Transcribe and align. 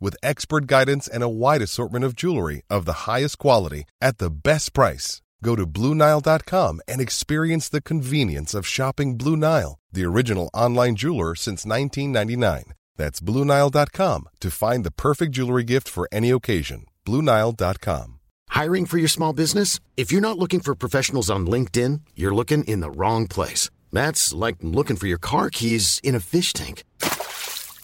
with 0.00 0.22
expert 0.22 0.66
guidance 0.66 1.08
and 1.08 1.22
a 1.22 1.28
wide 1.28 1.62
assortment 1.62 2.04
of 2.04 2.14
jewelry 2.14 2.62
of 2.70 2.84
the 2.84 3.10
highest 3.10 3.38
quality 3.38 3.84
at 4.00 4.18
the 4.18 4.30
best 4.30 4.72
price. 4.72 5.20
Go 5.42 5.56
to 5.56 5.66
BlueNile.com 5.66 6.80
and 6.88 7.00
experience 7.00 7.68
the 7.68 7.80
convenience 7.80 8.54
of 8.54 8.66
shopping 8.66 9.16
Blue 9.16 9.36
Nile, 9.36 9.78
the 9.92 10.04
original 10.04 10.50
online 10.54 10.96
jeweler 10.96 11.34
since 11.34 11.64
1999. 11.64 12.74
That's 12.96 13.20
BlueNile.com 13.20 14.28
to 14.40 14.50
find 14.50 14.84
the 14.84 14.90
perfect 14.90 15.32
jewelry 15.32 15.64
gift 15.64 15.88
for 15.88 16.08
any 16.10 16.30
occasion. 16.30 16.86
BlueNile.com. 17.06 18.18
Hiring 18.50 18.86
for 18.86 18.98
your 18.98 19.08
small 19.08 19.32
business? 19.32 19.78
If 19.96 20.10
you're 20.10 20.20
not 20.20 20.38
looking 20.38 20.60
for 20.60 20.74
professionals 20.74 21.30
on 21.30 21.46
LinkedIn, 21.46 22.00
you're 22.16 22.34
looking 22.34 22.64
in 22.64 22.80
the 22.80 22.90
wrong 22.90 23.28
place. 23.28 23.70
That's 23.92 24.32
like 24.34 24.56
looking 24.62 24.96
for 24.96 25.06
your 25.06 25.18
car 25.18 25.50
keys 25.50 26.00
in 26.02 26.14
a 26.14 26.20
fish 26.20 26.52
tank. 26.52 26.84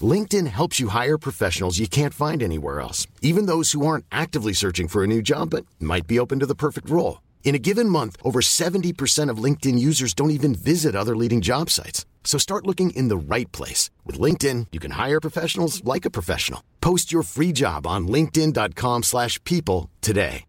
LinkedIn 0.01 0.49
helps 0.49 0.81
you 0.81 0.89
hire 0.89 1.19
professionals 1.19 1.79
you 1.79 1.87
can't 1.87 2.15
find 2.15 2.43
anywhere 2.43 2.81
else, 2.81 3.07
even 3.23 3.47
those 3.47 3.71
who 3.73 3.87
aren't 3.87 4.05
actively 4.11 4.53
searching 4.53 4.89
for 4.89 5.05
a 5.05 5.07
new 5.07 5.23
job 5.23 5.51
but 5.51 5.65
might 5.79 6.09
be 6.09 6.19
open 6.19 6.41
to 6.41 6.47
the 6.47 6.57
perfect 6.57 6.91
role. 6.91 7.23
In 7.45 7.55
a 7.55 7.61
given 7.61 7.89
month, 7.89 8.17
over 8.25 8.41
70% 8.41 9.31
of 9.31 9.39
LinkedIn 9.39 9.79
users 9.79 10.15
don't 10.15 10.33
even 10.33 10.57
visit 10.57 10.97
other 10.97 11.15
leading 11.15 11.41
job 11.41 11.71
sites. 11.71 12.05
So 12.25 12.39
start 12.39 12.67
looking 12.67 12.91
in 12.91 13.07
the 13.09 13.17
right 13.35 13.51
place. 13.53 13.91
With 14.05 14.19
LinkedIn, 14.19 14.69
you 14.73 14.81
can 14.81 14.93
hire 14.93 15.21
professionals 15.21 15.85
like 15.85 16.05
a 16.05 16.11
professional. 16.11 16.61
Post 16.81 17.13
your 17.13 17.23
free 17.23 17.53
job 17.53 17.87
on 17.87 18.09
linkedin.com/people 18.09 19.03
slash 19.03 19.39
people 19.45 19.91
today. 20.01 20.47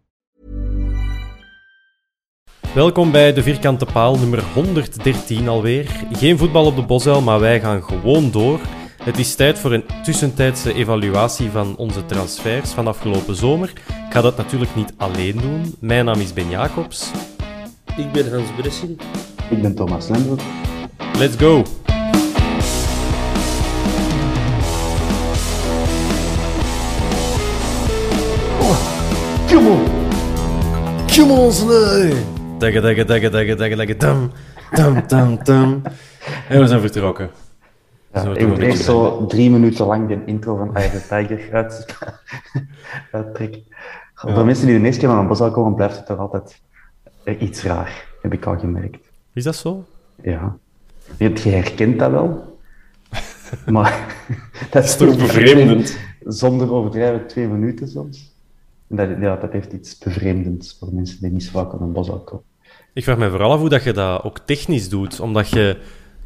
Welkom 2.74 3.10
bij 3.10 3.32
de 3.32 3.42
Vierkante 3.42 3.86
Paal, 3.92 4.18
nummer 4.18 4.44
113 4.54 5.48
alweer. 5.48 6.06
Geen 6.12 6.38
voetbal 6.38 6.66
op 6.66 6.76
de 6.76 6.82
Bosuil, 6.82 7.20
maar 7.20 7.40
wij 7.40 7.60
gaan 7.60 7.82
gewoon 7.82 8.30
door. 8.30 8.60
Het 9.06 9.18
is 9.18 9.34
tijd 9.34 9.58
voor 9.58 9.72
een 9.72 9.84
tussentijdse 10.02 10.74
evaluatie 10.74 11.50
van 11.50 11.76
onze 11.76 12.06
transfers 12.06 12.70
van 12.70 12.86
afgelopen 12.86 13.34
zomer. 13.34 13.68
Ik 13.86 14.12
ga 14.12 14.20
dat 14.20 14.36
natuurlijk 14.36 14.74
niet 14.74 14.92
alleen 14.96 15.36
doen. 15.36 15.74
Mijn 15.80 16.04
naam 16.04 16.20
is 16.20 16.32
Ben 16.32 16.50
Jacobs. 16.50 17.10
Ik 17.96 18.12
ben 18.12 18.32
Hans 18.32 18.48
Bressing. 18.60 19.00
Ik 19.50 19.62
ben 19.62 19.74
Thomas 19.74 20.08
Lembroek. 20.08 20.40
Let's 21.18 21.36
go! 21.36 21.62
Come 29.48 29.68
on! 29.68 29.84
Come 31.06 31.32
on, 31.32 31.52
Snij! 31.52 32.12
Dagge, 32.58 32.80
dagge, 32.80 33.04
dagge, 33.04 33.28
dagge, 33.28 33.54
dagge, 33.54 33.76
dagge, 33.76 33.96
dam, 33.96 34.32
dam, 34.70 35.02
dam, 35.06 35.38
dam. 35.44 35.82
En 36.48 36.60
we 36.60 36.66
zijn 36.66 36.80
vertrokken. 36.80 37.45
Ja, 38.24 38.34
ik 38.34 38.48
moet 38.48 38.58
eerst 38.58 38.84
zo 38.84 39.26
drie 39.26 39.50
minuten 39.50 39.86
lang 39.86 40.08
de 40.08 40.18
intro 40.26 40.56
van 40.56 40.74
Eye 40.74 40.86
of 40.86 40.92
the 40.92 41.08
Tiger 41.08 41.52
uit, 41.52 41.96
uittrekken. 43.12 43.62
Voor 44.14 44.44
mensen 44.44 44.66
die 44.66 44.78
de 44.78 44.84
eerste 44.84 45.00
keer 45.00 45.08
naar 45.08 45.18
een 45.18 45.26
bos 45.26 45.38
komen, 45.38 45.74
blijft 45.74 45.96
het 45.96 46.06
toch 46.06 46.18
altijd 46.18 46.60
eh, 47.24 47.40
iets 47.40 47.62
raar, 47.62 48.06
heb 48.22 48.32
ik 48.32 48.46
al 48.46 48.58
gemerkt. 48.58 49.08
Is 49.32 49.44
dat 49.44 49.56
zo? 49.56 49.84
Ja. 50.22 50.56
Je, 51.18 51.32
herkent 51.48 51.98
dat 51.98 52.10
wel, 52.10 52.58
maar 53.66 54.16
dat 54.70 54.84
is 54.84 54.96
toch 54.96 55.16
bevreemdend? 55.16 55.98
Zonder 56.24 56.72
overdrijven 56.72 57.26
twee 57.26 57.46
minuten 57.46 57.88
soms. 57.88 58.34
En 58.88 58.96
Dat, 58.96 59.08
ja, 59.20 59.36
dat 59.36 59.52
heeft 59.52 59.72
iets 59.72 59.98
bevreemdends 59.98 60.76
voor 60.78 60.88
mensen 60.92 61.20
die 61.20 61.30
niet 61.30 61.44
zo 61.44 61.50
vaak 61.52 61.72
een 61.72 61.92
bos 61.92 62.08
komen. 62.08 62.44
Ik 62.92 63.04
vraag 63.04 63.18
me 63.18 63.30
vooral 63.30 63.52
af 63.52 63.60
hoe 63.60 63.68
dat 63.68 63.84
je 63.84 63.92
dat 63.92 64.22
ook 64.22 64.38
technisch 64.38 64.88
doet. 64.88 65.20
Omdat 65.20 65.48
je, 65.48 65.76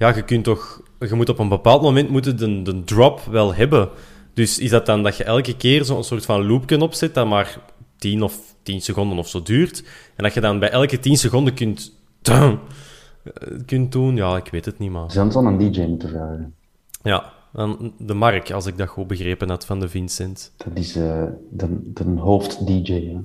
ja, 0.01 0.15
je 0.15 0.23
kunt 0.23 0.45
toch, 0.45 0.83
je 0.99 1.15
moet 1.15 1.29
op 1.29 1.39
een 1.39 1.49
bepaald 1.49 1.83
moment 1.83 2.09
moeten 2.11 2.37
de, 2.37 2.63
de 2.63 2.85
drop 2.85 3.21
wel 3.21 3.55
hebben. 3.55 3.89
Dus 4.35 4.59
is 4.59 4.71
dat 4.71 4.87
dan 4.87 5.03
dat 5.03 5.17
je 5.17 5.25
elke 5.25 5.57
keer 5.57 5.85
zo'n 5.85 6.05
soort 6.05 6.25
van 6.25 6.47
loopje 6.47 6.81
opzet 6.81 7.15
dat 7.15 7.27
maar 7.27 7.59
10 7.97 8.23
of 8.23 8.55
10 8.63 8.81
seconden 8.81 9.19
of 9.19 9.29
zo 9.29 9.43
duurt. 9.43 9.85
En 10.17 10.25
dat 10.25 10.35
je 10.35 10.41
dan 10.41 10.59
bij 10.59 10.71
elke 10.71 10.99
10 10.99 11.17
seconden 11.17 11.55
kunt, 11.55 11.93
kunt 13.67 13.93
doen? 13.93 14.17
Ja, 14.17 14.37
ik 14.37 14.49
weet 14.51 14.65
het 14.65 14.79
niet, 14.79 14.91
maar. 14.91 15.11
Ze 15.11 15.29
zouden 15.29 15.33
zo'n 15.33 15.73
DJ 15.73 15.81
moeten 15.81 16.09
vragen. 16.09 16.55
Ja, 17.03 17.33
dan 17.53 17.93
de 17.99 18.15
Mark, 18.15 18.51
als 18.51 18.67
ik 18.67 18.79
dat 18.79 18.89
goed 18.89 19.07
begrepen 19.07 19.49
had 19.49 19.67
van 19.67 19.81
de 19.81 19.89
Vincent. 19.89 20.53
Dat 20.57 20.77
is 20.79 20.97
eh, 20.97 21.25
de, 21.51 21.93
de 21.93 22.05
hoofd-DJ. 22.05 23.17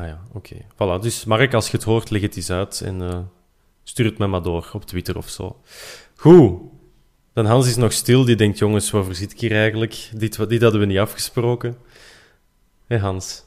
Ah 0.00 0.06
ja, 0.06 0.20
oké. 0.32 0.56
Voilà, 0.74 1.02
dus 1.02 1.24
Mark, 1.24 1.54
als 1.54 1.70
je 1.70 1.76
het 1.76 1.86
hoort, 1.86 2.10
leg 2.10 2.22
het 2.22 2.36
eens 2.36 2.50
uit 2.50 2.80
en 2.80 3.02
eh, 3.02 3.18
stuur 3.88 4.04
het 4.06 4.18
me 4.18 4.26
maar 4.26 4.42
door 4.42 4.70
op 4.72 4.84
Twitter 4.84 5.16
of 5.16 5.28
zo. 5.28 5.56
Goed. 6.16 6.60
Dan 7.32 7.46
Hans 7.46 7.68
is 7.68 7.76
nog 7.76 7.92
stil, 7.92 8.24
die 8.24 8.36
denkt, 8.36 8.58
jongens, 8.58 8.90
waarvoor 8.90 9.14
zit 9.14 9.32
ik 9.32 9.40
hier 9.40 9.52
eigenlijk? 9.52 10.08
Dit, 10.14 10.36
wat- 10.36 10.48
dit 10.48 10.62
hadden 10.62 10.80
we 10.80 10.86
niet 10.86 10.98
afgesproken. 10.98 11.76
Hé 12.86 12.98
Hans? 12.98 13.44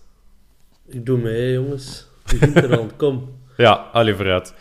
Ik 0.88 1.06
doe 1.06 1.18
mee, 1.18 1.54
jongens. 1.54 2.06
Er 2.54 2.78
al. 2.78 2.88
Kom. 2.98 3.30
Ja, 3.58 3.74
allee, 3.74 4.16
vooruit. 4.16 4.54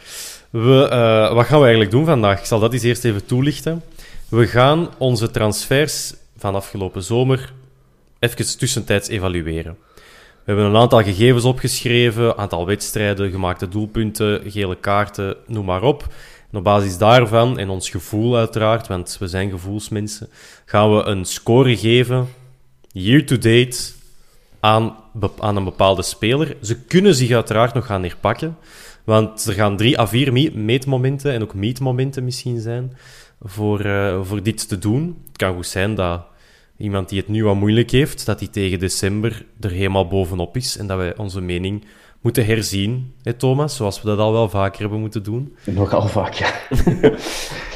We, 0.50 0.88
eh, 0.90 1.34
wat 1.34 1.46
gaan 1.46 1.56
we 1.58 1.62
eigenlijk 1.62 1.90
doen 1.90 2.04
vandaag? 2.04 2.38
Ik 2.38 2.44
zal 2.44 2.60
dat 2.60 2.72
eens 2.72 2.82
eerst 2.82 3.04
even 3.04 3.26
toelichten. 3.26 3.82
We 4.28 4.46
gaan 4.46 4.88
onze 4.98 5.30
transfers 5.30 6.14
van 6.36 6.54
afgelopen 6.54 7.02
zomer 7.02 7.52
even 8.19 8.58
tussentijds 8.58 9.08
evalueren. 9.08 9.76
We 10.44 10.52
hebben 10.56 10.64
een 10.64 10.76
aantal 10.80 11.02
gegevens 11.02 11.44
opgeschreven, 11.44 12.36
aantal 12.36 12.66
wedstrijden, 12.66 13.30
gemaakte 13.30 13.68
doelpunten, 13.68 14.50
gele 14.50 14.76
kaarten, 14.76 15.36
noem 15.46 15.64
maar 15.64 15.82
op. 15.82 16.06
En 16.50 16.58
op 16.58 16.64
basis 16.64 16.98
daarvan, 16.98 17.58
en 17.58 17.68
ons 17.68 17.90
gevoel 17.90 18.36
uiteraard, 18.36 18.86
want 18.86 19.16
we 19.20 19.26
zijn 19.28 19.50
gevoelsmensen, 19.50 20.28
gaan 20.64 20.96
we 20.96 21.02
een 21.02 21.24
score 21.24 21.76
geven, 21.76 22.28
year-to-date, 22.92 23.92
aan, 24.60 24.96
aan 25.38 25.56
een 25.56 25.64
bepaalde 25.64 26.02
speler. 26.02 26.56
Ze 26.62 26.80
kunnen 26.80 27.14
zich 27.14 27.30
uiteraard 27.30 27.74
nog 27.74 27.86
gaan 27.86 28.02
herpakken, 28.02 28.56
want 29.04 29.44
er 29.44 29.54
gaan 29.54 29.76
drie 29.76 29.98
à 29.98 30.06
vier 30.06 30.32
me- 30.32 30.50
meetmomenten 30.54 31.32
en 31.32 31.42
ook 31.42 31.54
meetmomenten 31.54 32.24
misschien 32.24 32.60
zijn 32.60 32.96
voor, 33.42 33.80
eh, 33.80 34.20
voor 34.22 34.42
dit 34.42 34.68
te 34.68 34.78
doen. 34.78 35.22
Het 35.28 35.36
kan 35.36 35.54
goed 35.54 35.66
zijn 35.66 35.94
dat 35.94 36.20
iemand 36.80 37.08
die 37.08 37.18
het 37.18 37.28
nu 37.28 37.44
wat 37.44 37.54
moeilijk 37.54 37.91
heeft, 37.91 38.26
dat 38.26 38.41
hij 38.41 38.48
tegen 38.48 38.78
december 38.78 39.44
er 39.60 39.70
helemaal 39.70 40.06
bovenop 40.06 40.56
is 40.56 40.76
en 40.76 40.86
dat 40.86 40.98
wij 40.98 41.16
onze 41.16 41.41
mening 41.41 41.84
moeten 42.20 42.46
herzien, 42.46 43.14
hè, 43.22 43.32
Thomas, 43.32 43.76
zoals 43.76 44.02
we 44.02 44.08
dat 44.08 44.18
al 44.18 44.32
wel 44.32 44.48
vaker 44.48 44.80
hebben 44.80 45.00
moeten 45.00 45.22
doen. 45.22 45.56
Nogal 45.64 46.08
vaak, 46.08 46.32
ja. 46.32 46.52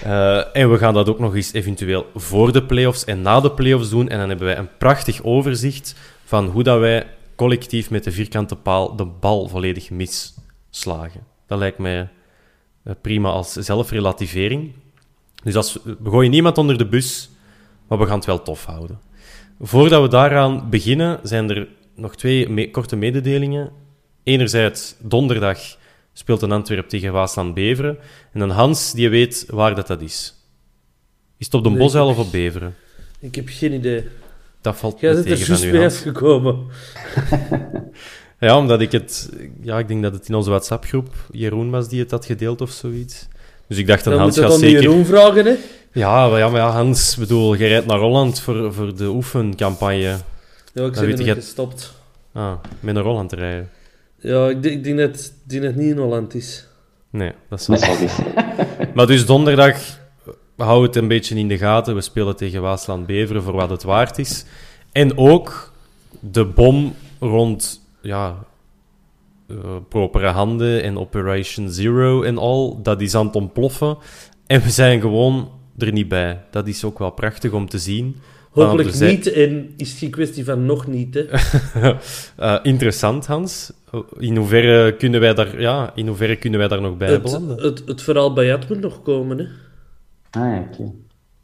Eh, 0.04 0.56
en 0.56 0.70
we 0.70 0.78
gaan 0.78 0.94
dat 0.94 1.09
ook 1.09 1.19
nog 1.19 1.34
eens 1.34 1.53
eventueel 1.53 2.06
voor 2.14 2.53
de 2.53 2.64
playoffs 2.64 3.04
en 3.04 3.22
na 3.22 3.41
de 3.41 3.50
playoffs 3.50 3.91
doen. 3.91 4.09
En 4.09 4.19
dan 4.19 4.28
hebben 4.28 4.47
wij 4.47 4.59
een 4.59 4.76
prachtig 4.78 5.22
overzicht 5.22 5.94
van 6.25 6.47
hoe 6.47 6.62
dat 6.62 6.78
wij 6.78 7.06
collectief 7.34 7.91
met 7.91 8.04
de 8.04 8.10
vierkante 8.12 8.56
paal 8.56 8.97
de 8.97 9.04
bal 9.04 9.48
volledig 9.48 9.91
misslagen. 9.91 11.20
Dat 11.46 11.58
lijkt 11.58 11.79
mij 11.79 12.08
eh, 12.82 12.94
prima 13.00 13.31
als 13.31 13.52
zelfrelativering. 13.52 14.73
Dus 15.43 15.56
als, 15.56 15.79
we 15.84 16.11
gooien 16.11 16.31
niemand 16.31 16.58
onder 16.58 16.79
de 16.79 16.87
bus, 16.87 17.31
maar 17.88 17.98
we 17.98 18.06
gaan 18.06 18.16
het 18.16 18.25
wel 18.26 18.42
tof 18.42 18.64
houden. 18.64 19.00
Voordat 19.60 20.02
we 20.02 20.08
daaraan 20.08 20.70
beginnen, 20.70 21.20
zijn 21.22 21.50
er 21.50 21.69
nog 21.96 22.16
twee 22.16 22.48
me- 22.48 22.70
korte 22.70 22.96
mededelingen. 22.96 23.70
Enerzijds, 24.22 24.94
donderdag 24.98 25.58
speelt 26.12 26.42
een 26.42 26.52
Antwerp 26.52 26.88
tegen 26.88 27.12
Waasland-Beveren. 27.12 27.98
En 28.32 28.40
dan 28.40 28.50
Hans, 28.50 28.92
die 28.92 29.08
weet 29.08 29.44
waar 29.48 29.75
dat, 29.75 29.86
dat 29.86 30.00
is. 30.00 30.34
Is 31.38 31.46
het 31.46 31.54
op 31.54 31.62
de 31.64 31.69
Nee, 31.70 31.78
Bosuil 31.78 32.06
of 32.06 32.19
op 32.19 32.31
Beveren? 32.32 32.75
Ik 33.20 33.34
heb 33.34 33.44
geen 33.48 33.72
idee. 33.72 34.04
Dat 34.60 34.76
valt 34.76 35.00
Jij 35.00 35.12
bent 35.14 35.25
er 35.26 35.36
juist 35.46 35.70
Hans. 35.70 35.84
afgekomen. 35.96 36.58
Ja, 38.40 38.58
omdat 38.58 38.81
ik 38.81 38.92
het... 38.92 39.31
Ja, 39.62 39.78
ik 39.78 39.88
denk 39.88 40.02
dat 40.02 40.12
het 40.12 40.28
in 40.28 40.34
onze 40.34 40.50
WhatsApp-groep 40.50 41.08
Jeroen 41.31 41.70
was 41.70 41.88
die 41.88 42.00
het 42.00 42.10
had 42.10 42.25
gedeeld 42.25 42.60
of 42.60 42.70
zoiets. 42.70 43.28
Dus 43.69 43.78
ik 43.78 43.86
dacht, 43.86 44.04
dan 44.04 44.12
Dan 44.12 44.22
Hans 44.22 44.36
moet 44.36 44.44
je 44.44 44.50
gaat 44.50 44.60
zeker... 44.60 44.82
Jeroen 44.82 45.04
vragen, 45.04 45.44
hè? 45.46 45.54
Ja, 45.94 46.29
maar 46.29 46.38
ja, 46.38 46.49
maar 46.49 46.61
ja, 46.61 46.70
Hans, 46.70 47.17
bedoel, 47.17 47.55
je 47.55 47.67
rijdt 47.67 47.87
naar 47.87 47.99
Holland 47.99 48.41
voor, 48.41 48.73
voor 48.75 48.96
de 48.96 49.08
oefencampagne. 49.08 50.17
Ja, 50.73 50.85
ik 50.85 50.93
ben 50.93 51.25
gestopt. 51.35 51.94
Ah, 52.32 52.52
met 52.81 52.94
naar 52.94 53.02
Holland 53.05 53.29
te 53.29 53.37
rijden. 53.37 53.70
Ja, 54.19 54.49
ik, 54.49 54.62
denk- 54.62 54.75
ik 54.75 54.85
denk 54.85 54.99
dat, 54.99 55.32
dat 55.44 55.62
het 55.62 55.76
niet 55.76 55.91
in 55.91 55.99
Holland 55.99 56.35
is. 56.35 56.67
Nee, 57.11 57.32
dat 57.49 57.61
is 57.61 57.67
wel 57.67 57.99
niet. 58.00 58.19
Maar 58.94 59.06
dus 59.06 59.26
donderdag, 59.26 59.79
we 60.56 60.64
het 60.82 60.96
een 60.96 61.08
beetje 61.08 61.35
in 61.37 61.49
de 61.49 61.58
gaten. 61.58 61.94
We 61.94 62.00
spelen 62.00 62.37
tegen 62.37 62.62
Waasland 62.62 63.06
Beveren 63.06 63.43
voor 63.43 63.52
wat 63.55 63.70
het 63.70 63.82
waard 63.82 64.19
is. 64.19 64.44
En 64.93 65.19
ook 65.19 65.73
de 66.20 66.44
bom 66.44 66.94
rond 67.20 67.81
ja, 68.00 68.37
eh, 69.49 69.56
propere 69.88 70.29
handen 70.29 70.82
en 70.82 70.99
Operation 70.99 71.70
Zero 71.70 72.23
en 72.23 72.38
al, 72.38 72.82
dat 72.82 73.00
is 73.00 73.14
aan 73.14 73.26
het 73.26 73.37
ontploffen. 73.37 73.96
En 74.46 74.62
we 74.62 74.70
zijn 74.70 75.00
gewoon 75.00 75.50
er 75.79 75.93
niet 75.93 76.09
bij. 76.09 76.41
Dat 76.50 76.67
is 76.69 76.85
ook 76.85 76.99
wel 76.99 77.11
prachtig 77.11 77.53
om 77.53 77.69
te 77.69 77.79
zien. 77.79 78.17
Hopelijk 78.50 79.00
niet, 79.00 79.32
en 79.32 79.73
is 79.76 79.91
het 79.91 79.99
geen 79.99 80.11
kwestie 80.11 80.44
van 80.44 80.67
nog 80.67 80.87
niet. 80.87 81.15
Hè. 81.15 81.25
Eh, 82.37 82.59
interessant, 82.62 83.26
Hans. 83.26 83.73
In 84.19 84.37
hoeverre 84.37 84.97
kunnen 84.97 85.21
wij 85.21 85.35
daar, 85.35 85.61
ja, 85.61 85.93
in 85.94 86.06
hoeverre 86.06 86.37
kunnen 86.37 86.59
wij 86.59 86.69
daar 86.69 86.81
nog 86.81 86.97
bij 86.97 87.11
Het, 87.11 87.23
belanden? 87.23 87.62
het, 87.62 87.82
het 87.87 88.03
verhaal 88.03 88.32
bij 88.32 88.47
Jad 88.47 88.69
moet 88.69 88.81
nog 88.81 89.03
komen. 89.03 89.38
Hè. 89.38 89.44
Ah 90.31 90.53
ja, 90.55 90.69
oké. 90.73 90.93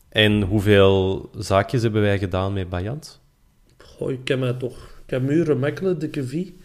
En 0.09 0.43
hoeveel 0.43 1.31
zaakjes 1.39 1.83
hebben 1.83 2.03
wij 2.03 2.19
gedaan 2.19 2.53
met 2.53 2.69
Bayant? 2.69 3.21
Goh, 3.79 4.11
ik 4.11 4.25
ken 4.25 4.39
mij 4.39 4.53
toch... 4.53 4.89
Camus, 5.07 5.47
Remakkelen, 5.47 5.99
de 5.99 6.09
Kevie. 6.09 6.57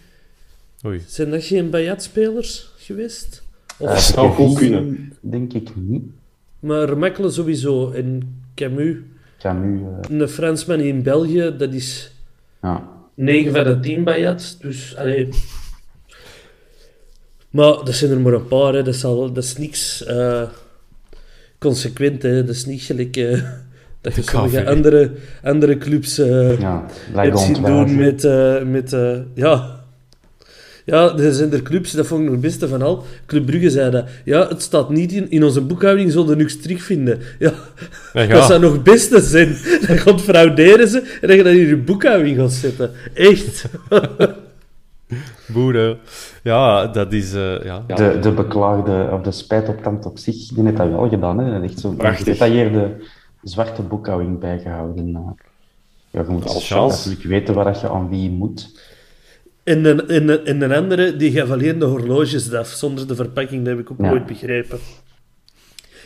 Oei. 0.86 1.02
Zijn 1.08 1.30
dat 1.32 1.44
geen 1.44 1.70
Bayat-spelers 1.70 2.72
geweest? 2.78 3.44
Of, 3.78 3.90
Eh, 3.90 3.98
zou 3.98 4.32
goed 4.32 4.58
kunnen. 4.58 5.14
Denk 5.22 5.54
ik 5.54 5.76
niet. 5.76 6.04
Maar 6.66 6.90
Remakkelen 6.90 7.32
sowieso. 7.32 7.92
En 7.92 8.42
Camus, 8.56 8.96
Camus, 9.40 9.82
eh, 9.82 10.18
een 10.20 10.28
Fransman 10.28 10.80
in 10.80 11.04
België, 11.04 11.54
dat 11.58 11.74
is 11.74 12.12
ja. 12.62 12.90
9 13.14 13.52
van 13.52 13.64
de 13.64 13.80
10 13.80 14.04
Bayat. 14.04 14.58
Dus, 14.62 14.96
allee... 14.98 15.30
Maar 17.50 17.74
dat 17.84 17.94
zijn 17.94 18.12
er 18.12 18.20
maar 18.20 18.34
een 18.34 18.48
paar, 18.48 18.74
hè. 18.74 18.84
Dat, 18.84 18.94
is 18.94 19.06
al, 19.06 19.32
dat 19.34 19.44
is 19.44 19.58
niks 19.58 20.06
eh, 20.06 20.44
consequent, 21.60 22.22
hè. 22.22 22.44
Dat 22.44 22.56
is 22.56 22.66
niet 22.66 22.82
gelijk... 22.82 23.18
eh, 23.18 23.32
dat 24.02 24.16
je 24.16 24.22
De 24.22 24.28
sommige 24.28 24.66
andere, 24.66 25.12
andere 25.44 25.78
clubs... 25.78 26.18
eh, 26.18 26.60
ja 26.60 26.86
hebt 27.14 27.40
zien 27.40 27.64
doen 27.64 27.96
met... 27.96 28.24
eh, 28.24 28.64
met 28.64 28.94
eh, 28.94 29.18
ja... 29.34 29.75
Ja, 30.88 31.18
er 31.18 31.34
zijn 31.34 31.54
er 31.54 31.62
clubs, 31.62 31.92
dat 31.92 32.08
vond 32.08 32.20
ik 32.20 32.26
nog 32.26 32.34
het 32.36 32.44
beste 32.46 32.68
van 32.68 32.82
al. 32.82 33.04
Club 33.26 33.46
Brugge 33.46 33.70
zei 33.70 33.92
dat. 33.92 34.06
Ja, 34.24 34.48
het 34.48 34.62
staat 34.62 34.90
niet 34.90 35.12
in, 35.12 35.32
in 35.32 35.44
onze 35.44 35.62
boekhouding, 35.62 36.12
zullen 36.12 36.28
we 36.28 36.36
niks 36.36 36.62
terugvinden. 36.62 37.20
Ja, 37.40 37.54
Ja, 38.14 38.22
ja. 38.22 38.28
dat 38.28 38.46
zou 38.46 38.60
nog 38.60 38.72
het 38.74 38.84
beste 38.84 39.22
zijn. 39.22 39.48
Dan 39.88 39.98
gaat 39.98 40.22
frauderen 40.22 40.88
ze 40.88 41.18
en 41.22 41.28
dat 41.28 41.38
je 41.38 41.44
dat 41.44 41.54
in 41.54 41.68
je 41.68 41.78
boekhouding 41.78 42.38
gaat 42.38 42.52
zetten. 42.52 42.92
Echt. 43.14 43.66
Boeren. 45.54 45.98
Ja, 46.44 46.88
dat 46.88 47.14
is... 47.14 47.34
eh, 47.34 47.64
ja. 47.64 47.84
De, 47.88 48.18
de 48.22 48.32
beklaagde, 48.32 49.10
of 49.12 49.22
de 49.22 49.32
spijtoptand 49.32 50.06
op 50.06 50.18
zich, 50.18 50.48
die 50.48 50.64
heeft 50.64 50.78
dat 50.78 50.90
wel 50.90 51.10
gedaan. 51.10 51.38
Hè. 51.40 51.64
Echt 51.64 51.80
zo'n 51.80 51.96
Prachtig. 51.96 52.24
gedetailleerde 52.24 52.96
zwarte 53.44 53.82
boekhouding 53.82 54.40
bijgehouden. 54.40 55.16
eh. 55.16 55.22
Ja, 56.10 56.22
je 56.22 56.28
moet 56.30 56.48
Als 56.48 56.70
natuurlijk 56.70 57.24
weten 57.24 57.54
waar 57.54 57.66
dat 57.66 57.82
je 57.82 57.90
aan 57.90 58.10
wie 58.10 58.30
moet. 58.30 58.80
En 59.66 59.86
een, 59.86 60.08
en, 60.08 60.30
een, 60.30 60.46
en 60.46 60.62
een 60.62 60.74
andere, 60.74 61.16
die 61.16 61.32
gaf 61.32 61.50
alleen 61.52 61.80
de 61.80 61.86
horloges 61.86 62.54
af, 62.54 62.68
zonder 62.68 63.08
de 63.08 63.16
verpakking. 63.16 63.66
Dat 63.66 63.76
heb 63.78 63.80
ik 63.86 63.92
ook 63.92 64.00
Ja. 64.02 64.10
nooit 64.10 64.26
begrepen. 64.26 64.80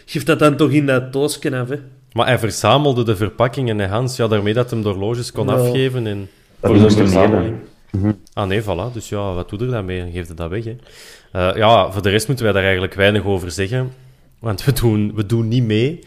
Geef 0.06 0.24
dat 0.24 0.40
dan 0.40 0.56
toch 0.56 0.72
in 0.72 0.86
dat 0.86 1.14
doosje 1.14 1.58
af, 1.58 1.70
hè. 1.70 1.76
Maar 2.14 2.28
hij 2.28 2.40
verzamelde 2.40 3.04
de 3.04 3.16
verpakkingen, 3.16 3.80
hè, 3.80 3.88
Hans. 3.88 4.16
Ja, 4.16 4.28
daarmee 4.28 4.54
dat 4.54 4.70
hem 4.70 4.82
de 4.82 4.90
horloges 4.90 5.32
kon 5.32 5.48
Ja. 5.48 5.54
afgeven. 5.54 6.08
En... 6.08 6.30
Dat 6.60 6.72
Voor 6.72 6.80
de 6.80 6.92
verzameling. 6.92 7.56
Ah 8.34 8.48
nee, 8.48 8.62
voilà. 8.64 8.94
Dus 8.94 9.10
ja, 9.10 9.34
wat 9.34 9.50
doe 9.50 9.60
je 9.60 9.66
daarmee? 9.68 10.00
Dan 10.02 10.12
geeft 10.12 10.28
het 10.28 10.38
dat 10.38 10.50
weg, 10.50 10.64
hè. 10.64 10.76
Eh, 11.32 11.56
ja, 11.58 11.92
voor 11.92 12.02
de 12.02 12.10
rest 12.10 12.28
moeten 12.28 12.46
wij 12.46 12.54
daar 12.54 12.64
eigenlijk 12.64 12.94
weinig 12.94 13.26
over 13.26 13.52
zeggen. 13.52 13.92
Want 14.40 14.64
we 14.64 14.74
doen, 14.74 15.12
we 15.16 15.26
doen 15.26 15.48
niet 15.48 15.64
mee 15.64 16.00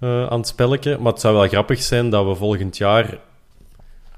eh, 0.00 0.26
aan 0.26 0.38
het 0.38 0.46
spelletje. 0.48 0.98
Maar 1.00 1.12
het 1.12 1.20
zou 1.20 1.34
wel 1.36 1.48
grappig 1.48 1.82
zijn 1.82 2.10
dat 2.10 2.26
we 2.26 2.34
volgend 2.34 2.76
jaar 2.76 3.18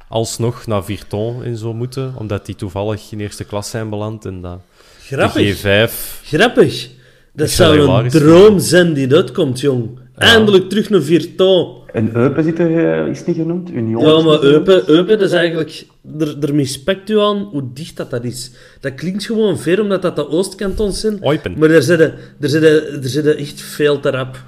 alsnog 0.08 0.66
naar 0.66 0.84
Virton 0.84 1.44
en 1.44 1.56
zo 1.56 1.74
moeten. 1.74 2.14
Omdat 2.18 2.46
die 2.46 2.54
toevallig 2.54 3.12
in 3.12 3.20
eerste 3.20 3.44
klas 3.44 3.70
zijn 3.70 3.90
beland. 3.90 4.24
En 4.24 4.40
dat 4.40 4.58
Grappig. 5.00 5.62
de 5.62 5.88
G5... 5.88 5.92
Grappig. 6.24 6.88
Dat 7.32 7.50
zou 7.50 7.78
een 7.78 8.08
droom 8.08 8.58
zijn 8.58 8.92
die 8.92 9.14
uitkomt, 9.14 9.60
jong. 9.60 9.98
Eindelijk 10.16 10.68
terug 10.68 10.90
naar 10.90 11.02
Virton. 11.02 11.82
En 11.92 12.16
Eupen 12.16 12.44
zit 12.44 12.58
er, 12.58 13.02
eh, 13.02 13.10
is 13.10 13.24
niet 13.24 13.36
genoemd. 13.36 13.70
Union 13.70 14.04
Ja, 14.04 14.22
maar. 14.22 14.42
Eupen, 14.42 14.88
Eupen 14.88 15.18
dat 15.18 15.28
is 15.28 15.32
eigenlijk... 15.32 15.86
Er, 16.18 16.36
ermee 16.40 16.64
spekt 16.64 17.10
u 17.10 17.20
aan 17.20 17.36
hoe 17.36 17.72
dicht 17.72 17.96
dat, 17.96 18.10
dat 18.10 18.24
is. 18.24 18.50
Dat 18.80 18.94
klinkt 18.94 19.24
gewoon 19.24 19.58
ver, 19.58 19.80
omdat 19.80 20.02
dat 20.02 20.16
de 20.16 20.28
Oostkantons 20.28 21.00
zijn. 21.00 21.18
Eupen. 21.24 21.58
Maar 21.58 21.68
daar 21.68 21.82
zitten, 21.82 22.14
er 22.40 22.48
zitten, 22.48 23.02
er 23.02 23.08
zitten 23.08 23.36
echt 23.36 23.60
veel 23.60 24.00
te 24.00 24.10
rap. 24.10 24.42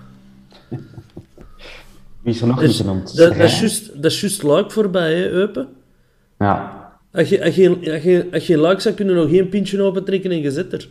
Wie 2.27 2.35
is 2.35 2.41
er 2.41 2.47
nog 2.47 2.57
Dat 2.57 2.65
niet 2.65 2.75
is, 2.75 2.81
genoemd? 2.81 3.17
dat, 3.17 3.37
dat 3.37 3.47
is 3.47 3.61
juist, 3.61 4.03
dat 4.03 4.11
is 4.11 4.21
juist 4.21 4.43
Luik 4.43 4.71
voorbij, 4.71 5.15
hè, 5.15 5.29
Eupen. 5.29 5.69
Ja. 6.39 6.85
Als 7.13 7.29
je, 7.29 7.45
als, 7.45 7.55
je, 7.55 7.93
als, 7.93 8.03
je, 8.03 8.29
als 8.33 8.47
je 8.47 8.59
Luik 8.59 8.81
zou 8.81 8.95
kunnen 8.95 9.15
nog 9.15 9.31
geen 9.31 9.49
pintje 9.49 9.83
opentrekken 9.83 10.31
en 10.31 10.41
je 10.41 10.51
zit 10.51 10.73
er. 10.73 10.89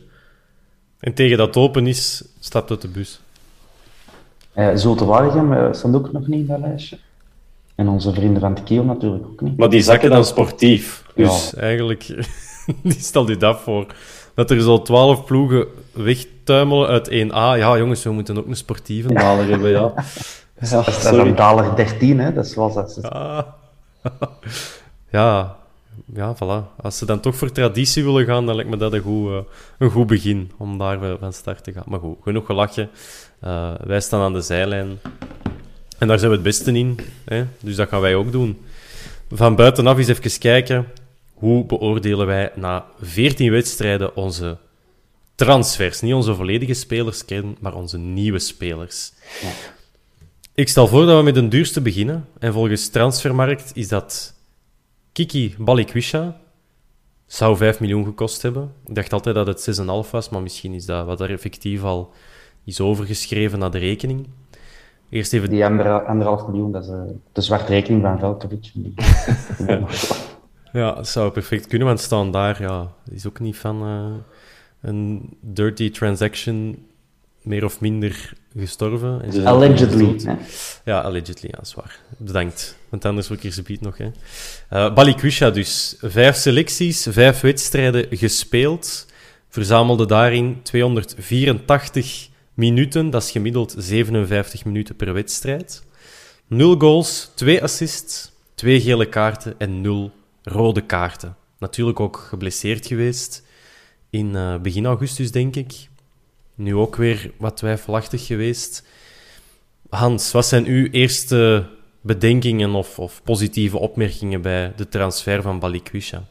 En 1.00 1.14
tegen 1.14 1.38
dat 1.38 1.48
het 1.48 1.58
open 1.58 1.88
is, 1.88 2.24
stapt 2.40 2.70
uit 2.70 2.82
de 2.82 2.88
bus. 2.88 3.20
Eh, 4.54 4.76
Zulte 4.76 5.06
Waregem 5.06 5.54
eh, 5.54 5.74
staat 5.74 5.96
ook 5.96 6.12
nog 6.12 6.28
niet 6.28 6.40
in 6.40 6.46
dat 6.46 6.60
lijstje. 6.60 6.98
En 7.76 7.88
onze 7.88 8.14
vrienden 8.14 8.42
van 8.42 8.54
het 8.54 8.64
Keel 8.64 8.84
natuurlijk 8.84 9.26
ook 9.26 9.42
niet. 9.42 9.58
Maar 9.58 9.70
die 9.70 9.82
zakken 9.82 10.10
dan 10.10 10.26
sportief. 10.26 11.04
Dus 11.16 11.54
eigenlijk, 11.56 12.08
die 12.84 13.00
stelt 13.00 13.30
u 13.30 13.38
dat 13.38 13.60
voor. 13.60 13.86
Dat 14.34 14.52
er 14.52 14.62
zo 14.62 14.82
twaalf 14.82 15.26
ploegen 15.26 15.68
wegtuimelen 15.92 16.88
uit 16.88 17.10
1A. 17.10 17.60
Ja, 17.60 17.78
jongens, 17.78 18.04
we 18.04 18.12
moeten 18.12 18.38
ook 18.38 18.48
een 18.48 18.56
sportieve 18.56 19.14
daler 19.14 19.50
hebben, 19.50 19.70
ja. 19.70 19.94
Ja, 20.60 20.70
dat 20.70 20.88
is 20.88 21.04
dan 21.04 21.36
daler 21.36 21.76
13, 21.76 22.20
hè. 22.20 22.34
Dat 22.34 22.46
is 22.46 22.52
zoals 22.52 22.74
dat 22.74 22.92
ze- 22.92 23.10
Ah. 23.10 23.42
ja, 25.12 25.56
ja, 26.14 26.36
voilà. 26.36 26.82
Als 26.82 26.98
ze 26.98 27.06
dan 27.06 27.20
toch 27.20 27.36
voor 27.36 27.52
traditie 27.52 28.04
willen 28.04 28.26
gaan, 28.26 28.46
dan 28.46 28.56
lijkt 28.56 28.70
me 28.70 28.78
dat 28.78 28.94
een 28.94 29.02
goed, 29.02 29.30
eh, 29.32 29.38
een 29.78 29.90
goed 29.90 30.08
begin 30.08 30.52
om 30.58 30.78
daar 30.78 31.04
eh, 31.04 31.14
van 31.20 31.34
start 31.34 31.64
te 31.64 31.72
gaan. 31.72 31.84
Maar 31.86 32.00
goed, 32.00 32.18
genoeg 32.24 32.46
gelachen. 32.46 32.90
Eh, 33.40 33.72
wij 33.84 34.00
staan 34.02 34.22
aan 34.22 34.34
de 34.34 34.42
zijlijn. 34.42 35.00
En 35.98 36.08
daar 36.08 36.18
zijn 36.20 36.30
we 36.32 36.36
het 36.38 36.46
beste 36.46 36.72
in. 36.72 37.00
Hè? 37.26 37.46
Dus 37.60 37.76
dat 37.76 37.90
gaan 37.90 38.02
wij 38.02 38.16
ook 38.16 38.32
doen. 38.32 38.62
Van 39.32 39.56
buitenaf 39.56 39.98
eens 39.98 40.08
even 40.08 40.40
kijken. 40.40 40.88
Hoe 41.34 41.66
beoordelen 41.66 42.26
wij 42.28 42.52
na 42.56 42.86
14 43.02 43.52
wedstrijden 43.52 44.16
onze 44.16 44.58
transfers? 45.36 46.02
Niet 46.02 46.14
onze 46.14 46.36
volledige 46.36 46.74
spelerskern, 46.74 47.58
maar 47.60 47.74
onze 47.74 47.98
nieuwe 47.98 48.40
spelers. 48.40 49.12
Ik 50.56 50.70
stel 50.70 50.88
voor 50.88 51.06
dat 51.06 51.18
we 51.18 51.24
met 51.24 51.34
de 51.34 51.48
duurste 51.48 51.82
beginnen. 51.82 52.26
En 52.40 52.54
volgens 52.54 52.90
Transfermarkt 52.90 53.72
is 53.74 53.88
dat 53.88 54.34
Kiki 55.12 55.56
Balikwisha. 55.58 56.38
Zou 57.26 57.58
5 57.58 57.80
miljoen 57.80 58.06
gekost 58.06 58.42
hebben. 58.42 58.74
Ik 58.86 58.96
dacht 58.96 59.14
altijd 59.14 59.36
dat 59.36 59.48
het 59.48 59.80
6,5 59.80 60.12
was, 60.12 60.30
maar 60.30 60.42
misschien 60.42 60.74
is 60.74 60.86
dat 60.86 61.06
wat 61.06 61.22
er 61.22 61.32
effectief 61.32 61.84
al 61.84 62.14
is 62.64 62.82
overgeschreven 62.82 63.60
naar 63.60 63.72
de 63.72 63.78
rekening. 63.78 64.28
Eerst 65.10 65.34
even... 65.34 65.50
Die 65.50 65.66
andere, 65.66 66.02
anderhalf 66.02 66.48
miljoen, 66.48 66.72
dat 66.72 66.84
is 66.84 66.90
eh, 66.90 67.02
de 67.32 67.42
zwarte 67.42 67.72
rekening 67.72 68.02
van 68.02 68.20
Velkovic. 68.20 68.72
Ja, 70.72 70.92
dat 70.92 71.08
zou 71.08 71.32
perfect 71.32 71.68
kunnen, 71.68 71.88
want 71.88 72.00
staan 72.00 72.32
daar 72.32 72.62
ja, 72.62 72.92
is 73.12 73.28
ook 73.28 73.40
niet 73.40 73.58
van 73.58 73.82
eh, 73.82 74.14
een 74.90 75.30
dirty 75.42 75.92
transaction 75.92 76.86
meer 77.46 77.66
of 77.66 77.82
minder 77.82 78.34
gestorven. 78.58 79.22
En 79.24 79.32
zo. 79.32 79.44
Allegedly. 79.44 80.20
hè. 80.24 80.36
Ja, 80.86 81.00
allegedly, 81.00 81.50
ja, 81.58 81.64
zwaar. 81.64 82.00
Bedankt. 82.18 82.78
Want 82.90 83.06
anders 83.06 83.28
word 83.28 83.44
ik 83.44 83.68
hier 83.68 83.78
nog. 83.82 83.98
Hè. 83.98 84.92
Balikwisha 84.94 85.50
dus. 85.50 85.96
Vijf 86.02 86.36
selecties, 86.36 87.08
vijf 87.10 87.42
wedstrijden 87.42 88.18
gespeeld. 88.18 89.06
Verzamelde 89.50 90.06
daarin 90.06 90.60
284 90.64 92.28
minuten. 92.54 93.10
Dat 93.10 93.24
is 93.24 93.32
gemiddeld 93.32 93.76
57 93.78 94.66
minuten 94.66 94.96
per 94.96 95.14
wedstrijd. 95.14 95.84
Nul 96.48 96.76
goals, 96.78 97.32
twee 97.36 97.64
assists, 97.64 98.32
twee 98.56 98.82
gele 98.82 99.10
kaarten 99.10 99.56
en 99.58 99.82
nul 99.82 100.12
rode 100.44 100.82
kaarten. 100.82 101.36
Natuurlijk 101.60 102.00
ook 102.00 102.18
geblesseerd 102.18 102.88
geweest. 102.88 103.44
In 104.10 104.36
eh, 104.36 104.58
begin 104.58 104.86
augustus, 104.86 105.32
denk 105.32 105.56
ik. 105.56 105.90
Nu 106.56 106.76
ook 106.76 106.96
weer 106.96 107.32
wat 107.38 107.58
twijfelachtig 107.58 108.26
geweest. 108.26 108.88
Hans, 109.90 110.32
wat 110.32 110.46
zijn 110.46 110.66
uw 110.66 110.88
eerste 110.92 111.66
bedenkingen 112.02 112.74
of, 112.74 113.00
of 113.00 113.24
positieve 113.24 113.78
opmerkingen 113.78 114.42
bij 114.42 114.74
de 114.76 114.88
transfer 114.90 115.42
van 115.42 115.60
Balikwisha? 115.60 116.28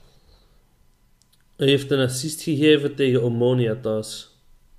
Hij 1.57 1.67
heeft 1.67 1.91
een 1.91 2.01
assist 2.01 2.43
gegeven 2.43 2.95
tegen 2.95 3.23
Omonia 3.23 3.77
thuis. 3.83 4.31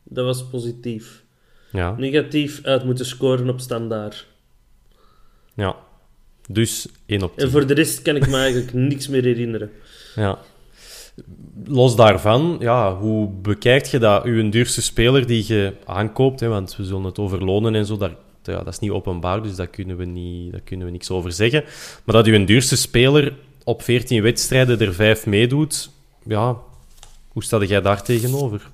Dat 0.04 0.26
was 0.26 0.48
positief. 0.48 1.24
Ja, 1.72 1.96
Negatief 1.98 2.64
uit 2.64 2.84
moeten 2.84 3.06
scoren 3.06 3.50
op 3.50 3.60
standaard. 3.60 4.28
ja. 5.56 5.76
Dus 6.50 6.88
1 7.06 7.24
op 7.24 7.36
10. 7.36 7.46
En 7.46 7.52
voor 7.52 7.68
de 7.68 7.74
rest 7.74 8.02
kan 8.02 8.16
ik 8.16 8.28
me 8.28 8.38
eigenlijk 8.38 8.74
niks 8.90 9.08
meer 9.08 9.24
herinneren. 9.24 9.72
Ja. 10.16 10.40
Los 11.66 11.96
daarvan, 11.96 12.58
ja, 12.60 12.98
hoe 12.98 13.30
bekijkt 13.30 13.90
je 13.90 14.00
dat? 14.00 14.24
Uw 14.24 14.50
duurste 14.50 14.82
speler 14.82 15.28
die 15.28 15.44
je 15.48 15.74
aankoopt, 15.86 16.40
hè, 16.40 16.48
want 16.48 16.76
we 16.76 16.84
zullen 16.84 17.04
het 17.04 17.20
over 17.20 17.46
lonen 17.46 17.76
en 17.76 17.86
zo, 17.86 17.98
daar, 17.98 18.16
ja, 18.44 18.58
dat 18.58 18.68
is 18.74 18.80
niet 18.80 18.92
openbaar, 18.92 19.44
dus 19.44 19.56
daar 19.56 19.68
kunnen, 19.68 19.98
we 19.98 20.06
niet, 20.06 20.52
daar 20.52 20.62
kunnen 20.62 20.86
we 20.86 20.92
niks 20.92 21.12
over 21.12 21.32
zeggen. 21.32 21.64
Maar 22.04 22.16
dat 22.16 22.26
uw 22.26 22.46
duurste 22.46 22.78
speler 22.78 23.34
op 23.64 23.82
14 23.82 24.22
wedstrijden 24.22 24.80
er 24.80 24.94
5 24.94 25.26
meedoet, 25.26 25.90
ja, 26.24 26.58
hoe 27.28 27.44
sta 27.44 27.64
jij 27.64 27.82
daar 27.82 28.04
tegenover? 28.04 28.70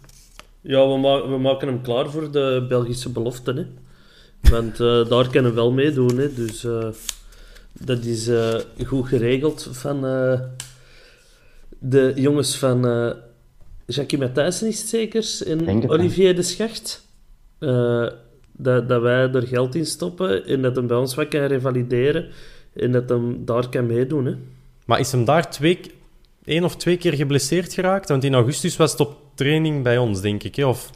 Ja, 0.62 0.88
we, 0.88 0.98
ma- 0.98 1.28
we 1.28 1.38
maken 1.38 1.68
hem 1.68 1.82
klaar 1.82 2.10
voor 2.10 2.32
de 2.32 2.66
Belgische 2.70 3.10
belofte. 3.10 3.54
Hè. 3.54 3.66
Want 4.50 4.80
eh, 4.80 5.10
daar 5.10 5.30
kunnen 5.30 5.52
we 5.52 5.56
wel 5.58 5.72
meedoen. 5.72 6.18
Hè. 6.18 6.34
Dus 6.34 6.64
eh, 6.64 6.88
dat 7.74 8.04
is 8.04 8.28
eh, 8.28 8.56
goed 8.86 9.08
geregeld 9.08 9.70
van 9.72 10.04
de 11.84 12.12
jongens 12.16 12.58
van 12.58 12.88
uh, 12.88 13.12
Jackie 13.86 14.18
Matthijssen 14.18 14.68
is 14.68 14.80
het 14.80 14.90
zeker 14.90 15.26
en 15.48 15.90
Olivier 15.90 16.36
de 16.36 16.42
Schacht. 16.42 17.08
Eh, 17.60 18.08
dat, 18.52 18.90
dat 18.90 19.02
wij 19.02 19.32
er 19.32 19.48
geld 19.48 19.76
in 19.76 19.86
stoppen 19.86 20.46
en 20.46 20.62
dat 20.62 20.76
hem 20.76 20.88
bij 20.88 20.98
ons 20.98 21.16
wat 21.16 21.28
kan 21.28 21.42
revalideren 21.42 22.28
en 22.74 22.92
dat 22.92 23.10
hem 23.10 23.46
daar 23.46 23.70
kan 23.70 23.86
meedoen. 23.86 24.26
Hè. 24.26 24.36
Maar 24.86 25.00
is 25.00 25.12
hem 25.12 25.26
daar 25.26 25.52
twee, 25.52 25.80
één 26.46 26.64
of 26.64 26.76
twee 26.76 26.98
keer 26.98 27.14
geblesseerd 27.14 27.74
geraakt? 27.74 28.10
Want 28.10 28.24
in 28.24 28.34
augustus 28.34 28.78
was 28.78 28.92
het 28.92 29.00
op 29.00 29.18
training 29.34 29.84
bij 29.84 29.98
ons, 29.98 30.22
denk 30.22 30.44
ik. 30.44 30.56
Hè? 30.56 30.66
Of 30.66 30.90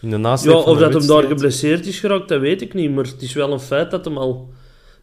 in 0.00 0.10
de 0.10 0.16
nasleep 0.16 0.54
Ja, 0.54 0.62
van 0.62 0.72
of 0.72 0.78
de 0.78 0.84
dat 0.84 0.92
hem 0.92 1.06
daar 1.06 1.22
geblesseerd 1.22 1.86
is 1.86 2.00
geraakt, 2.00 2.28
dat 2.28 2.40
weet 2.40 2.62
ik 2.62 2.74
niet. 2.74 2.94
Maar 2.94 3.04
het 3.04 3.22
is 3.22 3.32
wel 3.32 3.52
een 3.52 3.60
feit 3.60 3.90
dat 3.90 4.04
hem 4.04 4.18
al 4.18 4.50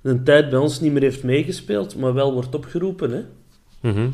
een 0.02 0.24
tijd 0.24 0.50
bij 0.50 0.60
ons 0.60 0.80
niet 0.80 0.92
meer 0.92 1.02
heeft 1.02 1.24
meegespeeld, 1.24 1.96
maar 1.96 2.14
wel 2.14 2.34
wordt 2.34 2.56
opgeroepen. 2.56 3.12
Hè? 3.12 3.22
Mhm. 3.90 4.08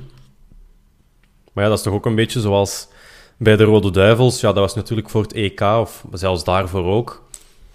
Maar 1.53 1.63
ja, 1.63 1.69
dat 1.69 1.77
is 1.77 1.83
toch 1.83 1.93
ook 1.93 2.05
een 2.05 2.15
beetje 2.15 2.39
zoals 2.39 2.87
bij 3.37 3.55
de 3.55 3.63
Rode 3.63 3.91
Duivels. 3.91 4.39
Ja, 4.39 4.47
dat 4.47 4.63
was 4.63 4.75
natuurlijk 4.75 5.09
voor 5.09 5.21
het 5.21 5.33
EK, 5.33 5.61
of 5.61 6.05
zelfs 6.11 6.43
daarvoor 6.43 6.85
ook. 6.85 7.23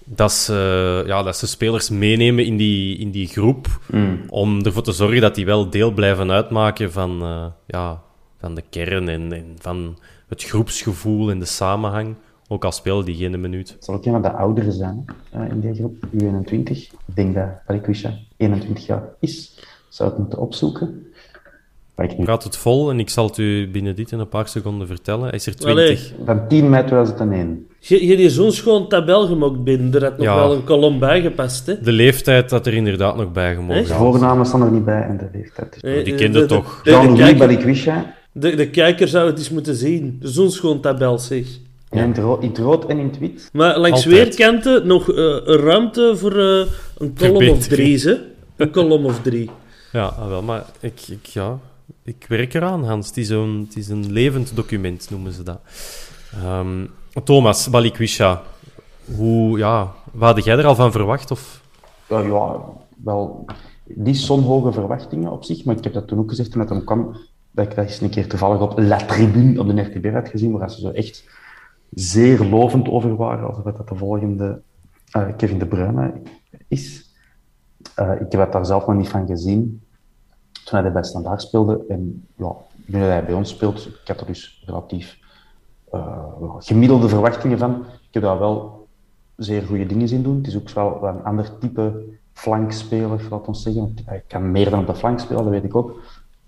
Dat 0.05 0.33
ze, 0.33 1.03
ja, 1.07 1.23
dat 1.23 1.37
ze 1.37 1.47
spelers 1.47 1.91
meenemen 1.91 2.45
in 2.45 2.57
die, 2.57 2.99
in 2.99 3.11
die 3.11 3.27
groep. 3.27 3.67
Om 4.29 4.65
ervoor 4.65 4.83
te 4.83 4.93
zorgen 4.93 5.21
dat 5.21 5.35
die 5.35 5.47
wel 5.47 5.71
deel 5.71 5.91
blijven 5.91 6.31
uitmaken 6.31 6.93
van, 6.93 7.23
eh, 7.23 7.47
ja, 7.67 8.03
van 8.41 8.55
de 8.55 8.63
kern 8.71 9.09
en, 9.09 9.33
en 9.33 9.57
van 9.59 9.99
het 10.29 10.45
groepsgevoel 10.45 11.31
en 11.31 11.39
de 11.39 11.45
samenhang. 11.45 12.15
Ook 12.49 12.65
al 12.65 12.73
spelen 12.73 13.05
die 13.05 13.17
geen 13.17 13.41
minuut. 13.41 13.69
Het 13.69 13.85
zal 13.85 13.95
ook 13.95 14.05
een 14.05 14.13
van 14.13 14.23
de 14.23 14.33
ouderen 14.33 14.73
zijn 14.73 15.05
hè, 15.31 15.49
in 15.49 15.61
die 15.61 15.75
groep, 15.75 15.97
U21. 16.15 16.71
Ik 16.71 17.15
denk 17.15 17.35
dat 17.35 17.49
Balikwisha 17.67 18.19
21 18.37 18.87
jaar 18.87 19.03
is. 19.21 19.65
Zou 19.89 20.11
het 20.11 20.19
moeten 20.19 20.39
opzoeken. 20.39 21.07
Maar 21.97 22.11
ik 22.11 22.19
nu. 22.19 22.25
Gaat 22.25 22.45
het 22.45 22.57
vol 22.57 22.91
en 22.91 22.99
ik 23.01 23.09
zal 23.11 23.27
het 23.27 23.39
u 23.39 23.69
binnen 23.71 23.97
dit 23.97 24.13
in 24.13 24.19
een 24.19 24.29
paar 24.29 24.49
seconden 24.49 24.87
vertellen. 24.87 25.25
Hij 25.25 25.35
is 25.35 25.47
er 25.47 25.57
20. 25.57 25.85
Allee. 25.85 25.99
Van 26.25 26.49
10 26.49 26.69
mei 26.71 26.85
2001. 26.85 27.67
Je 27.79 28.07
je 28.07 28.17
hebt 28.17 28.33
zo'n 28.33 28.53
schoon 28.53 28.89
tabel 28.89 29.27
gemaakt 29.27 29.65
binnen. 29.65 29.95
Er 29.95 30.03
had 30.03 30.17
nog 30.17 30.27
Ja. 30.27 30.35
wel 30.37 30.53
een 30.53 30.65
kolom 30.65 30.99
bijgepast. 30.99 31.67
Hè? 31.67 31.81
De 31.81 31.93
leeftijd 31.93 32.51
dat 32.51 32.67
er 32.67 32.75
inderdaad 32.75 33.17
nog 33.17 33.33
bij 33.33 33.55
gemogen 33.55 33.77
Echt? 33.77 33.87
De 33.89 33.95
had. 33.95 34.03
voornamen 34.03 34.47
staan 34.47 34.63
er 34.63 34.71
niet 34.71 34.85
bij 34.85 35.03
en 35.03 35.17
de 35.17 35.29
leeftijd. 35.33 35.73
Dus 35.81 35.83
Eh, 35.99 36.05
die 36.05 36.13
eh, 36.13 36.19
kende 36.19 36.39
de- 36.41 36.47
de- 36.47 36.55
toch. 36.55 36.81
De, 36.83 37.13
de, 37.17 37.35
Balikwisha. 37.37 38.15
de, 38.33 38.55
de 38.55 38.71
kijker 38.71 39.09
zou 39.09 39.27
het 39.27 39.39
eens 39.39 39.51
moeten 39.51 39.75
zien. 39.75 40.17
Zo'n 40.23 40.51
schoon 40.51 40.81
tabel, 40.81 41.19
zeg. 41.19 41.47
Ja. 41.91 42.03
In, 42.03 42.09
het 42.09 42.19
ro- 42.19 42.39
in 42.41 42.49
het 42.49 42.59
rood 42.59 42.87
en 42.87 42.99
in 42.99 43.07
het 43.07 43.19
wit. 43.19 43.49
Maar 43.53 43.79
langs 43.79 44.05
Altijd. 44.07 44.15
weerkanten 44.37 44.87
nog 44.87 45.13
eh, 45.13 45.37
ruimte 45.45 46.13
voor 46.17 46.37
eh, 46.39 46.67
een 46.99 47.15
kolom 47.19 47.49
of 47.49 47.67
drie. 47.67 48.01
Hè? 48.01 48.15
Een 48.57 48.71
kolom 48.71 49.05
of 49.05 49.23
drie. 49.23 49.51
Ja, 49.93 50.05
ah, 50.05 50.29
wel, 50.29 50.43
maar 50.43 50.65
ik, 50.81 51.01
ik, 51.09 51.27
ja, 51.27 51.59
ik 52.03 52.25
werk 52.29 52.55
eraan, 52.55 52.85
Hans. 52.85 53.07
Het 53.07 53.17
is, 53.17 53.29
een, 53.29 53.65
het 53.69 53.77
is 53.77 53.89
een 53.89 54.13
levend 54.13 54.57
document, 54.57 55.11
noemen 55.11 55.33
ze 55.33 55.43
dat. 55.43 55.61
Ehm, 56.33 56.87
Thomas, 57.25 57.71
Balikwisha, 57.71 58.43
hoe, 59.15 59.59
ja, 59.59 59.93
wat 60.13 60.35
had 60.35 60.45
jij 60.45 60.57
er 60.57 60.67
al 60.67 60.75
van 60.75 60.93
verwacht? 60.93 61.31
Of? 61.31 61.63
Ja, 62.09 62.61
wel 63.03 63.45
niet 63.85 64.17
zo'n 64.17 64.43
hoge 64.43 64.73
verwachtingen 64.73 65.33
op 65.33 65.45
zich, 65.45 65.65
maar 65.65 65.77
ik 65.77 65.85
heb 65.85 65.93
dat 65.93 66.09
toen 66.09 66.19
ook 66.19 66.29
gezegd 66.29 66.51
toen 66.51 66.61
het 66.61 66.71
hem 66.71 66.85
kwam, 66.85 67.17
dat 67.51 67.67
ik 67.67 67.75
dat 67.75 67.85
eens 67.85 68.01
een 68.01 68.11
keer 68.11 68.29
toevallig 68.29 68.61
op 68.61 68.79
La 68.79 68.97
Tribune 68.97 69.61
op 69.61 69.69
de 69.69 69.83
RTB 69.83 70.13
had 70.13 70.29
gezien, 70.29 70.59
waar 70.59 70.71
ze 70.71 70.81
zo 70.81 70.91
echt 70.91 71.29
zeer 71.91 72.45
lovend 72.45 72.89
over 72.89 73.17
waren, 73.17 73.47
alsof 73.47 73.65
dat 73.65 73.89
de 73.89 73.95
volgende 73.95 74.63
eh, 75.11 75.29
Kevin 75.37 75.59
De 75.59 75.67
Bruyne 75.67 76.13
is. 76.69 77.15
Eh, 77.95 78.13
ik 78.13 78.33
heb 78.33 78.41
het 78.41 78.53
daar 78.53 78.67
zelf 78.67 78.87
nog 78.87 78.97
niet 78.97 79.09
van 79.09 79.27
gezien 79.27 79.86
toen 80.67 80.81
hij 80.81 80.93
bij 80.93 81.03
Standaard 81.03 81.43
speelde. 81.43 81.85
En 81.89 82.27
ja, 82.35 82.53
nu 82.85 82.99
dat 83.01 83.09
hij 83.09 83.25
bij 83.25 83.35
ons 83.35 83.51
speelt, 83.51 83.87
ik 83.87 84.09
had 84.09 84.21
er 84.21 84.27
dus 84.27 84.63
relatief 84.67 85.19
eh, 85.91 86.25
gemiddelde 86.59 87.09
verwachtingen 87.09 87.59
van. 87.59 87.81
Ik 87.81 88.15
heb 88.15 88.23
daar 88.23 88.39
wel 88.39 88.87
zeer 89.37 89.63
goede 89.63 89.87
dingen 89.87 90.09
zien 90.09 90.23
doen. 90.23 90.37
Het 90.37 90.47
is 90.47 90.57
ook 90.57 90.71
wel 90.71 91.05
een 91.05 91.25
ander 91.25 91.59
type 91.59 92.05
flankspeler, 92.33 93.21
laat 93.31 93.49
ons 93.49 93.63
zeggen. 93.63 93.95
Hij 94.05 94.23
kan 94.27 94.51
meer 94.51 94.71
dan 94.71 94.81
op 94.81 94.87
de 94.87 94.95
flank 94.95 95.21
spelen, 95.21 95.43
dat 95.43 95.53
weet 95.53 95.65
ik 95.65 95.77
ook. 95.77 96.01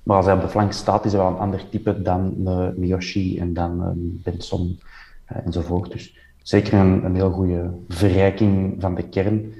Maar 0.02 0.16
als 0.16 0.26
hij 0.26 0.34
op 0.34 0.40
de 0.40 0.48
flank 0.48 0.72
staat, 0.72 1.04
is 1.04 1.12
hij 1.12 1.20
wel 1.20 1.30
een 1.30 1.38
ander 1.38 1.68
type 1.68 2.02
dan 2.02 2.34
eh, 2.46 2.68
Miyoshi 2.76 3.38
en 3.38 3.54
dan 3.54 3.82
eh, 3.82 3.90
Benson 3.94 4.80
eh, 5.24 5.46
enzovoort. 5.46 5.92
Dus 5.92 6.16
zeker 6.42 6.74
een, 6.74 7.04
een 7.04 7.14
heel 7.14 7.30
goede 7.30 7.70
verrijking 7.88 8.76
van 8.78 8.94
de 8.94 9.02
kern. 9.02 9.54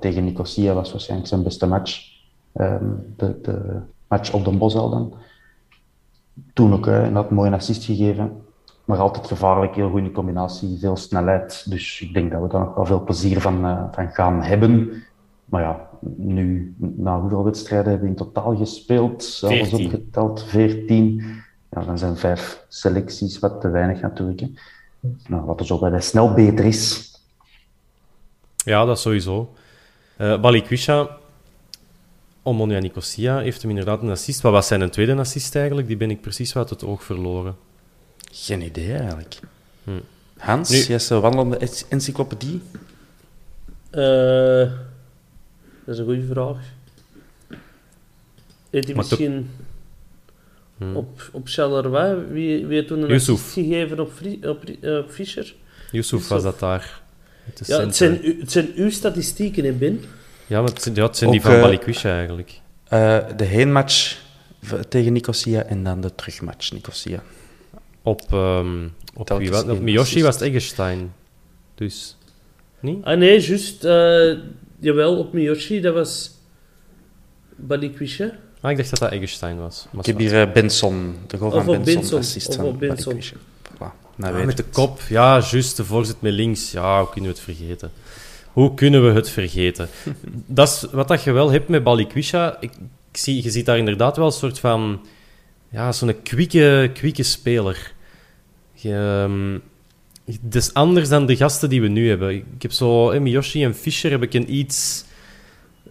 Tegen 0.00 0.24
Nicosia 0.24 0.74
was 0.74 0.90
waarschijnlijk 0.90 1.28
zijn 1.28 1.42
beste 1.42 1.66
match. 1.66 2.17
Ehm, 2.52 2.84
de, 3.16 3.40
de 3.42 3.80
match 4.08 4.32
op 4.32 4.44
de 4.44 4.50
Bosel 4.50 4.90
dan. 4.90 5.14
Toen 6.52 6.72
ook, 6.72 6.86
hè, 6.86 7.02
en 7.02 7.14
had 7.14 7.28
een 7.28 7.34
mooie 7.34 7.50
assist 7.50 7.84
gegeven. 7.84 8.42
Maar 8.84 8.98
altijd 8.98 9.26
gevaarlijk, 9.26 9.74
heel 9.74 9.90
goede 9.90 10.10
combinatie, 10.10 10.78
veel 10.78 10.96
snelheid. 10.96 11.70
Dus 11.70 12.00
ik 12.00 12.12
denk 12.12 12.32
dat 12.32 12.42
we 12.42 12.48
daar 12.48 12.60
nog 12.60 12.74
wel 12.74 12.86
veel 12.86 13.04
plezier 13.04 13.40
van, 13.40 13.64
eh, 13.64 13.84
van 13.90 14.10
gaan 14.10 14.42
hebben. 14.42 15.02
Maar 15.44 15.62
ja, 15.62 15.88
nu, 16.16 16.74
na 16.78 17.20
hoeveel 17.20 17.44
wedstrijden 17.44 17.90
hebben 17.90 18.08
we 18.08 18.16
in 18.16 18.24
totaal 18.24 18.56
gespeeld? 18.56 19.40
Alles 19.42 19.68
14. 19.68 19.84
opgeteld, 19.84 20.44
14. 20.44 21.24
Ja, 21.70 21.84
dan 21.84 21.98
zijn 21.98 22.16
vijf 22.16 22.64
selecties 22.68 23.38
wat 23.38 23.60
te 23.60 23.68
weinig 23.68 24.00
natuurlijk. 24.00 24.40
Hè. 24.40 24.48
Nou, 25.26 25.44
wat 25.44 25.58
dus 25.58 25.72
ook 25.72 25.80
wel 25.80 26.00
snel 26.00 26.32
beter 26.32 26.64
is. 26.64 27.12
Ja, 28.56 28.84
dat 28.84 28.98
sowieso. 28.98 29.54
Eh 30.16 30.40
Balikwisha, 30.40 31.08
Omonia 32.48 32.78
Nicosia, 32.78 33.38
heeft 33.38 33.60
hem 33.62 33.70
inderdaad 33.70 34.02
een 34.02 34.10
assist. 34.10 34.40
Wat 34.40 34.52
was 34.52 34.66
zijn 34.66 34.90
tweede 34.90 35.14
assist 35.14 35.54
eigenlijk? 35.54 35.86
Die 35.86 35.96
ben 35.96 36.10
ik 36.10 36.20
precies 36.20 36.56
uit 36.56 36.70
het 36.70 36.84
oog 36.84 37.04
verloren. 37.04 37.56
Geen 38.32 38.60
idee 38.62 38.92
eigenlijk. 38.92 39.38
Hm. 39.84 39.90
Hans, 40.38 40.70
Nu- 40.70 40.76
jij 40.76 40.94
is 40.96 41.08
een 41.10 41.20
wandelende 41.20 41.56
ency- 41.56 41.84
encyclopedie. 41.88 42.60
Eh, 43.90 44.70
dat 45.84 45.94
is 45.94 45.98
een 45.98 46.04
goede 46.04 46.26
vraag. 46.30 46.56
Heeft 48.70 48.86
hij 48.86 48.96
misschien 48.96 49.50
Hm. 50.78 50.96
op, 50.96 51.28
op 51.32 51.48
Charleroi, 51.48 52.24
wie, 52.32 52.66
wie 52.66 52.76
heeft 52.76 52.88
toen 52.88 53.02
een 53.02 53.08
Yusuf. 53.08 53.34
assist 53.34 53.52
gegeven 53.52 54.00
op, 54.00 54.12
Fri- 54.12 54.40
op, 54.42 54.64
eh, 54.80 54.96
op 54.98 55.10
Fischer? 55.10 55.54
Yusuf 55.92 56.28
was 56.28 56.42
dat 56.42 56.58
daar. 56.58 57.00
Het 57.44 57.66
Ja, 57.66 57.80
het 57.80 57.96
zijn, 57.96 58.20
het 58.40 58.52
zijn 58.52 58.68
uw 58.74 58.90
statistieken, 58.90 59.64
hè, 59.64 59.72
Ben? 59.72 60.00
Ja, 60.48 60.60
maar 60.60 60.68
het 60.70 60.82
zijn, 60.82 60.94
ja, 60.94 61.02
het 61.06 61.16
zijn 61.16 61.30
die 61.30 61.40
Ook, 61.40 61.46
van 61.46 61.54
eh, 61.54 61.60
Balikwisha 61.62 62.16
eigenlijk. 62.16 62.60
Eh, 62.88 63.18
de 63.36 63.44
heenmatch 63.44 64.16
tegen 64.88 65.12
Nicosia 65.12 65.62
en 65.62 65.84
dan 65.84 66.00
de 66.00 66.14
terugmatch 66.14 66.72
Nicosia. 66.72 67.22
Op, 68.02 68.20
ehm 68.32 68.84
op, 69.14 69.26
Telkens 69.26 69.48
wie, 69.50 69.58
was- 69.66 69.76
op 69.76 69.80
Miyoshi 69.82 70.22
was 70.22 70.34
het 70.34 70.42
Eggestein. 70.44 71.12
Dus, 71.74 72.16
niet? 72.80 73.04
Ah 73.04 73.18
nee, 73.18 73.40
juist. 73.40 73.84
eh, 73.84 74.36
jawel, 74.78 75.18
op 75.18 75.32
Miyoshi, 75.32 75.80
dat 75.80 75.94
was 75.94 76.30
Balikwisha. 77.56 78.30
Ah, 78.60 78.70
ik 78.70 78.76
dacht 78.76 78.90
dat 78.90 78.98
dat 78.98 79.10
Eggestein 79.10 79.58
was. 79.58 79.86
Ik 79.98 80.06
heb 80.06 80.18
hier 80.18 80.50
Benson, 80.52 81.16
de 81.26 81.36
goal 81.38 81.50
van 81.50 81.64
Benson, 81.66 81.94
Benson, 81.94 82.18
assist 82.18 82.48
of 82.48 82.54
van 82.54 82.78
Benson. 82.78 83.20
Voilà, 83.22 84.16
nou 84.16 84.38
Ah, 84.38 84.44
met 84.44 84.56
de 84.56 84.64
kop. 84.72 85.00
Ja, 85.08 85.42
juist. 85.50 85.76
De 85.76 85.84
voorzet 85.84 86.20
met 86.20 86.32
links. 86.32 86.72
Ja, 86.72 86.98
hoe 87.00 87.10
kunnen 87.10 87.30
we 87.30 87.36
het 87.36 87.44
vergeten? 87.44 87.90
Hoe 88.58 88.74
kunnen 88.74 89.06
we 89.06 89.12
het 89.12 89.30
vergeten? 89.30 89.88
dat 90.46 90.68
is 90.68 90.86
wat 90.92 91.08
dat 91.08 91.22
je 91.22 91.32
wel 91.32 91.50
hebt 91.50 91.68
met 91.68 91.84
Balikwisha. 91.84 92.56
Ik, 92.60 92.70
ik 93.10 93.16
zie, 93.16 93.42
je 93.42 93.50
ziet 93.50 93.66
daar 93.66 93.78
inderdaad 93.78 94.16
wel 94.16 94.26
een 94.26 94.32
soort 94.32 94.58
van... 94.58 95.06
Ja, 95.70 95.92
zo'n 95.92 96.22
kwieke, 96.22 96.90
kwieke 96.94 97.22
speler. 97.22 97.92
Je, 98.72 98.94
ehm, 98.94 99.58
het 100.42 100.54
is 100.54 100.74
anders 100.74 101.08
dan 101.08 101.26
de 101.26 101.36
gasten 101.36 101.68
die 101.68 101.80
we 101.80 101.88
nu 101.88 102.08
hebben. 102.08 102.30
Ik 102.34 102.62
heb 102.62 102.72
zo... 102.72 103.10
eh, 103.10 103.20
Miyoshi 103.20 103.64
en 103.64 103.74
Fischer 103.74 104.10
heb 104.10 104.22
ik 104.22 104.34
een 104.34 104.54
iets 104.54 105.04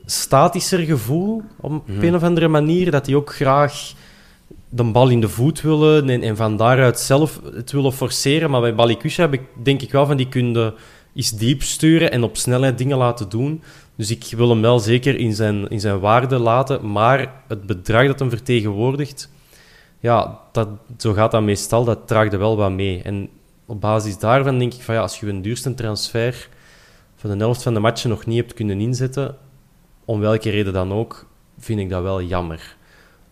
statischer 0.06 0.80
gevoel. 0.80 1.44
Op 1.58 1.84
een 2.00 2.16
of 2.16 2.24
andere 2.24 2.48
manier. 2.48 2.92
Dat 2.92 3.06
die 3.06 3.16
ook 3.16 3.34
graag 3.34 3.94
de 4.70 4.84
bal 4.84 5.10
in 5.10 5.22
de 5.22 5.30
voet 5.30 5.62
willen 5.62 6.10
en, 6.10 6.22
en 6.22 6.36
van 6.36 6.58
daaruit 6.58 7.00
zelf 7.00 7.42
het 7.54 7.72
willen 7.72 7.94
forceren. 7.94 8.50
Maar 8.50 8.62
bij 8.62 8.76
Balikwisha 8.76 9.22
heb 9.22 9.34
ik 9.34 9.42
denk 9.64 9.82
ik 9.82 9.92
wel 9.92 10.06
van 10.06 10.18
die 10.18 10.28
kunnen 10.30 10.74
eens 11.18 11.32
diep 11.32 11.62
sturen 11.62 12.12
en 12.12 12.24
op 12.24 12.38
snelheid 12.38 12.78
dingen 12.78 12.98
laten 12.98 13.30
doen. 13.30 13.64
Dus 13.96 14.12
ik 14.12 14.34
wil 14.36 14.50
hem 14.50 14.62
wel 14.62 14.80
zeker 14.80 15.16
in 15.16 15.34
zijn, 15.34 15.68
in 15.68 15.80
zijn 15.80 16.00
waarde 16.00 16.38
laten. 16.38 16.92
Maar 16.92 17.34
het 17.48 17.66
bedrag 17.66 18.08
dat 18.08 18.20
hem 18.20 18.30
vertegenwoordigt, 18.30 19.30
ja, 20.00 20.40
dat, 20.52 20.70
zo 20.98 21.14
gaat 21.14 21.32
dat 21.32 21.42
meestal. 21.42 21.84
Dat 21.84 22.08
traagde 22.08 22.38
wel 22.38 22.58
wat 22.58 22.72
mee. 22.72 23.02
En 23.02 23.30
op 23.66 23.82
basis 23.82 24.20
daarvan 24.20 24.60
denk 24.60 24.74
ik 24.74 24.82
van 24.82 24.96
ja, 24.96 25.02
als 25.02 25.20
je 25.20 25.28
een 25.28 25.42
duurste 25.42 25.74
transfer 25.74 26.50
van 27.16 27.30
de 27.30 27.38
helft 27.38 27.64
van 27.64 27.74
de 27.74 27.80
matchen 27.80 28.10
nog 28.10 28.26
niet 28.26 28.38
hebt 28.38 28.54
kunnen 28.54 28.80
inzetten, 28.80 29.38
om 30.06 30.20
welke 30.20 30.50
reden 30.50 30.74
dan 30.74 30.94
ook, 30.94 31.26
vind 31.60 31.80
ik 31.80 31.90
dat 31.90 32.02
wel 32.02 32.22
jammer. 32.22 32.76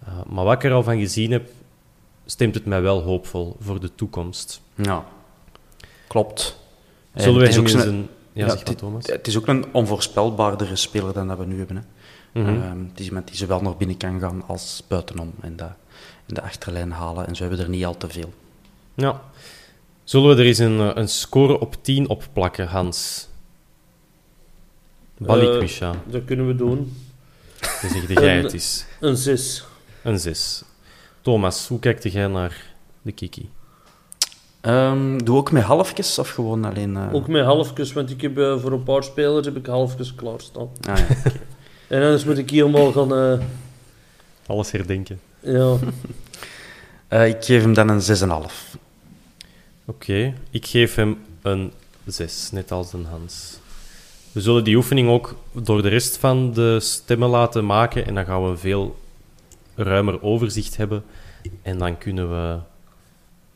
Uh, 0.08 0.14
maar 0.28 0.44
wat 0.44 0.54
ik 0.54 0.64
er 0.64 0.74
al 0.74 0.84
van 0.84 1.00
gezien 1.00 1.32
heb, 1.32 1.50
stemt 2.26 2.56
het 2.56 2.66
mij 2.66 2.82
wel 2.82 3.02
hoopvol 3.02 3.56
voor 3.60 3.80
de 3.80 3.96
toekomst. 3.96 4.62
Ja, 4.76 5.06
klopt. 6.08 6.64
Zullen 7.16 7.34
En 7.34 7.34
we 7.34 7.40
het 7.40 7.50
is 7.50 7.56
hem 7.56 7.66
ook 7.66 7.72
eens 7.72 7.84
zo'n- 7.84 7.94
een... 7.94 8.10
Ja, 8.34 8.46
Ja, 8.46 8.50
zeg 8.50 8.58
maar, 8.60 8.68
het, 8.68 8.78
Thomas. 8.78 9.06
het 9.08 9.28
is 9.28 9.38
ook 9.38 9.48
een 9.48 9.66
onvoorspelbaardere 9.72 10.76
speler 10.76 11.14
dan 11.14 11.28
dat 11.28 11.38
we 11.38 11.46
nu 11.46 11.58
hebben. 11.58 11.76
Hè. 11.76 11.82
Mhm. 12.42 12.62
Ehm, 12.62 12.80
het 12.90 13.00
is 13.00 13.06
iemand 13.06 13.28
die 13.28 13.36
zowel 13.36 13.62
naar 13.62 13.78
binnen 13.78 13.98
kan 13.98 14.20
gaan 14.20 14.44
als 14.48 14.84
buitenom 14.88 15.34
en 15.42 15.56
dat 15.56 15.72
in 16.26 16.34
de 16.34 16.42
achterlijn 16.42 16.92
halen. 16.92 17.28
En 17.28 17.36
zo 17.36 17.42
hebben 17.42 17.60
we 17.60 17.66
er 17.66 17.70
niet 17.72 17.86
al 17.86 17.98
te 17.98 18.10
veel. 18.10 18.34
Ja. 18.94 19.22
Zullen 20.04 20.30
we 20.36 20.42
er 20.42 20.48
eens 20.48 20.58
een, 20.58 20.80
eh, 20.80 20.92
een 20.94 21.10
score 21.10 21.60
op 21.60 21.76
10 21.84 22.10
op 22.10 22.24
plakken, 22.34 22.68
Hans? 22.68 23.28
Balik, 25.18 25.50
Eh, 25.54 25.60
Misha. 25.60 25.94
Dat 26.08 26.26
kunnen 26.26 26.48
we 26.48 26.56
doen. 26.56 26.98
Dan 27.82 27.90
zeg 27.90 28.08
jij 28.20 28.38
het 28.38 28.54
is. 28.54 28.86
Een 29.00 29.18
6. 29.18 29.64
Een 30.04 30.20
6. 30.20 30.64
Thomas, 31.22 31.68
hoe 31.68 31.80
kijkt 31.80 32.12
jij 32.12 32.28
naar 32.28 32.74
de 33.02 33.12
Kiki? 33.12 33.50
Ehm, 34.66 35.18
doe 35.18 35.38
ook 35.38 35.52
met 35.52 35.64
halfjes 35.64 36.20
of 36.20 36.30
gewoon 36.30 36.66
alleen... 36.66 36.96
eh, 36.98 37.14
Ook 37.14 37.28
met 37.28 37.44
halfjes, 37.46 37.94
want 37.94 38.10
ik 38.10 38.22
heb 38.22 38.38
eh, 38.38 38.60
voor 38.60 38.72
een 38.72 38.84
paar 38.84 39.04
spelers 39.04 39.46
heb 39.46 39.56
ik 39.58 39.66
halfjes 39.66 40.16
klaarstaan. 40.16 40.70
Ah, 40.90 40.98
ja. 40.98 41.06
En 41.88 42.04
anders 42.04 42.26
moet 42.26 42.38
ik 42.38 42.50
hier 42.50 42.66
helemaal 42.66 42.92
gaan... 42.92 43.14
eh, 43.16 43.46
Alles 44.48 44.72
herdenken. 44.72 45.20
ja, 45.40 45.76
Eh, 47.08 47.28
ik 47.28 47.44
geef 47.44 47.62
hem 47.62 47.74
dan 47.74 47.90
een 47.90 48.02
6,5. 48.02 48.80
Oké, 49.86 50.34
ik 50.50 50.66
geef 50.66 50.96
hem 50.96 51.18
een 51.42 51.72
6, 52.06 52.52
net 52.52 52.72
als 52.72 52.94
een 52.94 53.06
Hans. 53.06 53.60
We 54.32 54.42
zullen 54.42 54.64
die 54.64 54.76
oefening 54.76 55.10
ook 55.10 55.36
door 55.52 55.82
de 55.82 55.88
rest 55.90 56.18
van 56.18 56.54
de 56.54 56.80
stemmen 56.80 57.30
laten 57.30 57.66
maken 57.66 58.06
en 58.08 58.16
dan 58.16 58.26
gaan 58.26 58.44
we 58.44 58.50
een 58.50 58.58
veel 58.58 59.00
ruimer 59.76 60.22
overzicht 60.24 60.78
hebben. 60.78 61.04
En 61.62 61.78
dan 61.78 61.98
kunnen 61.98 62.30
we, 62.30 62.58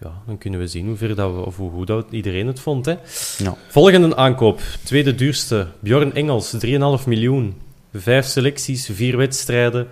ja, 0.02 0.22
dan 0.26 0.38
kunnen 0.38 0.60
we 0.60 0.68
zien 0.68 0.88
hoe, 0.88 0.96
ver 0.96 1.16
dat 1.16 1.34
we, 1.34 1.46
of 1.46 1.58
hoe 1.58 1.72
goed 1.72 1.88
dat 1.88 2.06
iedereen 2.12 2.48
het 2.48 2.60
vond. 2.60 2.86
Hè. 2.86 2.96
Ja. 3.38 3.56
Volgende 3.68 4.16
aankoop, 4.16 4.62
tweede 4.84 5.16
duurste, 5.16 5.68
Bjorn 5.80 6.14
Engels, 6.14 6.56
3,5 6.66 7.08
miljoen. 7.08 7.56
Vijf 7.94 8.26
selecties, 8.26 8.90
vier 8.92 9.18
wedstrijden, 9.18 9.88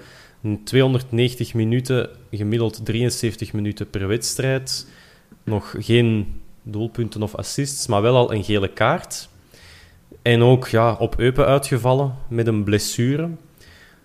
290 0.63 1.53
minuten, 1.53 2.09
gemiddeld 2.31 2.85
73 2.85 3.53
minuten 3.53 3.89
per 3.89 4.07
wedstrijd. 4.07 4.87
Nog 5.43 5.75
geen 5.79 6.41
doelpunten 6.63 7.23
of 7.23 7.35
assists, 7.35 7.87
maar 7.87 8.01
wel 8.01 8.15
al 8.15 8.33
een 8.33 8.43
gele 8.43 8.67
kaart. 8.67 9.29
En 10.21 10.41
ook 10.41 10.67
ja, 10.67 10.93
op 10.93 11.19
Eupen 11.19 11.45
uitgevallen 11.45 12.15
met 12.29 12.47
een 12.47 12.63
blessure. 12.63 13.29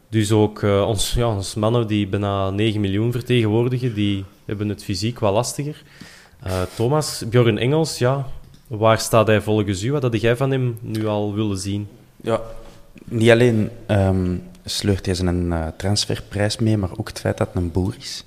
Dus 0.09 0.33
ook 0.33 0.63
eh, 0.63 0.85
ons, 0.87 1.13
ja, 1.15 1.35
ons 1.35 1.55
mannen 1.55 1.87
die 1.87 2.07
bijna 2.07 2.51
9 2.51 2.81
miljoen 2.81 3.13
vertegenwoordigen, 3.13 3.95
die 3.95 4.25
hebben 4.57 4.69
het 4.77 4.85
fysiek 4.85 5.19
wat 5.19 5.33
lastiger. 5.33 5.83
Eh, 6.43 6.63
Thomas, 6.75 7.23
Bjorn 7.29 7.59
Engels, 7.59 7.99
ja, 7.99 8.27
waar 8.67 8.99
staat 8.99 9.27
hij 9.27 9.41
volgens 9.41 9.83
u? 9.83 9.93
Wat 9.93 10.03
had 10.03 10.21
jij 10.21 10.37
van 10.37 10.51
hem 10.51 10.79
nu 10.81 11.07
al 11.07 11.35
willen 11.35 11.59
zien? 11.59 11.89
Ja, 12.17 12.41
niet 13.05 13.31
alleen 13.31 13.71
ehm, 13.87 14.37
sleurt 14.65 15.07
hij 15.07 15.15
zijn 15.15 15.53
eh, 15.53 15.67
transferprijs 15.77 16.59
mee, 16.59 16.77
maar 16.77 16.91
ook 16.97 17.09
het 17.09 17.21
feit 17.21 17.39
dat 17.39 17.47
het 17.53 17.57
een 17.57 17.71
boer 17.71 17.95
is. 17.99 18.25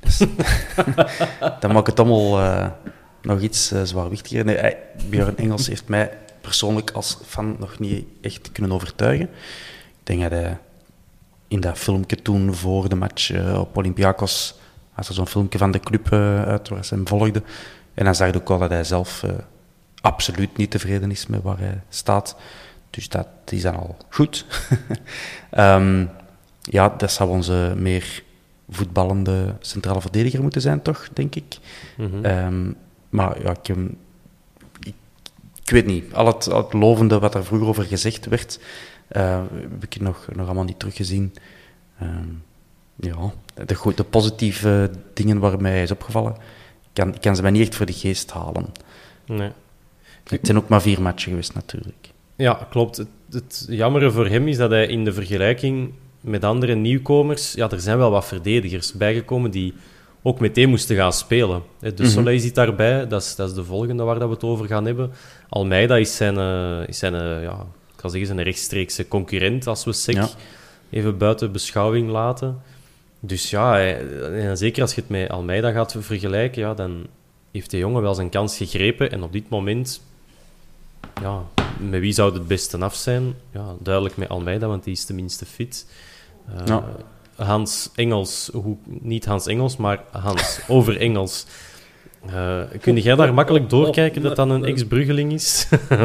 Dus, 0.00 0.18
dat 1.60 1.72
maakt 1.72 1.86
het 1.86 2.00
allemaal 2.00 2.40
eh, 2.40 2.66
nog 3.22 3.40
iets 3.40 3.72
zwaarwichtiger. 3.82 4.44
Nee, 4.44 4.56
hij- 4.56 4.78
Björn 5.10 5.36
Engels 5.36 5.66
heeft 5.66 5.88
mij 5.88 6.10
persoonlijk 6.40 6.90
als 6.90 7.18
fan 7.26 7.56
nog 7.58 7.78
niet 7.78 8.04
echt 8.20 8.52
kunnen 8.52 8.72
overtuigen. 8.72 9.26
Ik 10.00 10.02
denk 10.02 10.20
dat 10.22 10.30
hij 10.30 10.58
in 11.48 11.60
dat 11.60 11.78
filmpje 11.78 12.16
toen 12.22 12.54
voor 12.54 12.88
de 12.88 12.94
match 12.94 13.30
op 13.58 13.76
Olympiakos, 13.76 14.54
had 14.98 15.08
er 15.08 15.14
zo'n 15.14 15.26
filmpje 15.26 15.58
van 15.58 15.70
de 15.70 15.80
club 15.80 16.12
eh, 16.12 16.42
uit 16.42 16.68
waar 16.68 16.84
ze 16.84 16.94
hem 16.94 17.08
volgden. 17.08 17.44
En 17.94 18.04
dan 18.04 18.14
zag 18.14 18.30
je 18.30 18.36
ook 18.36 18.48
wel 18.48 18.58
dat 18.58 18.70
hij 18.70 18.84
zelf 18.84 19.22
eh, 19.22 19.30
absoluut 20.00 20.56
niet 20.56 20.70
tevreden 20.70 21.10
is 21.10 21.26
met 21.26 21.42
waar 21.42 21.58
hij 21.58 21.80
staat. 21.88 22.36
Dus 22.90 23.08
dat 23.08 23.28
is 23.48 23.62
dan 23.62 23.76
al 23.76 23.96
goed. 24.08 24.46
Ehm, 25.50 26.06
ja, 26.60 26.94
dat 26.96 27.12
zou 27.12 27.30
onze 27.30 27.74
meer 27.76 28.22
voetballende 28.68 29.54
centrale 29.60 30.00
verdediger 30.00 30.42
moeten 30.42 30.60
zijn, 30.60 30.82
toch, 30.82 31.08
denk 31.12 31.34
ik. 31.34 31.58
Mhm. 31.96 32.24
Ehm, 32.24 32.72
maar 33.08 33.42
ja, 33.42 33.50
ik, 33.50 33.68
ik, 34.80 34.94
ik 35.62 35.70
weet 35.70 35.86
niet. 35.86 36.14
Al 36.14 36.26
het, 36.26 36.50
al 36.50 36.62
het 36.62 36.72
lovende 36.72 37.18
wat 37.18 37.34
er 37.34 37.44
vroeger 37.44 37.68
over 37.68 37.84
gezegd 37.84 38.26
werd, 38.26 38.60
eh, 39.08 39.42
heb 39.70 39.84
ik 39.84 40.00
nog, 40.00 40.28
nog 40.32 40.46
allemaal 40.46 40.64
niet 40.64 40.78
teruggezien. 40.78 41.34
Ehm, 41.98 42.28
ja, 43.00 43.32
de, 43.66 43.92
de 43.94 44.04
positieve 44.04 44.90
dingen 45.14 45.38
waarmee 45.38 45.72
hij 45.72 45.82
is 45.82 45.90
opgevallen, 45.90 46.36
kan, 46.92 47.18
kan 47.20 47.36
ze 47.36 47.42
mij 47.42 47.50
niet 47.50 47.62
echt 47.62 47.74
voor 47.74 47.86
de 47.86 47.92
geest 47.92 48.30
halen. 48.30 48.66
Nee. 49.26 49.50
Het 50.24 50.38
zijn 50.42 50.56
ook 50.58 50.68
maar 50.68 50.82
vier 50.82 51.02
matchen 51.02 51.30
geweest, 51.30 51.54
natuurlijk. 51.54 52.10
Ja, 52.36 52.66
klopt. 52.70 52.96
Het, 52.96 53.08
het 53.30 53.66
jammere 53.68 54.10
voor 54.10 54.26
hem 54.26 54.48
is 54.48 54.56
dat 54.56 54.70
hij 54.70 54.86
in 54.86 55.04
de 55.04 55.12
vergelijking 55.12 55.92
met 56.20 56.44
andere 56.44 56.74
nieuwkomers... 56.74 57.52
Ja, 57.52 57.70
er 57.70 57.80
zijn 57.80 57.98
wel 57.98 58.10
wat 58.10 58.26
verdedigers 58.26 58.92
bijgekomen 58.92 59.50
die 59.50 59.74
ook 60.22 60.40
meteen 60.40 60.68
moesten 60.68 60.96
gaan 60.96 61.12
spelen. 61.12 61.62
Eh, 61.80 61.90
De 61.96 62.02
Mhm. 62.02 62.12
Soleil 62.12 62.38
zit 62.40 62.54
daarbij, 62.54 63.06
dat 63.06 63.22
is, 63.22 63.36
dat 63.36 63.48
is 63.48 63.54
de 63.54 63.64
volgende 63.64 64.02
waar 64.02 64.18
dat 64.18 64.28
we 64.28 64.34
het 64.34 64.44
over 64.44 64.66
gaan 64.66 64.84
hebben. 64.84 65.10
Almeida 65.48 65.96
is 65.96 66.16
zijn, 66.16 66.38
eh, 66.38 66.88
is 66.88 66.98
zijn 66.98 67.14
eh, 67.14 67.42
ja, 67.42 67.52
ik 67.92 67.96
kan 67.96 68.10
zeggen, 68.10 68.28
zijn 68.28 68.42
rechtstreekse 68.42 69.08
concurrent, 69.08 69.66
als 69.66 69.84
we 69.84 69.92
SEC 69.92 70.14
Ja. 70.14 70.28
even 70.90 71.18
buiten 71.18 71.52
beschouwing 71.52 72.10
laten. 72.10 72.60
Dus 73.20 73.50
ja, 73.50 73.80
en 73.80 74.56
zeker 74.56 74.82
als 74.82 74.94
je 74.94 75.00
het 75.00 75.10
met 75.10 75.30
Almeida 75.30 75.70
gaat 75.70 75.96
vergelijken, 75.98 76.62
ja, 76.62 76.74
dan 76.74 77.06
heeft 77.50 77.70
de 77.70 77.78
jongen 77.78 78.02
wel 78.02 78.14
zijn 78.14 78.28
kans 78.28 78.56
gegrepen. 78.56 79.10
En 79.10 79.22
op 79.22 79.32
dit 79.32 79.48
moment 79.48 80.02
ja, 81.20 81.44
met 81.90 82.00
wie 82.00 82.12
zou 82.12 82.28
het 82.28 82.38
het 82.38 82.48
beste 82.48 82.78
af 82.78 82.94
zijn? 82.94 83.34
Ja, 83.52 83.74
duidelijk 83.80 84.16
met 84.16 84.28
Almeida, 84.28 84.66
want 84.66 84.84
die 84.84 84.92
is 84.92 85.04
tenminste 85.04 85.46
fit. 85.46 85.86
Eh, 86.46 86.66
Ja. 86.66 86.84
Hans 87.34 87.90
Engels, 87.94 88.50
hoe, 88.52 88.76
niet 88.84 89.24
Hans 89.24 89.46
Engels, 89.46 89.76
maar 89.76 90.04
Hans 90.10 90.60
over 90.68 90.96
Engels. 91.00 91.46
Eh, 92.26 92.62
kun 92.80 92.96
jij 92.96 93.14
daar 93.14 93.34
makkelijk 93.34 93.70
doorkijken 93.70 94.22
dat 94.22 94.36
dat 94.36 94.50
een 94.50 94.64
ex-Bruggeling 94.64 95.32
is? 95.32 95.68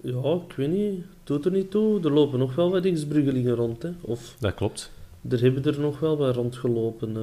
ja, 0.00 0.38
ik 0.48 0.56
weet 0.56 0.70
niet. 0.70 1.04
Doet 1.24 1.44
er 1.44 1.50
niet 1.50 1.70
toe. 1.70 2.04
Er 2.04 2.12
lopen 2.12 2.38
nog 2.38 2.54
wel 2.54 2.70
wat 2.70 2.84
ex-bruggelingen 2.84 3.54
rond. 3.54 3.82
Hè. 3.82 3.90
Of 4.00 4.34
dat 4.38 4.54
klopt. 4.54 4.90
Er 5.28 5.40
hebben 5.40 5.64
er 5.64 5.80
nog 5.80 5.98
wel 6.00 6.16
wat 6.16 6.34
rondgelopen. 6.34 7.16
eh. 7.16 7.22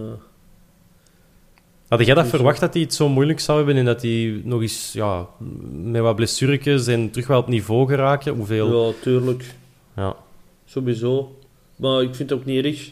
Had 1.88 2.06
jij 2.06 2.16
dat 2.16 2.28
verwacht 2.28 2.60
dat 2.60 2.74
hij 2.74 2.82
het 2.84 2.94
zo 2.94 3.10
moeilijk 3.10 3.40
zou 3.40 3.58
hebben 3.58 3.76
en 3.78 3.86
dat 3.86 4.02
hij 4.02 4.42
nog 4.44 4.62
eens 4.62 4.92
ja, 4.94 5.28
met 5.72 6.02
wat 6.02 6.16
blessuretjes 6.16 6.88
en 6.88 7.12
terug 7.12 7.28
wel 7.28 7.40
op 7.40 7.48
niveau 7.48 7.88
geraken? 7.88 8.34
Hoeveel? 8.34 8.88
Ja, 8.88 8.94
tuurlijk. 9.02 9.56
Ja. 9.96 10.16
Sowieso. 10.66 11.40
Maar 11.76 12.02
ik 12.02 12.16
vind 12.16 12.30
het 12.30 12.40
ook 12.40 12.46
niet 12.46 12.66
erg. 12.66 12.92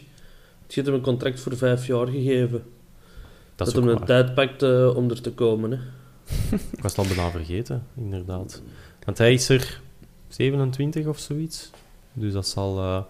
Het 0.66 0.74
heeft 0.74 0.86
hem 0.86 0.96
een 0.96 1.02
contract 1.02 1.40
voor 1.40 1.56
vijf 1.56 1.86
jaar 1.86 2.06
gegeven. 2.06 2.62
Dat 3.56 3.66
Dat, 3.66 3.74
hem 3.84 3.88
een 3.88 4.04
tijd 4.04 4.34
pakt 4.34 4.62
eh, 4.62 4.96
om 4.96 5.10
er 5.10 5.20
te 5.20 5.32
komen. 5.32 5.70
Hè. 5.70 5.78
Ik 6.72 6.80
was 6.82 6.96
het 6.96 6.98
al 7.06 7.14
bijna 7.14 7.30
vergeten, 7.30 7.86
inderdaad. 7.96 8.62
Want 9.04 9.18
hij 9.18 9.32
is 9.32 9.48
er 9.48 9.80
27 10.28 11.06
of 11.06 11.18
zoiets. 11.18 11.70
Dus 12.12 12.32
dat 12.32 12.46
zal... 12.46 12.78
eh, 12.78 13.02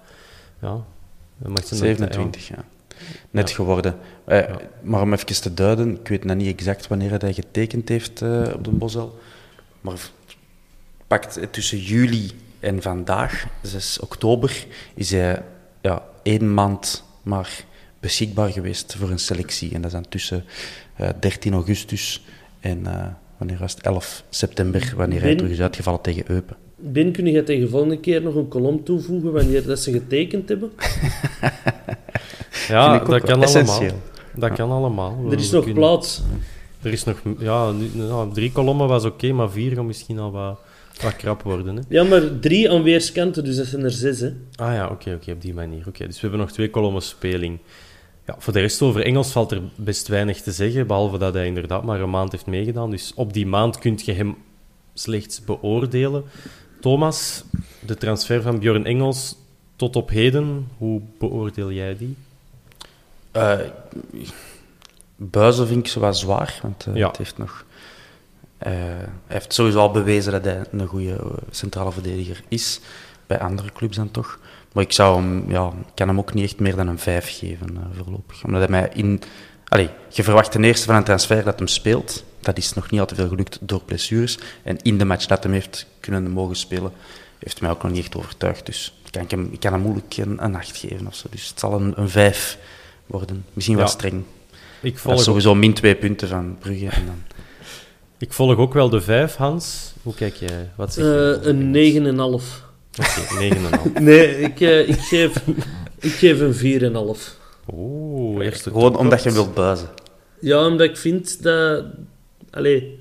ja... 0.61 0.85
dat 1.43 1.49
mag 1.53 1.65
zijn 1.67 1.97
dat- 1.97 2.15
27, 2.15 2.49
ja. 2.49 2.65
Net 3.31 3.49
Ja. 3.49 3.55
geworden. 3.55 3.97
Eh, 4.25 4.39
Ja. 4.39 4.61
Maar 4.83 5.03
om 5.03 5.13
even 5.13 5.27
te 5.43 5.55
duiden, 5.55 5.99
ik 6.01 6.09
weet 6.09 6.25
nog 6.25 6.37
niet 6.37 6.47
exact 6.59 6.87
wanneer 6.87 7.21
hij 7.21 7.33
getekend 7.33 7.89
heeft 7.89 8.23
eh, 8.23 8.43
op 8.55 8.65
de 8.65 8.71
Bosel. 8.71 9.19
Maar 9.81 10.11
pakt 11.07 11.37
eh, 11.37 11.47
tussen 11.51 11.79
juli 11.79 12.31
en 12.61 12.83
vandaag, 12.83 13.47
6 13.63 13.99
oktober, 14.01 14.67
is 14.95 15.11
hij 15.11 15.43
ja, 15.81 16.03
één 16.23 16.55
maand 16.55 17.05
maar 17.23 17.65
beschikbaar 18.01 18.51
geweest 18.53 18.95
voor 18.99 19.11
een 19.11 19.19
selectie. 19.19 19.69
En 19.75 19.81
dat 19.83 19.91
is 19.91 19.93
dan 19.93 20.09
tussen 20.09 20.45
eh, 20.97 21.09
13 21.21 21.53
augustus 21.53 22.25
en 22.61 22.87
eh, 22.87 23.07
wanneer 23.37 23.59
was 23.59 23.75
het? 23.75 23.83
11 23.83 24.25
september, 24.31 24.93
wanneer 24.97 25.21
hij 25.21 25.35
terug 25.37 25.53
is 25.53 25.61
uitgevallen 25.61 26.01
tegen 26.01 26.25
Eupen. 26.31 26.57
Ben, 26.83 27.13
kun 27.13 27.27
je 27.27 27.43
tegen 27.43 27.69
volgende 27.69 27.99
keer 27.99 28.23
nog 28.23 28.35
een 28.35 28.49
kolom 28.49 28.85
toevoegen 28.85 29.33
wanneer 29.33 29.67
dat 29.67 29.79
ze 29.79 29.93
getekend 29.93 30.49
hebben? 30.49 30.71
Ja, 32.69 32.99
dat 32.99 33.21
kan 33.23 33.43
essentieel. 33.43 33.79
allemaal. 33.79 34.01
Dat 34.35 34.53
kan 34.53 34.71
allemaal. 34.71 35.25
Er 35.31 35.39
is 35.39 35.51
we 35.51 35.55
nog 35.57 35.65
kunnen- 35.65 35.83
plaats. 35.83 36.23
Er 36.83 36.93
is 36.93 37.05
nog... 37.05 37.23
Ja, 37.39 37.71
nu, 37.71 37.89
nou, 37.95 38.33
drie 38.33 38.53
kolommen 38.53 38.89
was 38.89 39.05
oké, 39.05 39.33
maar 39.33 39.51
vier 39.51 39.73
gaan 39.75 39.87
misschien 39.87 40.19
al 40.19 40.31
wat, 40.31 40.59
wat 41.03 41.17
krap 41.17 41.43
worden. 41.43 41.77
Hè? 41.77 41.83
Ja, 41.89 42.05
maar 42.05 42.39
drie 42.41 42.71
aan 42.71 42.83
weerskanten, 42.83 43.45
dus 43.45 43.57
dat 43.57 43.67
zijn 43.67 43.85
er 43.85 43.91
zes. 43.91 44.21
Hè. 44.21 44.33
Ah 44.55 44.73
ja, 44.75 44.89
oké, 44.89 45.15
oké, 45.15 45.31
op 45.33 45.41
die 45.43 45.55
manier. 45.55 45.85
Oké, 45.89 46.07
dus 46.07 46.15
we 46.15 46.21
hebben 46.21 46.39
nog 46.41 46.51
twee 46.53 46.71
kolommen 46.71 47.03
speling. 47.03 47.59
Ja, 48.27 48.35
voor 48.39 48.53
de 48.53 48.61
rest 48.61 48.83
over 48.83 49.05
Engels 49.05 49.33
valt 49.33 49.51
er 49.53 49.61
best 49.75 50.09
weinig 50.09 50.41
te 50.43 50.53
zeggen, 50.53 50.87
behalve 50.87 51.19
dat 51.19 51.35
hij 51.35 51.47
inderdaad 51.47 51.85
maar 51.85 52.01
een 52.01 52.11
maand 52.11 52.33
heeft 52.33 52.47
meegedaan. 52.47 52.91
Dus 52.91 53.13
op 53.15 53.33
die 53.33 53.47
maand 53.47 53.79
kun 53.79 53.99
je 54.05 54.13
hem 54.13 54.37
slechts 54.95 55.45
beoordelen. 55.45 56.25
Thomas, 56.81 57.45
de 57.81 57.95
transfer 57.97 58.43
van 58.43 58.59
Björn 58.59 58.85
Engels 58.85 59.37
tot 59.77 59.97
op 59.97 60.09
heden, 60.11 60.69
hoe 60.79 61.01
beoordeel 61.19 61.73
jij 61.73 61.97
die? 61.97 62.17
Uh, 63.37 63.59
Buizen 65.17 65.67
vind 65.67 65.87
ik 65.87 65.93
zo 65.93 66.01
wat 66.01 66.19
zwaar, 66.19 66.59
want 66.63 66.87
uh, 66.89 66.95
Ja. 66.95 67.07
het 67.09 67.17
heeft 67.17 67.39
nog... 67.39 67.65
eh, 68.59 68.73
hij 68.73 69.09
heeft 69.27 69.53
sowieso 69.53 69.79
al 69.79 69.91
bewezen 69.91 70.33
dat 70.33 70.45
hij 70.45 70.63
een 70.71 70.87
goede 70.87 71.13
eh, 71.17 71.27
centrale 71.51 71.93
verdediger 71.93 72.43
is. 72.49 72.81
Bij 73.27 73.39
andere 73.41 73.73
clubs 73.73 73.97
dan 73.97 74.11
toch. 74.11 74.39
Maar 74.73 74.85
ik 74.85 74.93
zou 74.93 75.17
hem, 75.23 75.51
ja, 75.51 75.67
ik 75.67 75.93
kan 75.95 76.09
hem 76.09 76.19
ook 76.19 76.35
niet 76.35 76.45
echt 76.45 76.61
meer 76.61 76.77
dan 76.77 76.89
een 76.89 76.99
5 76.99 77.39
geven 77.39 77.77
eh, 77.77 77.83
voorlopig. 78.03 78.45
Omdat 78.45 78.61
hij 78.61 78.71
mij 78.71 78.91
in... 78.95 79.23
Allee, 79.69 79.89
je 80.09 80.23
verwacht 80.23 80.51
ten 80.53 80.65
eerste 80.65 80.87
van 80.87 80.95
een 80.95 81.05
transfer 81.05 81.45
dat 81.45 81.59
hem 81.59 81.69
speelt. 81.69 82.25
Dat 82.41 82.59
is 82.59 82.73
nog 82.73 82.91
niet 82.91 83.01
al 83.01 83.07
te 83.07 83.15
veel 83.15 83.29
gelukt 83.29 83.59
door 83.61 83.83
blessures. 83.85 84.39
En 84.63 84.77
in 84.83 84.99
de 84.99 85.05
match 85.05 85.27
dat 85.27 85.43
hem 85.43 85.53
heeft 85.53 85.87
kunnen 86.01 86.31
mogen 86.31 86.57
spelen, 86.57 86.93
heeft 87.39 87.59
hij 87.59 87.69
mij 87.69 87.77
ook 87.77 87.83
nog 87.83 87.93
niet 87.93 88.01
echt 88.05 88.17
overtuigd. 88.17 88.67
Dus 88.67 88.95
ik 89.05 89.13
kan, 89.13 89.23
ik 89.23 89.31
hem, 89.31 89.49
ik 89.53 89.61
kan 89.61 89.73
hem 89.73 89.81
moeilijk 89.81 90.17
een, 90.17 90.45
een 90.45 90.55
8 90.55 90.77
geven 90.77 91.07
of 91.07 91.15
zo. 91.15 91.27
Dus 91.31 91.49
het 91.49 91.59
zal 91.61 91.81
een, 91.81 91.93
een 91.97 92.09
5 92.09 92.59
worden. 93.07 93.45
Misschien 93.53 93.77
wel 93.77 93.85
Ja. 93.87 93.91
streng. 93.91 94.23
Ik 94.83 94.93
Dat 94.93 95.03
volg, 95.03 95.19
is 95.19 95.25
sowieso 95.25 95.55
min 95.55 95.75
twee 95.75 95.95
punten 95.95 96.29
van 96.29 96.57
Brugge. 96.59 96.87
En 96.89 97.07
dan... 97.07 97.23
ik 98.19 98.33
volg 98.33 98.57
ook 98.57 98.75
wel 98.75 98.89
de 98.89 99.01
vijf, 99.01 99.35
Hans. 99.37 99.93
Hoe 100.03 100.15
kijk 100.15 100.35
jij? 100.35 100.71
Wat 100.77 100.93
zeg 100.95 101.05
Eh, 101.05 101.11
over 101.11 101.49
een 101.49 101.75
Engels? 102.07 102.45
9,5. 102.95 102.99
Oké, 102.99 103.55
9,5. 103.55 103.93
Nee, 104.01 104.41
ik, 104.41 104.61
eh, 104.61 104.89
ik, 104.89 105.01
geef, 105.01 105.37
ik 105.99 106.13
geef 106.13 106.41
een 106.41 106.55
4,5. 106.55 107.39
Oeh, 107.75 108.45
eerste 108.45 108.71
Gewoon 108.71 108.97
omdat 108.97 109.23
je 109.23 109.33
wilt 109.33 109.55
buizen. 109.55 109.89
Ja, 110.41 110.67
omdat 110.67 110.87
ik 110.89 110.97
vind 110.97 111.43
dat... 111.43 111.85
Allee... 112.51 112.99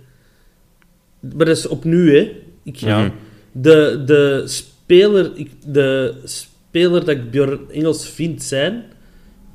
Maar 1.20 1.46
dat 1.46 1.58
is 1.58 1.68
opnieuw, 1.68 2.12
hè. 2.12 2.32
Ik, 2.64 2.76
Ja. 2.76 3.14
de, 3.52 4.04
de, 4.06 4.44
speler, 4.46 5.32
ik, 5.36 5.50
de 5.66 6.14
speler 6.24 7.00
dat 7.06 7.16
ik 7.16 7.32
Björn 7.32 7.60
Engels 7.72 8.10
vind 8.10 8.44
zijn, 8.44 8.84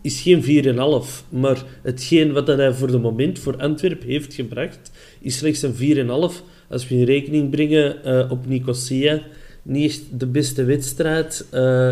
is 0.02 0.20
geen 0.20 0.42
4,5. 0.42 1.28
Maar 1.28 1.64
hetgeen 1.82 2.32
wat 2.32 2.46
dat 2.46 2.58
hij 2.58 2.72
voor 2.72 2.90
de 2.90 2.98
moment 2.98 3.38
voor 3.38 3.56
Antwerpen 3.56 4.08
heeft 4.08 4.34
gebracht, 4.34 4.90
is 5.20 5.36
slechts 5.38 5.62
een 5.62 5.74
4,5. 5.74 6.42
Als 6.68 6.88
we 6.88 6.94
in 6.94 7.04
rekening 7.04 7.50
brengen 7.50 8.04
eh, 8.04 8.30
op 8.30 8.46
Nicosia, 8.46 9.22
niet 9.62 9.90
echt 9.90 10.02
de 10.20 10.26
beste 10.26 10.64
wedstrijd. 10.64 11.46
eh, 11.50 11.88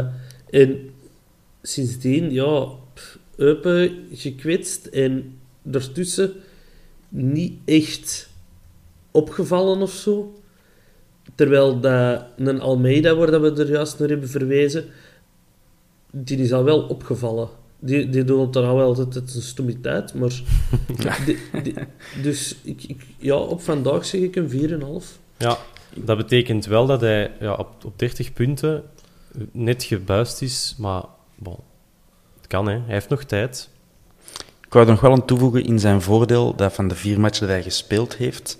en 0.50 0.78
sindsdien, 1.62 2.32
ja, 2.32 2.66
Eupen 3.36 3.90
gekwetst 4.12 4.86
en 4.86 5.34
daartussen 5.62 6.32
niet 7.14 7.52
echt 7.64 8.28
opgevallen 9.10 9.82
of 9.82 9.90
zo. 9.92 10.34
Terwijl 11.34 11.80
dat 11.80 12.24
een 12.36 12.60
Almeida, 12.60 13.14
waar 13.14 13.30
dat 13.30 13.40
we 13.40 13.62
er 13.62 13.70
juist 13.70 13.98
naar 13.98 14.08
hebben 14.08 14.28
verwezen, 14.28 14.84
die 16.10 16.38
is 16.38 16.52
al 16.52 16.64
wel 16.64 16.80
opgevallen. 16.82 17.48
Die, 17.78 18.08
die 18.08 18.24
doet 18.24 18.52
dan 18.52 18.64
al 18.64 18.76
wel 18.76 18.86
altijd 18.86 19.14
het 19.14 19.34
een 19.34 19.42
stomiteit, 19.42 20.14
maar... 20.14 20.40
die- 21.26 21.38
die- 21.62 21.74
dus 22.22 22.56
ik, 22.62 22.82
ik, 22.82 23.06
ja, 23.18 23.36
op 23.36 23.60
vandaag 23.62 24.04
zeg 24.04 24.20
ik 24.20 24.36
een 24.36 24.50
4,5. 24.50 25.06
Ja, 25.38 25.58
dat 25.94 26.16
betekent 26.16 26.64
wel 26.66 26.86
dat 26.86 27.00
hij 27.00 27.32
ja, 27.40 27.54
op, 27.54 27.84
op 27.84 27.98
30 27.98 28.32
punten 28.32 28.82
net 29.52 29.82
gebuist 29.82 30.42
is, 30.42 30.74
maar 30.78 31.02
bon, 31.36 31.56
het 32.36 32.46
kan, 32.46 32.66
hè. 32.68 32.72
hij 32.72 32.82
heeft 32.92 33.08
nog 33.08 33.24
tijd. 33.24 33.68
Ik 34.72 34.78
wou 34.78 34.90
er 34.90 34.94
nog 34.94 35.02
wel 35.02 35.12
aan 35.12 35.24
toevoegen 35.24 35.64
in 35.64 35.78
zijn 35.78 36.02
voordeel 36.02 36.54
dat 36.56 36.72
van 36.72 36.88
de 36.88 36.94
vier 36.94 37.20
matchen 37.20 37.46
dat 37.46 37.50
hij 37.50 37.62
gespeeld 37.62 38.16
heeft 38.16 38.58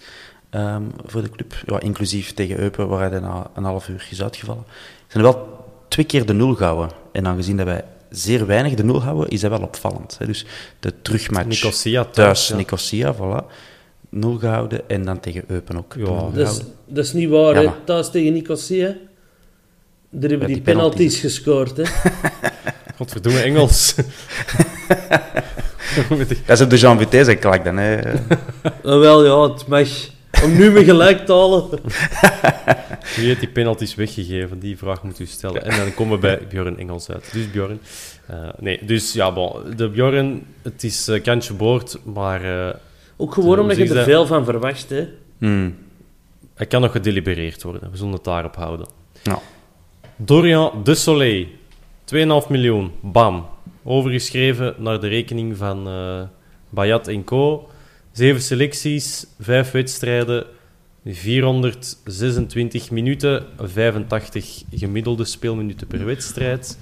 ehm, 0.51 0.83
voor 1.05 1.23
de 1.23 1.31
club, 1.31 1.55
ja, 1.67 1.81
inclusief 1.81 2.35
tegen 2.35 2.59
Eupen, 2.59 2.89
waar 2.89 3.11
hij 3.11 3.21
na 3.21 3.51
een 3.55 3.65
half 3.65 3.89
uur 3.89 4.07
is 4.11 4.23
uitgevallen, 4.23 4.65
zijn 5.07 5.25
er 5.25 5.33
wel 5.33 5.67
twee 5.89 6.05
keer 6.05 6.27
de 6.27 6.33
nul 6.33 6.55
gehouden. 6.55 6.91
En 7.13 7.27
aangezien 7.27 7.57
dat 7.57 7.67
wij 7.67 7.85
zeer 8.11 8.47
weinig 8.47 8.75
de 8.75 8.85
nul 8.85 9.03
houden, 9.03 9.29
is 9.29 9.41
dat 9.41 9.51
wel 9.51 9.63
opvallend. 9.63 10.19
Hè. 10.19 10.27
Dus 10.27 10.47
de 10.81 10.93
terugmatch 11.03 11.47
Nicosia 11.49 12.03
thuis, 12.03 12.15
thuis, 12.15 12.49
ja. 12.49 12.57
Nicosia, 12.57 13.15
voilà, 13.15 13.53
nul 14.09 14.39
gehouden. 14.39 14.89
En 14.89 15.05
dan 15.05 15.21
tegen 15.21 15.45
Eupen 15.47 15.77
ook. 15.77 15.95
Ja. 15.97 16.31
Dat 16.35 16.49
is, 16.49 16.61
dat 16.87 17.05
is 17.05 17.13
niet 17.13 17.29
waar, 17.29 17.63
Ja, 17.63 17.77
Thuis 17.85 18.11
tegen 18.11 18.33
Nicosia. 18.33 18.97
Daar 20.11 20.31
hebben 20.31 20.47
die 20.47 20.57
die 20.57 20.65
penalties 20.65 20.95
penalties. 20.95 21.21
gescoord, 21.21 21.77
hè. 21.77 21.85
Godverdomme, 22.97 23.41
Engels. 23.41 23.95
Dat 26.47 26.59
is 26.59 26.61
op 26.61 26.71
de 26.71 26.77
Jean 26.77 26.99
Vitesse 26.99 27.31
en 27.33 27.39
klak 27.39 27.65
dan. 27.65 27.77
Hè. 27.77 28.13
Ah, 28.83 28.99
wel, 29.07 29.25
ja, 29.25 29.53
het 29.53 29.67
mag. 29.67 29.89
Om 30.45 30.57
nu 30.57 30.71
me 30.71 30.85
gelijk 30.85 31.27
te 31.27 31.33
halen. 31.33 31.69
Wie 33.17 33.27
heeft 33.27 33.41
die 33.41 33.49
penalties 33.49 33.95
weggegeven? 33.95 34.59
Die 34.59 34.79
vraag 34.79 35.03
moet 35.03 35.19
u 35.19 35.27
stellen. 35.27 35.65
En 35.65 35.77
dan 35.77 35.95
komen 35.95 36.15
we 36.15 36.21
bij 36.21 36.41
Bjorn 36.49 36.79
Engels 36.79 37.11
uit. 37.11 37.33
Dus 37.33 37.51
Bjorn. 37.51 37.81
eh, 38.27 38.37
nee, 38.59 38.85
dus 38.85 39.13
ja, 39.13 39.33
bon. 39.33 39.53
De 39.77 39.89
Bjorn, 39.89 40.47
het 40.63 40.85
is 40.85 41.09
eh, 41.09 41.23
kantje 41.23 41.55
boord, 41.55 41.99
maar 42.05 42.69
eh, 42.69 42.75
Ook 43.17 43.35
gewoon 43.35 43.59
omdat 43.59 43.77
je 43.77 43.95
er 43.95 44.05
veel 44.05 44.27
van 44.27 44.45
verwacht, 44.45 44.89
hè. 44.89 45.09
Hmm. 45.39 45.77
hij 46.55 46.67
kan 46.67 46.81
nog 46.81 46.93
gedelibereerd 46.93 47.63
worden. 47.63 47.91
We 47.91 47.97
zullen 47.97 48.13
het 48.13 48.25
daarop 48.25 48.57
houden. 48.57 48.87
Ja. 49.23 49.39
Dorian 50.17 50.81
de 50.85 50.95
Soleil, 50.95 51.47
2,5 52.15 52.49
miljoen, 52.49 52.93
bam. 53.01 53.47
Overgeschreven 53.85 54.75
naar 54.79 55.01
de 55.01 55.09
rekening 55.09 55.57
van 55.57 55.87
eh 55.89 56.23
Bayat 56.71 57.11
Co. 57.25 57.69
Zeven 58.13 58.43
selecties, 58.43 59.27
vijf 59.41 59.71
wedstrijden, 59.71 60.47
426 61.05 62.91
minuten, 62.91 63.45
85 63.59 64.63
gemiddelde 64.71 65.25
speelminuten 65.25 65.87
per 65.87 66.05
wedstrijd. 66.05 66.79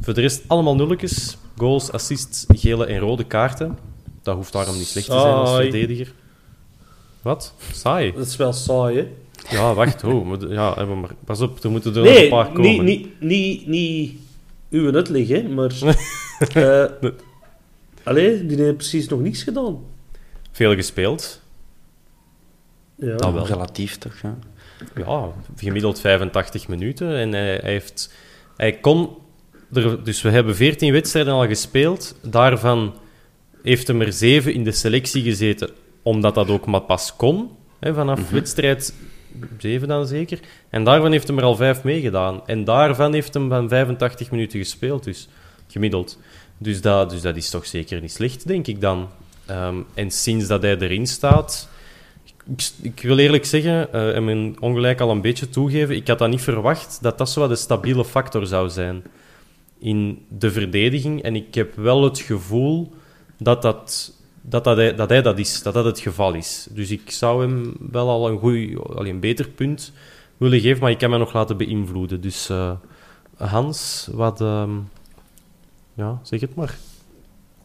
Voor 0.00 0.14
de 0.14 0.20
rest 0.20 0.42
allemaal 0.46 0.76
nulletjes. 0.76 1.36
Goals, 1.56 1.92
assists, 1.92 2.44
gele 2.48 2.86
en 2.86 2.98
rode 2.98 3.24
kaarten. 3.24 3.78
Dat 4.22 4.36
hoeft 4.36 4.52
daarom 4.52 4.76
niet 4.76 4.86
slecht 4.86 5.06
te 5.06 5.12
zijn 5.20 5.34
als 5.34 5.56
verdediger. 5.56 6.12
Wat? 7.22 7.54
Saai. 7.72 8.12
Dat 8.12 8.26
is 8.26 8.36
wel 8.36 8.52
saai, 8.52 8.96
hè. 8.96 9.06
Ja, 9.56 9.74
wacht. 9.74 10.04
Oh, 10.04 10.40
ja, 10.48 10.84
maar, 10.84 11.10
pas 11.24 11.40
op, 11.40 11.64
er 11.64 11.70
moeten 11.70 11.94
er 11.94 11.98
nog 12.02 12.08
een 12.08 12.14
Nee, 12.14 12.28
paar 12.28 12.52
komen. 12.52 12.84
niet, 12.84 12.84
niet, 12.84 13.20
niet, 13.20 13.66
niet 13.66 14.12
uw 14.74 14.94
uitleg, 14.94 15.28
hè, 15.28 15.42
maar... 15.42 15.72
eh 16.54 17.10
allee, 18.02 18.46
die 18.46 18.62
heeft 18.62 18.76
precies 18.76 19.08
nog 19.08 19.20
niks 19.20 19.42
gedaan. 19.42 19.78
Veel 20.52 20.74
gespeeld. 20.74 21.40
Ja. 22.96 23.16
Dat 23.16 23.32
wel. 23.32 23.46
Relatief 23.46 23.98
toch, 23.98 24.14
ja. 24.22 24.38
Ja, 24.94 25.32
gemiddeld 25.56 26.00
85 26.00 26.68
minuten. 26.68 27.16
En 27.16 27.32
hij, 27.32 27.58
hij 27.62 27.70
heeft, 27.70 28.14
hij 28.56 28.72
kon... 28.72 29.16
Er, 29.72 30.04
dus 30.04 30.22
we 30.22 30.30
hebben 30.30 30.56
14 30.56 30.92
wedstrijden 30.92 31.32
al 31.32 31.46
gespeeld. 31.46 32.16
Daarvan 32.22 32.94
heeft 33.62 33.86
hem 33.86 34.00
er 34.00 34.12
7 34.12 34.54
in 34.54 34.64
de 34.64 34.72
selectie 34.72 35.22
gezeten, 35.22 35.70
omdat 36.02 36.34
dat 36.34 36.48
ook 36.48 36.66
maar 36.66 36.80
pas 36.80 37.16
kon. 37.16 37.50
Hè, 37.80 37.94
vanaf 37.94 38.30
wedstrijd 38.30 38.94
7 39.58 39.88
dan 39.88 40.06
zeker. 40.06 40.38
En 40.70 40.84
daarvan 40.84 41.12
heeft 41.12 41.28
hem 41.28 41.38
er 41.38 41.44
al 41.44 41.56
5 41.56 41.82
meegedaan. 41.82 42.46
En 42.46 42.64
daarvan 42.64 43.12
heeft 43.12 43.34
hem 43.34 43.48
van 43.48 43.68
85 43.68 44.30
minuten 44.30 44.58
gespeeld, 44.58 45.04
dus 45.04 45.28
gemiddeld. 45.68 46.18
Dus 46.58 46.80
dat, 46.80 47.10
dus 47.10 47.20
dat 47.20 47.36
is 47.36 47.50
toch 47.50 47.66
zeker 47.66 48.00
niet 48.00 48.12
slecht, 48.12 48.46
denk 48.46 48.66
ik 48.66 48.80
dan. 48.80 49.08
Ehm, 49.46 49.76
en 49.94 50.10
sinds 50.10 50.46
dat 50.46 50.62
hij 50.62 50.78
erin 50.78 51.06
staat... 51.06 51.68
Ik, 52.24 52.70
ik 52.82 53.00
wil 53.02 53.18
eerlijk 53.18 53.44
zeggen, 53.44 53.92
eh, 53.92 54.16
en 54.16 54.24
mijn 54.24 54.60
ongelijk 54.60 55.00
al 55.00 55.10
een 55.10 55.20
beetje 55.20 55.48
toegeven, 55.48 55.96
ik 55.96 56.08
had 56.08 56.18
dat 56.18 56.28
niet 56.30 56.42
verwacht 56.42 56.98
dat 57.02 57.18
dat 57.18 57.30
zo 57.30 57.48
de 57.48 57.56
stabiele 57.56 58.04
factor 58.04 58.46
zou 58.46 58.68
zijn 58.68 59.02
in 59.78 60.26
de 60.28 60.50
verdediging. 60.50 61.22
En 61.22 61.36
ik 61.36 61.54
heb 61.54 61.76
wel 61.76 62.04
het 62.04 62.18
gevoel 62.18 62.92
dat, 63.38 63.62
dat, 63.62 64.12
dat, 64.48 64.64
dat, 64.64 65.08
hij, 65.08 65.22
dat 65.22 65.38
is, 65.38 65.62
dat 65.62 65.74
dat 65.74 65.84
het 65.84 65.98
geval 66.00 66.34
is. 66.34 66.66
Dus 66.70 66.90
ik 66.90 67.10
zou 67.10 67.42
hem 67.42 67.74
wel 67.90 68.08
al 68.08 68.28
een, 68.28 68.38
goeie, 68.38 68.78
al 68.78 69.06
een 69.06 69.20
beter 69.20 69.48
punt 69.48 69.92
willen 70.36 70.60
geven, 70.60 70.80
maar 70.82 70.90
ik 70.90 70.98
kan 70.98 71.10
me 71.10 71.18
nog 71.18 71.32
laten 71.32 71.56
beïnvloeden. 71.56 72.20
Dus 72.20 72.48
eh, 72.48 72.70
Hans, 73.36 74.08
wat... 74.12 74.40
ehm, 74.40 74.70
ja, 75.94 76.20
zeg 76.22 76.40
het 76.40 76.54
maar. 76.54 76.76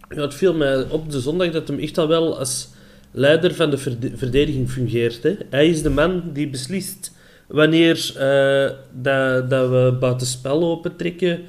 Ja, 0.09 0.21
het 0.21 0.33
viel 0.33 0.53
mij 0.53 0.89
op 0.89 1.11
de 1.11 1.19
zondag 1.19 1.51
dat 1.51 1.67
hem 1.67 1.79
echt 1.79 1.97
al 1.97 2.07
wel 2.07 2.37
als 2.39 2.69
leider 3.11 3.55
van 3.55 3.69
de 3.69 3.77
verde- 3.77 4.17
verdediging 4.17 4.69
fungeert. 4.71 5.27
Hij 5.49 5.67
is 5.69 5.81
de 5.81 5.89
man 5.89 6.23
die 6.33 6.49
beslist 6.49 7.11
wanneer 7.47 8.13
eh, 8.17 8.71
dat, 8.91 9.49
dat 9.49 9.69
we 9.69 9.97
buitenspel 9.99 10.63
opentrekken. 10.63 11.39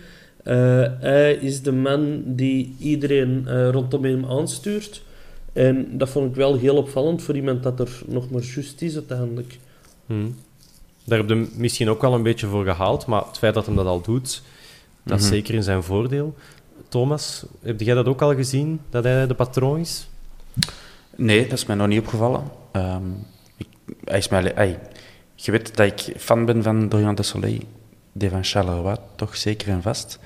Eh 0.44 0.84
hij 0.98 1.34
is 1.34 1.62
de 1.62 1.72
man 1.72 2.22
die 2.26 2.76
iedereen 2.78 3.70
rondom 3.70 4.04
hem 4.04 4.24
aanstuurt. 4.24 5.02
En 5.52 5.98
dat 5.98 6.08
vond 6.08 6.30
ik 6.30 6.34
wel 6.34 6.56
heel 6.58 6.76
opvallend 6.76 7.22
voor 7.22 7.36
iemand 7.36 7.62
dat 7.62 7.80
er 7.80 8.02
nog 8.06 8.30
maar 8.30 8.42
juist 8.42 8.82
is 8.82 8.94
uiteindelijk. 8.94 9.58
Hmm. 10.06 10.34
Daar 11.04 11.18
heb 11.18 11.28
je 11.28 11.48
misschien 11.54 11.88
ook 11.90 12.00
wel 12.00 12.14
een 12.14 12.22
beetje 12.22 12.46
voor 12.46 12.64
gehaald, 12.64 13.06
maar 13.06 13.22
het 13.26 13.38
feit 13.38 13.54
dat 13.54 13.66
hij 13.66 13.74
dat 13.74 13.86
al 13.86 14.00
doet, 14.00 14.42
dat 15.02 15.18
is 15.18 15.24
Mhm. 15.24 15.34
zeker 15.34 15.54
in 15.54 15.62
zijn 15.62 15.82
voordeel. 15.82 16.34
Thomas, 16.88 17.44
heb 17.62 17.80
jij 17.80 17.94
dat 17.94 18.06
ook 18.06 18.22
al 18.22 18.34
gezien, 18.34 18.80
dat 18.90 19.04
hij 19.04 19.26
de 19.26 19.34
patroon 19.34 19.78
is? 19.80 20.08
Nee, 21.16 21.42
dat 21.42 21.58
is 21.58 21.66
mij 21.66 21.76
nog 21.76 21.86
niet 21.86 22.00
opgevallen. 22.00 22.42
Ehm, 22.72 23.02
ik, 23.56 23.66
hij 24.04 24.18
is 24.18 24.28
mij, 24.28 24.78
je 25.34 25.50
weet 25.50 25.76
dat 25.76 25.86
ik 25.86 26.14
fan 26.16 26.44
ben 26.44 26.62
van 26.62 26.88
Dorian 26.88 27.14
de 27.14 27.22
Soleil, 27.22 27.58
die 28.12 28.30
van 28.30 28.44
Charleroi, 28.44 28.96
toch 29.16 29.36
zeker 29.36 29.68
en 29.68 29.82
vast. 29.82 30.18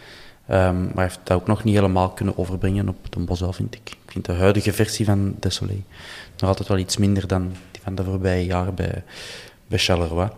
Ehm, 0.46 0.82
maar 0.84 0.94
hij 0.94 1.02
heeft 1.04 1.20
dat 1.24 1.36
ook 1.40 1.46
nog 1.46 1.64
niet 1.64 1.74
helemaal 1.74 2.10
kunnen 2.10 2.38
overbrengen 2.38 2.88
op 2.88 2.96
de 3.12 3.18
Bosal, 3.20 3.52
vind 3.52 3.74
ik. 3.74 3.96
Vind 4.14 4.26
de 4.26 4.32
huidige 4.32 4.72
versie 4.72 5.04
van 5.04 5.34
de 5.40 5.50
Soleil 5.50 5.82
nog 6.38 6.48
altijd 6.48 6.68
wel 6.68 6.78
iets 6.78 6.96
minder 6.96 7.26
dan 7.26 7.52
die 7.70 7.80
van 7.82 7.94
de 7.94 8.04
voorbije 8.04 8.44
jaren 8.46 8.74
bij, 8.74 9.02
bij 9.66 9.78
Charleroi. 9.78 10.28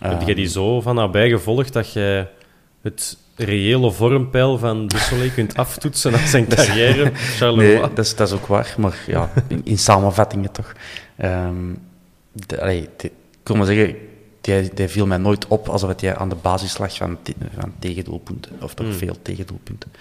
Heb 0.00 0.22
jij 0.22 0.34
die 0.34 0.46
zo 0.48 0.80
van 0.80 0.94
nabij 0.94 1.28
gevolgd 1.28 1.72
dat 1.72 1.92
je 1.92 2.26
het 2.82 3.16
reële 3.36 3.90
vormpeil 3.92 4.58
van 4.58 4.86
de 4.88 4.98
Soleil 4.98 5.30
kunt 5.30 5.56
aftoetsen 5.56 6.14
aan 6.14 6.26
zijn 6.28 6.46
carrière? 6.54 7.10
Charleroi? 7.38 7.72
Nee, 7.72 7.80
dat 7.80 7.98
is, 7.98 8.16
dat 8.16 8.28
is 8.28 8.34
ook 8.34 8.46
waar, 8.46 8.74
maar 8.78 8.96
ja, 9.06 9.30
in, 9.48 9.60
in 9.64 9.78
samenvattingen 9.78 10.52
toch. 10.52 10.72
Ehm 11.16 11.56
de, 12.32 12.60
allee, 12.60 12.88
de- 12.96 13.06
ik 13.40 13.46
wil 13.54 13.56
maar 13.56 13.66
zeggen, 13.66 13.96
die, 14.40 14.70
die 14.74 14.88
viel 14.88 15.06
mij 15.06 15.18
nooit 15.18 15.46
op 15.46 15.68
alsof 15.68 16.00
jij 16.00 16.16
aan 16.16 16.28
de 16.28 16.34
basis 16.42 16.78
lag 16.78 16.96
van, 16.96 17.18
te- 17.22 17.34
van 17.58 17.72
tegendoelpunten, 17.78 18.52
of 18.60 18.74
toch 18.74 18.86
Hmm. 18.86 18.94
veel 18.96 19.16
tegendoelpunten. 19.22 19.92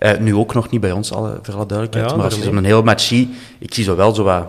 Eh, 0.00 0.18
nu 0.18 0.34
ook 0.34 0.54
nog 0.54 0.70
niet 0.70 0.80
bij 0.80 0.92
ons, 0.92 1.12
alle, 1.12 1.38
voor 1.42 1.54
alle 1.54 1.66
duidelijkheid, 1.66 2.10
Ja, 2.10 2.16
maar 2.16 2.24
als 2.24 2.34
je 2.36 2.42
zo'n 2.42 2.64
heel 2.64 2.82
match 2.82 3.02
ziet, 3.02 3.28
ik 3.58 3.74
zie 3.74 3.84
zo 3.84 3.96
wel 3.96 4.14
zo 4.14 4.22
wat, 4.22 4.46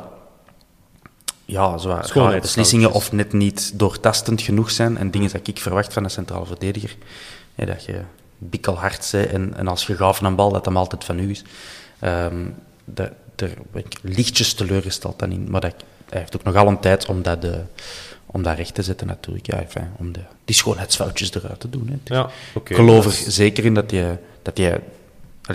ja, 1.46 1.78
zo 1.78 1.88
wat 2.14 2.42
beslissingen 2.42 2.92
of 2.92 3.12
net 3.12 3.34
niet 3.34 3.80
doortastend 3.80 4.42
genoeg 4.42 4.72
zijn 4.72 4.98
en 4.98 5.12
dingen 5.12 5.32
dat 5.32 5.48
ik 5.48 5.60
verwacht 5.60 5.94
van 5.94 6.04
een 6.04 6.10
centrale 6.10 6.46
verdediger. 6.46 6.96
Dat 7.56 7.86
je 7.86 8.00
bikkelhard 8.38 9.10
bent 9.12 9.28
en, 9.30 9.54
en 9.58 9.68
als 9.68 9.88
je 9.88 9.96
gaaf 9.96 10.22
een 10.22 10.36
bal, 10.36 10.52
dat 10.52 10.66
hem 10.66 10.78
altijd 10.78 11.04
van 11.04 11.20
u 11.20 11.30
is. 11.30 11.44
Ehm 12.00 12.36
daar, 12.86 13.12
ben 13.72 13.84
ik 13.86 13.98
lichtjes 14.02 14.54
teleurgesteld 14.54 15.20
dan 15.20 15.32
in. 15.32 15.48
Maar 15.50 15.62
dat, 15.62 15.76
hij 16.10 16.20
heeft 16.20 16.36
ook 16.36 16.44
nog 16.44 16.56
al 16.56 16.68
een 16.68 16.80
tijd 16.80 17.06
om 17.06 17.22
dat, 17.22 17.44
eh, 17.44 17.52
om 18.26 18.44
recht 18.44 18.74
te 18.74 18.82
zetten 18.82 19.08
natuurlijk. 19.08 19.46
Ja, 19.46 19.56
enfin, 19.60 19.88
om 19.98 20.12
de, 20.12 20.20
die 20.46 20.56
schoonheidsfoutjes 20.56 21.34
eruit 21.34 21.60
te 21.60 21.70
doen. 21.70 21.88
Hè. 21.88 21.96
Dus 22.04 22.18
Ja, 22.18 22.30
oké. 22.54 22.70
ik 22.72 22.76
geloof 22.76 23.06
er 23.06 23.12
is- 23.12 23.28
zeker 23.28 23.66
in 23.66 23.74
dat 23.74 23.92
je... 23.92 24.18
Dat 24.42 24.58
je 24.58 24.80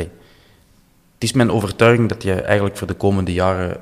het 0.04 1.22
is 1.24 1.32
mijn 1.32 1.50
overtuiging 1.50 2.08
dat 2.08 2.22
je 2.22 2.32
eigenlijk 2.40 2.76
voor 2.76 2.86
de 2.86 2.94
komende 2.94 3.32
jaren 3.32 3.78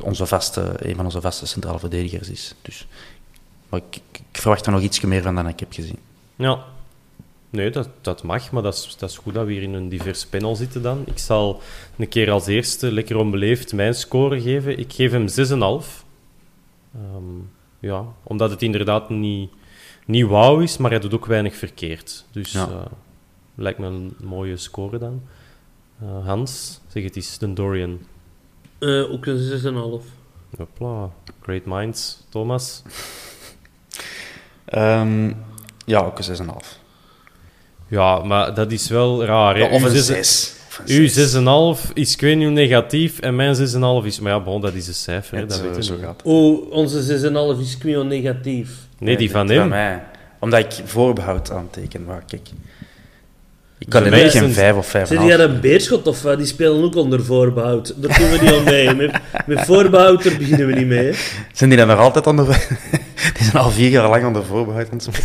onze 0.00 0.26
vaste, 0.26 0.72
een 0.76 0.96
van 0.96 1.04
onze 1.04 1.20
vaste 1.20 1.46
centrale 1.46 1.78
verdedigers 1.78 2.28
is. 2.30 2.54
Dus, 2.62 2.86
maar 3.68 3.80
ik, 3.90 4.00
ik, 4.12 4.20
verwacht 4.40 4.66
er 4.66 4.72
nog 4.72 4.80
iets 4.80 5.00
meer 5.00 5.22
van 5.22 5.34
dan 5.34 5.48
ik 5.48 5.60
heb 5.60 5.72
gezien. 5.72 5.98
Ja. 6.36 6.64
Nee, 7.50 7.70
dat, 7.70 7.88
dat 8.00 8.22
mag, 8.22 8.50
maar 8.50 8.62
dat 8.62 8.74
is, 8.74 8.96
dat 8.98 9.10
is 9.10 9.16
goed 9.16 9.34
dat 9.34 9.46
we 9.46 9.52
hier 9.52 9.62
in 9.62 9.74
een 9.74 9.88
divers 9.88 10.26
panel 10.26 10.56
zitten 10.56 10.82
dan. 10.82 11.02
Ik 11.06 11.18
zal 11.18 11.60
een 11.98 12.08
keer 12.08 12.30
als 12.30 12.46
eerste, 12.46 12.92
lekker 12.92 13.16
onbeleefd, 13.16 13.72
mijn 13.72 13.94
score 13.94 14.40
geven. 14.40 14.78
Ik 14.78 14.92
geef 14.92 15.10
hem 15.10 15.28
6,5. 15.28 16.04
Ehm, 16.94 17.22
ja, 17.78 18.04
omdat 18.22 18.50
het 18.50 18.62
inderdaad 18.62 19.08
niet, 19.10 19.50
niet 20.06 20.26
wauw 20.26 20.60
is, 20.60 20.76
maar 20.76 20.90
hij 20.90 21.00
doet 21.00 21.14
ook 21.14 21.26
weinig 21.26 21.56
verkeerd. 21.56 22.24
Dus 22.30 22.52
Ja. 22.52 22.68
eh, 22.68 22.80
lijkt 23.54 23.78
me 23.78 23.86
een 23.86 24.14
mooie 24.20 24.56
score 24.56 24.98
dan. 24.98 25.22
Eh, 26.02 26.26
Hans, 26.26 26.80
zeg 26.88 27.02
het 27.02 27.16
eens, 27.16 27.38
de 27.38 27.52
Dorian. 27.52 27.98
Eh, 28.78 29.12
ook 29.12 29.26
een 29.26 29.38
6,5. 29.38 30.04
Hopla, 30.56 31.10
great 31.42 31.64
minds. 31.64 32.18
Thomas? 32.28 32.82
Ehm, 34.64 35.32
ja, 35.86 36.00
ook 36.00 36.18
een 36.18 36.24
6,5. 36.24 36.78
Ja, 37.88 38.18
maar 38.18 38.54
dat 38.54 38.72
is 38.72 38.88
wel 38.88 39.24
raar. 39.24 39.54
hè. 39.54 39.60
Ja, 39.60 39.70
of 39.74 39.80
Uw 39.82 39.88
een 39.88 39.94
zes- 40.02 40.06
6. 40.06 40.60
Uw 40.86 41.08
6,5 41.08 41.90
is 41.94 42.12
ik 42.14 42.20
weet 42.20 42.36
niet 42.36 42.44
hoe 42.46 42.54
negatief 42.54 43.18
en 43.20 43.36
mijn 43.36 43.54
6,5 43.56 44.06
is... 44.06 44.20
Maar 44.20 44.32
ja, 44.32 44.40
bon, 44.40 44.60
dat 44.60 44.74
is 44.74 44.86
een 44.88 44.94
cijfer, 44.94 45.36
hè, 45.38 45.46
dat 45.46 45.56
zo, 45.58 45.72
we 45.72 45.82
zo 45.84 45.96
gaat 46.00 46.16
het. 46.16 46.22
Oh, 46.26 46.70
onze 46.70 47.54
6,5 47.56 47.60
is 47.60 47.78
Quio 47.78 48.02
negatief. 48.02 48.70
Nee, 48.98 49.16
die 49.16 49.30
van 49.30 49.46
Van 49.46 49.56
hem. 49.56 49.68
mij. 49.68 50.04
Omdat 50.38 50.60
ik 50.60 50.86
voorbehoud 50.88 51.50
aanteken. 51.50 52.04
Maar 52.04 52.22
kijk... 52.26 52.48
Ik 53.82 53.88
kan 53.88 54.04
er 54.04 54.12
is 54.12 54.32
geen 54.32 54.42
een- 54.44 54.52
5 54.52 54.76
of 54.76 54.86
5,5. 54.86 55.08
Zit 55.08 55.22
jij 55.22 55.38
een 55.38 55.60
beerschot 55.60 56.06
of 56.06 56.22
wat? 56.22 56.36
Die 56.38 56.46
spelen 56.46 56.82
ook 56.82 56.94
onder 56.96 57.24
voorbehoud. 57.24 57.94
Daar 58.02 58.18
doen 58.18 58.30
we 58.30 58.38
niet 58.40 58.52
aan 58.52 58.64
mee. 58.64 58.94
Met, 58.94 59.20
met 59.46 59.60
voorbehoud, 59.60 60.22
daar 60.24 60.36
beginnen 60.36 60.66
we 60.66 60.72
niet 60.72 60.86
mee. 60.86 61.04
hè. 61.06 61.12
Zijn 61.52 61.70
die 61.70 61.78
dan 61.78 61.88
nog 61.88 61.98
altijd 61.98 62.26
onder... 62.26 62.46
die 63.34 63.44
zijn 63.44 63.62
al 63.62 63.70
vier 63.70 63.88
jaar 63.90 64.08
lang 64.08 64.26
onder 64.26 64.44
voorbehoud 64.44 64.88
aan. 64.90 65.00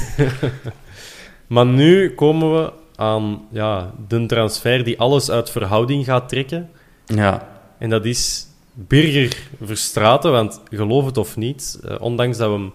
Maar 1.48 1.66
nu 1.66 2.14
komen 2.16 2.54
we 2.54 2.72
aan 2.96 3.42
ja, 3.52 3.92
de 4.08 4.26
transfer 4.26 4.84
die 4.84 5.00
alles 5.00 5.32
uit 5.32 5.50
verhouding 5.50 6.06
gaat 6.06 6.30
trekken. 6.30 6.70
Ja. 7.06 7.48
En 7.80 7.90
dat 7.90 8.06
is 8.06 8.48
Birger 8.74 9.38
Verstraten, 9.64 10.32
want 10.32 10.62
geloof 10.70 11.06
het 11.06 11.18
of 11.18 11.36
niet, 11.38 11.80
eh, 11.88 11.96
ondanks 12.00 12.38
dat 12.38 12.48
we 12.50 12.54
hem 12.54 12.72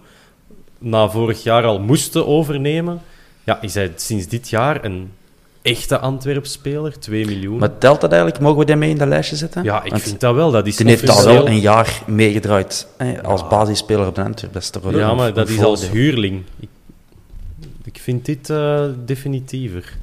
na 0.77 1.09
vorig 1.09 1.43
jaar 1.43 1.63
al 1.63 1.79
moesten 1.79 2.27
overnemen, 2.27 3.01
ja, 3.43 3.61
is 3.61 3.73
hij 3.73 3.91
sinds 3.95 4.27
dit 4.27 4.49
jaar 4.49 4.85
een 4.85 5.11
echte 5.63 5.99
Antwerp-speler, 5.99 6.99
2 6.99 7.25
miljoen. 7.25 7.57
Maar 7.59 7.77
telt 7.77 8.01
dat 8.01 8.11
eigenlijk? 8.11 8.41
Mogen 8.41 8.59
we 8.59 8.65
die 8.65 8.75
mee 8.75 8.89
in 8.89 8.97
dat 8.97 9.07
lijstje 9.07 9.35
zetten? 9.35 9.63
ja, 9.63 9.83
ik 9.83 9.89
Want 9.91 10.01
vind 10.01 10.19
dat 10.19 10.35
wel. 10.35 10.51
Dat 10.51 10.67
is 10.67 10.75
Die 10.75 10.87
heeft 10.87 11.09
al 11.09 11.25
wel 11.25 11.47
een 11.47 11.59
jaar 11.59 12.01
meegedraaid 12.07 12.87
hè, 12.97 13.23
als 13.23 13.47
basisspeler 13.47 14.07
op 14.07 14.15
de 14.15 14.23
Antwerp. 14.23 14.53
Dat 14.53 14.61
is 14.61 14.69
toch 14.69 14.83
wel 14.83 14.97
Ja, 14.97 15.13
maar 15.13 15.33
dat 15.33 15.49
is 15.49 15.63
als 15.63 15.89
huurling. 15.89 16.43
Ik, 16.59 16.69
ik 17.83 17.97
vind 18.01 18.25
dit 18.25 18.49
eh, 18.49 18.85
definitiever. 19.05 19.97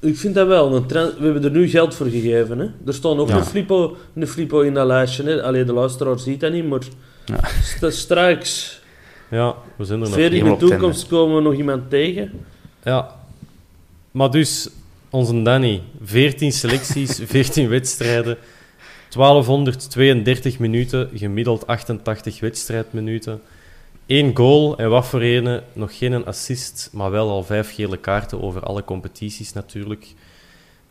Ik 0.00 0.16
vind 0.18 0.34
dat 0.34 0.46
wel. 0.46 0.74
Een 0.76 0.86
we 0.88 1.12
hebben 1.24 1.44
er 1.44 1.50
nu 1.50 1.68
geld 1.68 1.94
voor 1.94 2.06
gegeven. 2.06 2.58
Hè. 2.58 2.66
Er 2.86 2.94
staat 2.94 3.16
ook 3.18 3.28
Ja. 3.28 3.36
een, 3.36 3.44
flippo, 3.44 3.96
een 4.14 4.26
flippo 4.26 4.60
in 4.60 4.74
dat 4.74 4.86
lijstje. 4.86 5.24
Hè. 5.24 5.42
Allee, 5.42 5.64
de 5.64 5.72
luisteraar 5.72 6.18
ziet 6.18 6.40
dat 6.40 6.52
niet, 6.52 6.68
maar 6.68 6.80
Ja. 7.24 7.40
st- 7.62 7.92
straks, 7.94 8.80
Ja, 9.30 9.54
we 9.76 9.84
zijn 9.84 10.00
er 10.00 10.06
nog. 10.06 10.14
ver 10.14 10.32
in 10.32 10.44
de 10.44 10.56
toekomst, 10.56 11.06
komen 11.06 11.36
we 11.36 11.42
nog 11.42 11.54
iemand 11.54 11.90
tegen. 11.90 12.30
Ja. 12.84 13.14
Maar 14.10 14.30
dus, 14.30 14.68
onze 15.12 15.42
Danny, 15.42 15.80
14 16.02 16.52
selecties, 16.52 17.20
14 17.24 17.68
wedstrijden, 17.68 18.36
1232 19.10 20.58
minuten, 20.58 21.10
gemiddeld 21.14 21.66
88 21.66 22.40
wedstrijdminuten. 22.40 23.40
Eén 24.06 24.36
goal 24.36 24.76
en 24.78 24.90
wat 24.90 25.06
voor 25.06 25.20
ene, 25.20 25.62
nog 25.72 25.98
geen 25.98 26.24
assist, 26.26 26.88
maar 26.92 27.10
wel 27.10 27.30
al 27.30 27.42
vijf 27.42 27.74
gele 27.74 27.96
kaarten 27.96 28.42
over 28.42 28.62
alle 28.62 28.84
competities 28.84 29.52
natuurlijk. 29.52 30.06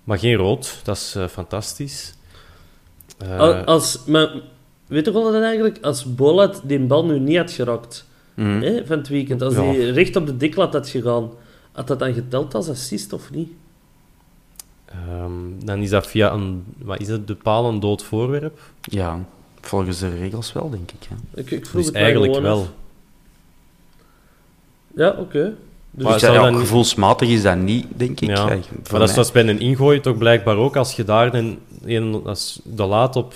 Maar 0.04 0.20
geen 0.20 0.36
rood, 0.36 0.80
dat 0.84 0.96
is 0.98 1.14
eh, 1.18 1.28
fantastisch. 1.28 2.14
Eh, 3.18 3.38
Al- 3.40 3.54
Als, 3.54 4.00
maar, 4.08 4.30
weet 4.88 5.06
je 5.06 5.12
wel 5.12 5.32
dat 5.32 5.42
eigenlijk? 5.44 5.78
Als 5.82 6.16
Bolat 6.16 6.62
die 6.64 6.80
bal 6.80 7.06
nu 7.06 7.20
niet 7.20 7.38
had 7.38 7.52
geraakt 7.52 8.06
Mhm. 8.34 8.62
hè, 8.62 8.86
van 8.86 8.98
het 8.98 9.08
weekend, 9.08 9.42
als 9.42 9.54
Ja. 9.54 9.64
hij 9.64 9.90
recht 9.90 10.16
op 10.16 10.26
de 10.26 10.38
diklat 10.38 10.74
had 10.74 10.90
gegaan, 10.90 11.30
had 11.72 11.88
dat 11.88 12.00
dan 12.00 12.14
geteld 12.14 12.56
als 12.56 12.70
assist 12.70 13.14
of 13.14 13.32
niet? 13.32 13.50
Ehm, 14.92 15.66
dan 15.66 15.80
is 15.82 15.90
dat 15.90 16.08
via 16.08 16.32
een, 16.34 16.64
wat 16.78 17.00
is 17.02 17.08
het, 17.08 17.28
de 17.28 17.36
paal 17.36 17.70
een 17.70 17.80
dood 17.80 18.04
voorwerp. 18.04 18.60
Ja, 18.82 19.20
volgens 19.62 20.00
de 20.00 20.10
regels 20.10 20.54
wel, 20.54 20.70
denk 20.70 20.92
ik. 20.92 21.08
Ja. 21.10 21.42
Ik, 21.42 21.52
ik 21.52 21.66
vroeg 21.66 21.82
Dus 21.82 21.86
het 21.86 21.96
eigenlijk 21.96 22.40
wel. 22.40 22.60
af. 22.60 22.72
Ja, 24.96 25.16
oké. 25.20 25.54
Dus 25.92 26.04
Maar 26.06 26.20
zou 26.20 26.34
ja, 26.54 26.60
gevoelsmatig 26.60 27.30
is 27.30 27.42
dat 27.42 27.58
niet, 27.58 27.86
denk 27.96 28.20
ik. 28.22 28.30
Ja, 28.30 28.36
Ja, 28.36 28.46
maar 28.46 28.60
dat 29.00 29.02
is, 29.02 29.08
mij. 29.08 29.16
dat 29.16 29.26
is 29.26 29.32
bij 29.32 29.48
een 29.48 29.60
ingooi 29.60 30.00
toch 30.00 30.18
blijkbaar 30.18 30.58
ook. 30.58 30.76
Als 30.76 30.96
je 30.96 31.04
daar 31.04 31.34
een, 31.34 31.60
een 31.86 32.22
als 32.26 32.60
de 32.64 32.84
laat 32.86 33.16
op 33.16 33.34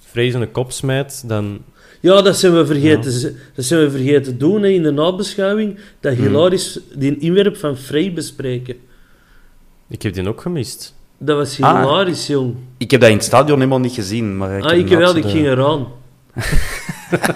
vrezende 0.00 0.46
kop 0.48 0.72
smijt, 0.72 1.28
dan... 1.28 1.58
Ja, 2.00 2.22
dat 2.22 2.36
zijn 2.36 2.54
we 2.54 2.66
vergeten, 2.66 3.36
dat 3.54 3.64
zijn 3.64 3.80
we 3.80 3.90
vergeten 3.90 4.38
doen 4.38 4.62
hè, 4.62 4.68
in 4.68 4.82
de 4.82 4.90
nabeschouwing. 4.90 5.78
Dat 6.00 6.14
Hmm. 6.14 6.26
hilarisch 6.26 6.78
die 6.94 7.18
inwerp 7.18 7.56
van 7.56 7.76
Frey 7.76 8.12
bespreken. 8.12 8.76
Ik 9.90 10.02
heb 10.02 10.14
die 10.14 10.28
ook 10.28 10.40
gemist. 10.40 10.94
Dat 11.18 11.36
was 11.36 11.60
Ah. 11.60 11.80
hilarisch, 11.80 12.26
jong. 12.26 12.54
Ik 12.78 12.90
heb 12.90 13.00
dat 13.00 13.10
in 13.10 13.16
het 13.16 13.24
stadion 13.24 13.58
helemaal 13.58 13.78
niet 13.80 13.92
gezien. 13.94 14.36
Maar 14.36 14.56
ik 14.56 14.64
ah, 14.64 14.70
heb 14.70 14.78
ik 14.78 14.88
wel, 14.88 15.16
ik 15.16 15.22
de- 15.22 15.28
ging 15.28 15.46
eraan. 15.46 15.86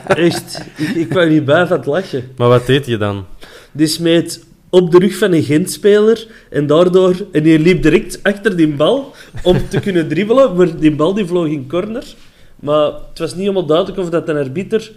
Echt, 0.07 0.63
ik, 0.77 0.89
ik 0.89 1.09
kwam 1.09 1.29
niet 1.29 1.45
bij 1.45 1.67
van 1.67 1.77
het 1.77 1.87
lachen. 1.87 2.31
Maar 2.37 2.49
wat 2.49 2.67
deed 2.67 2.87
je 2.87 2.97
dan? 2.97 3.25
Die 3.73 3.87
smeet 3.87 4.45
op 4.71 4.91
de 4.91 4.99
rug 4.99 5.17
van 5.19 5.33
een 5.33 5.43
Gent-speler 5.43 6.27
en 6.51 6.67
daardoor... 6.67 7.27
En 7.33 7.43
die 7.43 7.59
liep 7.59 7.83
direct 7.83 8.23
achter 8.23 8.57
die 8.57 8.69
bal 8.69 9.15
om 9.43 9.69
te 9.69 9.81
kunnen 9.81 10.09
dribbelen, 10.09 10.57
maar 10.57 10.79
die 10.79 10.95
bal 10.95 11.15
die 11.15 11.27
vloog 11.27 11.47
in 11.47 11.69
corner. 11.69 12.05
Maar 12.57 12.85
het 13.09 13.19
was 13.19 13.31
niet 13.31 13.41
helemaal 13.41 13.67
duidelijk 13.67 13.99
of 13.99 14.09
dat 14.09 14.29
een 14.29 14.37
arbiter 14.37 14.93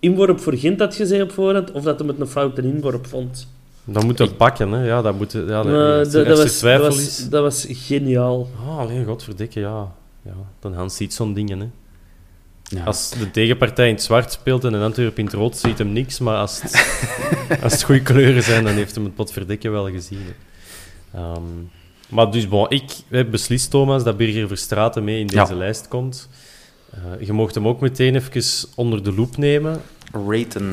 inworp 0.00 0.40
voor 0.40 0.56
Gent 0.56 0.80
had 0.80 0.94
gezegd 0.94 1.22
op 1.22 1.32
voorhand, 1.32 1.70
of 1.72 1.82
dat 1.82 1.98
hij 1.98 2.08
het 2.08 2.20
een 2.20 2.26
foute 2.26 2.62
inworp 2.62 3.06
vond. 3.06 3.48
Dan 3.84 4.06
moet 4.06 4.18
je 4.18 4.30
pakken, 4.30 4.72
hè. 4.72 4.84
Ja, 4.84 5.02
dat 5.02 5.14
moet... 5.14 5.32
Ja, 5.32 5.62
dat, 5.62 6.12
dat, 6.12 6.26
was, 6.38 6.60
dat, 6.60 6.80
was, 6.80 7.28
dat 7.28 7.66
geniaal. 7.68 8.48
Ah, 8.66 8.78
alleen 8.78 9.04
godverdikke, 9.04 9.60
ja. 9.60 9.92
ja. 10.22 10.34
Dan 10.60 10.74
Hans 10.74 10.96
ziet 10.96 11.14
zo'n 11.14 11.34
dingen, 11.34 11.60
hè. 11.60 11.66
Ja. 12.62 12.84
Als 12.84 13.10
de 13.10 13.30
tegenpartij 13.30 13.88
in 13.88 13.94
het 13.94 14.02
zwart 14.02 14.32
speelt 14.32 14.64
en 14.64 14.72
een 14.72 14.82
Antwerp 14.82 15.18
in 15.18 15.24
het 15.24 15.34
rood, 15.34 15.56
ziet 15.56 15.78
hem 15.78 15.92
niks. 15.92 16.18
Maar 16.18 16.36
als 16.36 16.62
het, 16.62 16.96
als 17.62 17.72
het 17.72 17.82
goede 17.82 18.02
kleuren 18.02 18.42
zijn, 18.42 18.64
dan 18.64 18.72
heeft 18.74 18.94
hem 18.94 19.04
het 19.04 19.14
potverdikke 19.14 19.68
wel 19.70 19.90
gezien. 19.90 20.18
hè. 20.20 21.18
Ehm, 21.18 21.42
Maar 22.08 22.30
dus, 22.30 22.48
bon, 22.48 22.66
ik 22.70 22.92
heb 23.08 23.30
beslist, 23.30 23.70
Thomas, 23.70 24.04
dat 24.04 24.16
Birger 24.16 24.48
Verstraeten 24.48 25.04
mee 25.04 25.20
in 25.20 25.26
deze 25.26 25.52
Ja. 25.52 25.54
lijst 25.54 25.88
komt. 25.88 26.28
Eh, 26.94 27.26
je 27.26 27.32
mocht 27.32 27.54
hem 27.54 27.68
ook 27.68 27.80
meteen 27.80 28.14
even 28.14 28.68
onder 28.74 29.04
de 29.04 29.12
loep 29.12 29.36
nemen. 29.36 29.80
Raten. 30.28 30.68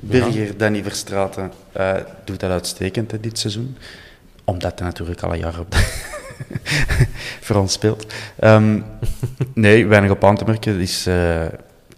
Birger 0.00 0.56
Danny 0.56 0.82
Verstraeten 0.82 1.52
eh, 1.72 1.94
doet 2.24 2.40
dat 2.40 2.50
uitstekend 2.50 3.10
hè, 3.10 3.20
dit 3.20 3.38
seizoen. 3.38 3.76
Omdat 4.44 4.78
hij 4.78 4.88
natuurlijk 4.88 5.22
al 5.22 5.32
een 5.32 5.38
jaar 5.38 5.58
op 5.58 5.70
de 5.70 6.06
voor 7.46 7.56
ons 7.56 7.72
speelt. 7.72 8.12
Ehm, 8.38 8.80
nee, 9.54 9.86
weinig 9.86 10.10
op 10.10 10.24
aan 10.24 10.36
te 10.36 10.44
merken. 10.44 10.72
Hij 10.72 10.82
is 10.82 11.06
eh, 11.06 11.44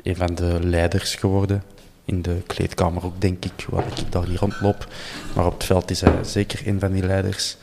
een 0.02 0.16
van 0.16 0.35
de 0.35 0.59
leiders 0.62 1.14
geworden. 1.14 1.62
In 2.04 2.22
de 2.22 2.42
kleedkamer 2.46 3.04
ook, 3.04 3.20
denk 3.20 3.44
ik, 3.44 3.66
waar 3.68 3.87
ik 3.87 4.12
daar 4.12 4.28
niet 4.28 4.38
rondloop. 4.38 4.87
Maar 5.35 5.46
op 5.46 5.52
het 5.52 5.64
veld 5.64 5.90
is 5.90 6.00
hij 6.00 6.24
zeker 6.24 6.66
een 6.66 6.80
van 6.80 6.92
die 6.92 7.06
leiders. 7.06 7.56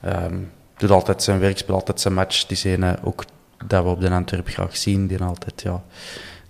Ehm 0.00 0.34
doet 0.76 0.90
altijd 0.90 1.22
zijn 1.22 1.38
werk, 1.38 1.58
speelt 1.58 1.78
altijd 1.78 2.00
zijn 2.00 2.14
match. 2.14 2.48
Is 2.48 2.64
een 2.64 3.02
ook 3.04 3.24
dat 3.66 3.84
we 3.84 3.90
op 3.90 4.00
de 4.00 4.10
Antwerp 4.10 4.48
graag 4.48 4.76
zien. 4.76 5.06
Die 5.06 5.22
altijd 5.22 5.62
ja, 5.62 5.82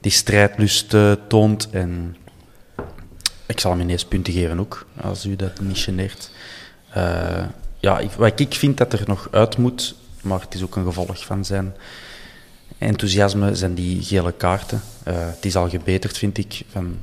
die 0.00 0.14
strijdlust 0.14 0.94
eh, 0.94 1.12
toont. 1.28 1.70
En 1.70 2.16
ik 3.46 3.60
zal 3.60 3.70
hem 3.70 3.80
ineens 3.80 4.04
punten 4.04 4.32
geven 4.32 4.60
ook, 4.60 4.86
als 5.00 5.24
u 5.24 5.36
dat 5.36 5.60
niet 5.60 5.78
geneert. 5.78 6.30
Eh, 6.90 7.44
ja, 7.80 8.00
wat 8.16 8.40
ik 8.40 8.54
vind 8.54 8.76
dat 8.76 8.92
er 8.92 9.02
nog 9.06 9.28
uit 9.30 9.56
moet, 9.56 9.94
maar 10.22 10.40
het 10.40 10.54
is 10.54 10.62
ook 10.62 10.76
een 10.76 10.84
gevolg 10.84 11.24
van 11.24 11.44
zijn 11.44 11.74
enthousiasme, 12.78 13.54
zijn 13.54 13.74
die 13.74 14.02
gele 14.02 14.32
kaarten. 14.32 14.80
Eh, 15.02 15.14
het 15.16 15.44
is 15.44 15.56
al 15.56 15.68
gebeterd, 15.68 16.18
vind 16.18 16.38
ik, 16.38 16.62
van 16.70 16.98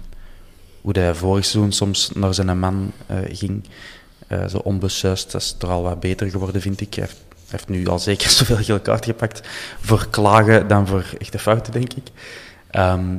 hoe 0.82 1.00
hij 1.00 1.16
vorig 1.16 1.46
seizoen 1.46 1.72
soms 1.72 2.10
naar 2.14 2.34
zijn 2.34 2.60
man 2.60 2.92
ging. 3.32 3.64
Zo 4.50 4.58
onbesuist, 4.58 5.32
dat 5.32 5.42
is 5.42 5.56
er 5.60 5.68
al 5.68 5.82
wat 5.82 6.00
beter 6.00 6.30
geworden, 6.30 6.62
vind 6.62 6.82
ik. 6.82 6.94
Hij 6.94 7.08
heeft 7.54 7.70
nu 7.70 7.88
al 7.88 8.00
zeker 8.00 8.30
zoveel 8.40 8.56
gele 8.56 8.82
kaarten 8.82 9.12
gepakt 9.12 9.48
voor 9.80 10.08
klagen 10.10 10.68
dan 10.68 10.88
voor 10.88 11.06
echte 11.18 11.40
fouten, 11.40 11.74
denk 11.74 11.94
ik. 11.94 12.08
Ehm, 12.70 13.16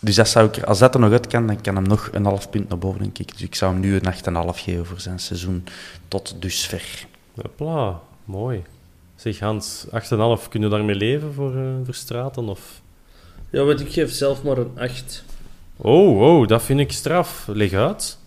dus 0.00 0.14
dat 0.14 0.28
zou 0.28 0.48
ik, 0.48 0.62
als 0.62 0.78
dat 0.78 0.94
er 0.94 1.00
nog 1.00 1.12
uit 1.12 1.26
kan, 1.26 1.46
dan 1.46 1.60
kan 1.60 1.74
hem 1.74 1.86
nog 1.86 2.08
een 2.12 2.24
half 2.24 2.50
punt 2.50 2.68
naar 2.68 2.78
boven, 2.78 3.00
denk 3.00 3.18
ik. 3.18 3.32
Dus 3.32 3.42
ik 3.42 3.54
zou 3.54 3.72
hem 3.72 3.80
nu 3.80 3.94
een 3.94 4.14
8,5 4.54 4.60
geven 4.60 4.86
voor 4.86 5.00
zijn 5.00 5.18
seizoen 5.18 5.64
tot 6.08 6.34
dusver. 6.38 7.06
Hopla, 7.34 8.00
mooi. 8.24 8.62
Zeg 9.16 9.38
Hans, 9.38 9.86
8,5, 9.86 9.90
kunnen 10.48 10.70
we 10.70 10.76
daarmee 10.76 10.94
leven 10.94 11.34
voor 11.34 11.56
eh 11.56 11.74
Verstraten? 11.84 12.48
Of... 12.48 12.80
Ja, 13.50 13.64
want 13.64 13.80
ik 13.80 13.92
geef 13.92 14.12
zelf 14.12 14.42
maar 14.42 14.58
een 14.58 14.78
8. 14.78 15.24
Oh, 15.76 16.20
oh, 16.20 16.48
dat 16.48 16.62
vind 16.62 16.80
ik 16.80 16.92
straf. 16.92 17.46
Leg 17.46 17.72
uit. 17.72 18.18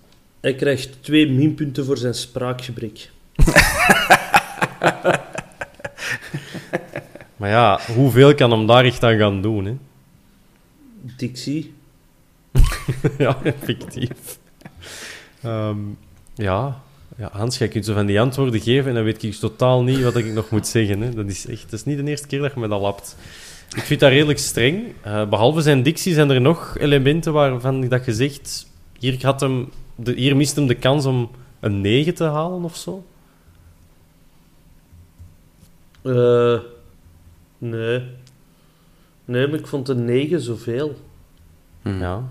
Hij 0.42 0.56
krijgt 0.56 1.04
twee 1.04 1.32
minpunten 1.32 1.86
voor 1.86 1.98
zijn 1.98 2.14
spraakgebrek. 2.14 3.10
Maar 7.38 7.50
ja, 7.50 7.80
hoeveel 7.96 8.36
kan 8.36 8.52
hem 8.52 8.68
daar 8.68 8.86
echt 8.86 9.04
aan 9.04 9.18
gaan 9.18 9.42
doen? 9.42 9.66
Hè? 9.66 9.76
Dictie. 11.18 11.74
ja, 13.18 13.38
effectief. 13.44 14.40
Ehm, 15.42 15.78
ja. 16.36 16.82
ja, 17.18 17.30
Hans, 17.32 17.58
jij 17.58 17.68
kunt 17.68 17.86
zo 17.86 17.94
van 17.94 18.06
die 18.06 18.22
antwoorden 18.22 18.62
geven 18.62 18.90
en 18.90 18.96
dan 18.96 19.04
weet 19.04 19.24
ik 19.24 19.34
totaal 19.34 19.84
niet 19.84 20.02
wat 20.02 20.16
ik 20.16 20.26
nog 20.26 20.50
moet 20.50 20.68
zeggen. 20.68 21.02
Hè. 21.02 21.14
Dat 21.14 21.26
is 21.26 21.48
echt, 21.48 21.64
dat 21.64 21.80
is 21.80 21.86
niet 21.86 21.98
de 21.98 22.04
eerste 22.04 22.28
keer 22.28 22.40
dat 22.40 22.54
je 22.54 22.60
me 22.60 22.68
dat 22.68 22.82
lapt. 22.82 23.18
Ik 23.76 23.84
vind 23.84 24.00
dat 24.00 24.12
redelijk 24.12 24.40
streng. 24.40 24.84
Eh, 25.02 25.30
behalve 25.30 25.62
zijn 25.62 25.84
dictie 25.84 26.14
zijn 26.14 26.30
er 26.30 26.42
nog 26.42 26.78
elementen 26.78 27.34
waarvan 27.34 27.88
dat 27.88 28.06
je 28.06 28.14
zegt... 28.14 28.72
Hier, 29.00 29.26
had 29.26 29.40
hem 29.40 29.70
de, 29.96 30.14
hier 30.14 30.36
mist 30.36 30.56
hem 30.56 30.68
de 30.68 30.76
kans 30.76 31.06
om 31.06 31.32
een 31.60 31.82
9 31.82 32.14
te 32.14 32.24
halen 32.24 32.64
of 32.64 32.76
zo. 32.76 33.04
Eh, 36.04 36.60
nee. 37.58 38.02
Nee, 39.26 39.48
maar 39.48 39.60
ik 39.60 39.68
vond 39.68 39.90
een 39.90 40.06
9 40.06 40.42
zoveel. 40.42 40.96
Ja. 41.84 42.24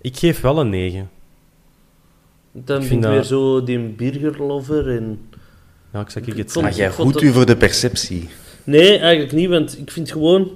Ik 0.00 0.16
geef 0.16 0.40
wel 0.40 0.58
een 0.60 0.68
9. 0.70 1.10
Dan 2.52 2.80
Ik 2.80 2.86
vind 2.86 2.96
ik 2.98 3.02
dat- 3.02 3.12
weer 3.12 3.22
zo 3.22 3.64
die 3.64 3.78
burgerlover 3.78 4.88
en... 4.96 5.20
Ja, 5.92 6.00
ik 6.00 6.10
zeg 6.10 6.26
ik 6.26 6.36
het 6.36 6.52
vond- 6.52 6.64
Maar 6.64 6.74
jij 6.74 6.90
goed 6.90 7.12
dat- 7.12 7.22
u 7.22 7.32
voor 7.32 7.46
de 7.46 7.56
perceptie. 7.56 8.28
Nee, 8.64 8.98
eigenlijk 8.98 9.32
niet, 9.32 9.48
want 9.48 9.78
ik 9.78 9.90
vind 9.90 10.10
gewoon... 10.12 10.50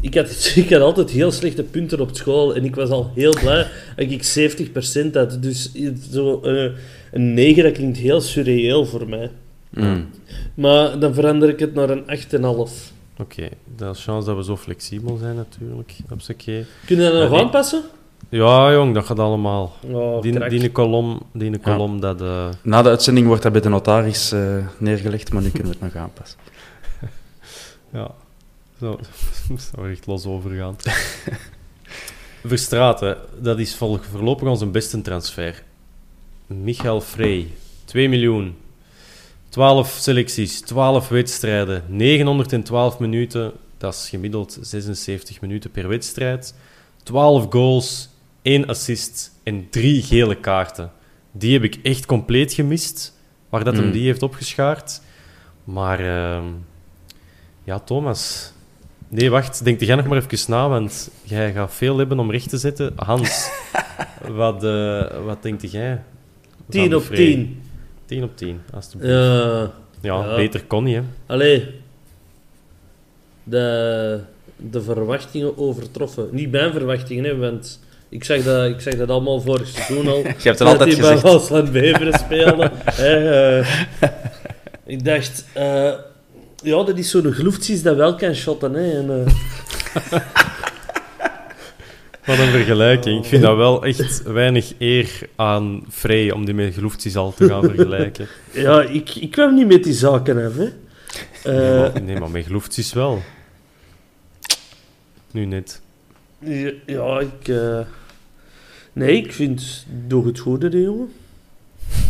Ik 0.00 0.14
had, 0.14 0.52
ik 0.56 0.70
had 0.70 0.80
altijd 0.80 1.10
heel 1.10 1.30
slechte 1.30 1.62
punten 1.62 2.00
op 2.00 2.16
school 2.16 2.54
en 2.54 2.64
ik 2.64 2.74
was 2.74 2.90
al 2.90 3.10
heel 3.14 3.32
blij 3.40 3.66
dat 3.96 4.10
ik 4.10 4.22
70% 4.24 5.14
had. 5.14 5.42
Dus 5.42 5.72
zo, 6.10 6.40
eh, 6.40 6.70
een 7.12 7.34
9, 7.34 7.62
dat 7.62 7.72
klinkt 7.72 7.98
heel 7.98 8.20
surreëel 8.20 8.86
voor 8.86 9.08
mij. 9.08 9.30
Mm. 9.74 10.08
Maar 10.54 10.98
dan 10.98 11.14
verander 11.14 11.48
ik 11.48 11.58
het 11.58 11.74
naar 11.74 11.90
een 11.90 12.04
8,5. 12.04 12.92
Oké, 13.18 13.48
dat 13.76 13.96
is 13.96 14.04
chance 14.04 14.26
dat 14.26 14.36
we 14.36 14.44
zo 14.44 14.56
flexibel 14.56 15.16
zijn 15.16 15.36
natuurlijk. 15.36 15.96
Hupsakee. 16.08 16.64
Kun 16.86 16.96
je 16.96 17.10
dat 17.10 17.30
nog 17.30 17.40
aanpassen? 17.40 17.82
Ja, 18.28 18.72
jong, 18.72 18.94
dat 18.94 19.06
gaat 19.06 19.18
allemaal. 19.18 19.72
Oh, 19.80 20.22
die, 20.22 20.70
kolom, 20.70 21.22
die 21.32 21.58
kolom 21.58 22.00
dat... 22.00 22.20
eh, 22.20 22.48
Na 22.62 22.82
de 22.82 22.88
uitzending 22.88 23.26
wordt 23.26 23.42
dat 23.42 23.52
bij 23.52 23.60
de 23.60 23.68
notaris 23.68 24.32
eh, 24.32 24.56
neergelegd, 24.78 25.32
maar 25.32 25.42
nu 25.42 25.50
kunnen 25.50 25.72
we 25.72 25.78
het 25.80 25.92
nog 25.94 26.02
aanpassen. 26.02 26.38
Ja, 27.92 28.10
zo, 28.80 28.98
zou 29.74 29.90
echt 29.90 30.06
los 30.06 30.26
over 30.26 30.50
gaan. 30.50 30.76
Verstraten, 32.44 33.16
dat 33.40 33.58
is 33.58 33.74
voorlopig 33.74 34.48
onze 34.48 34.66
beste 34.66 35.00
transfer. 35.02 35.62
Michael 36.46 37.00
Frey, 37.00 37.48
2 37.84 38.08
miljoen. 38.08 38.56
12 39.52 39.96
selecties, 40.00 40.60
12 40.60 41.08
wedstrijden, 41.08 41.82
912 41.88 42.98
minuten. 42.98 43.52
Dat 43.78 43.94
is 43.94 44.08
gemiddeld 44.08 44.58
76 44.60 45.40
minuten 45.40 45.70
per 45.70 45.88
wedstrijd. 45.88 46.54
12 47.02 47.46
goals, 47.50 48.08
1 48.42 48.66
assist 48.66 49.32
en 49.42 49.66
3 49.70 50.02
gele 50.02 50.34
kaarten. 50.34 50.90
Die 51.32 51.52
heb 51.52 51.62
ik 51.62 51.78
echt 51.82 52.06
compleet 52.06 52.52
gemist, 52.52 53.18
waar 53.48 53.64
dat 53.64 53.76
hem 53.76 53.84
Mm. 53.84 53.92
die 53.92 54.04
heeft 54.04 54.22
opgeschaard. 54.22 55.00
Maar 55.64 56.00
ehm, 56.00 56.44
ja, 57.64 57.78
Thomas. 57.78 58.52
Nee, 59.08 59.30
wacht. 59.30 59.64
Denk 59.64 59.80
jij 59.80 59.94
nog 59.94 60.06
maar 60.06 60.22
even 60.30 60.50
na, 60.50 60.68
want 60.68 61.10
jij 61.22 61.52
gaat 61.52 61.74
veel 61.74 61.98
hebben 61.98 62.18
om 62.18 62.30
recht 62.30 62.48
te 62.48 62.58
zetten. 62.58 62.92
Hans, 62.96 63.50
wat, 64.28 64.64
eh 64.64 65.24
wat 65.24 65.42
denkt 65.42 65.72
jij? 65.72 66.02
10 66.68 66.84
van 66.84 66.94
op 66.94 67.02
Frey? 67.02 67.16
10. 67.16 67.61
10 68.12 68.22
op 68.22 68.36
10, 68.36 68.60
alsjeblieft. 68.74 69.14
Ja. 69.14 69.70
ja, 70.00 70.24
ja. 70.24 70.36
beter 70.36 70.64
kon 70.64 70.84
niet, 70.84 70.94
hè. 70.94 71.02
Allee. 71.26 71.68
De, 73.44 74.20
de 74.56 74.82
verwachtingen 74.82 75.58
overtroffen. 75.58 76.28
Niet 76.30 76.50
mijn 76.50 76.72
verwachtingen, 76.72 77.24
hè, 77.24 77.36
want 77.36 77.80
ik 78.08 78.24
zag 78.24 78.42
dat, 78.42 78.68
ik 78.68 78.80
zag 78.80 78.94
dat 78.94 79.08
allemaal 79.08 79.40
vorig 79.40 79.68
seizoen 79.68 80.08
al. 80.08 80.18
Je 80.22 80.22
hebt 80.22 80.44
het 80.44 80.58
dat 80.58 80.68
altijd 80.68 80.90
die 80.90 81.00
bij 81.00 81.10
gezegd. 81.10 81.22
Waasland 81.22 81.72
Beveren 81.72 82.18
speelde. 82.18 82.70
eh. 83.08 83.84
ik 84.84 85.04
dacht, 85.04 85.44
eh, 85.52 85.92
ja, 86.62 86.82
dat 86.84 86.98
is 86.98 87.10
zo'n 87.10 87.32
gloeftsies 87.32 87.82
dat 87.82 87.96
wel 87.96 88.14
kan 88.14 88.34
shotten. 88.34 88.72
Hè, 88.74 88.98
en, 88.98 89.26
eh, 90.10 90.20
Wat 92.26 92.38
een 92.38 92.50
vergelijking. 92.50 93.18
Ik 93.22 93.28
vind 93.28 93.42
dat 93.42 93.56
wel 93.56 93.84
echt 93.84 94.22
weinig 94.22 94.72
eer 94.78 95.28
aan 95.36 95.84
Frey 95.90 96.30
om 96.32 96.44
die 96.44 96.54
met 96.54 96.74
Gloefties 96.74 97.16
al 97.16 97.34
te 97.34 97.48
gaan 97.48 97.62
vergelijken. 97.62 98.26
ja, 98.52 98.82
ik, 98.82 99.14
ik 99.14 99.30
kwam 99.30 99.54
niet 99.54 99.66
met 99.66 99.84
die 99.84 99.92
zaken 99.92 100.46
af. 100.46 100.56
Hè. 100.56 100.68
Nee, 101.44 101.60
Eh, 101.60 101.78
maar, 101.92 102.02
nee, 102.02 102.18
maar 102.18 102.30
met 102.30 102.44
Gloefties 102.44 102.92
wel. 102.92 103.22
Nu 105.30 105.44
net. 105.44 105.80
ja, 106.38 106.70
ja, 106.86 107.20
ik... 107.20 107.48
eh, 107.48 107.80
nee, 108.92 109.16
ik 109.16 109.32
vind... 109.32 109.86
Doe 110.06 110.26
het 110.26 110.38
goede, 110.38 110.68
de 110.68 110.80
jongen. 110.82 111.12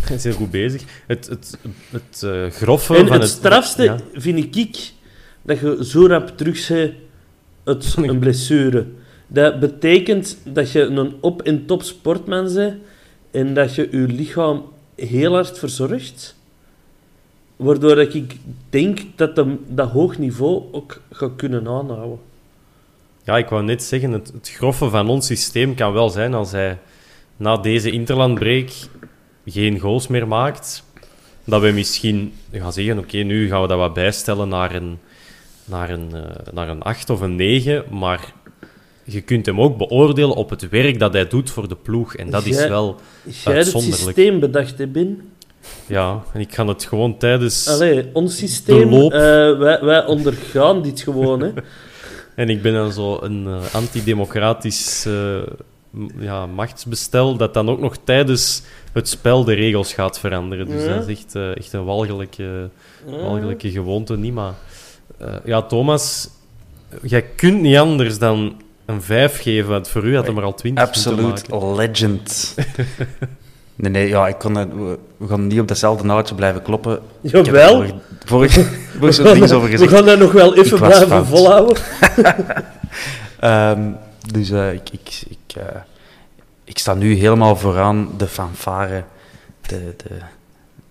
Hij 0.04 0.16
is 0.16 0.24
heel 0.24 0.32
goed 0.32 0.50
bezig. 0.50 0.82
Het, 1.06 1.26
het, 1.26 1.58
het 1.90 2.22
eh, 2.22 2.46
groffe 2.50 2.96
En 2.96 3.06
van 3.06 3.20
het 3.20 3.28
strafste 3.28 3.82
ja. 3.82 3.98
vind 4.14 4.56
ik 4.56 4.92
dat 5.42 5.58
je 5.58 5.84
zo 5.84 6.06
rap 6.06 6.36
terug 6.36 6.68
bent 6.68 6.92
uit 7.64 7.96
een 7.96 8.18
blessure. 8.18 8.86
Dat 9.32 9.60
betekent 9.60 10.38
dat 10.44 10.72
je 10.72 10.80
een 10.80 11.14
op- 11.20 11.42
en 11.42 11.66
top 11.66 11.82
sportman 11.82 12.54
bent 12.54 12.74
en 13.30 13.54
dat 13.54 13.74
je 13.74 13.88
je 13.90 13.98
lichaam 13.98 14.64
heel 14.94 15.32
hard 15.32 15.58
verzorgt. 15.58 16.36
Waardoor 17.56 17.94
dat 17.94 18.14
ik 18.14 18.36
denk 18.70 19.00
dat 19.16 19.34
de, 19.36 19.56
dat 19.66 19.90
hoog 19.90 20.18
niveau 20.18 20.62
ook 20.72 21.00
gaat 21.10 21.36
kunnen 21.36 21.68
aanhouden. 21.68 22.18
Ja, 23.24 23.36
ik 23.36 23.48
wou 23.48 23.62
net 23.62 23.82
zeggen, 23.82 24.10
het, 24.10 24.32
het 24.32 24.50
groffe 24.50 24.88
van 24.88 25.08
ons 25.08 25.26
systeem 25.26 25.74
kan 25.74 25.92
wel 25.92 26.08
zijn 26.08 26.34
als 26.34 26.52
hij 26.52 26.78
na 27.36 27.56
deze 27.56 27.90
interlandbreak 27.90 28.70
geen 29.46 29.78
goals 29.78 30.06
meer 30.06 30.28
maakt. 30.28 30.84
Dat 31.44 31.62
we 31.62 31.70
misschien 31.70 32.32
gaan 32.52 32.72
zeggen, 32.72 32.98
oké, 32.98 33.16
nu 33.16 33.48
gaan 33.48 33.62
we 33.62 33.68
dat 33.68 33.78
wat 33.78 33.94
bijstellen 33.94 34.48
naar 34.48 34.74
een, 34.74 34.98
naar, 35.64 35.90
een, 35.90 36.14
eh, 36.14 36.52
naar 36.52 36.68
een 36.68 36.82
8 36.82 37.10
of 37.10 37.20
een 37.20 37.36
9. 37.36 37.84
Maar 37.90 38.32
je 39.04 39.20
kunt 39.20 39.46
hem 39.46 39.60
ook 39.60 39.76
beoordelen 39.76 40.36
op 40.36 40.50
het 40.50 40.68
werk 40.68 40.98
dat 40.98 41.12
hij 41.12 41.28
doet 41.28 41.50
voor 41.50 41.68
de 41.68 41.76
ploeg. 41.82 42.14
En 42.14 42.30
dat 42.30 42.46
is 42.46 42.66
wel 42.66 42.96
Jij 43.22 43.32
het 43.44 43.46
uitzonderlijk. 43.46 44.02
systeem 44.02 44.40
bedacht, 44.40 44.78
hè, 44.78 44.86
Ben? 44.86 45.20
Ja, 45.86 46.22
en 46.32 46.40
ik 46.40 46.54
ga 46.54 46.66
het 46.66 46.84
gewoon 46.84 47.18
tijdens... 47.18 47.68
Allee, 47.68 48.10
ons 48.12 48.36
systeem, 48.36 48.92
eh, 48.92 49.10
wij, 49.58 49.78
wij 49.82 50.06
ondergaan 50.06 50.82
dit 50.82 51.00
gewoon, 51.00 51.40
hè. 51.40 51.50
En 52.34 52.48
ik 52.48 52.62
ben 52.62 52.72
dan 52.72 52.92
zo 52.92 53.18
een 53.20 53.46
eh, 53.46 53.74
antidemocratisch 53.74 55.06
eh, 55.06 55.42
ja, 56.18 56.46
machtsbestel 56.46 57.36
dat 57.36 57.54
dan 57.54 57.70
ook 57.70 57.80
nog 57.80 57.96
tijdens 58.04 58.62
het 58.92 59.08
spel 59.08 59.44
de 59.44 59.54
regels 59.54 59.92
gaat 59.94 60.18
veranderen. 60.18 60.66
Dus 60.66 60.84
Ja. 60.84 60.94
dat 60.94 61.08
is 61.08 61.16
echt, 61.18 61.34
echt 61.56 61.72
een 61.72 61.84
walgelijke, 61.84 62.70
walgelijke 63.06 63.70
gewoonte, 63.70 64.16
niet 64.16 64.34
maar... 64.34 64.54
ja, 65.44 65.62
Thomas, 65.62 66.28
jij 67.02 67.22
kunt 67.22 67.60
niet 67.60 67.76
anders 67.76 68.18
dan 68.18 68.60
een 68.92 69.02
5 69.02 69.40
geven, 69.42 69.70
want 69.70 69.88
voor 69.88 70.04
u 70.04 70.14
had 70.14 70.24
hij 70.24 70.34
maar 70.34 70.44
al 70.44 70.54
20 70.54 70.84
moeten 70.84 71.12
Absoluut 71.12 71.76
legend. 71.76 72.54
nee, 73.76 73.90
nee, 73.90 74.08
ja, 74.08 74.28
ik 74.28 74.38
kon, 74.38 74.54
het- 74.54 74.72
we, 74.74 74.98
we 75.16 75.26
gaan 75.26 75.46
niet 75.46 75.60
op 75.60 75.68
datzelfde 75.68 76.04
naaldje 76.04 76.34
blijven 76.34 76.62
kloppen. 76.62 76.98
Ik 77.22 77.30
heb 77.32 77.46
er 77.46 77.46
Jawel. 77.46 77.76
Vorig, 78.24 78.52
vorig 78.98 79.16
gaan, 79.16 79.52
over 79.56 79.70
we 79.78 79.88
gaan 79.88 80.04
dat 80.06 80.18
nog 80.18 80.32
wel 80.32 80.56
even 80.56 80.76
Ik 80.76 80.82
blijven 80.82 81.08
fout. 81.08 81.26
volhouden. 81.26 81.76
Ehm, 83.40 83.90
dus 84.32 84.50
eh, 84.50 84.72
ik, 84.72 84.88
ik, 84.92 85.22
ik, 85.28 85.56
eh, 85.56 85.80
ik 86.64 86.78
sta 86.78 86.94
nu 86.94 87.14
helemaal 87.14 87.56
vooraan 87.56 88.08
de 88.16 88.26
fanfare, 88.26 89.04
de, 89.66 89.94
de, 89.96 90.14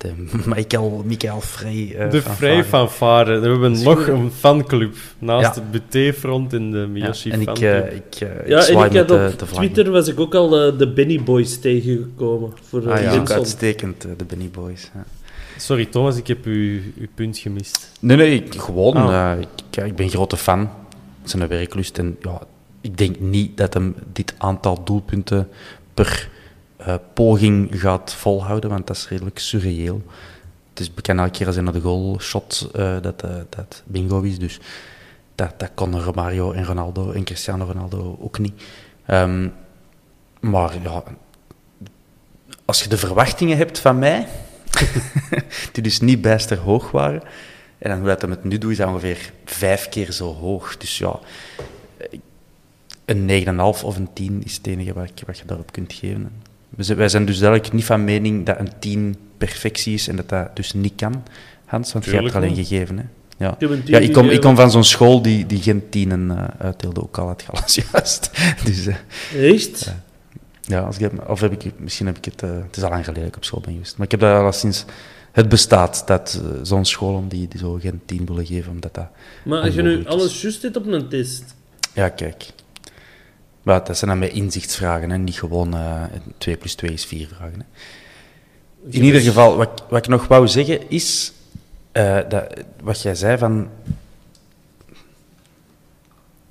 de 0.02 0.12
Michael, 0.54 1.02
Michael 1.06 1.40
Frey 1.40 1.94
eh, 1.98 2.10
De 2.10 2.22
fanfare. 2.64 3.38
We 3.38 3.48
hebben 3.48 3.82
nog 3.82 4.06
een 4.06 4.30
fanclub 4.32 4.94
naast 5.18 5.54
Ja. 5.56 5.62
het 5.62 5.70
buté-front 5.70 6.52
in 6.52 6.70
de 6.70 6.78
Ja, 6.78 6.86
Miyoshi 6.86 7.30
en 7.30 7.40
ik, 7.40 7.46
fanclub. 7.46 7.84
eh, 7.84 7.94
ik, 7.96 8.14
eh, 8.20 8.40
ik 8.40 8.48
Ja, 8.48 8.66
en 8.66 8.72
ik 8.72 8.96
had 8.96 9.08
de, 9.08 9.30
op 9.32 9.38
de. 9.38 9.46
Twitter 9.54 9.90
was 9.90 10.08
ik 10.08 10.20
ook 10.20 10.34
al 10.34 10.48
de 10.76 10.92
Benny 10.94 11.22
Boys 11.22 11.58
tegengekomen. 11.58 12.52
Voor 12.62 12.92
Ah 12.92 13.02
ja, 13.02 13.14
ook 13.14 13.30
uitstekend, 13.30 14.02
de 14.02 14.24
Benny 14.24 14.50
Boys. 14.52 14.90
Ja. 14.94 15.04
Sorry 15.56 15.84
Thomas, 15.86 16.16
ik 16.16 16.26
heb 16.26 16.44
uw, 16.44 16.80
uw 16.98 17.06
punt 17.14 17.38
gemist. 17.38 17.90
Nee, 18.00 18.16
nee, 18.16 18.34
ik, 18.34 18.54
gewoon. 18.60 18.96
Ah. 18.96 19.40
ik, 19.40 19.48
ja, 19.70 19.82
ik 19.82 19.96
ben 19.96 20.08
grote 20.08 20.36
fan. 20.36 20.70
Zijn 21.24 21.48
werklust. 21.48 21.98
En 21.98 22.16
ja, 22.20 22.40
ik 22.80 22.96
denk 22.98 23.20
niet 23.20 23.56
dat 23.56 23.74
hem 23.74 23.94
dit 24.12 24.34
aantal 24.38 24.84
doelpunten 24.84 25.48
per 25.94 26.28
eh, 26.86 26.94
poging 27.14 27.80
gaat 27.80 28.14
volhouden, 28.14 28.70
want 28.70 28.86
dat 28.86 28.96
is 28.96 29.08
redelijk 29.08 29.38
surreëel. 29.38 30.02
Het 30.70 30.80
is 30.80 30.94
bekend 30.94 31.18
elke 31.18 31.30
keer 31.30 31.46
als 31.46 31.54
hij 31.54 31.64
naar 31.64 31.72
de 31.72 31.80
goal 31.80 32.20
shot 32.20 32.68
eh, 32.74 32.96
dat, 33.00 33.22
eh, 33.22 33.34
dat 33.48 33.82
bingo 33.86 34.20
is. 34.20 34.38
Dus 34.38 34.60
dat, 35.34 35.54
dat 35.56 35.70
kon 35.74 36.00
Romario 36.00 36.52
en 36.52 36.64
Ronaldo 36.64 37.10
en 37.10 37.24
Cristiano 37.24 37.64
Ronaldo 37.64 38.18
ook 38.20 38.38
niet. 38.38 38.62
Ehm, 39.06 39.48
maar 40.40 40.72
ja, 40.82 41.02
als 42.64 42.82
je 42.82 42.88
de 42.88 42.96
verwachtingen 42.96 43.56
hebt 43.56 43.78
van 43.78 43.98
mij, 43.98 44.26
die 45.72 45.82
dus 45.82 46.00
niet 46.00 46.20
bijster 46.20 46.58
hoog 46.58 46.90
waren, 46.90 47.22
en 47.78 47.90
dan 47.90 47.98
hoe 47.98 48.08
dat 48.08 48.22
hij 48.22 48.30
het 48.30 48.44
nu 48.44 48.58
doet, 48.58 48.70
is 48.70 48.76
dat 48.76 48.88
ongeveer 48.88 49.32
vijf 49.44 49.88
keer 49.88 50.12
zo 50.12 50.34
hoog. 50.34 50.76
Dus 50.76 50.98
ja, 50.98 51.18
een 53.04 53.46
9,5 53.46 53.84
of 53.84 53.96
een 53.96 54.12
10 54.12 54.44
is 54.44 54.56
het 54.56 54.66
enige 54.66 54.92
wat 54.94 55.38
je 55.38 55.44
daarop 55.46 55.72
kunt 55.72 55.92
geven. 55.92 56.32
Wij 56.76 57.08
zijn 57.08 57.24
dus 57.24 57.40
eigenlijk 57.40 57.72
niet 57.72 57.84
van 57.84 58.04
mening 58.04 58.46
dat 58.46 58.58
een 58.58 58.70
10 58.78 59.16
perfectie 59.38 59.94
is 59.94 60.08
en 60.08 60.16
dat 60.16 60.28
dat 60.28 60.56
dus 60.56 60.72
niet 60.72 60.92
kan, 60.96 61.22
Hans, 61.64 61.92
want 61.92 62.04
je 62.04 62.10
hebt 62.10 62.28
er 62.28 62.36
alleen 62.36 62.54
gegeven. 62.54 62.98
Hè? 62.98 63.04
Ja. 63.36 63.56
Ik 63.58 63.86
Ja, 63.86 63.98
ik 63.98 64.12
kom, 64.12 64.28
ik 64.28 64.40
kom 64.40 64.56
van 64.56 64.70
zo'n 64.70 64.84
school 64.84 65.22
die, 65.22 65.46
die 65.46 65.62
geen 65.62 65.88
tienen 65.88 66.30
eh 66.30 66.44
uitdeelde, 66.58 67.02
ook 67.02 67.18
al 67.18 67.26
had 67.26 67.44
alles 67.50 67.74
juist. 67.92 68.30
Dus 68.64 68.86
eh, 68.86 69.52
Echt? 69.52 69.94
ja, 70.60 70.80
als 70.80 70.96
ik 70.96 71.02
heb, 71.02 71.28
of 71.28 71.40
heb 71.40 71.52
ik, 71.52 71.72
misschien 71.76 72.06
heb 72.06 72.16
ik 72.16 72.24
het, 72.24 72.42
eh, 72.42 72.50
het 72.50 72.76
is 72.76 72.82
al 72.82 72.90
lang 72.90 73.04
geleden 73.04 73.22
dat 73.22 73.32
ik 73.32 73.36
op 73.36 73.44
school 73.44 73.60
ben 73.60 73.72
geweest, 73.72 73.96
maar 73.96 74.06
ik 74.06 74.10
heb 74.10 74.20
dat 74.20 74.42
al 74.42 74.52
sinds 74.52 74.84
het 75.32 75.48
bestaat, 75.48 76.02
dat 76.06 76.42
zo'n 76.62 76.84
scholen 76.84 77.28
die, 77.28 77.48
die 77.48 77.60
zo 77.60 77.78
geen 77.80 78.00
tien 78.06 78.26
willen 78.26 78.46
geven, 78.46 78.70
omdat 78.70 78.94
dat... 78.94 79.06
Maar 79.44 79.60
als 79.60 79.74
je 79.74 79.82
nu 79.82 80.06
alles 80.06 80.42
juist 80.42 80.62
hebt 80.62 80.76
op 80.76 80.86
een 80.86 81.08
test... 81.08 81.54
Ja, 81.94 82.08
kijk. 82.08 82.52
Maar 83.62 83.84
dat 83.84 83.98
zijn 83.98 84.10
dan 84.10 84.18
met 84.18 84.32
inzichtsvragen, 84.32 85.10
hè, 85.10 85.18
niet 85.18 85.38
gewoon 85.38 85.74
eh 85.74 86.02
2 86.38 86.56
plus 86.56 86.74
2 86.74 86.92
is 86.92 87.04
4 87.04 87.28
vragen. 87.28 87.58
Hè. 87.58 87.64
In 88.90 89.02
ieder 89.02 89.20
geval, 89.20 89.56
wat, 89.56 89.84
wat 89.88 89.98
ik 89.98 90.10
nog 90.10 90.26
wou 90.26 90.48
zeggen 90.48 90.90
is, 90.90 91.32
eh, 91.92 92.18
dat, 92.28 92.44
wat 92.82 93.02
jij 93.02 93.14
zei 93.14 93.38
van, 93.38 93.68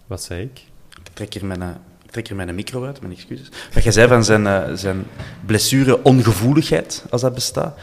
Wat 0.07 0.23
zei 0.23 0.41
ik? 0.41 0.61
Ik 1.03 1.09
trek 1.13 1.33
hier 1.33 1.45
mijn, 1.45 1.61
eh, 1.61 1.69
ik 2.03 2.11
trek 2.11 2.27
hier 2.27 2.35
mijn 2.35 2.55
micro 2.55 2.85
uit, 2.85 3.01
mijn 3.01 3.13
excuses. 3.13 3.49
Wat 3.73 3.83
jij 3.83 3.91
zei 3.91 4.07
van 4.07 4.23
zijn, 4.23 4.77
zijn 4.77 5.05
blessure-ongevoeligheid, 5.45 7.05
als 7.09 7.21
dat 7.21 7.33
bestaat. 7.33 7.77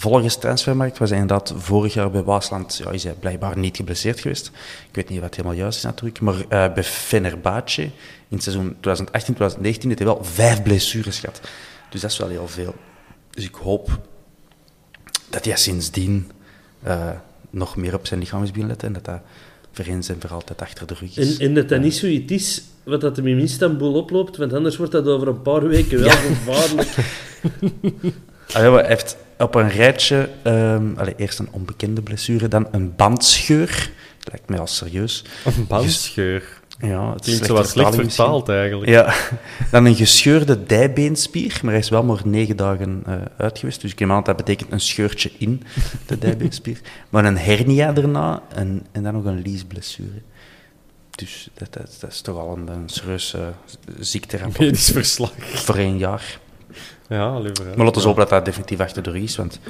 Volgens 0.00 0.36
Transfermarkt 0.36 0.98
was 0.98 1.10
hij 1.10 1.18
inderdaad 1.18 1.54
vorig 1.56 1.94
jaar 1.94 2.10
bij 2.10 2.22
Waasland, 2.22 2.80
ja, 2.84 2.90
is 2.90 3.04
hij 3.04 3.12
blijkbaar 3.12 3.58
niet 3.58 3.76
geblesseerd 3.76 4.20
geweest. 4.20 4.46
Ik 4.88 4.94
weet 4.94 5.08
niet 5.08 5.20
wat 5.20 5.34
helemaal 5.34 5.56
juist 5.56 5.76
is 5.76 5.84
natuurlijk, 5.84 6.20
maar 6.20 6.34
eh, 6.34 6.72
bij 6.74 6.84
Fenerbahce 6.84 7.82
in 7.82 7.90
het 8.28 8.42
seizoen 8.42 8.74
2018-2019 8.74 8.80
heeft 9.62 9.82
hij 9.82 10.06
wel 10.06 10.24
vijf 10.24 10.62
blessures 10.62 11.18
gehad. 11.18 11.40
Dus 11.90 12.00
dat 12.00 12.10
is 12.10 12.18
wel 12.18 12.28
heel 12.28 12.48
veel. 12.48 12.74
Dus 13.30 13.44
ik 13.44 13.54
hoop 13.54 13.98
dat 15.30 15.44
hij 15.44 15.56
sindsdien 15.56 16.30
eh, 16.82 17.10
nog 17.50 17.76
meer 17.76 17.94
op 17.94 18.06
zijn 18.06 18.20
lichaam 18.20 18.42
is 18.42 18.50
beginnen 18.50 18.70
letten 18.70 18.88
en 18.88 18.94
dat 18.94 19.04
dat 19.04 19.20
voor 19.72 19.84
eens 19.84 20.08
en 20.08 20.16
voor 20.20 20.30
altijd 20.30 20.60
achter 20.60 20.86
de 20.86 20.94
rug 20.94 21.16
is. 21.16 21.38
En, 21.38 21.46
en 21.46 21.54
dat 21.54 21.68
dat 21.68 21.80
niet 21.80 21.94
zoiets 21.94 22.32
is 22.32 22.62
wat 22.84 23.00
dat 23.00 23.16
hem 23.16 23.26
in 23.26 23.38
Istanbul 23.38 23.92
oploopt, 23.92 24.36
want 24.36 24.52
anders 24.52 24.76
wordt 24.76 24.92
dat 24.92 25.06
over 25.06 25.28
een 25.28 25.42
paar 25.42 25.68
weken 25.68 26.00
wel 26.00 26.10
gevaarlijk. 26.10 26.88
Ah, 28.52 28.62
ja, 28.62 28.70
maar 28.70 28.80
hij 28.80 28.88
heeft 28.88 29.16
op 29.40 29.54
een 29.54 29.68
rijtje 29.68 30.28
ehm, 30.42 30.86
allee, 30.96 31.14
eerst 31.16 31.38
een 31.38 31.48
onbekende 31.50 32.02
blessure, 32.02 32.48
dan 32.48 32.68
een 32.70 32.96
bandscheur. 32.96 33.90
Lijkt 34.30 34.48
mij 34.48 34.58
al 34.58 34.66
serieus. 34.66 35.24
Een 35.44 35.66
bandscheur. 35.66 36.58
Ja, 36.78 37.12
het 37.12 37.20
is 37.20 37.26
Klinkt 37.26 37.46
zo 37.46 37.54
wat 37.54 37.68
slecht 37.68 37.94
vertaald 37.94 38.48
eigenlijk. 38.48 38.90
Ja, 38.90 39.14
dan 39.70 39.84
een 39.84 39.94
gescheurde 39.94 40.64
dijbeenspier, 40.64 41.60
maar 41.62 41.72
hij 41.72 41.80
is 41.80 41.88
wel 41.88 42.02
maar 42.02 42.20
negen 42.24 42.56
dagen 42.56 43.04
uit 43.36 43.58
geweest. 43.58 43.80
Dus 43.80 43.92
ik 43.92 43.98
neem 43.98 44.10
aan 44.10 44.16
dat 44.16 44.26
dat 44.26 44.36
betekent 44.36 44.72
een 44.72 44.80
scheurtje 44.80 45.30
in 45.38 45.62
de 46.06 46.18
dijbeenspier. 46.24 46.80
Maar 47.08 47.24
een 47.24 47.38
hernia 47.38 47.92
daarna 47.92 48.42
en, 48.54 48.86
en 48.92 49.02
dan 49.02 49.14
nog 49.14 49.24
een 49.24 49.42
liesblessure. 49.42 50.22
Dus 51.10 51.48
dat, 51.54 51.72
dat, 51.72 51.96
dat 52.00 52.10
is 52.10 52.20
toch 52.20 52.38
al 52.38 52.56
een, 52.56 52.68
een 52.68 52.88
serieus 52.88 53.34
uh, 53.34 53.42
ziekterapport 53.98 54.58
Medisch 54.58 54.90
verslag. 54.90 55.32
voor 55.38 55.76
één 55.76 55.98
jaar. 55.98 56.38
Ja. 57.10 57.30
Maar 57.30 57.42
laten 57.76 58.00
we 58.00 58.06
hopen 58.06 58.20
dat 58.20 58.28
dat 58.28 58.44
definitief 58.44 58.80
achter 58.80 59.02
de 59.02 59.10
rug 59.10 59.22
is, 59.22 59.36
want 59.36 59.60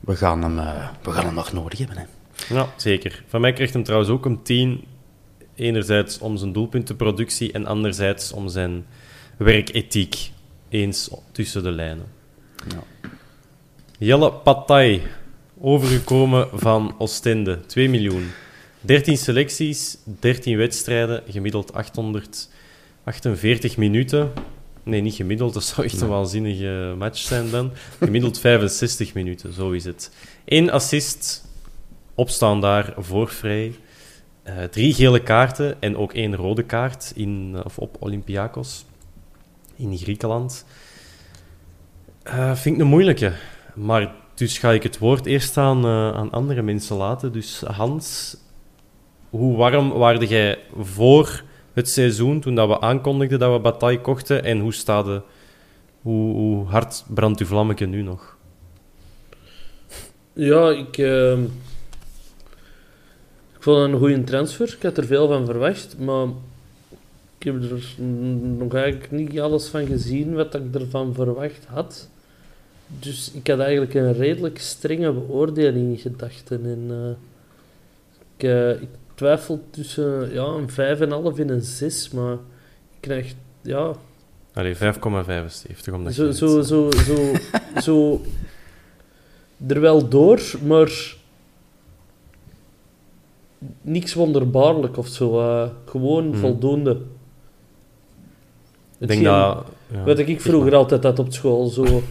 we 0.00 0.16
gaan 0.16 0.42
hem, 0.42 0.58
eh, 0.58 0.88
we 1.02 1.10
gaan 1.10 1.24
hem 1.24 1.34
nog 1.34 1.52
nodig 1.52 1.78
hebben. 1.78 1.96
Hè. 1.96 2.04
Ja, 2.54 2.68
zeker. 2.76 3.24
Van 3.28 3.40
mij 3.40 3.52
krijgt 3.52 3.72
hem 3.72 3.82
trouwens 3.82 4.10
ook 4.10 4.24
een 4.24 4.42
10. 4.42 4.84
Enerzijds 5.54 6.18
om 6.18 6.36
zijn 6.36 6.52
doelpuntenproductie 6.52 7.52
en 7.52 7.66
anderzijds 7.66 8.32
om 8.32 8.48
zijn 8.48 8.86
werkethiek. 9.36 10.30
Eens 10.68 11.10
tussen 11.32 11.62
de 11.62 11.70
lijnen. 11.70 12.06
Ja. 12.68 12.82
Jelle 13.98 14.32
Patay, 14.32 15.02
overgekomen 15.60 16.48
van 16.52 16.94
Oostende, 16.98 17.60
2 17.66 17.88
miljoen. 17.88 18.30
13 18.80 19.16
selecties, 19.16 19.98
13 20.04 20.56
wedstrijden, 20.56 21.22
gemiddeld 21.28 21.72
848 21.72 23.76
minuten. 23.76 24.32
Nee, 24.90 25.00
niet 25.00 25.14
gemiddeld, 25.14 25.54
dat 25.54 25.64
zou 25.64 25.86
echt 25.86 26.00
een 26.00 26.08
waanzinnige 26.08 26.94
match 26.98 27.18
zijn 27.18 27.50
dan. 27.50 27.72
Gemiddeld 27.98 28.38
65 28.48 29.14
minuten, 29.14 29.52
zo 29.52 29.70
is 29.70 29.84
het. 29.84 30.10
Eén 30.44 30.70
assist, 30.70 31.44
opstaan 32.14 32.60
daar 32.60 32.94
voor 32.96 33.28
vrij. 33.28 33.74
Uh, 34.44 34.64
drie 34.64 34.94
gele 34.94 35.22
kaarten 35.22 35.82
en 35.82 35.96
ook 35.96 36.12
één 36.12 36.36
rode 36.36 36.62
kaart 36.62 37.12
in, 37.14 37.60
of 37.64 37.78
op 37.78 37.96
Olympiakos 38.00 38.84
in 39.76 39.98
Griekenland. 39.98 40.64
Uh, 42.26 42.54
vind 42.54 42.74
ik 42.74 42.80
een 42.80 42.88
moeilijke. 42.88 43.32
Maar 43.74 44.12
dus 44.34 44.58
ga 44.58 44.70
ik 44.72 44.82
het 44.82 44.98
woord 44.98 45.26
eerst 45.26 45.56
aan, 45.56 45.84
uh, 45.84 46.12
aan 46.12 46.30
andere 46.30 46.62
mensen 46.62 46.96
laten. 46.96 47.32
Dus 47.32 47.60
Hans, 47.60 48.36
hoe 49.30 49.56
warm 49.56 49.90
waarde 49.90 50.26
jij 50.26 50.58
voor 50.80 51.42
het 51.72 51.88
seizoen, 51.88 52.40
toen 52.40 52.54
dat 52.54 52.68
we 52.68 52.80
aankondigden 52.80 53.38
dat 53.38 53.52
we 53.52 53.58
Bataille 53.58 54.00
kochten, 54.00 54.44
en 54.44 54.58
hoe, 54.58 54.72
staat 54.72 55.04
de, 55.04 55.20
hoe, 56.02 56.66
hard 56.66 57.04
brandt 57.08 57.40
uw 57.40 57.46
vlammetje 57.46 57.86
nu 57.86 58.02
nog? 58.02 58.36
Ja, 60.32 60.70
ik, 60.70 60.98
uh, 60.98 61.32
ik 63.54 63.62
vond 63.66 63.78
het 63.78 63.92
een 63.92 63.98
goede 63.98 64.24
transfer. 64.24 64.74
Ik 64.76 64.82
had 64.82 64.96
er 64.96 65.06
veel 65.06 65.28
van 65.28 65.46
verwacht, 65.46 65.98
maar 65.98 66.26
ik 67.38 67.46
heb 67.46 67.62
er 67.62 67.82
nog 68.58 68.74
eigenlijk 68.74 69.10
niet 69.10 69.40
alles 69.40 69.66
van 69.66 69.86
gezien 69.86 70.34
wat 70.34 70.54
ik 70.54 70.74
ervan 70.74 71.14
verwacht 71.14 71.64
had. 71.66 72.08
Dus 72.86 73.32
ik 73.32 73.46
had 73.46 73.58
eigenlijk 73.58 73.94
een 73.94 74.12
redelijk 74.12 74.58
strenge 74.58 75.12
beoordeling 75.12 75.90
in 75.90 75.98
gedachten. 75.98 76.64
En, 76.64 76.86
uh, 76.90 77.10
ik, 78.36 78.80
ik, 78.82 78.88
twijfel 79.20 79.64
tussen 79.70 80.32
ja, 80.32 80.42
een 80.44 80.70
5,5 80.70 80.76
en 81.40 81.48
een 81.48 81.62
6, 81.62 82.10
maar 82.10 82.32
ik 82.32 83.00
krijg, 83.00 83.34
ja... 83.62 83.92
Allee, 84.54 84.74
5,75, 84.76 84.80
omdat 85.92 86.12
zo, 86.12 86.30
zo, 86.30 86.62
zo, 86.62 86.90
zo, 86.90 87.32
zo... 87.80 88.20
er 89.66 89.80
wel 89.80 90.08
door, 90.08 90.40
maar 90.66 91.16
niks 93.82 94.14
wonderbaarlijk 94.14 94.96
of 94.96 95.06
zo. 95.06 95.40
eh, 95.40 95.68
gewoon 95.84 96.28
Mhm. 96.28 96.38
voldoende. 96.38 97.00
Ik 98.98 99.08
denk 99.08 99.24
dat... 99.24 99.64
Ja. 99.92 100.04
Wat 100.04 100.18
ik 100.18 100.40
vroeger 100.40 100.74
altijd 100.74 101.02
had 101.02 101.18
op 101.18 101.32
school, 101.32 101.66
zo. 101.66 101.84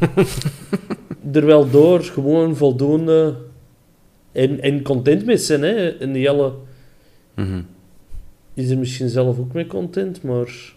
er 1.34 1.46
wel 1.46 1.70
door, 1.70 2.02
gewoon 2.04 2.56
voldoende. 2.56 3.36
En, 4.32 4.60
en 4.62 4.82
content 4.82 5.26
mee 5.26 5.38
zijn, 5.38 5.62
hè. 5.62 5.88
En 5.90 6.16
Mhm. 7.40 7.62
is 8.54 8.70
er 8.70 8.78
misschien 8.78 9.10
zelf 9.10 9.40
ook 9.40 9.54
mee 9.54 9.68
content, 9.68 10.24
maar 10.24 10.74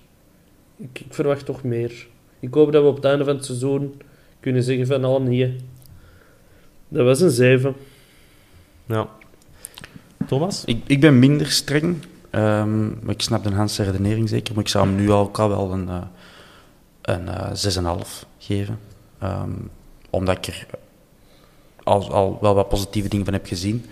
ik, 0.77 1.01
ik 1.01 1.15
verwacht 1.15 1.45
toch 1.45 1.63
meer. 1.63 2.07
Ik 2.41 2.55
hoop 2.55 2.73
dat 2.73 2.83
we 2.83 2.89
op 2.89 2.97
het 2.97 3.05
einde 3.05 3.25
van 3.25 3.37
het 3.37 3.45
seizoen 3.45 4.01
kunnen 4.41 4.63
zeggen 4.63 4.87
van, 4.87 5.05
oh 5.05 5.21
nee. 5.21 5.57
Dat 6.89 7.05
was 7.05 7.21
een 7.21 7.31
7. 7.31 7.75
Ja. 8.87 9.09
Thomas? 10.27 10.65
Ik, 10.65 10.83
ik 10.87 11.01
ben 11.01 11.19
minder 11.19 11.51
streng. 11.51 11.97
ehm, 12.31 12.87
maar 12.89 13.15
ik 13.15 13.21
snap 13.21 13.45
de 13.45 13.51
Hans 13.51 13.79
redenering 13.79 14.29
zeker. 14.29 14.55
Maar 14.55 14.63
ik 14.65 14.71
zou 14.71 14.87
hem 14.87 14.97
nu 14.97 15.11
al, 15.11 15.31
al 15.33 15.49
wel 15.49 15.73
een, 15.73 15.89
eh, 15.89 16.03
een 17.03 17.29
eh 17.29 17.51
6,5 17.53 18.27
geven. 18.39 18.79
Ehm, 19.19 19.51
omdat 20.11 20.37
ik 20.37 20.47
er 20.47 20.67
al, 21.83 22.13
al 22.13 22.39
wel 22.41 22.55
wat 22.55 22.69
positieve 22.69 23.09
dingen 23.09 23.25
van 23.25 23.35
heb 23.35 23.47
gezien. 23.47 23.85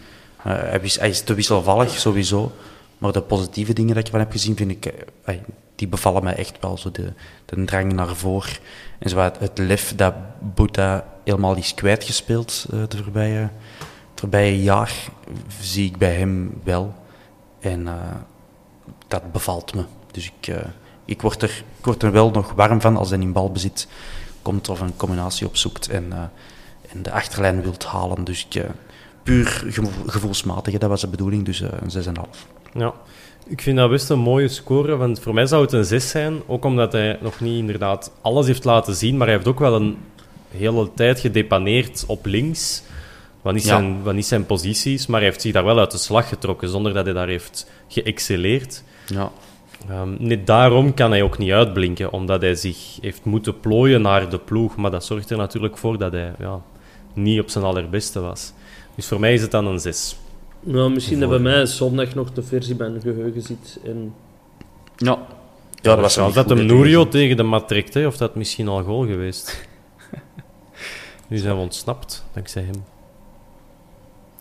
Eh, 0.44 0.52
hij, 0.98 1.08
is, 1.08 1.20
te 1.20 1.34
wisselvallig, 1.34 1.98
sowieso. 1.98 2.52
Maar 2.98 3.12
de 3.12 3.22
positieve 3.22 3.72
dingen 3.72 3.94
dat 3.94 4.04
ik 4.04 4.10
van 4.10 4.20
heb 4.20 4.30
gezien, 4.30 4.56
vind 4.56 4.70
ik, 4.70 4.86
eh, 5.24 5.36
die 5.74 5.88
bevallen 5.88 6.24
mij 6.24 6.34
echt 6.34 6.56
wel. 6.60 6.78
Zo 6.78 6.90
de, 6.90 7.12
de 7.44 7.64
drang 7.64 7.92
naar 7.92 8.16
voren. 8.16 8.56
En 8.98 9.10
zo 9.10 9.18
het, 9.18 9.38
het 9.38 9.58
lef 9.58 9.94
dat 9.94 10.14
Boeta 10.54 11.04
helemaal 11.24 11.56
is 11.56 11.74
kwijtgespeeld 11.74 12.66
uh, 12.74 12.82
de 12.88 13.02
voorbije, 13.02 13.38
het 14.10 14.20
voorbije 14.20 14.62
jaar, 14.62 14.94
zie 15.60 15.86
ik 15.86 15.98
bij 15.98 16.14
hem 16.14 16.60
wel. 16.64 16.94
En 17.60 17.88
dat 19.08 19.32
bevalt 19.32 19.74
me. 19.74 19.84
Dus 20.10 20.32
ik, 20.38 20.54
ik, 21.04 21.22
word 21.22 21.42
er, 21.42 21.64
ik 21.78 21.84
word 21.84 22.02
er 22.02 22.12
wel 22.12 22.30
nog 22.30 22.52
warm 22.52 22.80
van 22.80 22.96
als 22.96 23.10
hij 23.10 23.18
in 23.18 23.32
balbezit 23.32 23.88
komt 24.42 24.68
of 24.68 24.80
een 24.80 24.96
combinatie 24.96 25.46
opzoekt 25.46 25.88
en, 25.88 26.30
de 27.02 27.12
achterlijn 27.12 27.62
wilt 27.62 27.84
halen. 27.84 28.24
Dus 28.24 28.48
puur 29.22 29.46
gevo 29.46 29.88
gevoelsmatig, 30.06 30.78
dat 30.78 30.88
was 30.88 31.00
de 31.00 31.06
bedoeling, 31.08 31.44
dus 31.44 31.60
een 31.60 32.04
6,5. 32.04 32.46
Ja, 32.74 32.94
ik 33.46 33.60
vind 33.60 33.76
dat 33.76 33.90
best 33.90 34.10
een 34.10 34.18
mooie 34.18 34.48
score, 34.48 34.96
want 34.96 35.20
voor 35.20 35.34
mij 35.34 35.46
zou 35.46 35.62
het 35.62 35.72
een 35.72 35.84
6 35.84 36.08
zijn, 36.08 36.40
ook 36.46 36.64
omdat 36.64 36.92
hij 36.92 37.18
nog 37.20 37.40
niet 37.40 37.58
inderdaad 37.58 38.12
alles 38.20 38.46
heeft 38.46 38.64
laten 38.64 38.94
zien, 38.94 39.16
maar 39.16 39.26
hij 39.26 39.36
heeft 39.36 39.48
ook 39.48 39.58
wel 39.58 39.74
een 39.74 39.96
hele 40.50 40.90
tijd 40.94 41.20
gedepaneerd 41.20 42.04
op 42.06 42.26
links, 42.26 42.82
wat 43.42 43.54
niet, 43.54 43.62
Ja. 43.64 43.68
zijn, 43.68 44.02
wat 44.02 44.14
niet 44.14 44.26
zijn 44.26 44.46
positie 44.46 44.94
is, 44.94 45.06
maar 45.06 45.20
hij 45.20 45.28
heeft 45.28 45.40
zich 45.40 45.52
daar 45.52 45.64
wel 45.64 45.78
uit 45.78 45.90
de 45.90 45.98
slag 45.98 46.28
getrokken, 46.28 46.68
zonder 46.68 46.94
dat 46.94 47.04
hij 47.04 47.14
daar 47.14 47.28
heeft 47.28 47.70
geëxceleerd. 47.88 48.82
Ja. 49.06 49.30
Um, 49.90 50.16
net 50.18 50.46
daarom 50.46 50.94
kan 50.94 51.10
hij 51.10 51.22
ook 51.22 51.38
niet 51.38 51.50
uitblinken, 51.52 52.12
omdat 52.12 52.40
hij 52.40 52.54
zich 52.54 52.98
heeft 53.00 53.24
moeten 53.24 53.60
plooien 53.60 54.02
naar 54.02 54.30
de 54.30 54.38
ploeg, 54.38 54.76
maar 54.76 54.90
dat 54.90 55.04
zorgt 55.04 55.30
er 55.30 55.36
natuurlijk 55.36 55.76
voor 55.78 55.98
dat 55.98 56.12
hij 56.12 56.32
ja, 56.38 56.60
niet 57.12 57.40
op 57.40 57.48
zijn 57.50 57.64
allerbeste 57.64 58.20
was. 58.20 58.52
Dus 58.94 59.06
voor 59.06 59.20
mij 59.20 59.34
is 59.34 59.42
het 59.42 59.50
dan 59.50 59.66
een 59.66 59.80
6. 59.80 60.16
Nou, 60.60 60.90
misschien 60.90 61.20
dat 61.20 61.28
bij 61.28 61.38
mij 61.38 61.66
zondag 61.66 62.14
nog 62.14 62.32
de 62.32 62.42
versie 62.42 62.74
bij 62.74 62.88
mijn 62.88 63.02
geheugen 63.02 63.42
zit. 63.42 63.80
En... 63.84 64.14
Ja. 64.96 65.18
Ja, 65.82 65.94
dat 65.94 66.00
was 66.00 66.18
Als 66.18 66.34
dat 66.34 66.48
hem 66.48 66.66
Nourio 66.66 67.08
tegen 67.08 67.36
de 67.36 67.42
mat 67.42 67.68
trekt, 67.68 67.94
hè, 67.94 68.06
of 68.06 68.16
dat 68.16 68.34
misschien 68.34 68.68
al 68.68 68.82
goal 68.82 69.06
geweest. 69.06 69.68
nu 71.28 71.38
zijn 71.38 71.54
we 71.54 71.60
ontsnapt, 71.60 72.24
dankzij 72.32 72.62
hem. 72.62 72.84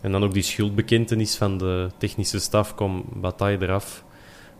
En 0.02 0.12
dan 0.12 0.24
ook 0.24 0.34
die 0.34 0.44
schuldbekentenis 0.44 1.36
van 1.36 1.58
de 1.58 1.90
technische 1.98 2.40
staf, 2.40 2.76
kom 2.76 3.06
Bataille 3.14 3.62
eraf. 3.62 4.04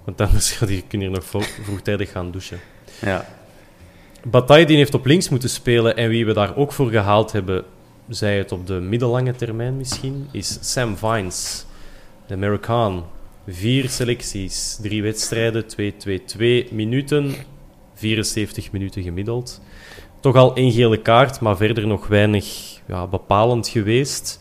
Want 0.06 0.22
anders 0.22 0.58
kun 0.58 0.84
je 0.90 0.98
hier 0.98 1.10
nog 1.10 1.24
vroegtijdig 1.64 2.12
gaan 2.12 2.32
douchen. 2.32 2.60
Ja. 3.02 3.26
Bataille 4.24 4.66
die 4.66 4.78
heeft 4.78 4.94
op 4.94 5.06
links 5.06 5.30
moeten 5.30 5.50
spelen 5.50 5.96
en 5.96 6.10
wie 6.10 6.26
we 6.26 6.34
daar 6.34 6.56
ook 6.56 6.74
voor 6.74 6.90
gehaald 6.90 7.32
hebben, 7.32 7.64
zij 8.10 8.38
het 8.38 8.52
op 8.52 8.68
de 8.68 8.74
middellange 8.74 9.36
termijn 9.36 9.78
misschien, 9.78 10.28
is 10.32 10.58
Sam 10.62 10.98
Vines, 10.98 11.66
de 12.28 12.34
Amerikaan. 12.34 13.04
Vier 13.48 13.90
selecties, 13.90 14.78
drie 14.82 15.02
wedstrijden, 15.02 15.66
2-2-2 16.68 16.72
minuten, 16.72 17.34
74 17.94 18.72
minuten 18.72 19.04
gemiddeld. 19.04 19.62
Toch 20.20 20.36
al 20.36 20.56
één 20.56 20.72
gele 20.72 21.02
kaart, 21.02 21.40
maar 21.40 21.58
verder 21.58 21.88
nog 21.88 22.08
weinig 22.08 22.46
ja, 22.88 23.08
bepalend 23.08 23.68
geweest. 23.68 24.40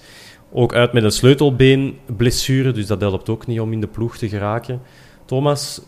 Ook 0.52 0.74
uit 0.74 0.92
met 0.92 1.04
een 1.04 1.12
sleutelbeenblessure, 1.12 2.72
dus 2.72 2.86
dat 2.86 3.00
helpt 3.00 3.28
ook 3.28 3.46
niet 3.46 3.60
om 3.60 3.72
in 3.72 3.80
de 3.80 3.86
ploeg 3.86 4.16
te 4.16 4.28
geraken. 4.28 4.82
Thomas, 5.24 5.80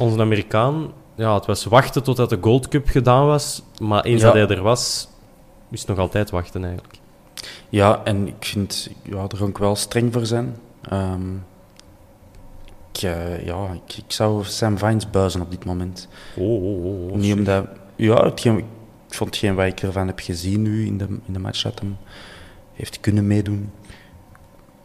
onze 0.00 0.20
Amerikaan, 0.20 0.92
ja, 1.16 1.34
het 1.34 1.46
was 1.46 1.64
wachten 1.64 2.02
totdat 2.02 2.30
de 2.30 2.38
Gold 2.40 2.68
Cup 2.68 2.88
gedaan 2.88 3.26
was, 3.26 3.62
maar 3.80 4.04
eens 4.04 4.20
Ja. 4.22 4.32
dat 4.32 4.48
hij 4.48 4.56
er 4.56 4.62
was, 4.62 5.08
is 5.70 5.80
het 5.80 5.88
nog 5.88 5.98
altijd 5.98 6.30
wachten 6.30 6.64
eigenlijk. 6.64 6.94
Ja, 7.68 8.00
en 8.04 8.26
ik 8.28 8.44
vind, 8.44 8.90
ja, 9.02 9.26
daar 9.26 9.36
ga 9.36 9.46
ik 9.46 9.58
wel 9.58 9.76
streng 9.76 10.12
voor 10.12 10.26
zijn. 10.26 10.56
Ehm, 10.82 11.34
ik, 12.92 13.02
eh, 13.02 13.46
ja, 13.46 13.70
ik, 13.86 13.96
ik 13.96 14.12
zou 14.12 14.44
Sam 14.44 14.78
Vines 14.78 15.10
buizen 15.10 15.40
op 15.40 15.50
dit 15.50 15.64
moment. 15.64 16.08
Oh, 16.36 16.64
oh, 16.64 16.84
oh, 16.84 17.10
oh, 17.10 17.16
Niet 17.16 17.34
omdat, 17.34 17.66
ja, 17.96 18.24
hetgeen, 18.24 18.58
ik 18.58 18.64
vond 19.08 19.30
hetgeen 19.30 19.54
wat 19.54 19.66
ik 19.66 19.82
ervan 19.82 20.06
heb 20.06 20.20
gezien 20.20 20.62
nu 20.62 20.86
in 20.86 20.98
de, 20.98 21.06
in 21.26 21.32
de 21.32 21.38
match 21.38 21.62
dat 21.62 21.78
hem 21.78 21.96
heeft 22.72 23.00
kunnen 23.00 23.26
meedoen. 23.26 23.70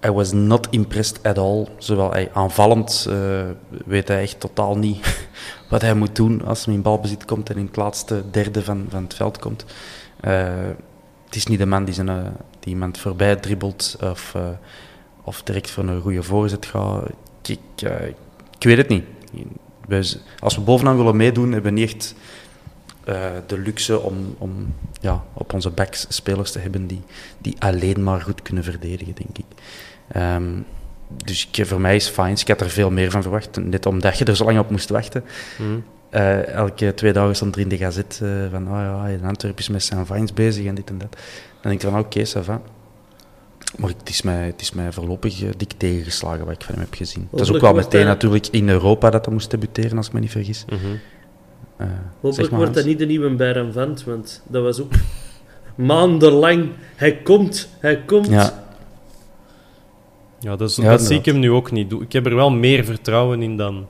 I 0.06 0.12
was 0.12 0.32
not 0.32 0.68
impressed 0.70 1.24
at 1.24 1.38
all. 1.38 1.68
Zowel 1.78 2.12
hij 2.12 2.30
aanvallend 2.34 3.06
eh, 3.10 3.44
weet 3.86 4.08
hij 4.08 4.22
echt 4.22 4.40
totaal 4.40 4.78
niet 4.78 5.28
wat 5.70 5.82
hij 5.82 5.94
moet 5.94 6.16
doen 6.16 6.46
als 6.46 6.66
hij 6.66 6.74
in 6.74 6.82
balbezit 6.82 7.26
komt 7.26 7.50
en 7.50 7.58
in 7.58 7.66
het 7.66 7.76
laatste 7.76 8.24
derde 8.32 8.64
van, 8.64 8.86
van 8.90 9.04
het 9.04 9.14
veld 9.14 9.40
komt. 9.40 9.66
Eh, 10.22 10.68
het 11.26 11.36
is 11.36 11.46
niet 11.46 11.60
de 11.60 11.66
man 11.66 11.86
die, 11.86 11.94
zijn, 11.94 12.10
eh, 12.10 12.24
die 12.60 12.74
iemand 12.74 12.98
voorbij 12.98 13.36
dribbelt 13.36 13.98
of, 14.02 14.36
eh, 14.36 14.50
of 15.24 15.44
direct 15.44 15.72
voor 15.72 15.84
een 15.84 16.02
goede 16.02 16.24
voorzet 16.24 16.66
gaat. 16.66 17.10
Ik, 17.46 17.60
ik, 18.58 18.64
weet 18.64 18.78
het 18.78 18.88
niet. 18.88 19.06
Als 20.40 20.56
we 20.56 20.62
bovenaan 20.62 20.98
willen 20.98 21.16
meedoen, 21.16 21.52
hebben 21.52 21.74
we 21.74 21.80
niet 21.80 21.90
echt 21.94 22.16
de 23.48 23.60
luxe 23.60 24.00
om, 24.00 24.36
om 24.38 24.74
ja, 25.02 25.24
op 25.34 25.54
onze 25.54 25.70
backs 25.70 26.06
spelers 26.10 26.52
te 26.52 26.60
hebben 26.60 26.88
die, 26.88 27.02
die 27.38 27.56
alleen 27.60 28.04
maar 28.04 28.22
goed 28.22 28.42
kunnen 28.42 28.64
verdedigen, 28.64 29.16
denk 29.16 29.38
ik. 29.38 29.46
Ehm, 30.08 30.52
dus 31.24 31.48
ik, 31.52 31.66
voor 31.68 31.82
mij 31.82 31.96
is 31.96 32.08
Fines. 32.08 32.42
Ik 32.42 32.48
had 32.48 32.62
er 32.62 32.70
veel 32.70 32.92
meer 32.92 33.12
van 33.12 33.22
verwacht, 33.22 33.64
net 33.64 33.86
omdat 33.86 34.18
je 34.18 34.26
er 34.26 34.36
zo 34.36 34.46
lang 34.46 34.60
op 34.60 34.70
moest 34.70 34.90
wachten. 34.90 35.24
Mhm. 35.58 35.80
Eh, 36.12 36.48
elke 36.48 36.94
twee 36.94 37.14
dagen 37.14 37.36
stond 37.36 37.56
er 37.56 37.62
in 37.62 37.68
de 37.70 37.78
gazet 37.78 38.20
eh, 38.24 38.30
van, 38.52 38.68
oh 38.68 38.74
ja, 38.78 39.08
in 39.08 39.24
Antwerpen 39.24 39.60
is 39.62 39.70
met 39.70 39.84
zijn 39.84 40.06
Vines 40.06 40.34
bezig 40.34 40.66
en 40.66 40.76
dit 40.76 40.90
en 40.90 40.98
dat. 40.98 41.12
Dan 41.62 41.72
denk 41.72 41.82
ik 41.84 41.90
van, 41.90 42.00
oké, 42.00 42.26
ça 42.28 42.44
va. 42.46 42.62
Maar 43.78 43.90
het 43.90 44.10
is, 44.10 44.22
mij, 44.22 44.46
het 44.46 44.62
is 44.62 44.72
mij 44.72 44.92
voorlopig 44.92 45.44
eh, 45.44 45.50
dik 45.58 45.72
tegengeslagen 45.78 46.46
wat 46.46 46.54
ik 46.54 46.62
van 46.64 46.74
hem 46.76 46.84
heb 46.84 46.94
gezien. 46.94 47.28
Het 47.32 47.40
is 47.40 47.48
ook 47.48 47.54
Hopelijk 47.54 47.76
wel 47.76 47.84
meteen 47.84 48.02
hij- 48.02 48.10
natuurlijk 48.10 48.48
in 48.48 48.70
Europa 48.70 49.10
dat 49.10 49.26
hij 49.26 49.34
moest 49.34 49.52
debuteren, 49.52 49.98
als 49.98 50.08
ik 50.08 50.14
me 50.14 50.20
niet 50.20 50.32
vergis. 50.32 50.66
Eh, 50.68 50.78
zeg 51.88 51.90
Hopelijk 52.22 52.50
maar, 52.52 52.60
wordt 52.60 52.76
dat 52.76 52.86
niet 52.86 53.00
de 53.00 53.06
nieuwe 53.06 53.30
Bayern 53.36 53.72
Vent, 53.74 54.04
want 54.04 54.42
dat 54.48 54.64
was 54.64 54.82
ook 54.82 54.92
maandenlang. 55.76 56.70
Hij 56.96 57.18
komt, 57.18 57.70
hij 57.80 58.02
komt. 58.06 58.28
Ja, 58.28 58.64
Ja, 60.40 60.56
dat, 60.56 60.70
is, 60.70 60.76
Ja, 60.76 60.90
dat 60.90 61.02
zie 61.02 61.18
ik 61.18 61.26
hem 61.26 61.40
nu 61.40 61.52
ook 61.52 61.72
niet 61.72 61.90
doen. 61.90 62.02
Ik 62.02 62.14
heb 62.14 62.26
er 62.26 62.36
wel 62.36 62.50
meer 62.52 62.86
vertrouwen 62.86 63.42
in 63.42 63.58
dan... 63.58 63.88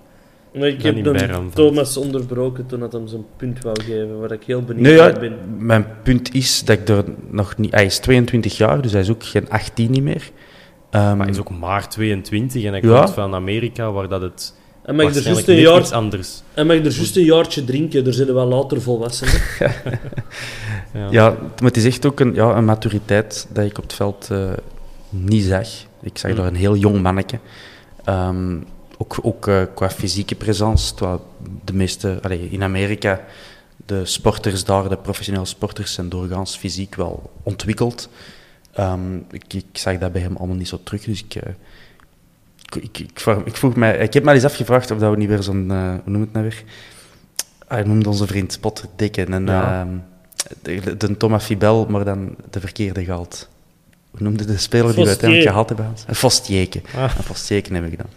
Maar 0.53 0.67
ik 0.67 0.81
heb 0.81 1.03
dan. 1.03 1.49
Thomas 1.53 1.97
onderbroken 1.97 2.65
toen 2.65 2.79
dat 2.79 2.91
hem 2.93 3.07
zijn 3.07 3.25
punt 3.37 3.63
wou 3.63 3.81
geven, 3.83 4.19
waar 4.19 4.31
ik 4.31 4.43
heel 4.43 4.61
benieuwd 4.61 4.85
Nee, 4.85 4.95
ja, 4.95 5.19
ben. 5.19 5.37
mijn 5.65 5.85
punt 6.03 6.33
is 6.33 6.63
dat 6.65 6.77
ik 6.79 6.89
er 6.89 7.03
nog 7.29 7.57
niet... 7.57 7.71
Hij 7.71 7.85
is 7.85 7.99
22 7.99 8.57
jaar, 8.57 8.81
dus 8.81 8.91
hij 8.91 9.01
is 9.01 9.09
ook 9.09 9.23
geen 9.23 9.49
18 9.49 9.91
niet 9.91 10.03
meer. 10.03 10.29
Ehm, 10.89 11.03
Maar 11.17 11.25
hij 11.25 11.29
is 11.35 11.39
ook 11.39 11.49
maar 11.49 11.89
22 11.89 12.63
en 12.63 12.71
hij 12.71 12.81
Ja. 12.81 12.97
komt 12.99 13.13
van 13.13 13.33
Amerika, 13.33 13.91
waar 13.91 14.07
dat 14.07 14.21
het 14.21 14.53
Hij 14.83 14.93
mag 14.95 15.05
er 15.05 15.11
waarschijnlijk 15.13 15.47
juist 15.47 15.47
een, 15.47 15.55
net 15.55 15.63
jaar, 15.73 15.79
iets 15.81 15.91
anders... 15.91 16.41
hij 16.53 16.63
mag 16.63 16.75
er 16.75 16.81
juist 16.91 17.15
een 17.17 17.23
jaartje 17.23 17.63
drinken, 17.63 18.05
er 18.05 18.13
zitten 18.13 18.35
wel 18.35 18.47
later 18.47 18.81
volwassen. 18.81 19.27
hè. 19.29 19.67
Ja. 20.99 21.07
Ja, 21.11 21.29
maar 21.29 21.67
het 21.71 21.77
is 21.77 21.85
echt 21.85 22.05
ook 22.05 22.19
een, 22.19 22.33
ja, 22.33 22.55
een 22.55 22.65
maturiteit 22.65 23.47
dat 23.53 23.65
ik 23.65 23.77
op 23.77 23.83
het 23.83 23.93
veld 23.93 24.27
eh, 24.31 24.49
niet 25.09 25.43
zag. 25.43 25.67
Ik 26.01 26.17
zag 26.17 26.31
Mm. 26.31 26.37
daar 26.37 26.45
een 26.47 26.55
heel 26.55 26.75
jong 26.75 27.01
manneke. 27.01 27.39
Ehm, 28.05 28.57
ook 29.01 29.19
ook 29.21 29.47
eh, 29.47 29.61
qua 29.75 29.89
fysieke 29.89 30.35
presence. 30.35 30.93
Terwijl 30.93 31.25
de 31.65 31.73
meeste, 31.73 32.19
allee, 32.21 32.49
in 32.49 32.63
Amerika, 32.63 33.21
de 33.85 34.05
sporters 34.05 34.63
daar, 34.63 34.89
de 34.89 34.97
professionele 34.97 35.45
sporters, 35.45 35.93
zijn 35.93 36.09
doorgaans 36.09 36.57
fysiek 36.57 36.95
wel 36.95 37.31
ontwikkeld. 37.43 38.09
Ehm, 38.73 39.15
ik, 39.31 39.53
ik 39.53 39.65
zag 39.73 39.97
dat 39.97 40.11
bij 40.11 40.21
hem 40.21 40.35
allemaal 40.37 40.55
niet 40.55 40.67
zo 40.67 40.79
terug. 40.83 41.03
Dus 41.03 41.23
ik, 41.23 41.35
eh, 41.35 41.53
ik, 42.81 42.99
ik, 42.99 43.19
vroeg- 43.19 43.43
ik 43.45 43.55
vroeg 43.57 43.75
mij, 43.75 43.97
ik 43.97 44.13
heb 44.13 44.23
me 44.23 44.33
eens 44.33 44.43
afgevraagd 44.45 44.91
of 44.91 44.97
dat 44.99 45.11
we 45.11 45.17
niet 45.17 45.27
weer 45.29 45.43
zo'n, 45.43 45.71
eh, 45.71 45.89
hoe 46.03 46.11
noem 46.11 46.21
het 46.21 46.31
nou 46.33 46.45
weer? 46.45 46.63
Hij 47.67 47.83
noemde 47.83 48.09
onze 48.09 48.27
vriend 48.27 48.59
Potter 48.59 48.85
Dikken. 48.95 49.33
En, 49.33 49.45
Ja. 49.45 49.81
ehm, 49.81 49.97
de, 50.61 50.97
de 50.97 51.17
Thomas 51.17 51.43
Fibel, 51.45 51.85
maar 51.89 52.05
dan 52.05 52.35
de 52.49 52.59
verkeerde 52.59 53.03
gehaald. 53.03 53.49
Hoe 54.11 54.21
noemde 54.21 54.45
de 54.45 54.57
speler 54.57 54.93
die 54.93 55.03
we 55.03 55.09
uiteindelijk 55.09 55.49
gehaald 55.49 55.69
hebben? 55.69 55.93
Fostieke. 56.11 56.81
Ah. 56.95 57.13
Een 57.17 57.23
Fostieke 57.23 57.73
heb 57.73 57.85
ik 57.85 57.97
dan. 57.97 58.07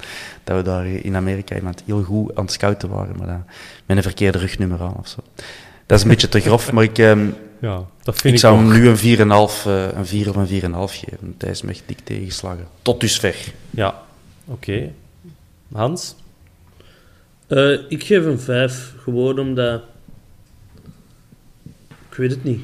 Dat 0.45 0.57
we 0.57 0.63
daar 0.63 0.87
in 0.87 1.17
Amerika 1.17 1.55
iemand 1.55 1.83
heel 1.87 2.03
goed 2.03 2.35
aan 2.35 2.45
het 2.45 2.53
scouten 2.53 2.89
waren, 2.89 3.17
maar 3.17 3.27
dan 3.27 3.45
met 3.87 3.97
een 3.97 4.03
verkeerde 4.03 4.39
rugnummer 4.39 4.81
aan 4.81 4.97
of 4.99 5.09
zo. 5.09 5.19
Dat 5.87 5.99
is 5.99 6.05
een 6.05 6.11
beetje 6.11 6.29
te 6.29 6.41
grof, 6.41 6.73
maar 6.73 6.85
ik, 6.85 6.99
ehm, 6.99 7.27
Ja, 7.61 7.85
dat 8.03 8.15
vind 8.15 8.25
ik 8.25 8.33
ik, 8.33 8.39
zou 8.39 8.57
hem 8.57 8.73
nu 8.73 8.89
een 8.89 8.97
4,5 8.97 9.67
eh, 9.67 9.89
een 9.95 10.07
4 10.07 10.29
of 10.29 10.37
een 10.37 10.47
4,5 10.47 10.95
geven. 10.95 11.35
Hij 11.39 11.51
is 11.51 11.63
me 11.63 11.71
echt 11.71 11.83
dik 11.87 11.99
tegengeslagen. 12.05 12.67
Tot 12.83 13.01
dusver. 13.01 13.37
Ja, 13.71 14.03
oké. 14.45 14.91
Hans? 15.73 16.15
Eh, 17.47 17.73
ik 17.89 18.05
geef 18.05 18.25
een 18.25 18.41
5, 18.41 18.95
gewoon 19.03 19.39
omdat. 19.39 19.83
Ik 22.11 22.17
weet 22.17 22.31
het 22.31 22.45
niet. 22.45 22.61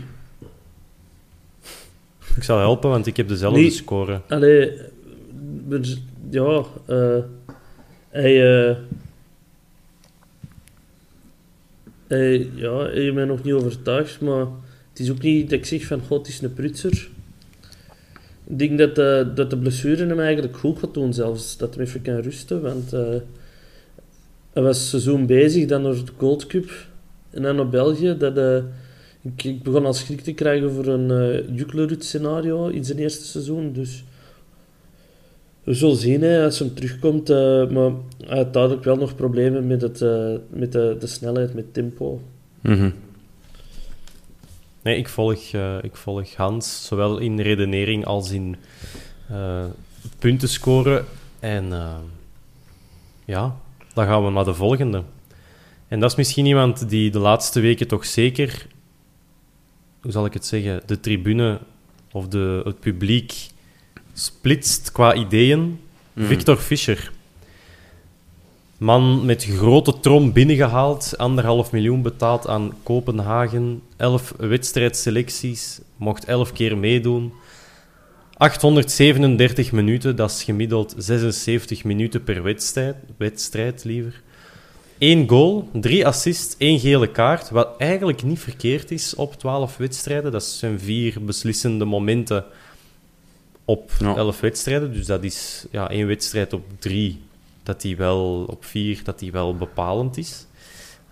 Ik 2.41 2.47
zal 2.47 2.59
helpen, 2.59 2.91
want 2.91 3.07
ik 3.07 3.17
heb 3.17 3.29
dezelfde 3.29 3.61
Nee. 3.61 3.71
score. 3.71 4.21
Allee, 4.29 4.73
ja, 6.31 6.65
eh, 6.87 7.19
hij, 8.09 8.69
eh, 8.69 8.77
hij, 12.07 12.49
ja, 12.55 12.77
hij 12.79 12.93
heeft 12.93 13.15
mij 13.15 13.25
nog 13.25 13.43
niet 13.43 13.53
overtuigd, 13.53 14.21
maar 14.21 14.47
het 14.91 14.99
is 14.99 15.11
ook 15.11 15.21
niet 15.23 15.51
dat 15.51 15.59
ik 15.59 15.67
zeg 15.67 15.85
van, 15.85 16.01
god, 16.07 16.19
het 16.19 16.29
is 16.29 16.41
een 16.41 16.55
prutser. 16.55 17.09
Ik 18.47 18.59
denk 18.59 18.79
dat 18.79 18.95
de, 18.95 19.33
dat 19.35 19.51
de 19.51 19.59
blessure 19.59 20.07
hem 20.07 20.21
eigenlijk 20.21 20.57
goed 20.57 20.79
gaat 20.79 20.95
doen 20.95 21.15
zelfs, 21.15 21.57
dat 21.57 21.75
hij 21.75 21.85
even 21.85 22.03
kan 22.03 22.17
rusten, 22.21 22.63
want 22.63 22.93
eh, 22.93 23.15
hij 24.53 24.63
was 24.63 24.89
seizoen 24.89 25.27
bezig, 25.27 25.67
dan 25.67 25.83
naar 25.83 25.93
de 25.93 26.13
Gold 26.17 26.47
Cup 26.47 26.71
en 27.31 27.43
dan 27.43 27.57
naar 27.57 27.69
België. 27.69 28.17
Dat, 28.19 28.37
eh, 28.37 28.63
ik, 29.23 29.63
begon 29.63 29.87
al 29.87 29.95
schrik 29.95 30.21
te 30.21 30.33
krijgen 30.33 30.73
voor 30.73 30.87
een 30.87 31.11
eh 31.11 31.57
Juklerud 31.57 32.05
scenario 32.05 32.67
in 32.69 32.85
zijn 32.85 32.99
eerste 32.99 33.25
seizoen, 33.25 33.73
dus 33.73 34.05
we 35.65 35.75
zullen 35.75 35.97
zien 35.97 36.23
hè, 36.23 36.45
als 36.45 36.59
hij 36.59 36.69
terugkomt, 36.69 37.31
eh, 37.31 37.69
maar 37.69 37.93
duidelijk 38.53 38.85
wel 38.85 38.97
nog 38.97 39.15
problemen 39.15 39.67
met, 39.67 39.83
het, 39.83 40.03
eh, 40.03 40.33
met 40.49 40.73
de, 40.73 40.97
de 40.99 41.07
snelheid, 41.07 41.55
met 41.55 41.75
tempo. 41.75 42.21
Mhm. 42.61 42.91
Nee, 44.83 44.97
ik 44.97 45.09
volg, 45.09 45.53
ik 45.83 45.97
volg 45.97 46.35
Hans, 46.35 46.87
zowel 46.87 47.19
in 47.19 47.41
redenering 47.41 48.05
als 48.05 48.31
in 48.31 48.57
punten 50.19 50.49
scoren. 50.49 51.05
En 51.41 51.73
ja, 53.25 53.57
dan 53.95 54.07
gaan 54.07 54.25
we 54.25 54.31
naar 54.31 54.45
de 54.45 54.55
volgende. 54.55 55.03
En 55.89 56.01
dat 56.01 56.11
is 56.11 56.17
misschien 56.17 56.47
iemand 56.47 56.89
die 56.89 57.11
de 57.11 57.19
laatste 57.19 57.61
weken 57.61 57.87
toch 57.87 58.05
zeker, 58.07 58.67
hoe 60.03 60.13
zal 60.13 60.25
ik 60.25 60.33
het 60.33 60.47
zeggen, 60.47 60.83
de 60.87 61.01
tribune 61.01 61.61
of 62.13 62.29
de, 62.29 62.61
het 62.65 62.81
publiek 62.81 63.49
splitst 64.13 64.93
qua 64.93 65.15
ideeën. 65.15 65.81
Victor 66.17 66.57
Fischer. 66.57 67.13
Man 68.79 69.25
met 69.25 69.45
grote 69.45 70.01
trom 70.01 70.33
binnengehaald, 70.33 71.19
anderhalf 71.19 71.73
miljoen 71.73 72.03
betaald 72.03 72.49
aan 72.49 72.73
Kopenhagen, 72.83 73.83
elf 73.97 74.35
wedstrijdselecties, 74.39 75.81
mocht 75.97 76.25
elf 76.25 76.53
keer 76.53 76.79
meedoen. 76.79 77.33
837 78.37 79.73
minuten, 79.73 80.17
dat 80.17 80.31
is 80.31 80.43
gemiddeld 80.43 80.95
76 80.97 81.85
minuten 81.85 82.25
per 82.25 82.43
wedstrijd, 82.43 82.97
wedstrijd 83.17 83.85
liever. 83.85 84.23
Eén 85.01 85.29
goal, 85.29 85.69
drie 85.73 86.07
assists, 86.07 86.55
één 86.59 86.79
gele 86.81 87.11
kaart, 87.11 87.51
wat 87.51 87.69
eigenlijk 87.79 88.23
niet 88.23 88.39
verkeerd 88.39 88.91
is 88.91 89.15
op 89.15 89.35
12 89.35 89.77
wedstrijden. 89.77 90.33
Dat 90.33 90.45
zijn 90.45 90.81
vier 90.81 91.25
beslissende 91.25 91.85
momenten 91.85 92.45
op 93.65 93.91
Ja. 93.99 94.17
11 94.17 94.41
wedstrijden. 94.41 94.93
Dus 94.93 95.07
dat 95.07 95.25
is 95.25 95.67
ja, 95.71 95.91
één 95.91 96.07
wedstrijd 96.07 96.53
op 96.53 96.63
drie, 96.79 97.21
dat 97.63 97.81
die 97.81 97.97
wel 97.97 98.45
op 98.49 98.65
vier, 98.65 99.01
dat 99.05 99.19
die 99.19 99.33
wel 99.33 99.57
bepalend 99.57 100.17
is. 100.17 100.47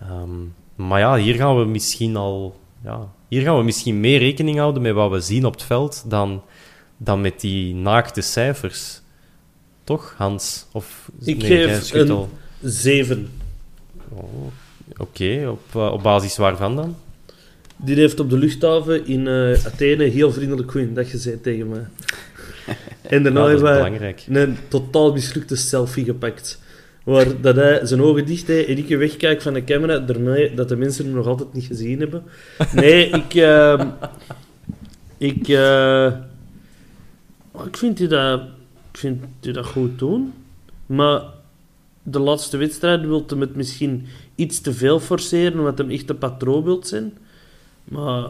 Ehm, 0.01 0.29
maar 0.75 0.99
ja, 0.99 1.15
hier 1.17 1.35
gaan 1.35 1.57
we 1.59 1.65
misschien 1.65 2.15
al. 2.15 2.59
Ja, 2.83 3.11
hier 3.27 3.41
gaan 3.41 3.57
we 3.57 3.63
misschien 3.63 3.99
meer 3.99 4.19
rekening 4.19 4.57
houden 4.57 4.81
met 4.81 4.93
wat 4.93 5.11
we 5.11 5.19
zien 5.19 5.45
op 5.45 5.53
het 5.53 5.63
veld 5.63 6.03
dan, 6.07 6.41
dan 6.97 7.21
met 7.21 7.39
die 7.39 7.75
naakte 7.75 8.21
cijfers. 8.21 9.01
Toch, 9.83 10.13
Hans? 10.17 10.65
Of, 10.71 11.09
Ik 11.25 11.37
nee, 11.37 11.49
geef 11.67 11.93
een- 11.93 12.11
al. 12.11 12.29
7. 12.61 13.29
Oh, 14.09 14.51
Oké, 14.97 15.47
op, 15.49 15.75
eh, 15.75 15.91
op 15.91 16.03
basis 16.03 16.37
waarvan 16.37 16.75
dan? 16.75 16.95
Die 17.75 17.95
heeft 17.95 18.19
op 18.19 18.29
de 18.29 18.37
luchthaven 18.37 19.07
in 19.07 19.27
eh, 19.27 19.65
Athene 19.65 20.03
heel 20.03 20.31
vriendelijk 20.31 20.71
goeiedag 20.71 21.09
gezegd 21.09 21.43
tegen 21.43 21.69
mij. 21.69 21.85
En 23.01 23.23
daarna 23.23 23.39
dat 23.39 23.49
is 23.49 23.61
hebben 23.61 23.99
wij 24.27 24.43
een 24.43 24.57
totaal 24.67 25.13
mislukte 25.13 25.55
selfie 25.55 26.05
gepakt. 26.05 26.61
Waar 27.03 27.41
dat 27.41 27.55
hij 27.55 27.85
zijn 27.85 28.01
ogen 28.01 28.25
dicht 28.25 28.47
heeft 28.47 28.67
en 28.67 28.77
ik 28.77 28.97
wegkijk 28.97 29.41
van 29.41 29.53
de 29.53 29.63
camera, 29.63 29.99
daarmee 29.99 30.53
dat 30.53 30.69
de 30.69 30.75
mensen 30.75 31.05
hem 31.05 31.13
nog 31.13 31.27
altijd 31.27 31.53
niet 31.53 31.65
gezien 31.65 31.99
hebben. 31.99 32.23
Nee, 32.73 33.09
ik... 33.21 33.33
ehm, 33.33 33.87
ik... 35.17 35.47
eh, 35.47 36.13
oh, 37.51 37.65
ik 37.65 37.77
vind 37.77 37.97
die 37.97 38.07
dat... 38.07 38.41
Ik 38.91 38.99
vind 38.99 39.23
die 39.39 39.53
dat 39.53 39.65
goed 39.65 39.99
doen. 39.99 40.33
Maar 40.85 41.21
de 42.11 42.19
laatste 42.19 42.57
wedstrijd 42.57 43.01
wil 43.01 43.23
hem 43.27 43.41
het 43.41 43.55
misschien 43.55 44.05
iets 44.35 44.61
te 44.61 44.73
veel 44.73 44.99
forceren, 44.99 45.59
omdat 45.59 45.77
hem 45.77 45.89
echt 45.89 46.09
een 46.09 46.17
patroon 46.17 46.63
wilt 46.63 46.87
zijn. 46.87 47.17
Maar... 47.83 48.29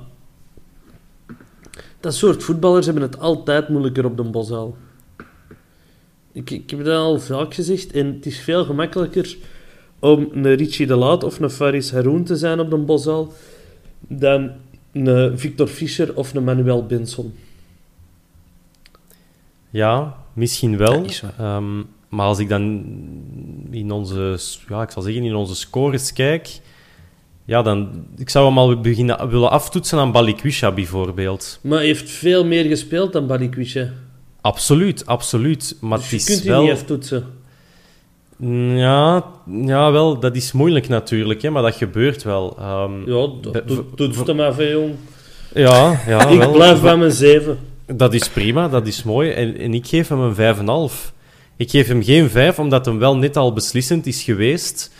Dat 1.99 2.13
soort 2.13 2.43
voetballers 2.43 2.86
hebben 2.86 3.03
het 3.03 3.19
altijd 3.19 3.69
moeilijker 3.69 4.05
op 4.05 4.17
de 4.17 4.23
Bosuil. 4.23 4.77
Ik, 6.32 6.49
ik 6.49 6.69
heb 6.69 6.84
dat 6.84 6.95
al 6.95 7.19
vaak 7.19 7.53
gezegd. 7.53 7.91
En 7.91 8.13
het 8.13 8.25
is 8.25 8.39
veel 8.39 8.65
gemakkelijker 8.65 9.38
om 9.99 10.30
een 10.34 10.55
Richie 10.55 10.88
de 10.88 10.95
Laat 10.95 11.23
of 11.23 11.39
een 11.39 11.49
Faris 11.49 11.91
Haroun 11.91 12.23
te 12.23 12.36
zijn 12.36 12.59
op 12.59 12.69
de 12.69 12.77
Bosuil 12.77 13.34
dan 13.99 14.51
een 14.91 15.39
Victor 15.39 15.67
Fischer 15.67 16.15
of 16.15 16.34
een 16.34 16.43
Manuel 16.43 16.86
Benson. 16.86 17.34
Ja, 19.69 20.17
misschien 20.34 20.77
wel. 20.77 21.01
Dat 21.01 21.09
is 21.09 21.21
waar. 21.21 21.34
Ehm, 21.38 21.82
maar 22.10 22.26
als 22.26 22.39
ik 22.39 22.49
dan 22.49 22.86
in 23.72 23.91
onze, 23.91 24.38
ja, 24.70 24.82
ik 24.82 24.91
zal 24.91 25.01
zeggen, 25.01 25.24
in 25.24 25.36
onze 25.36 25.55
scores 25.55 26.14
kijk, 26.14 26.60
ja, 27.45 27.62
dan, 27.62 28.05
ik 28.18 28.30
zou 28.30 28.45
hem 28.47 28.57
al 28.57 28.80
beginnen 28.82 29.30
willen 29.30 29.49
aftoetsen 29.51 29.99
aan 29.99 30.12
Balikwisha 30.12 30.72
bijvoorbeeld. 30.72 31.60
Maar 31.64 31.78
hij 31.78 31.88
heeft 31.88 32.10
veel 32.10 32.45
meer 32.45 32.64
gespeeld 32.66 33.14
dan 33.14 33.28
Balikwisha. 33.28 33.88
Absoluut, 34.41 35.05
absoluut. 35.05 35.78
Maar 35.82 35.97
Dus 35.97 36.12
het 36.12 36.26
je 36.26 36.32
is 36.32 36.36
kunt 36.36 36.47
wel... 36.47 36.62
niet 36.62 36.72
aftoetsen. 36.72 37.26
Ja, 38.76 39.24
ja, 39.45 39.91
wel, 39.91 40.20
dat 40.20 40.36
is 40.36 40.51
moeilijk 40.51 40.88
natuurlijk, 40.88 41.41
hè, 41.41 41.49
maar 41.49 41.62
dat 41.64 41.76
gebeurt 41.76 42.24
wel. 42.24 42.55
Ehm, 42.60 43.12
Ja, 43.12 43.28
dat 43.41 43.68
doet- 43.68 43.97
doet 43.97 44.16
het 44.28 44.36
maar 44.36 44.53
veel, 44.53 44.80
jong. 44.82 44.95
ja, 45.53 45.99
ja, 46.07 46.28
ik 46.28 46.38
wel. 46.39 46.51
blijf 46.51 46.82
bij 46.82 46.97
mijn 46.97 47.12
7. 47.12 47.57
Dat 47.86 48.14
is 48.14 48.30
prima, 48.30 48.68
dat 48.70 48.88
is 48.88 49.03
mooi. 49.03 49.30
En, 49.32 49.57
en 49.57 49.74
ik 49.74 49.88
geef 49.88 50.07
hem 50.07 50.20
een 50.20 50.36
5,5. 50.36 51.14
Ik 51.60 51.70
geef 51.70 51.88
hem 51.88 52.03
geen 52.03 52.30
5, 52.30 52.60
omdat 52.60 52.86
hem 52.86 52.99
wel 52.99 53.18
net 53.18 53.38
al 53.38 53.53
beslissend 53.53 54.05
is 54.05 54.24
geweest. 54.24 54.91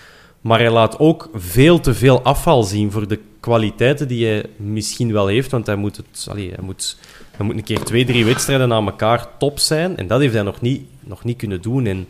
Maar 0.41 0.60
hij 0.60 0.72
laat 0.72 0.99
ook 0.99 1.30
veel 1.34 1.80
te 1.80 1.93
veel 1.93 2.22
afval 2.22 2.64
zien 2.64 2.91
voor 2.91 3.07
de 3.07 3.20
kwaliteiten 3.39 4.07
die 4.07 4.26
hij 4.26 4.45
misschien 4.55 5.12
wel 5.12 5.28
heeft. 5.28 5.51
Want 5.51 5.66
hij 5.66 5.76
moet, 5.76 5.97
het, 5.97 6.28
allee, 6.30 6.49
hij 6.49 6.64
moet, 6.64 6.97
hij 7.32 7.45
moet 7.45 7.55
een 7.55 7.64
keer 7.64 7.84
twee, 7.84 8.05
drie 8.05 8.26
wedstrijden 8.26 8.74
aan 8.74 8.86
elkaar 8.86 9.28
top 9.38 9.60
zijn. 9.60 9.97
En 9.97 10.07
dat 10.07 10.20
heeft 10.20 10.34
hij 10.34 10.43
nog 10.43 10.62
niet, 10.62 10.82
nog 10.99 11.24
niet 11.24 11.38
kunnen 11.38 11.62
doen. 11.62 11.86
En, 11.86 12.07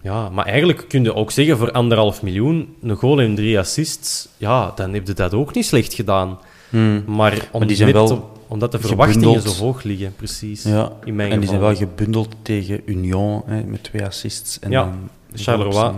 ja, 0.00 0.28
maar 0.28 0.46
eigenlijk 0.46 0.84
kun 0.88 1.02
je 1.02 1.14
ook 1.14 1.30
zeggen, 1.30 1.58
voor 1.58 1.72
anderhalf 1.72 2.22
miljoen, 2.22 2.76
een 2.82 2.96
goal 2.96 3.20
en 3.20 3.34
drie 3.34 3.58
assists, 3.58 4.28
ja, 4.36 4.72
dan 4.74 4.94
heb 4.94 5.06
je 5.06 5.12
dat 5.12 5.34
ook 5.34 5.54
niet 5.54 5.66
slecht 5.66 5.94
gedaan. 5.94 6.38
Hmm. 6.70 7.02
Maar, 7.06 7.48
om, 7.52 7.66
die 7.66 7.76
zijn 7.76 7.92
wel 7.92 8.08
om- 8.10 8.24
omdat 8.48 8.72
de 8.72 8.78
verwachtingen 8.78 9.26
gebundeld. 9.28 9.54
zo 9.54 9.64
hoog 9.64 9.82
liggen, 9.82 10.14
precies. 10.16 10.62
Ja, 10.62 10.92
in 11.04 11.14
mijn 11.16 11.32
en 11.32 11.38
die 11.40 11.48
zijn 11.48 11.60
wel 11.60 11.74
gebundeld 11.76 12.34
tegen 12.42 12.80
Union 12.84 13.42
hè, 13.46 13.62
met 13.64 13.82
twee 13.82 14.04
assists. 14.04 14.58
En 14.58 14.70
Ja, 14.70 14.82
dan 14.82 15.08
Charleroi. 15.34 15.92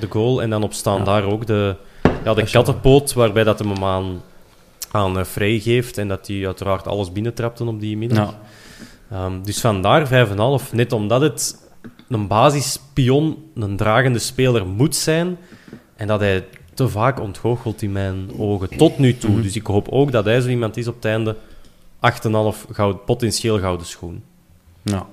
De 0.00 0.06
goal 0.10 0.42
en 0.42 0.50
dan 0.50 0.62
op 0.62 0.72
staan 0.72 0.98
Ja. 0.98 1.04
daar 1.04 1.24
ook 1.24 1.46
de, 1.46 1.76
ja, 2.24 2.34
de 2.34 2.42
kattenpoot, 2.50 3.12
waarbij 3.12 3.44
dat 3.44 3.58
hem 3.58 3.84
aan, 3.84 4.22
aan 4.90 5.18
eh, 5.18 5.24
Frey 5.24 5.58
geeft 5.58 5.98
en 5.98 6.08
dat 6.08 6.26
hij 6.26 6.46
uiteraard 6.46 6.86
alles 6.86 7.12
binnentrapte 7.12 7.64
op 7.64 7.80
die 7.80 7.96
midden. 7.96 8.18
Ja. 8.18 8.38
Ehm, 9.10 9.42
dus 9.42 9.60
vandaar 9.60 10.06
5,5. 10.06 10.72
Net 10.72 10.92
omdat 10.92 11.20
het 11.20 11.68
een 12.08 12.26
basispion, 12.26 13.36
een 13.54 13.76
dragende 13.76 14.18
speler 14.18 14.66
moet 14.66 14.96
zijn 14.96 15.36
en 15.96 16.06
dat 16.06 16.20
hij 16.20 16.44
te 16.78 16.88
vaak 16.88 17.20
ontgoochelt 17.20 17.82
in 17.82 17.92
mijn 17.92 18.30
ogen, 18.38 18.76
tot 18.76 18.98
nu 18.98 19.16
toe. 19.16 19.40
Dus 19.40 19.56
ik 19.56 19.66
hoop 19.66 19.88
ook 19.88 20.12
dat 20.12 20.24
hij 20.24 20.40
zo 20.40 20.48
iemand 20.48 20.76
is 20.76 20.88
op 20.88 20.94
het 20.94 21.04
einde 21.04 21.36
8,5 21.36 22.70
goud, 22.70 23.04
potentieel 23.04 23.58
gouden 23.58 23.86
schoen. 23.86 24.22
Ja. 24.82 25.06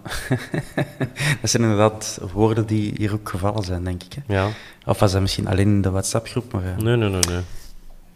dat 1.41 1.49
zijn 1.49 1.63
inderdaad 1.63 2.19
woorden 2.33 2.65
die 2.65 2.93
hier 2.97 3.13
ook 3.13 3.29
gevallen 3.29 3.63
zijn, 3.63 3.83
denk 3.83 4.03
ik. 4.03 4.13
Hè. 4.13 4.33
Ja, 4.33 4.49
Of 4.85 4.99
was 4.99 5.11
dat 5.11 5.21
misschien 5.21 5.47
alleen 5.47 5.67
in 5.67 5.81
de 5.81 5.89
WhatsApp-groep? 5.89 6.51
Maar, 6.51 6.65
ja. 6.65 6.75
nee, 6.81 6.95
nee, 6.95 7.09
nee. 7.09 7.21
nee. 7.29 7.41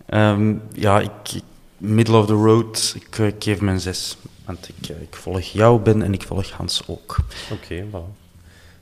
Ehm, 0.06 0.56
ja, 0.74 1.00
ik, 1.00 1.42
middle 1.78 2.18
of 2.18 2.26
the 2.26 2.34
road. 2.34 2.96
Ik, 2.96 3.20
eh, 3.20 3.28
ik 3.28 3.44
geef 3.44 3.60
hem 3.60 3.68
een 3.68 3.80
6. 3.80 4.18
Want 4.46 4.70
ik, 4.70 4.90
eh, 4.90 5.02
ik 5.02 5.16
volg 5.16 5.42
jou, 5.42 5.80
Ben, 5.80 6.02
en 6.02 6.14
ik 6.14 6.24
volg 6.24 6.50
Hans 6.50 6.84
ook. 6.88 7.18
Oké, 7.52 7.86
voilà. 7.92 8.18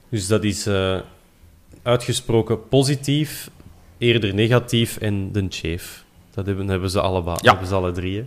Dus 0.09 0.28
dat 0.28 0.43
is 0.43 0.65
eh, 0.65 0.99
uitgesproken 1.82 2.68
positief, 2.68 3.49
eerder 3.98 4.34
negatief 4.34 4.98
en 4.98 5.32
de 5.32 5.45
chief. 5.50 6.04
Dat 6.34 6.45
hebben, 6.45 6.68
hebben 6.68 6.89
ze 6.89 7.02
allebei, 7.02 7.38
Ja. 7.41 7.50
hebben 7.52 7.68
ze 7.68 7.76
alle 7.76 7.91
drie. 7.91 8.18
hè. 8.18 8.26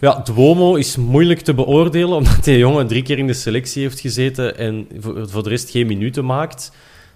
Ja, 0.00 0.20
Duomo 0.24 0.74
is 0.74 0.96
moeilijk 0.96 1.40
te 1.40 1.54
beoordelen, 1.54 2.16
omdat 2.18 2.44
die 2.44 2.58
jongen 2.58 2.86
drie 2.86 3.02
keer 3.02 3.18
in 3.18 3.26
de 3.26 3.32
selectie 3.34 3.82
heeft 3.82 4.00
gezeten 4.00 4.56
en 4.58 4.88
voor, 4.98 5.28
voor 5.28 5.42
de 5.42 5.48
rest 5.48 5.70
geen 5.70 5.86
minuten 5.86 6.24
maakt. 6.24 6.72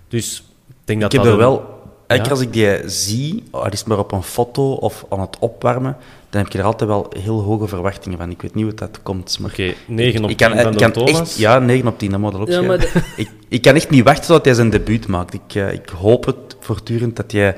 Dus 0.08 0.44
ik 0.68 0.74
denk 0.84 1.00
dat 1.00 1.12
ik 1.12 1.18
heb 1.18 1.28
dat 1.28 1.38
er 1.40 1.44
wel... 1.46 1.74
Ja? 2.08 2.22
als 2.22 2.40
ik 2.40 2.52
die 2.52 2.88
zie, 2.88 3.42
al 3.50 3.66
is 3.72 3.78
het 3.78 3.88
maar 3.88 3.98
op 3.98 4.12
een 4.12 4.22
foto 4.22 4.72
of 4.72 5.04
aan 5.10 5.20
het 5.20 5.36
opwarmen, 5.38 5.96
dan 6.36 6.44
heb 6.44 6.52
je 6.52 6.58
er 6.58 6.64
altijd 6.64 6.90
wel 6.90 7.12
heel 7.18 7.40
hoge 7.42 7.66
verwachtingen 7.66 8.18
van. 8.18 8.30
Ik 8.30 8.42
weet 8.42 8.54
niet 8.54 8.64
hoe 8.64 8.74
dat 8.74 9.02
komt, 9.02 9.38
maar... 9.40 9.50
Oké, 9.50 9.72
9 9.86 10.24
op 10.24 10.30
ik 10.30 10.36
kan, 10.36 10.52
10 10.52 10.60
van 10.62 10.72
ik 10.72 10.78
kan 10.78 10.92
Thomas. 10.92 11.20
echt, 11.20 11.36
ja, 11.36 11.58
9 11.58 11.88
op 11.88 11.98
10, 11.98 12.10
dat 12.10 12.20
moet 12.20 12.34
erop 12.34 12.48
Ja, 12.48 12.52
schrijven. 12.62 12.78
maar 12.78 13.02
de- 13.16 13.22
ik, 13.22 13.30
ik 13.48 13.62
kan 13.62 13.74
echt 13.74 13.90
niet 13.90 14.04
wachten 14.04 14.26
tot 14.34 14.44
hij 14.44 14.54
zijn 14.54 14.70
debuut 14.70 15.06
maakt. 15.06 15.34
Ik, 15.34 15.54
eh, 15.54 15.72
ik 15.72 15.88
hoop 15.88 16.24
het 16.26 16.56
voortdurend 16.60 17.16
dat 17.16 17.32
jij 17.32 17.56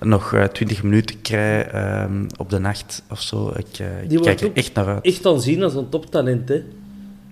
nog 0.00 0.32
eh 0.34 0.44
20 0.44 0.82
minuten 0.82 1.20
krijgt 1.20 1.70
ehm, 1.70 2.26
op 2.36 2.50
de 2.50 2.58
nacht 2.58 3.02
of 3.10 3.20
zo. 3.20 3.52
Ik, 3.56 3.78
eh, 3.78 4.02
ik 4.12 4.20
kijk 4.22 4.40
er 4.40 4.46
ook 4.46 4.56
echt 4.56 4.74
naar 4.74 4.86
uit. 4.86 5.04
echt 5.04 5.26
aanzien 5.26 5.62
als 5.62 5.74
een 5.74 5.88
toptalent, 5.88 6.48
hè. 6.48 6.62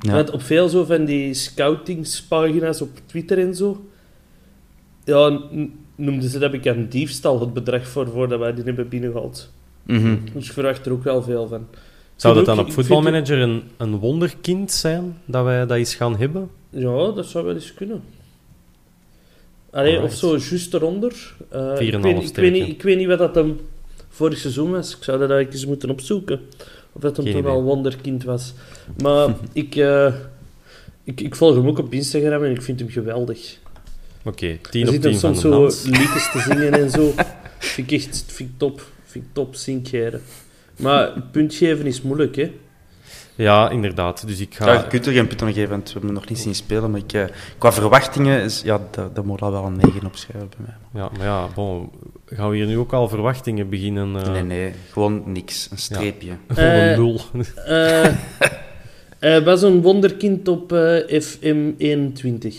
Ja. 0.00 0.12
Want 0.12 0.30
op 0.30 0.42
veel 0.42 0.68
zo 0.68 0.84
van 0.84 1.04
die 1.04 1.34
scoutingspagina's 1.34 2.80
op 2.80 2.88
Twitter 3.06 3.38
en 3.38 3.54
zo, 3.54 3.86
ja, 5.04 5.40
noemden 5.96 6.30
ze 6.30 6.38
dat 6.38 6.52
ik 6.52 6.64
een 6.64 6.88
diefstal 6.88 7.40
het 7.40 7.52
bedrag 7.52 7.88
voor 7.88 8.08
voordat 8.08 8.38
wij 8.38 8.54
die 8.54 8.64
hebben 8.64 8.88
binnengehaald. 8.88 9.50
Mhm. 9.88 10.16
Dus 10.32 10.46
ik 10.46 10.52
verwacht 10.52 10.86
er 10.86 10.92
ook 10.92 11.04
wel 11.04 11.22
veel 11.22 11.48
van. 11.48 11.66
Zou 12.16 12.34
dat 12.34 12.44
dan 12.44 12.58
op 12.58 12.72
voetbalmanager 12.72 13.38
een, 13.38 13.62
een 13.76 13.96
wonderkind 13.96 14.72
zijn, 14.72 15.18
dat 15.24 15.44
wij 15.44 15.66
dat 15.66 15.76
eens 15.76 15.94
gaan 15.94 16.16
hebben? 16.16 16.50
Ja, 16.70 17.10
dat 17.10 17.26
zou 17.26 17.44
wel 17.44 17.54
eens 17.54 17.74
kunnen. 17.74 18.02
Allee, 19.70 20.02
of 20.02 20.14
zo, 20.14 20.36
juist 20.36 20.74
eronder. 20.74 21.34
Eh, 21.48 21.80
ik, 21.80 21.94
4,5 21.94 22.00
weet, 22.00 22.28
ik, 22.28 22.36
weet 22.36 22.52
niet, 22.52 22.68
ik 22.68 22.82
weet 22.82 22.96
niet 22.96 23.06
wat 23.06 23.18
dat 23.18 23.34
hem 23.34 23.60
vorig 24.08 24.38
seizoen 24.38 24.70
was. 24.70 24.96
Ik 24.96 25.02
zou 25.02 25.18
dat 25.18 25.30
eigenlijk 25.30 25.58
eens 25.58 25.66
moeten 25.66 25.90
opzoeken. 25.90 26.40
Of 26.92 27.00
dat 27.00 27.16
hem 27.16 27.24
Geen 27.24 27.34
toen 27.34 27.42
idee. 27.42 27.54
al 27.54 27.62
wonderkind 27.62 28.24
was. 28.24 28.52
Maar 29.02 29.34
ik, 29.52 29.76
eh, 29.76 30.14
ik, 31.04 31.20
ik 31.20 31.34
volg 31.34 31.54
hem 31.54 31.68
ook 31.68 31.78
op 31.78 31.92
Instagram 31.92 32.44
en 32.44 32.50
ik 32.50 32.62
vind 32.62 32.78
hem 32.80 32.88
geweldig. 32.88 33.58
Oké, 34.24 34.58
10 34.70 34.80
Je 34.80 34.86
op 34.86 34.92
ziet 34.92 35.02
hem 35.02 35.12
10 35.12 35.20
van 35.20 35.36
soms 35.36 35.82
zo 35.82 35.90
liedjes 35.90 36.30
te 36.30 36.38
zingen 36.38 36.72
en 36.72 36.90
zo. 36.90 37.12
Vind 37.58 37.90
ik 37.90 37.98
echt 37.98 38.24
vind 38.26 38.50
ik 38.50 38.58
top. 38.58 38.82
Vind 39.08 39.24
ik 39.24 39.30
top 39.32 39.54
zinkeren. 39.54 40.22
Maar 40.76 41.12
puntgeven 41.32 41.86
is 41.86 42.02
moeilijk, 42.02 42.36
hè. 42.36 42.52
Ja, 43.34 43.70
inderdaad. 43.70 44.26
Dus 44.26 44.40
ik 44.40 44.54
ga... 44.54 44.72
Ja, 44.72 44.80
je 44.80 44.86
kunt 44.86 45.06
er 45.06 45.12
geen 45.12 45.26
punten 45.26 45.46
aan 45.46 45.52
geven, 45.52 45.70
want 45.70 45.84
we 45.86 45.90
hebben 45.92 46.10
hem 46.10 46.18
nog 46.18 46.28
niet 46.28 46.38
zien 46.38 46.54
spelen. 46.54 46.90
Maar 46.90 47.00
ik, 47.00 47.12
eh, 47.12 47.24
qua 47.58 47.72
verwachtingen, 47.72 48.42
is, 48.42 48.62
ja, 48.62 48.80
daar, 48.90 49.12
daar 49.12 49.24
moet 49.26 49.42
al 49.42 49.50
wel 49.52 49.64
een 49.64 49.76
9 49.76 50.06
op 50.06 50.16
schrijven 50.16 50.48
bij 50.56 50.66
mij. 50.66 51.02
Ja, 51.02 51.10
maar 51.16 51.26
ja, 51.26 51.46
bon, 51.54 51.90
gaan 52.26 52.50
we 52.50 52.56
hier 52.56 52.66
nu 52.66 52.78
ook 52.78 52.92
al 52.92 53.08
verwachtingen 53.08 53.68
beginnen? 53.68 54.16
eh, 54.16 54.30
Nee, 54.32 54.42
nee, 54.42 54.72
gewoon 54.92 55.22
niks. 55.32 55.68
Een 55.70 55.78
streepje. 55.78 56.32
Voor 56.48 56.62
een 56.62 56.90
Eh, 56.90 56.96
nul. 56.96 57.20
Eh, 57.66 58.14
Hij 59.18 59.42
was 59.50 59.62
een 59.62 59.82
wonderkind 59.82 60.48
op 60.48 60.72
eh, 60.72 61.22
FM21. 61.22 62.54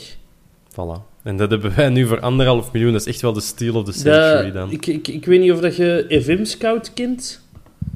voilà. 0.71 1.08
En 1.23 1.37
dat 1.37 1.49
hebben 1.49 1.75
wij 1.75 1.89
nu 1.89 2.07
voor 2.07 2.19
anderhalf 2.19 2.71
miljoen. 2.71 2.91
Dat 2.91 3.01
is 3.01 3.07
echt 3.07 3.21
wel 3.21 3.33
de 3.33 3.41
steal 3.41 3.75
of 3.75 3.85
the 3.85 3.91
century 3.91 4.51
dan. 4.51 4.71
ik, 4.71 4.85
ik, 4.85 5.07
ik 5.07 5.25
weet 5.25 5.39
niet 5.39 5.51
of 5.51 5.59
dat 5.59 5.75
je 5.75 6.19
FM 6.23 6.43
Scout 6.43 6.93
kent. 6.93 7.41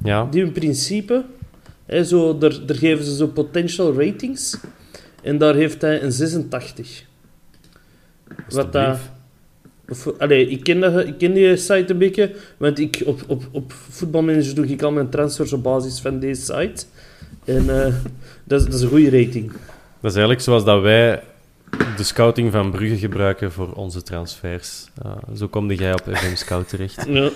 Ja, 0.03 0.27
Die 0.31 0.43
in 0.43 0.51
principe, 0.51 1.23
hè, 1.85 2.03
zo, 2.03 2.37
daar, 2.37 2.65
daar 2.65 2.75
geven 2.75 3.05
ze 3.05 3.15
zo 3.15 3.27
potential 3.27 3.93
ratings. 3.93 4.57
En 5.21 5.37
daar 5.37 5.55
heeft 5.55 5.81
hij 5.81 6.03
een 6.03 6.11
86. 6.11 7.03
Wat 8.49 8.73
dat... 8.73 8.97
Of, 9.89 10.07
allee, 10.17 10.47
ik 10.49 10.63
ken, 10.63 10.79
dat, 10.79 11.07
ik 11.07 11.17
ken 11.17 11.33
die 11.33 11.55
site 11.55 11.91
een 11.91 11.97
beetje, 11.97 12.31
want 12.57 12.79
ik, 12.79 13.01
op, 13.05 13.23
op, 13.27 13.43
op 13.51 13.71
voetbalmanager 13.89 14.55
doe 14.55 14.67
ik 14.67 14.81
al 14.81 14.91
mijn 14.91 15.09
transfers 15.09 15.53
op 15.53 15.63
basis 15.63 15.99
van 15.99 16.19
deze 16.19 16.41
site. 16.41 16.85
En 17.45 17.85
eh, 17.85 17.93
dat, 18.43 18.59
is, 18.59 18.65
dat 18.65 18.73
is 18.73 18.81
een 18.81 18.87
goede 18.89 19.23
rating. 19.23 19.47
Dat 19.99 20.11
is 20.11 20.17
eigenlijk 20.17 20.41
zoals 20.41 20.65
dat 20.65 20.81
wij 20.81 21.21
de 21.97 22.03
scouting 22.03 22.51
van 22.51 22.71
Brugge 22.71 22.97
gebruiken 22.97 23.51
voor 23.51 23.71
onze 23.71 24.03
transfers. 24.03 24.85
Eh, 25.01 25.11
zo 25.35 25.47
komde 25.47 25.75
jij 25.75 25.93
op 25.93 26.01
FM 26.11 26.35
Scout 26.35 26.69
terecht. 26.69 27.05
Ja. 27.13 27.29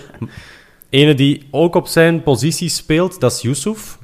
Ene 0.89 1.13
die 1.13 1.47
ook 1.51 1.75
op 1.75 1.87
zijn 1.87 2.23
positie 2.23 2.69
speelt, 2.69 3.19
dat 3.19 3.31
is 3.31 3.41
Yusuf. 3.41 3.97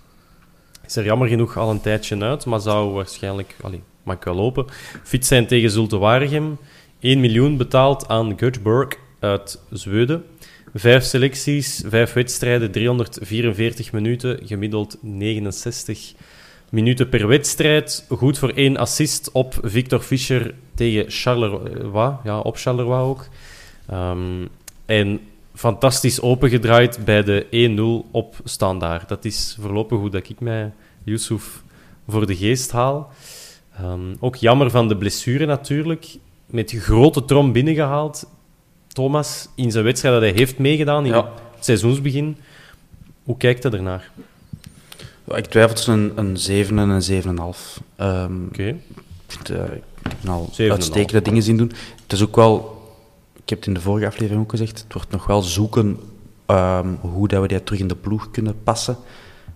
Is 0.85 0.95
er 0.95 1.05
jammer 1.05 1.27
genoeg 1.27 1.57
al 1.57 1.69
een 1.69 1.81
tijdje 1.81 2.19
uit, 2.19 2.45
maar 2.45 2.59
zou 2.59 2.93
waarschijnlijk, 2.93 3.55
allee, 3.61 3.81
mag 4.03 4.15
ik 4.15 4.23
wel 4.23 4.35
lopen, 4.35 4.65
fit 5.03 5.25
zijn 5.25 5.47
tegen 5.47 5.69
Zulte 5.69 5.97
Waregem. 5.97 6.57
1 6.99 7.19
miljoen 7.19 7.57
betaald 7.57 8.07
aan 8.07 8.35
Göteborg 8.39 8.97
uit 9.19 9.61
Zweden. 9.69 10.23
Vijf 10.73 11.03
selecties, 11.03 11.83
vijf 11.85 12.13
wedstrijden, 12.13 12.71
344 12.71 13.91
minuten, 13.91 14.39
gemiddeld 14.43 14.97
69 15.01 16.13
minuten 16.73 17.09
per 17.09 17.27
wedstrijd. 17.27 18.05
Goed 18.09 18.37
voor 18.37 18.49
één 18.49 18.77
assist 18.77 19.31
op 19.31 19.53
Victor 19.61 19.99
Fischer 19.99 20.53
tegen 20.75 21.05
Charleroi. 21.11 22.15
Ja, 22.23 22.39
op 22.39 22.57
Charleroi 22.57 23.01
ook. 23.01 23.27
Ehm, 23.89 24.45
en 24.85 25.19
fantastisch 25.55 26.21
opengedraaid 26.21 26.99
bij 27.05 27.23
de 27.23 27.47
1-0 27.49 28.07
op 28.11 28.35
standaard. 28.43 29.09
Dat 29.09 29.25
is 29.25 29.57
voorlopig 29.59 29.97
hoe 29.97 30.09
dat 30.09 30.29
ik 30.29 30.39
mij 30.39 30.71
Yusuf 31.03 31.63
voor 32.07 32.27
de 32.27 32.35
geest 32.35 32.71
haal. 32.71 33.11
Ehm, 33.77 34.15
ook 34.19 34.35
jammer 34.35 34.69
van 34.69 34.87
de 34.87 34.97
blessure 34.97 35.45
natuurlijk. 35.45 36.05
Met 36.45 36.71
grote 36.71 37.25
trom 37.25 37.51
binnengehaald. 37.51 38.29
Thomas, 38.87 39.49
in 39.55 39.71
zijn 39.71 39.83
wedstrijd 39.83 40.13
dat 40.13 40.23
hij 40.23 40.33
heeft 40.39 40.57
meegedaan 40.57 41.05
in 41.05 41.11
Ja. 41.11 41.31
het 41.55 41.65
seizoensbegin. 41.65 42.37
Hoe 43.23 43.37
kijkt 43.37 43.63
hij 43.63 43.71
ernaar? 43.71 44.11
Ik 45.27 45.45
twijfel 45.45 45.75
tussen 45.75 45.93
een, 45.93 46.17
een 46.17 46.37
7 46.37 46.79
en 46.79 46.89
een 46.89 47.53
7,5. 47.53 47.83
Ehm 47.95 48.45
Oké. 48.45 48.63
eh, 48.63 48.75
ik 50.03 50.11
heb 50.11 50.27
al 50.27 50.49
7,5. 50.51 50.71
uitstekende 50.71 51.21
dingen 51.21 51.43
zien 51.43 51.57
doen. 51.57 51.71
Het 52.03 52.13
is 52.13 52.23
ook 52.23 52.35
wel, 52.35 52.81
ik 53.33 53.49
heb 53.49 53.57
het 53.57 53.67
in 53.67 53.73
de 53.73 53.81
vorige 53.81 54.07
aflevering 54.07 54.43
ook 54.43 54.49
gezegd, 54.49 54.83
het 54.83 54.93
wordt 54.93 55.11
nog 55.11 55.25
wel 55.25 55.41
zoeken 55.41 55.99
ehm, 56.45 56.87
hoe 57.01 57.27
dat 57.27 57.41
we 57.41 57.47
die 57.47 57.63
terug 57.63 57.79
in 57.79 57.87
de 57.87 57.95
ploeg 57.95 58.31
kunnen 58.31 58.63
passen. 58.63 58.97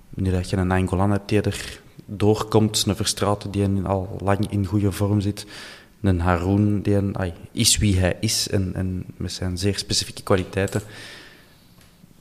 Nu 0.09 0.31
dat 0.31 0.49
je 0.49 0.57
een 0.57 0.71
Angolan 0.71 1.11
hebt 1.11 1.29
die 1.29 1.41
er 1.41 1.79
doorkomt, 2.05 2.83
een 2.87 2.95
Verstraeten 2.95 3.51
die 3.51 3.81
al 3.83 4.17
lang 4.23 4.51
in 4.51 4.65
goede 4.65 4.91
vorm 4.91 5.21
zit, 5.21 5.45
een 6.01 6.19
Haroon 6.19 6.81
die 6.81 6.95
een, 6.95 7.15
is 7.51 7.77
wie 7.77 7.99
hij 7.99 8.17
is 8.19 8.49
en, 8.49 8.71
en 8.75 9.03
met 9.17 9.31
zijn 9.31 9.57
zeer 9.57 9.77
specifieke 9.77 10.23
kwaliteiten. 10.23 10.81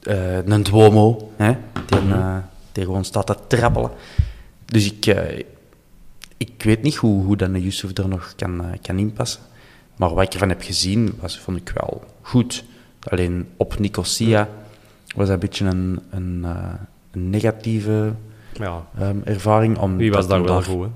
Eh, 0.03 0.47
een 0.47 0.63
Duomo, 0.63 1.33
hè, 1.37 1.57
die, 1.87 1.99
een, 1.99 2.13
eh, 2.13 2.37
die 2.77 2.85
gewoon 2.85 3.05
staat 3.05 3.27
te 3.27 3.37
trappelen. 3.47 3.91
Dus 4.65 4.93
ik, 4.93 5.07
eh, 5.07 5.45
ik 6.37 6.63
weet 6.63 6.83
niet 6.83 6.97
hoe, 6.97 7.25
hoe 7.25 7.37
dan 7.37 7.61
Yusuf 7.61 7.99
er 7.99 8.09
nog 8.09 8.33
kan, 8.37 8.65
eh, 8.65 8.79
kan 8.83 8.99
inpassen. 8.99 9.41
Maar 9.97 10.15
wat 10.15 10.25
ik 10.25 10.33
ervan 10.33 10.49
heb 10.49 10.63
gezien, 10.63 11.15
was, 11.21 11.39
vond 11.39 11.57
ik 11.57 11.73
wel 11.75 12.05
goed. 12.21 12.65
Alleen 13.01 13.49
op 13.57 13.79
Nicosia 13.79 14.49
was 15.15 15.27
dat 15.27 15.35
een 15.35 15.39
beetje 15.39 15.65
een, 15.65 16.01
een, 16.11 16.41
eh, 16.45 16.75
een 17.11 17.31
negatieve 17.31 18.13
Ja, 18.53 18.87
ehm, 18.99 19.17
ervaring. 19.25 19.79
Omdat 19.79 19.99
wie 19.99 20.13
was 20.13 20.29
daar 20.29 20.43
wel 20.43 20.63
goed? 20.63 20.89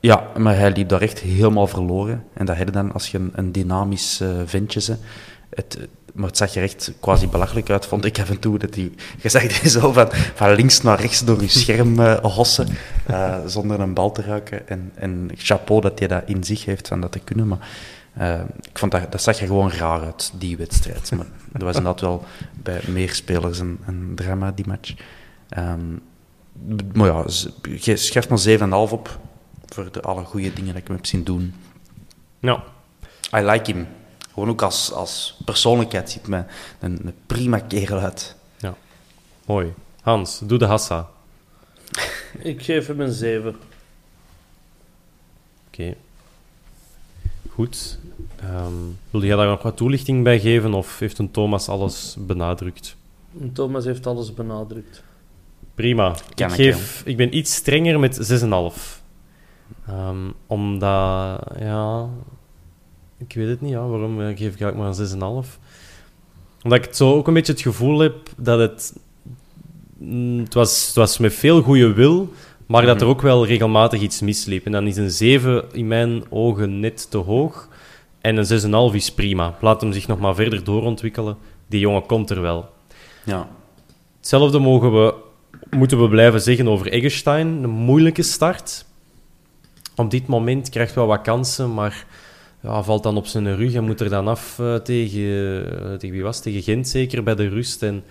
Ja, 0.00 0.26
maar 0.36 0.56
hij 0.56 0.72
liep 0.72 0.88
daar 0.88 1.00
echt 1.00 1.18
helemaal 1.18 1.66
verloren. 1.66 2.24
En 2.32 2.46
dat 2.46 2.56
heb 2.56 2.66
je 2.66 2.72
dan 2.72 2.92
als 2.92 3.10
je 3.10 3.18
een, 3.18 3.30
een 3.34 3.52
dynamisch 3.52 4.22
ventje 4.44 4.82
bent. 4.86 5.00
Het, 5.54 5.88
maar 6.12 6.26
het 6.28 6.36
zag 6.36 6.54
er 6.54 6.62
echt 6.62 6.92
quasi 7.00 7.28
belachelijk 7.28 7.70
uit, 7.70 7.86
vond 7.86 8.04
ik 8.04 8.18
af 8.20 8.30
en 8.30 8.38
toe. 8.38 8.58
Dat 8.58 8.72
die, 8.72 8.94
je 9.22 9.28
zag 9.28 9.42
die 9.60 9.70
zo 9.70 9.92
van, 9.92 10.08
van 10.34 10.54
links 10.54 10.82
naar 10.82 11.00
rechts 11.00 11.24
door 11.24 11.40
je 11.40 11.48
scherm 11.48 12.00
eh, 12.00 12.18
hossen, 12.24 12.68
eh, 13.06 13.38
zonder 13.46 13.80
een 13.80 13.94
bal 13.94 14.12
te 14.12 14.22
raken. 14.22 14.68
En, 14.68 14.92
en 14.94 15.30
chapeau 15.36 15.80
dat 15.80 15.98
hij 15.98 16.08
dat 16.08 16.22
in 16.26 16.44
zich 16.44 16.64
heeft 16.64 16.88
van 16.88 17.00
dat 17.00 17.12
te 17.12 17.18
kunnen. 17.18 17.48
Maar 17.48 17.68
eh, 18.12 18.40
ik 18.70 18.78
vond 18.78 18.92
dat, 18.92 19.12
dat 19.12 19.22
zag 19.22 19.38
er 19.40 19.46
gewoon 19.46 19.70
raar 19.70 20.00
uit, 20.04 20.32
die 20.38 20.56
wedstrijd. 20.56 21.10
Maar 21.16 21.26
er 21.52 21.64
was 21.64 21.76
inderdaad 21.76 22.00
wel 22.00 22.24
bij 22.62 22.80
meer 22.88 23.14
spelers 23.14 23.58
een, 23.58 23.78
een 23.86 24.12
drama, 24.14 24.52
die 24.54 24.66
match. 24.66 24.94
Ehm, 25.48 25.80
maar 26.92 27.06
ja, 27.06 27.28
z- 27.28 27.46
ge- 27.62 27.96
schrijf 27.96 28.28
maar 28.28 28.38
7,5 28.88 28.92
op 28.92 29.18
voor 29.66 29.88
de 29.92 30.00
alle 30.02 30.24
goede 30.24 30.52
dingen 30.52 30.72
dat 30.72 30.82
ik 30.82 30.86
hem 30.86 30.96
heb 30.96 31.06
zien 31.06 31.24
doen. 31.24 31.54
Ja, 32.38 32.62
I 33.36 33.40
like 33.40 33.72
him. 33.72 33.86
Gewoon 34.32 34.48
ook 34.48 34.62
als, 34.62 34.92
als 34.92 35.36
persoonlijkheid 35.44 36.10
ziet 36.10 36.26
mij 36.26 36.46
een, 36.80 37.00
een 37.06 37.14
prima 37.26 37.58
kerel 37.58 37.98
uit. 37.98 38.36
ja. 38.58 38.76
Mooi. 39.46 39.72
Hans, 40.02 40.40
doe 40.44 40.58
de 40.58 40.64
hassa. 40.64 41.08
Ik 42.38 42.62
geef 42.62 42.86
hem 42.86 43.00
een 43.00 43.12
7. 43.12 43.56
Oké. 45.66 45.94
Goed. 47.50 47.98
Ehm, 48.40 48.72
wil 49.10 49.24
jij 49.24 49.36
daar 49.36 49.46
nog 49.46 49.62
wat 49.62 49.76
toelichting 49.76 50.24
bij 50.24 50.40
geven 50.40 50.74
of 50.74 50.98
heeft 50.98 51.18
een 51.18 51.30
Thomas 51.30 51.68
alles 51.68 52.16
benadrukt? 52.18 52.96
Thomas 53.52 53.84
heeft 53.84 54.06
alles 54.06 54.34
benadrukt. 54.34 55.02
Prima. 55.74 56.14
Kan 56.34 56.52
ik, 56.52 56.58
ik, 56.58 56.64
geef, 56.64 57.02
ik 57.04 57.16
ben 57.16 57.36
iets 57.36 57.54
strenger 57.54 58.00
met 58.00 58.42
6,5. 58.42 59.02
Ehm, 59.86 60.30
omdat, 60.46 61.40
ja... 61.58 62.08
Ik 63.28 63.34
weet 63.34 63.48
het 63.48 63.60
niet, 63.60 63.70
ja. 63.70 63.86
Waarom 63.86 64.18
geef 64.18 64.30
ik 64.54 64.60
eigenlijk 64.60 64.76
maar 64.76 64.98
een 64.98 65.44
6,5? 65.44 65.58
Omdat 66.62 66.78
ik 66.78 66.84
het 66.84 66.96
zo 66.96 67.14
ook 67.14 67.26
een 67.26 67.34
beetje 67.34 67.52
het 67.52 67.62
gevoel 67.62 67.98
heb 67.98 68.14
dat 68.36 68.58
het... 68.58 68.96
mm, 69.98 70.38
Het 70.38 70.54
was, 70.54 70.86
het 70.86 70.94
was 70.94 71.18
met 71.18 71.34
veel 71.34 71.62
goede 71.62 71.92
wil, 71.92 72.32
maar 72.66 72.86
dat 72.86 73.00
er 73.00 73.06
ook 73.06 73.22
wel 73.22 73.46
regelmatig 73.46 74.00
iets 74.00 74.20
misliep. 74.20 74.66
En 74.66 74.72
dan 74.72 74.86
is 74.86 74.96
een 74.96 75.10
7 75.10 75.64
in 75.72 75.86
mijn 75.86 76.22
ogen 76.30 76.80
net 76.80 77.10
te 77.10 77.18
hoog. 77.18 77.68
En 78.20 78.36
een 78.36 78.90
6,5 78.90 78.94
is 78.94 79.12
prima. 79.12 79.56
Laat 79.60 79.80
hem 79.80 79.92
zich 79.92 80.06
nog 80.06 80.18
maar 80.18 80.34
verder 80.34 80.64
doorontwikkelen. 80.64 81.36
Die 81.66 81.80
jongen 81.80 82.06
komt 82.06 82.30
er 82.30 82.40
wel. 82.40 82.68
Ja. 83.24 83.48
Hetzelfde 84.18 84.58
mogen 84.58 84.92
we, 84.92 85.14
moeten 85.70 86.02
we 86.02 86.08
blijven 86.08 86.40
zeggen 86.40 86.68
over 86.68 86.92
Eggestein. 86.92 87.46
Een 87.46 87.70
moeilijke 87.70 88.22
start. 88.22 88.84
Op 89.96 90.10
dit 90.10 90.26
moment 90.26 90.68
krijgt 90.68 90.94
wel 90.94 91.06
wat 91.06 91.22
kansen, 91.22 91.74
maar 91.74 92.06
ja, 92.62 92.82
valt 92.82 93.02
dan 93.02 93.16
op 93.16 93.26
zijn 93.26 93.56
rug 93.56 93.74
en 93.74 93.84
moet 93.84 94.00
er 94.00 94.08
dan 94.10 94.28
af 94.28 94.58
eh, 94.58 94.74
tegen, 94.74 95.20
eh, 95.82 95.94
tegen 95.94 96.10
wie 96.14 96.22
was 96.22 96.34
het? 96.34 96.44
Tegen 96.44 96.62
Gent 96.62 96.88
zeker 96.88 97.22
bij 97.22 97.34
de 97.34 97.48
rust. 97.48 97.82
En, 97.82 98.04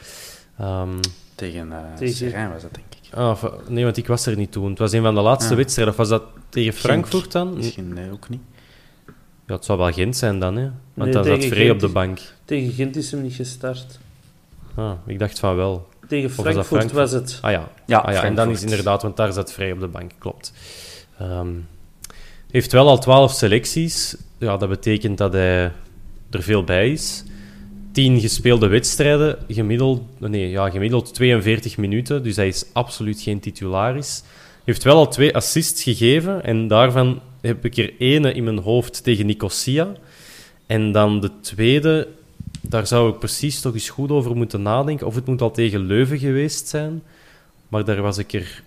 ehm, 0.58 0.90
Tegen, 1.36 1.72
eh 1.72 1.94
Tegen- 1.98 2.14
Serijn 2.16 2.52
was 2.52 2.62
dat, 2.62 2.74
denk 2.74 2.86
ik. 3.04 3.14
ah, 3.18 3.44
nee, 3.68 3.84
want 3.84 3.98
ik 3.98 4.08
was 4.08 4.26
er 4.26 4.36
niet 4.36 4.52
toen. 4.52 4.70
Het 4.70 4.80
was 4.80 4.92
een 4.92 5.02
van 5.02 5.16
de 5.16 5.22
laatste 5.22 5.52
Ah. 5.52 5.58
wedstrijden. 5.58 5.94
Of 5.94 6.00
was 6.00 6.10
dat 6.10 6.24
tegen 6.50 6.74
Frankfurt 6.74 7.32
dan? 7.32 7.54
Misschien 7.56 7.94
nee, 7.94 8.12
ook 8.12 8.30
niet. 8.30 8.42
Ja, 9.48 9.56
het 9.56 9.66
zou 9.66 9.78
wel 9.78 9.92
Gent 9.92 10.18
zijn 10.18 10.40
dan, 10.40 10.56
hè? 10.56 10.62
Want 10.64 10.74
Nee, 10.94 11.12
dan 11.12 11.24
zat 11.26 11.46
Vrij 11.46 11.70
op 11.70 11.80
de 11.80 11.86
is- 11.86 11.92
bank. 11.92 12.20
Tegen 12.46 12.74
Gent 12.74 12.96
is 12.96 13.12
hem 13.12 13.22
niet 13.22 13.34
gestart. 13.34 14.00
Ah, 14.76 14.92
ik 15.06 15.20
dacht 15.20 15.40
van 15.40 15.56
wel. 15.56 15.90
Tegen 16.08 16.28
was 16.28 16.34
Frankfurt, 16.40 16.66
Frankfurt? 16.68 16.94
was 16.94 17.12
het. 17.12 17.40
Ah 17.42 17.52
ja, 17.52 17.68
Ja, 17.86 17.98
ah, 17.98 18.14
ja 18.14 18.24
en 18.24 18.36
dan 18.36 18.50
is 18.50 18.62
inderdaad, 18.64 19.02
want 19.02 19.18
daar 19.18 19.34
zat 19.34 19.54
vrij 19.54 19.72
op 19.72 19.80
de 19.80 19.88
bank, 19.88 20.12
klopt. 20.18 20.54
Ehm, 21.20 21.48
heeft 22.52 22.72
wel 22.72 22.88
al 22.88 23.00
12 23.00 23.32
selecties. 23.32 24.16
Ja, 24.38 24.58
dat 24.58 24.70
betekent 24.70 25.18
dat 25.18 25.34
hij 25.34 25.72
er 26.30 26.44
veel 26.44 26.64
bij 26.64 26.92
is. 26.92 27.24
10 27.92 28.20
gespeelde 28.20 28.68
wedstrijden, 28.68 29.38
gemiddeld, 29.48 30.02
nee, 30.18 30.50
ja, 30.50 30.70
gemiddeld 30.70 31.14
42 31.14 31.78
minuten. 31.78 32.24
Dus 32.24 32.36
hij 32.36 32.48
is 32.48 32.66
absoluut 32.74 33.22
geen 33.22 33.40
titularis. 33.40 34.24
Heeft 34.64 34.84
wel 34.84 34.96
al 34.96 35.08
twee 35.08 35.36
assists 35.36 35.84
gegeven. 35.84 36.44
En 36.44 36.68
daarvan 36.68 37.22
heb 37.42 37.66
ik 37.66 37.78
er 37.78 37.94
ene 37.98 38.34
in 38.34 38.44
mijn 38.44 38.60
hoofd 38.60 39.04
tegen 39.04 39.26
Nicosia. 39.26 39.96
En 40.66 40.92
dan 40.92 41.20
de 41.20 41.32
tweede, 41.42 42.08
daar 42.62 42.88
zou 42.88 43.12
ik 43.12 43.20
precies 43.20 43.62
toch 43.62 43.74
eens 43.74 43.90
goed 43.90 44.10
over 44.10 44.36
moeten 44.36 44.62
nadenken. 44.62 45.08
Of 45.08 45.16
het 45.16 45.26
moet 45.26 45.42
al 45.42 45.52
tegen 45.52 45.86
Leuven 45.86 46.20
geweest 46.20 46.68
zijn. 46.68 47.04
Maar 47.68 47.86
daar 47.86 48.02
was 48.02 48.18
ik 48.18 48.34
er 48.34 48.64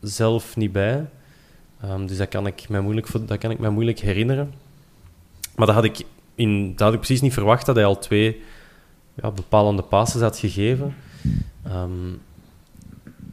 zelf 0.00 0.56
niet 0.56 0.72
bij. 0.72 1.04
Ehm, 1.88 2.06
dus 2.06 2.16
dat 2.16 2.28
kan, 2.28 2.46
ik 2.46 2.68
mij 2.68 2.80
moeilijk, 2.80 3.08
dat 3.26 3.38
kan 3.38 3.50
ik 3.50 3.58
mij 3.58 3.70
moeilijk 3.70 3.98
herinneren. 3.98 4.52
Maar 5.56 5.66
dat 5.66 5.74
had 5.74 5.84
ik, 5.84 6.02
in, 6.34 6.68
dat 6.70 6.80
had 6.80 6.92
ik 6.92 6.98
precies 6.98 7.20
niet 7.20 7.32
verwacht 7.32 7.66
dat 7.66 7.76
hij 7.76 7.84
al 7.84 7.98
twee 7.98 8.42
ja, 9.14 9.30
bepalende 9.30 9.82
passes 9.82 10.20
had 10.20 10.38
gegeven. 10.38 10.94
Ehm, 11.64 11.90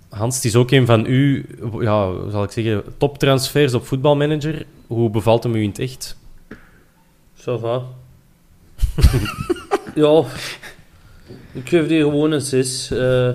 Hans, 0.10 0.36
het 0.36 0.46
is 0.46 0.56
ook 0.56 0.72
een 0.72 0.86
van 0.86 1.06
uw, 1.06 1.44
ja, 1.80 2.30
zal 2.30 2.44
ik 2.44 2.52
zeggen, 2.52 2.84
toptransfers 2.98 3.74
op 3.74 3.86
voetbalmanager. 3.86 4.66
Hoe 4.88 5.10
bevalt 5.10 5.44
hem 5.44 5.56
u 5.56 5.62
in 5.62 5.70
het 5.70 5.80
echt? 5.80 6.18
Ça 7.36 7.60
va. 7.60 7.84
ja, 9.96 10.24
ik 11.52 11.70
geef 11.70 11.88
die 11.88 12.02
gewoon 12.02 12.32
een 12.32 12.42
6. 12.42 12.92
Eh, 12.92 13.30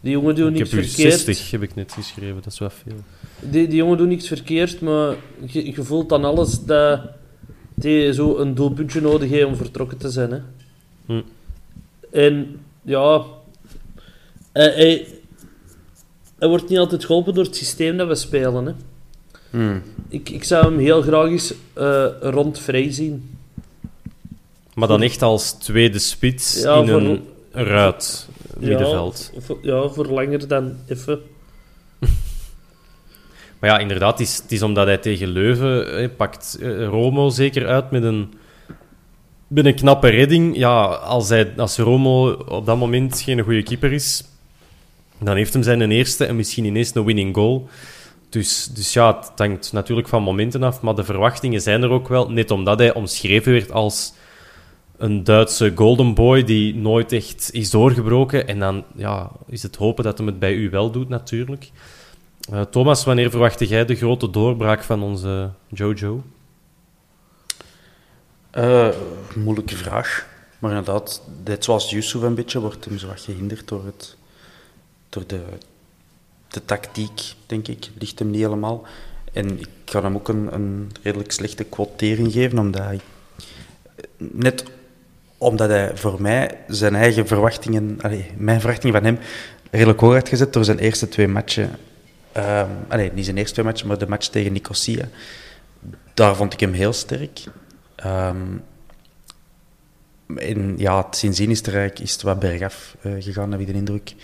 die 0.00 0.12
jongen 0.12 0.34
doet 0.34 0.48
ik 0.48 0.52
niks 0.52 0.70
heb 0.70 0.80
u 0.80 0.84
verkeerd. 0.84 1.20
60, 1.20 1.50
heb 1.50 1.62
ik 1.62 1.74
net 1.74 1.92
geschreven. 1.92 2.42
Dat 2.42 2.52
is 2.52 2.58
wel 2.58 2.70
veel. 2.70 3.04
Die, 3.40 3.68
die 3.68 3.76
jongen 3.76 3.96
doet 3.98 4.08
niks 4.08 4.28
verkeerd, 4.28 4.80
maar 4.80 5.14
je, 5.46 5.66
je 5.66 5.82
voelt 5.82 6.08
dan 6.08 6.24
alles 6.24 6.64
dat 6.64 7.00
hij 7.80 8.12
zo 8.12 8.36
een 8.36 8.54
doelpuntje 8.54 9.00
nodig 9.00 9.30
heeft 9.30 9.46
om 9.46 9.56
vertrokken 9.56 9.98
te 9.98 10.10
zijn. 10.10 10.30
Hè. 10.30 10.38
Hm. 11.06 11.20
En 12.10 12.60
ja, 12.82 13.24
hij, 14.52 14.72
hij, 14.74 15.06
hij 16.38 16.48
wordt 16.48 16.68
niet 16.68 16.78
altijd 16.78 17.04
geholpen 17.04 17.34
door 17.34 17.44
het 17.44 17.56
systeem 17.56 17.96
dat 17.96 18.08
we 18.08 18.14
spelen. 18.14 18.66
Hè. 18.66 18.72
Hmm. 19.50 19.82
Ik, 20.08 20.28
ik 20.30 20.44
zou 20.44 20.64
hem 20.64 20.78
heel 20.78 21.02
graag 21.02 21.26
eens 21.28 21.54
eh, 21.72 22.06
rond 22.20 22.58
vrij 22.58 22.92
zien. 22.92 23.30
Maar 24.74 24.88
dan 24.88 25.02
echt 25.02 25.22
als 25.22 25.52
tweede 25.52 25.98
spits 25.98 26.62
Ja, 26.62 26.74
in 26.74 26.88
voor- 26.88 27.00
een 27.00 27.22
ruit 27.50 28.28
middenveld. 28.58 29.30
Ja, 29.34 29.40
voor, 29.40 29.58
ja, 29.62 29.88
voor 29.88 30.06
langer 30.06 30.48
dan 30.48 30.76
even. 30.86 31.20
Maar 33.66 33.74
ja, 33.74 33.80
inderdaad, 33.80 34.18
het 34.18 34.28
is, 34.28 34.36
het 34.36 34.52
is 34.52 34.62
omdat 34.62 34.86
hij 34.86 34.98
tegen 34.98 35.28
Leuven 35.28 36.16
pakt 36.16 36.58
eh, 36.60 36.86
Romo 36.86 37.28
zeker 37.28 37.66
uit 37.66 37.90
met 37.90 38.02
een, 38.02 38.34
met 39.46 39.66
een 39.66 39.74
knappe 39.74 40.08
redding. 40.08 40.56
Ja, 40.56 40.84
als, 40.84 41.28
hij, 41.28 41.52
als 41.56 41.76
Romo 41.76 42.32
op 42.32 42.66
dat 42.66 42.78
moment 42.78 43.20
geen 43.20 43.40
goede 43.40 43.62
keeper 43.62 43.92
is, 43.92 44.24
dan 45.18 45.36
heeft 45.36 45.52
hem 45.52 45.62
zijn 45.62 45.90
eerste 45.90 46.24
en 46.24 46.36
misschien 46.36 46.64
ineens 46.64 46.94
een 46.94 47.04
winning 47.04 47.34
goal. 47.34 47.68
Dus, 48.28 48.66
dus 48.74 48.92
ja, 48.92 49.16
het 49.18 49.32
hangt 49.36 49.72
natuurlijk 49.72 50.08
van 50.08 50.22
momenten 50.22 50.62
af, 50.62 50.80
maar 50.80 50.94
de 50.94 51.04
verwachtingen 51.04 51.60
zijn 51.60 51.82
er 51.82 51.90
ook 51.90 52.08
wel. 52.08 52.30
Net 52.30 52.50
omdat 52.50 52.78
hij 52.78 52.94
omschreven 52.94 53.52
werd 53.52 53.72
als 53.72 54.12
een 54.96 55.24
Duitse 55.24 55.72
golden 55.74 56.14
boy 56.14 56.44
die 56.44 56.74
nooit 56.74 57.12
echt 57.12 57.48
is 57.52 57.70
doorgebroken. 57.70 58.48
En 58.48 58.58
dan 58.58 58.84
ja, 58.96 59.30
is 59.46 59.62
het 59.62 59.76
hopen 59.76 60.04
dat 60.04 60.18
hem 60.18 60.26
het 60.26 60.38
bij 60.38 60.54
u 60.54 60.70
wel 60.70 60.90
doet, 60.90 61.08
natuurlijk. 61.08 61.70
Eh, 62.50 62.60
Thomas, 62.60 63.04
wanneer 63.04 63.30
verwachtte 63.30 63.66
jij 63.66 63.84
de 63.84 63.94
grote 63.94 64.30
doorbraak 64.30 64.82
van 64.82 65.02
onze 65.02 65.50
Jojo? 65.68 66.22
Eh, 68.50 68.88
moeilijke 69.34 69.76
vraag. 69.76 70.26
Maar 70.58 70.70
inderdaad, 70.70 71.22
net 71.44 71.64
zoals 71.64 71.90
Yusuf 71.90 72.22
een 72.22 72.34
beetje, 72.34 72.60
wordt 72.60 72.84
hem 72.84 72.98
wat 73.06 73.20
gehinderd 73.20 73.68
door, 73.68 73.84
het, 73.84 74.16
door 75.08 75.26
de, 75.26 75.40
de 76.48 76.64
tactiek, 76.64 77.34
denk 77.46 77.68
ik. 77.68 77.90
Ligt 77.98 78.18
hem 78.18 78.30
niet 78.30 78.40
helemaal. 78.40 78.86
En 79.32 79.58
ik 79.58 79.68
ga 79.84 80.02
hem 80.02 80.14
ook 80.14 80.28
een, 80.28 80.54
een 80.54 80.90
redelijk 81.02 81.32
slechte 81.32 81.64
quotering 81.64 82.32
geven, 82.32 82.58
omdat 82.58 82.82
hij... 82.82 83.00
Net 84.16 84.64
omdat 85.38 85.68
hij 85.68 85.96
voor 85.96 86.22
mij 86.22 86.58
zijn 86.68 86.94
eigen 86.94 87.26
verwachtingen... 87.26 88.00
Mijn 88.36 88.60
verwachtingen 88.60 88.94
van 88.94 89.04
hem 89.04 89.18
redelijk 89.70 90.00
hoog 90.00 90.14
had 90.14 90.28
gezet 90.28 90.52
door 90.52 90.64
zijn 90.64 90.78
eerste 90.78 91.08
twee 91.08 91.28
matchen. 91.28 91.78
Allee, 92.88 93.12
niet 93.12 93.24
zijn 93.24 93.36
eerste 93.36 93.52
twee 93.52 93.64
matchen, 93.64 93.86
maar 93.86 93.98
de 93.98 94.08
match 94.08 94.26
tegen 94.26 94.52
Nicosia. 94.52 95.08
Daar 96.14 96.36
vond 96.36 96.52
ik 96.52 96.60
hem 96.60 96.72
heel 96.72 96.92
sterk. 96.92 97.44
Ehm, 97.94 98.56
en 100.36 100.74
ja, 100.78 101.04
het 101.04 101.16
sindsdien 101.16 101.50
is, 101.50 101.62
er 101.62 101.74
eigenlijk, 101.74 101.98
is 101.98 102.12
het 102.12 102.22
wat 102.22 102.38
bergaf 102.38 102.96
eh, 103.00 103.12
gegaan, 103.18 103.50
heb 103.50 103.60
ik 103.60 103.66
de 103.66 103.72
indruk. 103.72 104.14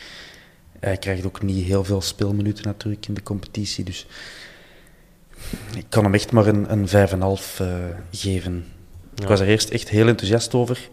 Hij 0.81 0.97
krijgt 0.97 1.27
ook 1.27 1.43
niet 1.43 1.67
heel 1.67 1.85
veel 1.85 2.01
speelminuten 2.01 2.65
natuurlijk 2.65 3.07
in 3.07 3.15
de 3.15 3.23
competitie. 3.23 3.85
Dus 3.85 4.07
ik 5.77 5.87
kan 5.89 6.05
hem 6.05 6.15
echt 6.15 6.33
maar 6.33 6.47
een, 6.47 6.73
een 6.73 6.89
5,5 6.89 6.95
eh, 7.59 7.75
geven. 8.11 8.65
Ik 9.15 9.29
was 9.29 9.41
er 9.41 9.49
eerst 9.49 9.71
echt 9.71 9.89
heel 9.89 10.09
enthousiast 10.09 10.55
over. 10.55 10.89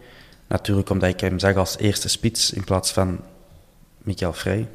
Natuurlijk 0.46 0.90
omdat 0.90 1.08
ik 1.08 1.20
hem 1.20 1.38
zag 1.38 1.56
als 1.56 1.78
eerste 1.78 2.08
spits 2.08 2.52
in 2.52 2.64
plaats 2.64 2.92
van 2.92 3.20
Michael 4.02 4.32
Vrij, 4.32 4.68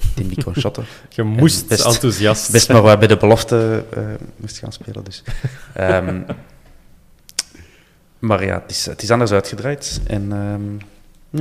kon 0.44 0.56
shotten. 0.56 0.86
Je 1.10 1.24
moest 1.24 1.68
best- 1.68 1.86
enthousiast 1.86 2.52
Best 2.52 2.70
maar 2.70 2.82
wat 2.82 3.00
bij 3.00 3.08
de 3.08 3.18
belofte 3.18 3.86
eh, 3.94 4.04
moest 4.36 4.58
gaan 4.58 4.72
spelen. 4.72 5.04
Dus. 5.04 5.24
Ehm, 5.74 6.22
maar 8.20 8.46
ja, 8.46 8.62
het 8.62 8.72
is, 8.72 8.86
het 8.86 9.02
is 9.02 9.12
anders 9.12 9.32
uitgedraaid. 9.32 10.02
En 10.08 10.32
ehm, 10.32 10.76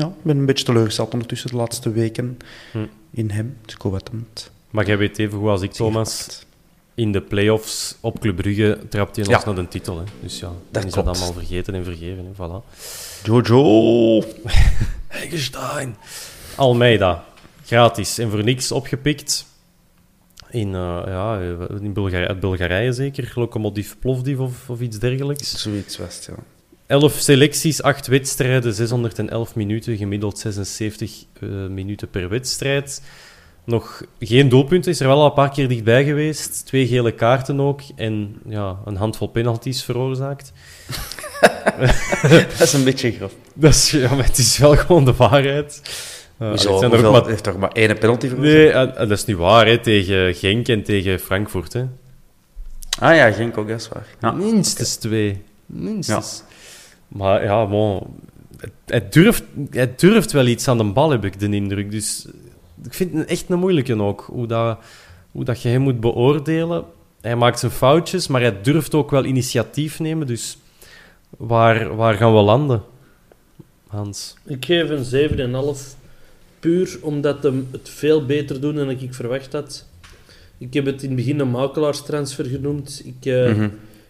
ja, 0.00 0.06
ik 0.06 0.22
ben 0.22 0.36
een 0.38 0.46
beetje 0.46 0.64
teleurgesteld 0.64 1.12
ondertussen 1.12 1.50
de 1.50 1.56
laatste 1.56 1.90
weken 1.92 2.38
Hm. 2.72 2.78
in 3.10 3.30
hem. 3.30 3.56
Dus 3.64 3.74
ik 3.74 3.82
Maar 4.70 4.86
jij 4.86 4.98
weet 4.98 5.18
even 5.18 5.38
goed 5.38 5.48
als 5.48 5.62
ik, 5.62 5.72
Thomas, 5.72 6.42
in 6.94 7.12
de 7.12 7.20
play-offs 7.20 7.96
op 8.00 8.20
Club 8.20 8.36
Brugge 8.36 8.78
trapt 8.88 9.16
hij 9.16 9.24
Ja. 9.24 9.34
ons 9.36 9.44
naar 9.44 9.54
de 9.54 9.68
titel. 9.68 9.98
Hè. 9.98 10.04
Dus 10.22 10.38
ja, 10.38 10.46
dan 10.46 10.56
Dat 10.70 10.84
is 10.84 10.92
klopt. 10.92 11.06
dat 11.08 11.16
allemaal 11.16 11.32
vergeten 11.42 11.74
en 11.74 11.84
vergeven. 11.84 12.24
Hè. 12.36 12.46
Voilà. 12.46 12.64
Jojo! 13.22 14.24
Hegestein. 15.08 15.96
Almeida. 16.54 17.24
Gratis 17.64 18.18
en 18.18 18.30
voor 18.30 18.44
niks 18.44 18.72
opgepikt. 18.72 19.46
In, 20.50 20.74
eh, 20.74 21.02
ja, 21.06 21.40
in 21.80 21.92
Bulgarije, 21.92 22.28
uit 22.28 22.40
Bulgarije 22.40 22.92
zeker. 22.92 23.32
Lokomotiv 23.34 23.94
Plovdiv 23.98 24.38
of, 24.38 24.70
of 24.70 24.80
iets 24.80 24.98
dergelijks. 24.98 25.62
Zoiets 25.62 25.96
was 25.96 26.14
het, 26.14 26.24
ja. 26.24 26.42
11 26.86 27.12
selecties, 27.18 27.82
8 27.82 28.06
wedstrijden, 28.06 28.74
611 28.74 29.54
minuten, 29.54 29.96
gemiddeld 29.96 30.38
76 30.38 31.24
eh, 31.40 31.48
minuten 31.48 32.10
per 32.10 32.28
wedstrijd. 32.28 33.02
Nog 33.64 34.02
geen 34.18 34.48
doelpunten, 34.48 34.90
is 34.90 35.00
er 35.00 35.06
wel 35.06 35.20
al 35.20 35.26
een 35.26 35.32
paar 35.32 35.50
keer 35.50 35.68
dichtbij 35.68 36.04
geweest. 36.04 36.66
Twee 36.66 36.86
gele 36.86 37.12
kaarten 37.12 37.60
ook 37.60 37.80
en 37.96 38.36
ja, 38.48 38.78
een 38.84 38.96
handvol 38.96 39.28
penalties 39.28 39.82
veroorzaakt. 39.82 40.52
Dat 42.58 42.60
is 42.60 42.72
een 42.72 42.84
beetje 42.84 43.12
grof. 43.12 43.32
Dat 43.54 43.74
is, 43.74 43.90
ja, 43.90 44.14
maar 44.14 44.24
het 44.24 44.38
is 44.38 44.58
wel 44.58 44.76
gewoon 44.76 45.04
de 45.04 45.14
waarheid. 45.14 45.82
Hoezo? 46.48 46.70
Hoeveel- 46.88 47.12
maar... 47.12 47.26
heeft 47.26 47.42
toch 47.44 47.56
maar 47.56 47.72
één 47.72 47.98
penalty 47.98 48.28
voor 48.28 48.38
Nee, 48.38 48.70
eh, 48.70 48.96
dat 48.96 49.10
is 49.10 49.24
niet 49.24 49.36
waar, 49.36 49.66
hè. 49.66 49.78
Tegen 49.78 50.34
Genk 50.34 50.68
en 50.68 50.82
tegen 50.82 51.18
Frankfurt, 51.18 51.72
hè. 51.72 51.84
Ah 52.98 53.14
ja, 53.16 53.30
Genk 53.32 53.58
ook, 53.58 53.68
dat 53.68 53.80
is 53.80 53.88
waar. 53.88 54.06
Ja. 54.20 54.30
Minstens 54.30 54.96
twee. 54.96 55.42
Minstens. 55.66 56.42
Maar 57.08 57.44
ja, 57.44 57.66
bon, 57.66 58.06
het- 58.56 58.70
hij, 58.86 59.08
durft, 59.10 59.42
hij 59.70 59.92
durft 59.96 60.32
wel 60.32 60.46
iets 60.46 60.68
aan 60.68 60.78
de 60.78 60.84
bal, 60.84 61.10
heb 61.10 61.24
ik 61.24 61.40
de 61.40 61.48
indruk. 61.48 61.90
Dus 61.90 62.26
ik 62.84 62.94
vind 62.94 63.14
het 63.14 63.26
echt 63.28 63.44
een 63.48 63.58
moeilijke 63.58 64.02
ook, 64.02 64.24
hoe 64.32 64.46
dat, 64.46 64.78
hoe 65.30 65.44
dat 65.44 65.62
je 65.62 65.68
hem 65.68 65.80
moet 65.80 66.00
beoordelen. 66.00 66.84
Hij 67.20 67.36
maakt 67.36 67.58
zijn 67.58 67.72
foutjes, 67.72 68.26
maar 68.26 68.40
hij 68.40 68.60
durft 68.62 68.94
ook 68.94 69.10
wel 69.10 69.24
initiatief 69.24 70.00
nemen. 70.00 70.26
Dus 70.26 70.58
waar, 71.30 71.96
waar 71.96 72.14
gaan 72.14 72.34
we 72.34 72.40
landen, 72.40 72.82
Hans? 73.86 74.36
Ik 74.44 74.64
geef 74.64 74.88
een 74.90 75.04
7,5. 75.74 75.96
Puur 76.64 76.98
omdat 77.00 77.42
hem 77.42 77.68
het 77.70 77.88
veel 77.88 78.26
beter 78.26 78.60
doet 78.60 78.76
dan 78.76 78.90
ik 78.90 79.14
verwacht 79.14 79.52
had. 79.52 79.86
Ik 80.58 80.74
heb 80.74 80.86
het 80.86 81.02
in 81.02 81.08
het 81.08 81.16
begin 81.16 81.40
een 81.40 81.50
makelaarstransfer 81.50 82.44
genoemd. 82.44 83.02
Ik, 83.04 83.26
eh, 83.26 83.54
Mhm. 83.54 83.68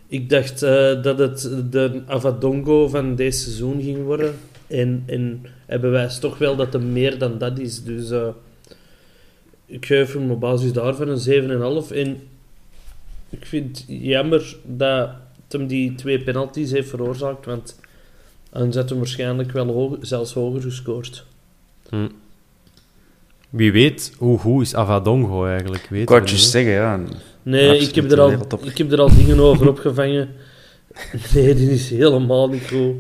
ik 0.09 0.31
dacht 0.31 0.63
eh, 0.63 1.03
dat 1.03 1.19
het 1.19 1.51
de 1.71 2.03
Avadongo 2.07 2.89
van 2.89 3.15
deze 3.15 3.39
seizoen 3.39 3.83
ging 3.83 4.05
worden. 4.05 4.35
En, 4.67 5.03
en 5.07 5.47
hij 5.67 5.81
bewijst 5.81 6.21
toch 6.21 6.39
wel 6.39 6.57
dat 6.57 6.73
hij 6.73 6.83
meer 6.83 7.19
dan 7.19 7.39
dat 7.39 7.59
is. 7.59 7.83
Dus 7.83 8.11
eh, 8.11 8.29
ik 9.67 9.87
geef 9.87 10.13
hem 10.13 10.31
op 10.31 10.41
basis 10.41 10.73
daarvan 10.73 11.09
een 11.09 11.21
7,5. 11.85 11.91
En 11.91 12.21
ik 13.31 13.47
vind 13.47 13.79
het 13.79 13.87
jammer 13.89 14.57
dat 14.65 15.11
het 15.43 15.53
hem 15.53 15.67
die 15.67 15.95
twee 15.95 16.23
penalties 16.23 16.71
heeft 16.71 16.89
veroorzaakt. 16.89 17.47
Want 17.47 17.81
anders 18.51 18.77
had 18.77 18.89
hij 18.89 18.99
waarschijnlijk 18.99 19.53
wel 19.53 19.67
hoog, 19.67 19.97
zelfs 20.01 20.33
hoger 20.33 20.63
gescoord. 20.63 21.25
Hm. 21.89 22.07
Wie 23.55 23.73
weet, 23.73 24.13
hoe 24.19 24.39
goed 24.39 24.63
is 24.63 24.75
Avadongo 24.75 25.47
eigenlijk? 25.47 25.87
Weet 25.91 26.11
Ik 26.11 26.21
niet, 26.21 26.31
zeggen, 26.41 26.73
ja. 26.73 27.01
Nee, 27.43 27.79
ik 27.79 27.95
heb, 27.95 28.11
er 28.11 28.21
al, 28.21 28.31
ik 28.63 28.79
heb 28.79 28.93
er 28.93 29.01
al 29.01 29.15
dingen 29.15 29.41
over 29.41 29.69
opgevangen. 29.69 30.29
Nee, 31.35 31.55
die 31.55 31.71
is 31.71 31.91
helemaal 31.91 32.49
niet 32.49 32.69
goed. 32.69 32.95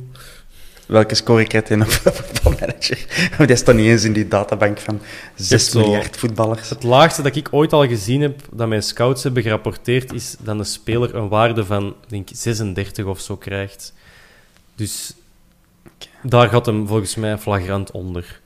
Welke 0.86 1.14
score 1.14 1.44
krijgt 1.44 1.68
hij 1.68 1.80
op 1.80 1.86
voetbalmanager? 2.16 3.28
Want 3.36 3.48
die 3.48 3.56
staat 3.56 3.74
niet 3.74 3.86
eens 3.86 4.04
in 4.04 4.12
die 4.12 4.28
databank 4.28 4.78
van 4.78 5.00
6 5.34 5.70
zo- 5.70 5.80
miljard 5.80 6.16
voetballers. 6.16 6.68
Het 6.68 6.82
laagste 6.82 7.22
dat 7.22 7.36
ik 7.36 7.48
ooit 7.50 7.72
al 7.72 7.86
gezien 7.86 8.20
heb, 8.20 8.40
dat 8.52 8.68
mijn 8.68 8.82
scouts 8.82 9.22
hebben 9.22 9.42
gerapporteerd, 9.42 10.12
is 10.12 10.36
dat 10.40 10.58
een 10.58 10.64
speler 10.64 11.14
een 11.14 11.28
waarde 11.28 11.64
van, 11.64 11.94
denk 12.08 12.30
ik, 12.30 12.36
36 12.36 13.04
of 13.04 13.20
zo 13.20 13.36
krijgt. 13.36 13.92
Dus 14.74 15.12
daar 16.22 16.48
gaat 16.48 16.66
hem 16.66 16.86
volgens 16.86 17.14
mij 17.14 17.38
flagrant 17.38 17.90
onder. 17.90 18.40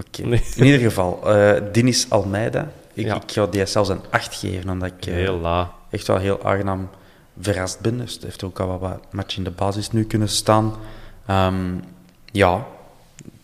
Oké. 0.00 0.22
Nee. 0.26 0.42
In 0.56 0.64
ieder 0.64 0.80
geval, 0.80 1.34
eh 1.36 1.62
Dinis 1.72 2.10
Almeida. 2.10 2.68
Ik, 2.94 3.04
Ja. 3.06 3.14
ik 3.14 3.32
ga 3.32 3.46
die 3.46 3.66
zelfs 3.66 3.88
een 3.88 4.00
8 4.10 4.34
geven, 4.34 4.70
omdat 4.70 4.92
ik 4.98 5.06
eh, 5.06 5.14
Heel 5.14 5.38
la. 5.38 5.72
echt 5.90 6.06
wel 6.06 6.16
heel 6.18 6.44
aangenaam 6.44 6.88
verrast 7.40 7.80
ben. 7.80 7.98
Dus 7.98 8.12
het 8.14 8.22
heeft 8.22 8.42
ook 8.42 8.60
al 8.60 8.78
wat- 8.78 9.00
match 9.12 9.36
in 9.36 9.44
de 9.44 9.50
basis 9.50 9.90
nu 9.90 10.04
kunnen 10.04 10.28
staan. 10.28 10.74
Ehm, 11.26 11.74
ja, 12.32 12.66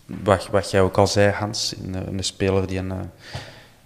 wat, 0.06 0.48
wat 0.50 0.70
jij 0.70 0.80
ook 0.80 0.96
al 0.98 1.06
zei, 1.06 1.30
Hans, 1.32 1.74
een, 1.84 1.94
een 2.18 2.24
speler 2.24 2.66
die 2.66 2.78
een, 2.78 2.90
eh, 2.90 2.98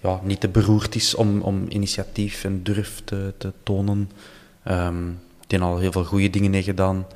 ja, 0.00 0.20
niet 0.22 0.40
te 0.40 0.48
beroerd 0.48 0.94
is 0.94 1.14
om, 1.14 1.40
om 1.40 1.64
initiatief 1.68 2.44
en 2.44 2.62
durf 2.62 3.00
te, 3.04 3.34
te 3.38 3.52
tonen. 3.62 4.10
Ehm, 4.62 5.04
die 5.46 5.60
al 5.60 5.78
heel 5.78 5.92
veel 5.92 6.04
goede 6.04 6.30
dingen 6.30 6.52
heeft 6.52 6.66
gedaan. 6.66 7.06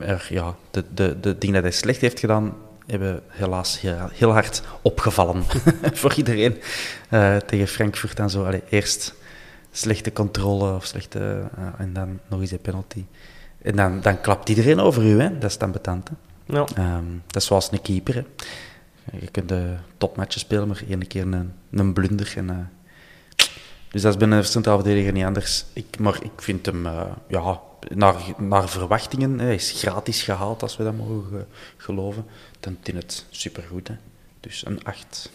Er, 0.00 0.26
ja, 0.30 0.54
de, 0.70 0.84
de, 0.94 1.16
de 1.20 1.38
dingen 1.38 1.54
dat 1.54 1.62
hij 1.62 1.72
slecht 1.72 2.00
heeft 2.00 2.20
gedaan, 2.20 2.54
hebben 2.92 3.22
helaas 3.28 3.80
heel, 3.80 4.08
heel 4.12 4.30
hard 4.32 4.62
opgevallen 4.82 5.44
voor 6.00 6.14
iedereen. 6.14 6.56
Eh, 7.08 7.36
tegen 7.36 7.66
Frankfurt 7.66 8.18
en 8.18 8.30
zo. 8.30 8.44
Allee, 8.44 8.62
eerst 8.68 9.14
slechte 9.70 10.12
controle 10.12 10.74
of 10.74 10.84
slechte, 10.84 11.48
eh, 11.56 11.64
en 11.78 11.92
dan 11.92 12.18
nog 12.28 12.40
eens 12.40 12.50
een 12.50 12.60
penalty. 12.60 13.04
En 13.62 13.76
dan, 13.76 14.00
dan 14.00 14.20
klapt 14.20 14.48
iedereen 14.48 14.80
over 14.80 15.02
u, 15.04 15.20
hè? 15.20 15.38
dat 15.38 15.50
is 15.50 15.58
dan 15.58 15.72
betant. 15.72 16.10
Ja. 16.46 16.64
Ehm, 16.74 17.04
dat 17.26 17.42
is 17.42 17.48
zoals 17.48 17.72
een 17.72 17.82
keeper. 17.82 18.14
Hè? 18.14 18.22
Je 19.20 19.30
kunt 19.30 19.48
de 19.48 19.74
topmatchen 19.98 20.40
spelen, 20.40 20.68
maar 20.68 20.82
één 20.88 21.06
keer 21.06 21.22
een, 21.22 21.52
een 21.70 21.92
blunder. 21.92 22.32
En, 22.36 22.50
eh, 22.50 22.56
dus 23.90 24.02
dat 24.02 24.12
is 24.12 24.18
binnen 24.18 24.40
de 24.40 24.46
centraal 24.46 24.78
verdediger 24.80 25.12
niet 25.12 25.24
anders. 25.24 25.64
Ik, 25.72 25.98
maar 25.98 26.18
ik 26.22 26.30
vind 26.36 26.66
hem, 26.66 26.86
ja, 27.28 27.60
naar, 27.94 28.14
naar 28.38 28.68
verwachtingen, 28.68 29.38
hij 29.38 29.54
is 29.54 29.72
gratis 29.76 30.22
gehaald, 30.22 30.62
als 30.62 30.76
we 30.76 30.84
dat 30.84 30.96
mogen 30.96 31.24
ge- 31.30 31.44
geloven. 31.76 32.24
Dan 32.62 32.76
is 32.82 32.94
het 32.94 33.26
supergoed. 33.30 33.88
Hè? 33.88 33.94
Dus 34.40 34.66
een 34.66 34.84
8. 34.84 35.30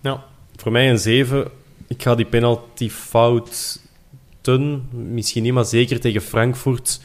Ja, 0.00 0.24
voor 0.56 0.72
mij 0.72 0.90
een 0.90 0.98
7. 0.98 1.50
Ik 1.86 2.02
ga 2.02 2.14
die 2.14 2.26
penalty 2.26 2.90
fouten, 2.90 4.88
misschien 4.90 5.42
niet, 5.42 5.52
maar 5.52 5.64
zeker 5.64 6.00
tegen 6.00 6.20
Frankfurt. 6.20 7.00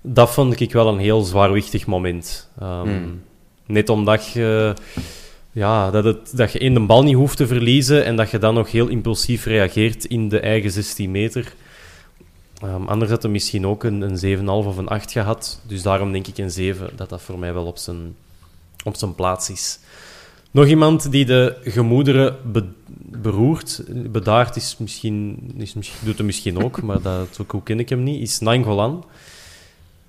Dat 0.00 0.32
vond 0.32 0.60
ik 0.60 0.72
wel 0.72 0.88
een 0.88 0.98
heel 0.98 1.22
zwaarwichtig 1.22 1.86
moment. 1.86 2.48
Ehm, 2.58 2.88
Hmm. 2.88 3.22
Net 3.66 3.88
omdat 3.88 4.28
je, 4.28 4.74
ja, 5.52 5.90
dat, 5.90 6.04
het, 6.04 6.36
dat 6.36 6.52
je 6.52 6.58
één 6.58 6.74
de 6.74 6.80
bal 6.80 7.02
niet 7.02 7.14
hoeft 7.14 7.36
te 7.36 7.46
verliezen 7.46 8.04
en 8.04 8.16
dat 8.16 8.30
je 8.30 8.38
dan 8.38 8.54
nog 8.54 8.70
heel 8.70 8.88
impulsief 8.88 9.44
reageert 9.44 10.04
in 10.04 10.28
de 10.28 10.40
eigen 10.40 10.70
16 10.70 11.10
meter. 11.10 11.54
Ehm, 12.62 12.86
anders 12.86 13.10
had 13.10 13.22
hij 13.22 13.32
misschien 13.32 13.66
ook 13.66 13.84
een, 13.84 14.00
een 14.00 14.18
7,5 14.18 14.44
of 14.46 14.76
een 14.76 14.88
8 14.88 15.12
gehad. 15.12 15.60
Dus 15.66 15.82
daarom 15.82 16.12
denk 16.12 16.26
ik 16.26 16.38
een 16.38 16.50
7, 16.50 16.90
dat 16.96 17.08
dat 17.08 17.22
voor 17.22 17.38
mij 17.38 17.54
wel 17.54 17.66
op 17.66 17.78
zijn, 17.78 18.16
op 18.84 18.96
zijn 18.96 19.14
plaats 19.14 19.50
is. 19.50 19.78
Nog 20.50 20.66
iemand 20.66 21.10
die 21.10 21.24
de 21.24 21.56
gemoederen 21.62 22.36
be- 22.52 22.72
beroert, 23.20 23.82
bedaard 23.88 24.56
is 24.56 24.76
misschien, 24.78 25.38
is 25.56 25.74
misschien, 25.74 26.06
doet 26.06 26.16
hem 26.16 26.26
misschien 26.26 26.62
ook, 26.64 26.82
maar 26.82 27.02
dat, 27.02 27.28
zo 27.48 27.60
ken 27.60 27.80
ik 27.80 27.88
hem 27.88 28.02
niet, 28.02 28.22
is 28.22 28.38
Nainggolan. 28.38 29.04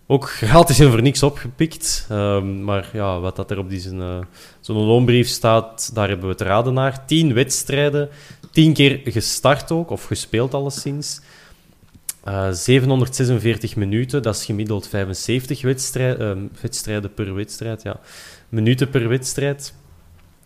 Ook 0.08 0.30
gratis 0.30 0.80
en 0.80 0.90
voor 0.90 1.02
niks 1.02 1.24
opgepikt. 1.24 2.08
Ehm, 2.10 2.64
maar 2.64 2.90
ja, 2.94 3.20
wat 3.20 3.36
dat 3.36 3.52
er 3.52 3.58
op 3.58 3.68
zijn, 3.70 4.02
eh, 4.02 4.20
zo'n 4.60 4.78
loonbrief 4.78 5.28
staat, 5.28 5.92
daar 5.94 6.08
hebben 6.08 6.26
we 6.26 6.32
het 6.32 6.42
raden 6.42 6.74
naar. 6.74 7.06
Tien 7.06 7.34
wedstrijden, 7.34 8.10
tien 8.52 8.74
keer 8.74 9.02
gestart 9.04 9.72
ook, 9.72 9.90
of 9.90 10.06
gespeeld 10.06 10.54
alleszins. 10.54 11.22
Eh 12.24 12.52
746 12.52 13.76
minuten, 13.76 14.22
dat 14.22 14.36
is 14.36 14.46
gemiddeld 14.46 14.88
75 14.88 15.62
wedstrijd, 15.62 16.20
ehm, 16.20 16.40
wedstrijden 16.62 17.14
per 17.14 17.34
wedstrijd. 17.36 17.82
Ja. 17.82 18.00
Minuten 18.54 18.90
per 18.90 19.08
wedstrijd. 19.08 19.74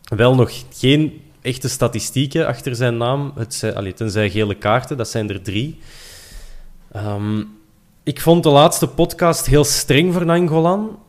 Wel 0.04 0.36
nog 0.36 0.52
geen 0.74 1.22
echte 1.42 1.70
statistieken 1.70 2.48
achter 2.48 2.76
zijn 2.76 2.98
naam. 2.98 3.32
Het 3.36 3.54
zijn, 3.54 3.76
allee, 3.76 3.94
tenzij 3.94 4.30
gele 4.30 4.56
kaarten, 4.56 4.98
dat 4.98 5.10
zijn 5.10 5.30
er 5.30 5.42
drie. 5.42 5.80
Ehm, 6.92 7.44
ik 8.04 8.22
vond 8.22 8.44
de 8.44 8.50
laatste 8.50 8.88
podcast 8.88 9.46
heel 9.46 9.64
streng 9.64 10.14
voor 10.14 10.26
Nangolan, 10.26 11.00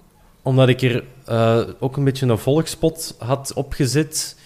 omdat 0.43 0.69
ik 0.69 0.83
er 0.83 1.05
eh, 1.25 1.61
ook 1.79 1.97
een 1.97 2.05
beetje 2.05 2.27
een 2.27 2.39
volkspot 2.39 3.17
had 3.19 3.53
opgezet. 3.53 4.39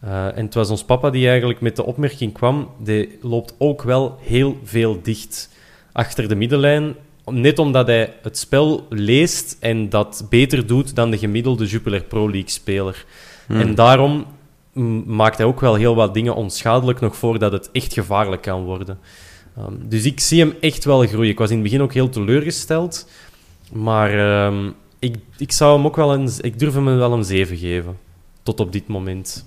Eh, 0.00 0.36
en 0.38 0.44
het 0.44 0.54
was 0.54 0.70
ons 0.70 0.84
papa 0.84 1.10
die 1.10 1.28
eigenlijk 1.28 1.60
met 1.60 1.76
de 1.76 1.84
opmerking 1.84 2.32
kwam, 2.32 2.70
die 2.78 3.18
loopt 3.20 3.54
ook 3.58 3.82
wel 3.82 4.18
heel 4.20 4.58
veel 4.64 5.02
dicht 5.02 5.50
achter 5.92 6.28
de 6.28 6.34
middenlijn, 6.34 6.94
net 7.30 7.58
omdat 7.58 7.86
hij 7.86 8.14
het 8.22 8.38
spel 8.38 8.86
leest 8.88 9.56
en 9.60 9.88
dat 9.88 10.26
beter 10.30 10.66
doet 10.66 10.94
dan 10.94 11.10
de 11.10 11.18
gemiddelde 11.18 11.66
Jupiler 11.66 12.02
Pro 12.02 12.30
League 12.30 12.50
speler. 12.50 13.04
En 13.48 13.74
daarom 13.74 14.26
maakt 15.06 15.36
hij 15.36 15.46
ook 15.46 15.60
wel 15.60 15.74
heel 15.74 15.94
wat 15.94 16.14
dingen 16.14 16.34
onschadelijk 16.34 17.00
nog 17.00 17.16
voordat 17.16 17.52
het 17.52 17.70
echt 17.72 17.92
gevaarlijk 17.92 18.42
kan 18.42 18.64
worden. 18.64 18.98
Ehm, 19.56 19.72
dus 19.82 20.04
ik 20.04 20.20
zie 20.20 20.40
hem 20.40 20.54
echt 20.60 20.84
wel 20.84 21.06
groeien. 21.06 21.30
Ik 21.30 21.38
was 21.38 21.48
in 21.50 21.54
het 21.54 21.64
begin 21.64 21.82
ook 21.82 21.92
heel 21.92 22.08
teleurgesteld, 22.08 23.08
maar 23.72 24.10
ehm, 24.18 24.70
ik, 24.98 25.16
ik 25.36 25.52
zou 25.52 25.76
hem 25.76 25.86
ook 25.86 25.96
wel 25.96 26.12
een, 26.14 26.30
ik 26.40 26.58
durf 26.58 26.74
hem 26.74 26.84
wel 26.84 27.12
een 27.12 27.24
7 27.24 27.56
geven. 27.56 27.98
Tot 28.42 28.60
op 28.60 28.72
dit 28.72 28.86
moment. 28.88 29.46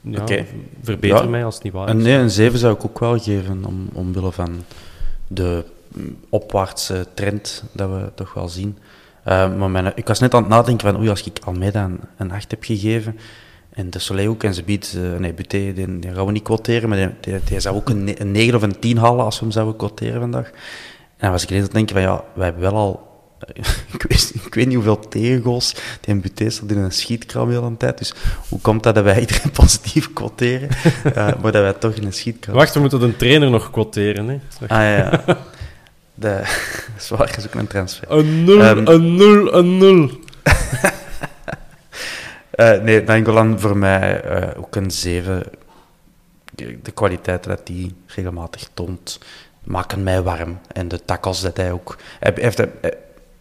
Ja, 0.00 0.20
Oké. 0.20 0.46
Verbeter 0.82 1.22
Ja. 1.22 1.28
mij 1.28 1.44
als 1.44 1.54
het 1.54 1.64
niet 1.64 1.72
waar 1.72 1.96
is. 1.96 2.02
Nee, 2.02 2.16
een 2.16 2.30
7 2.30 2.58
zou 2.58 2.74
ik 2.74 2.84
ook 2.84 2.98
wel 2.98 3.18
geven, 3.18 3.64
om, 3.64 3.88
omwille 3.92 4.32
van 4.32 4.64
de 5.28 5.64
opwaartse 6.28 7.06
trend 7.14 7.64
dat 7.72 7.90
we 7.90 8.10
toch 8.14 8.34
wel 8.34 8.48
zien. 8.48 8.78
Eh, 9.22 9.56
maar 9.56 9.70
mijn, 9.70 9.92
ik 9.94 10.06
was 10.06 10.18
net 10.18 10.34
aan 10.34 10.40
het 10.40 10.50
nadenken 10.50 10.88
van, 10.88 11.00
oei, 11.00 11.08
als 11.08 11.22
ik 11.22 11.38
Almeida 11.44 11.84
een, 11.84 12.00
een 12.16 12.32
8 12.32 12.50
heb 12.50 12.64
gegeven, 12.64 13.18
en 13.70 13.90
de 13.90 13.98
Soleil 13.98 14.30
ook, 14.30 14.42
en 14.42 14.54
ze 14.54 14.62
biedt, 14.62 14.94
eh, 14.96 15.18
nee, 15.18 15.34
Buté, 15.34 15.72
die, 15.72 16.12
gaan 16.12 16.26
we 16.26 16.32
niet 16.32 16.42
quoteren, 16.42 16.88
maar 16.88 17.12
die, 17.20 17.40
die, 17.44 17.60
zou 17.60 17.76
ook 17.76 17.88
een, 17.88 18.20
een 18.20 18.30
9 18.30 18.54
of 18.54 18.62
een 18.62 18.78
10 18.78 18.96
halen 18.96 19.24
als 19.24 19.38
we 19.38 19.44
hem 19.44 19.52
zouden 19.52 19.76
quoteren 19.76 20.20
vandaag. 20.20 20.46
En 20.46 20.52
dan 21.18 21.30
was 21.30 21.42
ik 21.42 21.48
ineens 21.48 21.68
aan 21.68 21.76
het 21.76 21.88
denken 21.88 22.04
van, 22.04 22.14
ja, 22.14 22.24
wij 22.34 22.44
hebben 22.44 22.62
wel 22.62 22.74
al, 22.74 23.05
ik, 23.92 24.02
weet, 24.08 24.32
ik 24.44 24.54
weet 24.54 24.66
niet 24.66 24.74
hoeveel 24.74 25.08
tegengoals, 25.08 25.74
die 26.00 26.14
een 26.14 26.50
staat 26.50 26.70
in 26.70 26.78
een 26.78 26.92
schietkraam 26.92 27.48
de 27.48 27.54
hele 27.54 27.76
tijd, 27.76 27.98
dus 27.98 28.14
hoe 28.48 28.60
komt 28.60 28.82
dat 28.82 28.94
dat 28.94 29.04
wij 29.04 29.20
iedereen 29.26 29.50
positief 29.50 30.12
quoteren, 30.12 30.68
eh, 31.04 31.14
maar 31.14 31.52
dat 31.52 31.62
wij 31.62 31.72
toch 31.72 31.94
in 31.94 32.04
een 32.04 32.12
schietkraam 32.12 32.56
Wacht, 32.56 32.74
we 32.74 32.80
moeten 32.80 33.00
de 33.00 33.16
trainer 33.16 33.50
nog 33.50 33.70
quoteren. 33.70 34.28
Hè. 34.28 34.38
Ah 34.60 34.68
ja, 34.68 34.96
ja. 34.96 35.24
De, 36.18 36.42
zwaar 36.98 37.34
is 37.38 37.46
ook 37.46 37.54
een 37.54 37.66
transfer. 37.66 38.10
Een 38.10 38.44
nul, 38.44 38.60
Ehm, 38.62 38.86
een 38.86 39.14
nul, 39.14 39.54
een 39.54 39.78
nul. 39.78 40.10
Eh, 42.50 42.80
nee, 42.80 43.02
Nangolan 43.02 43.60
voor 43.60 43.76
mij 43.76 44.20
eh, 44.22 44.58
ook 44.58 44.76
een 44.76 44.90
7. 44.90 45.42
De 46.82 46.90
kwaliteiten 46.94 47.50
dat 47.50 47.68
hij 47.68 47.92
regelmatig 48.06 48.68
toont, 48.74 49.18
maken 49.64 50.02
mij 50.02 50.22
warm. 50.22 50.58
En 50.72 50.88
de 50.88 51.04
tackles 51.04 51.40
dat 51.40 51.56
hij 51.56 51.72
ook... 51.72 51.96
Hij 52.20 52.32
heeft, 52.34 52.58
hij- 52.58 52.70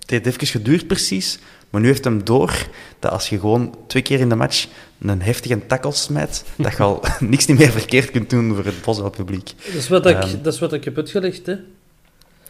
het 0.06 0.24
heeft 0.24 0.26
even 0.26 0.48
geduurd 0.48 0.88
precies, 0.88 1.40
maar 1.70 1.82
nu 1.82 1.88
heeft 1.88 2.04
hem 2.04 2.24
door 2.24 2.68
dat 3.00 3.12
als 3.12 3.30
je 3.30 3.40
gewoon 3.40 3.76
twee 3.88 4.04
keer 4.04 4.20
in 4.20 4.30
de 4.30 4.36
match 4.36 4.68
een 5.00 5.22
heftige 5.22 5.66
tackle 5.66 5.92
smijt, 5.92 6.44
dat 6.56 6.72
je 6.72 6.84
al 6.84 7.04
niks 7.20 7.46
niet 7.46 7.58
meer 7.58 7.72
verkeerd 7.72 8.12
kunt 8.12 8.30
doen 8.30 8.56
voor 8.56 8.66
het 8.66 8.82
Boswell 8.82 9.10
publiek. 9.10 9.54
Dat 9.66 9.74
is 9.74 9.88
wat 9.88 10.06
ik, 10.06 10.16
Ehm. 10.18 10.42
dat 10.42 10.54
is 10.54 10.60
wat 10.60 10.74
ik 10.74 10.84
heb 10.84 10.98
uitgelegd, 10.98 11.46
hè. 11.46 11.56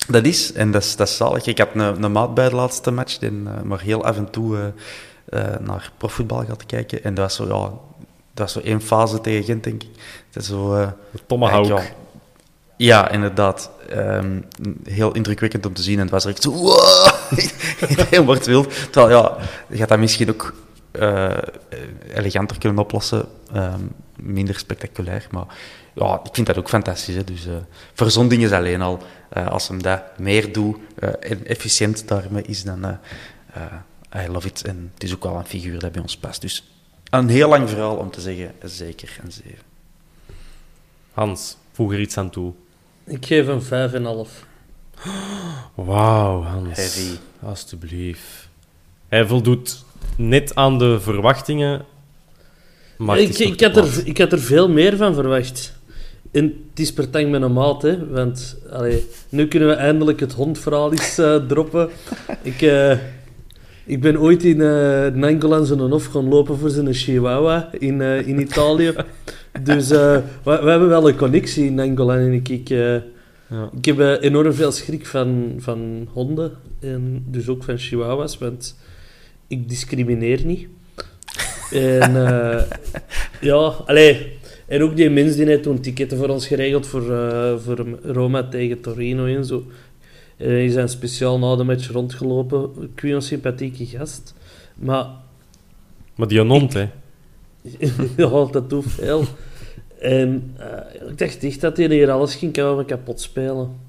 Dat 0.07 0.25
is, 0.25 0.53
en 0.53 0.71
dat 0.71 0.83
is, 0.83 0.95
dat 0.95 1.07
is 1.07 1.17
zalig. 1.17 1.45
Ik 1.45 1.57
had 1.57 1.69
een, 1.73 2.03
een 2.03 2.11
maat 2.11 2.33
bij 2.33 2.49
de 2.49 2.55
laatste 2.55 2.91
match, 2.91 3.17
die 3.17 3.29
eh, 3.29 3.61
maar 3.61 3.81
heel 3.81 4.03
af 4.03 4.17
en 4.17 4.29
toe 4.29 4.57
eh, 5.29 5.53
eh, 5.53 5.59
naar 5.59 5.91
profvoetbal 5.97 6.45
gaat 6.45 6.65
kijken. 6.65 7.03
En 7.03 7.13
dat 7.13 7.23
was 7.25 7.35
zo, 7.35 7.55
ja, 7.55 7.69
dat 7.69 7.79
was 8.33 8.51
zo 8.51 8.59
één 8.59 8.81
fase 8.81 9.21
tegen 9.21 9.43
Gent, 9.43 9.63
denk 9.63 9.83
ik. 9.83 9.89
Dat 10.31 10.43
is 10.43 10.49
zo... 10.49 10.93
Tomahawk. 11.27 11.65
ja, 11.65 11.81
ja, 12.77 13.09
inderdaad. 13.09 13.69
Ehm, 13.89 14.41
heel 14.83 15.11
indrukwekkend 15.11 15.65
om 15.65 15.73
te 15.73 15.81
zien. 15.81 15.95
En 15.95 16.01
het 16.01 16.09
was 16.09 16.25
echt 16.25 16.41
zo... 16.41 16.51
Wow! 16.51 17.07
Wordt 18.25 18.45
wild. 18.45 18.91
Terwijl, 18.91 19.17
ja, 19.17 19.37
je 19.67 19.77
gaat 19.77 19.89
dat 19.89 19.99
misschien 19.99 20.29
ook 20.29 20.53
eh, 20.91 21.37
eleganter 22.13 22.57
kunnen 22.57 22.83
oplossen. 22.83 23.25
Ehm, 23.53 23.81
minder 24.15 24.59
spectaculair. 24.59 25.27
Maar 25.31 25.45
ja, 25.93 26.19
ik 26.23 26.29
vind 26.33 26.47
dat 26.47 26.57
ook 26.57 26.69
fantastisch. 26.69 27.15
Hè. 27.15 27.23
Dus, 27.23 27.45
eh, 27.45 27.53
voor 27.93 28.11
zo'n 28.11 28.27
ding 28.27 28.43
is 28.43 28.51
alleen 28.51 28.81
al, 28.81 28.99
eh, 29.29 29.47
als 29.47 29.67
hem 29.67 29.81
dat 29.81 30.01
meer 30.17 30.53
doet 30.53 30.77
en 31.19 31.45
efficiënt 31.45 32.07
daarmee 32.07 32.43
is, 32.43 32.63
dan 32.63 32.97
I 34.15 34.31
love 34.31 34.47
it. 34.47 34.61
En 34.65 34.91
het 34.93 35.03
is 35.03 35.13
ook 35.13 35.23
wel 35.23 35.35
een 35.35 35.45
figuur 35.45 35.79
dat 35.79 35.91
bij 35.91 36.01
ons 36.01 36.17
past. 36.17 36.41
Dus 36.41 36.71
een 37.09 37.29
heel 37.29 37.49
lang 37.49 37.69
verhaal 37.69 37.95
om 37.95 38.11
te 38.11 38.21
zeggen, 38.21 38.51
zeker 38.63 39.19
een 39.23 39.31
7. 39.31 39.57
Hans, 41.11 41.57
voeg 41.71 41.93
er 41.93 41.99
iets 41.99 42.17
aan 42.17 42.29
toe. 42.29 42.53
Ik 43.07 43.25
geef 43.25 43.45
hem 43.45 43.61
5,5. 43.61 44.45
Wauw, 45.75 46.41
Hans. 46.41 46.75
Heavy. 46.77 47.17
Alsjeblieft. 47.43 48.49
Hij 49.07 49.25
voldoet 49.27 49.83
net 50.17 50.55
aan 50.55 50.79
de 50.79 50.99
verwachtingen. 50.99 51.85
Maar 52.97 53.19
ik, 53.19 53.37
ik, 53.37 53.61
had 53.61 53.77
er, 53.77 54.07
ik 54.07 54.17
had 54.17 54.31
er 54.31 54.39
veel 54.39 54.69
meer 54.69 54.97
van 54.97 55.13
verwacht. 55.13 55.73
En 56.31 56.43
het 56.69 56.79
is 56.79 56.93
per 56.93 57.09
tang 57.09 57.29
met 57.29 57.41
een 57.41 57.53
maat, 57.53 57.81
hè. 57.81 58.07
Want 58.07 58.57
allee, 58.71 59.05
nu 59.29 59.47
kunnen 59.47 59.69
we 59.69 59.75
eindelijk 59.75 60.19
het 60.19 60.33
hondverhaal 60.33 60.91
eens 60.91 61.17
eh, 61.17 61.35
droppen. 61.35 61.89
Ik, 62.41 62.61
eh, 62.61 62.97
ik 63.85 64.01
ben 64.01 64.19
ooit 64.19 64.43
in 64.43 64.59
uh, 64.59 65.07
Nangolan 65.07 65.65
zijn 65.65 65.79
hof 65.79 66.05
gaan 66.05 66.27
lopen 66.29 66.57
voor 66.57 66.69
zijn 66.69 66.93
chihuahua 66.93 67.69
in, 67.79 68.01
eh, 68.01 68.27
in 68.27 68.39
Italië. 68.39 68.93
Dus 69.63 69.91
eh, 69.91 70.17
we, 70.43 70.59
we 70.63 70.69
hebben 70.69 70.87
wel 70.87 71.07
een 71.09 71.15
connectie 71.15 71.65
in 71.65 71.75
Nangolan. 71.75 72.17
En 72.17 72.33
ik, 72.33 72.49
ik, 72.49 72.69
eh, 72.69 72.95
Ja. 73.49 73.69
ik 73.77 73.85
heb 73.85 73.99
eh, 73.99 74.21
enorm 74.21 74.53
veel 74.53 74.71
schrik 74.71 75.05
van, 75.05 75.53
van 75.57 76.07
honden. 76.11 76.51
En 76.79 77.23
dus 77.27 77.47
ook 77.47 77.63
van 77.63 77.77
chihuahuas, 77.77 78.37
want 78.37 78.75
ik 79.47 79.69
discrimineer 79.69 80.45
niet. 80.45 80.67
En 81.71 82.27
eh, 82.27 82.61
ja, 83.41 83.55
allee. 83.85 84.33
En 84.67 84.81
ook 84.81 84.95
die 84.95 85.09
mens 85.09 85.35
die 85.35 85.45
net 85.45 85.63
toen 85.63 85.79
ticketten 85.79 86.17
voor 86.17 86.29
ons 86.29 86.47
geregeld 86.47 86.87
voor, 86.87 87.13
eh, 87.13 87.53
voor 87.57 87.85
Roma 88.03 88.47
tegen 88.47 88.81
Torino 88.81 89.25
en 89.25 89.45
zo. 89.45 89.63
En 90.37 90.47
die 90.47 90.71
zijn 90.71 90.89
speciaal 90.89 91.39
na 91.39 91.55
de 91.55 91.63
match 91.63 91.91
rondgelopen. 91.91 92.63
Ik 92.63 92.99
vind 92.99 93.13
een 93.13 93.21
sympathieke 93.21 93.85
gast. 93.85 94.33
Maar 94.75 95.07
Maar 96.15 96.27
die 96.27 96.39
hond, 96.39 96.73
hè. 96.73 96.89
ja, 98.17 98.45
dat 98.45 98.69
doet 98.69 98.85
veel. 98.87 99.25
En 99.99 100.55
eh, 100.57 101.09
ik 101.09 101.17
dacht 101.17 101.43
echt 101.43 101.61
dat 101.61 101.77
hij 101.77 101.87
hier 101.87 102.11
alles 102.11 102.35
ging 102.35 102.53
komen 102.53 102.85
kapot 102.85 103.21
spelen. 103.21 103.79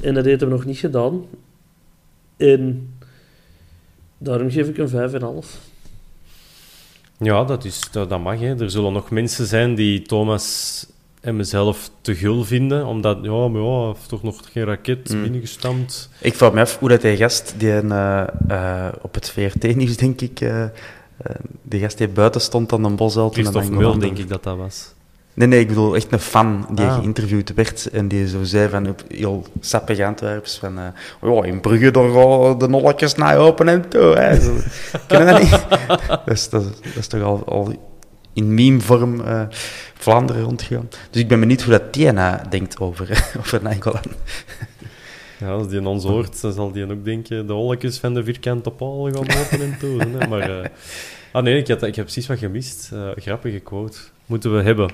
En 0.00 0.14
dat 0.14 0.24
heeft 0.24 0.40
hem 0.40 0.50
nog 0.50 0.64
niet 0.64 0.78
gedaan. 0.78 1.24
En 2.36 2.94
daarom 4.18 4.50
geef 4.50 4.68
ik 4.68 4.78
een 4.78 5.42
5,5. 5.44 5.48
Ja, 7.18 7.44
dat, 7.44 7.64
is, 7.64 7.80
dat, 7.90 8.08
dat 8.08 8.20
mag. 8.20 8.40
Hè. 8.40 8.60
Er 8.60 8.70
zullen 8.70 8.92
nog 8.92 9.10
mensen 9.10 9.46
zijn 9.46 9.74
die 9.74 10.02
Thomas 10.02 10.86
en 11.22 11.36
mezelf 11.36 11.90
te 12.00 12.14
gul 12.14 12.44
vinden, 12.44 12.86
omdat, 12.86 13.18
ja, 13.22 13.48
maar 13.48 13.62
ja, 13.62 13.86
heeft 13.86 14.08
toch 14.08 14.22
nog 14.22 14.40
geen 14.52 14.64
raket 14.64 15.12
Mm. 15.14 15.22
binnengestampt. 15.22 16.08
Ik 16.20 16.34
vraag 16.34 16.52
me 16.52 16.60
af 16.60 16.78
hoe 16.78 16.88
dat 16.88 17.00
die 17.00 17.16
gast, 17.16 17.54
die 17.56 17.70
eh, 17.72 18.20
eh, 18.48 18.86
op 19.02 19.14
het 19.14 19.30
VRT-nieuws, 19.30 19.96
denk 19.96 20.20
ik, 20.20 20.40
eh, 20.40 20.64
die 21.62 21.80
gast 21.80 21.98
die 21.98 22.08
buiten 22.08 22.40
stond 22.40 22.72
aan 22.72 22.82
de 22.82 22.88
Bosel 22.88 23.30
toen 23.30 23.44
Christophe 23.44 23.70
Mul, 23.72 23.98
denk 23.98 24.18
ik 24.18 24.28
dat 24.28 24.42
dat 24.42 24.56
was. 24.56 24.94
Nee, 25.34 25.48
nee, 25.48 25.60
ik 25.60 25.68
bedoel 25.68 25.94
echt 25.96 26.12
een 26.12 26.18
fan 26.18 26.66
die 26.74 26.86
Ah. 26.86 26.94
geïnterviewd 26.98 27.54
werd 27.54 27.88
en 27.92 28.08
die 28.08 28.28
zo 28.28 28.42
zei 28.42 28.68
van 28.68 28.96
heel 29.08 29.46
sappig 29.60 30.00
Antwerps 30.00 30.58
van 30.58 30.78
eh, 30.78 30.84
ja, 31.22 31.42
in 31.44 31.60
Brugge 31.60 31.90
gaan 31.92 32.58
de 32.58 32.68
nolletjes 32.68 33.14
naar 33.14 33.38
open 33.38 33.68
en 33.68 33.88
toe. 33.88 34.00
Hè. 34.16 34.40
Zo, 34.40 34.54
dat 35.08 35.40
niet? 35.40 35.50
dat, 36.08 36.20
is, 36.26 36.48
dat, 36.48 36.62
is, 36.62 36.68
dat 36.82 36.96
is 36.96 37.06
toch 37.06 37.22
al, 37.22 37.42
al 37.46 37.72
in 38.32 38.54
meme-vorm 38.54 39.22
Vlaanderen 40.02 40.42
rondgegaan. 40.42 40.88
Dus 41.10 41.22
ik 41.22 41.28
ben 41.28 41.40
benieuwd 41.40 41.62
hoe 41.62 41.78
dat 41.78 42.14
nou 42.14 42.48
denkt 42.48 42.80
over, 42.80 43.24
over 43.38 43.62
Nainggolan. 43.62 44.02
Ja, 45.38 45.50
als 45.50 45.68
die 45.68 45.86
ons 45.86 46.04
hoort, 46.04 46.40
dan 46.40 46.52
zal 46.52 46.72
die 46.72 46.90
ook 46.90 47.04
denken, 47.04 47.46
de 47.46 47.52
holletjes 47.52 47.98
van 47.98 48.14
de 48.14 48.24
vierkante 48.24 48.70
paal 48.70 49.04
gaan 49.04 49.16
open 49.16 49.60
en 49.60 49.76
toe. 49.78 50.26
Maar, 50.28 50.60
eh, 50.60 50.68
ah 51.32 51.42
nee, 51.42 51.56
ik, 51.56 51.68
had, 51.68 51.82
ik 51.82 51.94
heb 51.94 52.04
precies 52.04 52.26
wat 52.26 52.38
gemist. 52.38 52.90
Eh, 52.92 53.08
grappige 53.16 53.58
quote. 53.58 53.98
Moeten 54.26 54.56
we 54.56 54.62
hebben. 54.62 54.90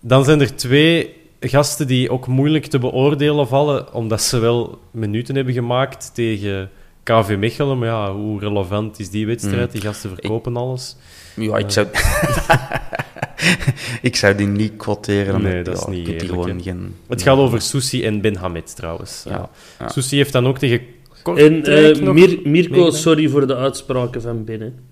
Dan 0.00 0.24
zijn 0.24 0.40
er 0.40 0.56
twee 0.56 1.16
gasten 1.40 1.86
die 1.86 2.10
ook 2.10 2.26
moeilijk 2.26 2.66
te 2.66 2.78
beoordelen 2.78 3.48
vallen, 3.48 3.94
omdat 3.94 4.22
ze 4.22 4.38
wel 4.38 4.78
minuten 4.90 5.34
hebben 5.34 5.54
gemaakt 5.54 6.10
tegen 6.14 6.70
KV 7.02 7.36
Mechelen. 7.38 7.78
Maar 7.78 7.88
ja, 7.88 8.12
hoe 8.12 8.40
relevant 8.40 8.98
is 8.98 9.10
die 9.10 9.26
wedstrijd? 9.26 9.72
Die 9.72 9.80
gasten 9.80 10.10
verkopen 10.10 10.56
alles. 10.56 10.96
Ja, 11.36 11.56
ik 11.56 11.70
zou... 11.70 11.86
ik 14.02 14.16
zou 14.16 14.34
die 14.34 14.46
niet 14.46 14.72
quoteren. 14.76 15.42
Nee, 15.42 15.62
dat 15.62 15.76
is 15.76 15.82
ja, 15.84 15.90
niet 15.90 16.08
eerlijk, 16.08 16.30
gewoon 16.30 16.62
geen... 16.62 16.94
Het 17.08 17.22
gaat 17.22 17.36
over 17.38 17.60
Susi 17.60 18.04
en 18.04 18.20
Ben 18.20 18.36
Hamed 18.36 18.76
trouwens. 18.76 19.22
Ja, 19.24 19.30
Ja. 19.30 19.50
ja. 19.78 19.88
Susi 19.88 20.16
heeft 20.16 20.32
dan 20.32 20.46
ook 20.46 20.58
tegen 20.58 20.78
En 20.78 21.22
Kortrijk 21.22 21.96
eh, 21.96 22.12
Mir- 22.12 22.40
Mirko, 22.44 22.90
sorry 22.90 23.28
voor 23.28 23.46
de 23.46 23.56
uitspraken 23.56 24.22
van 24.22 24.44
binnen. 24.44 24.78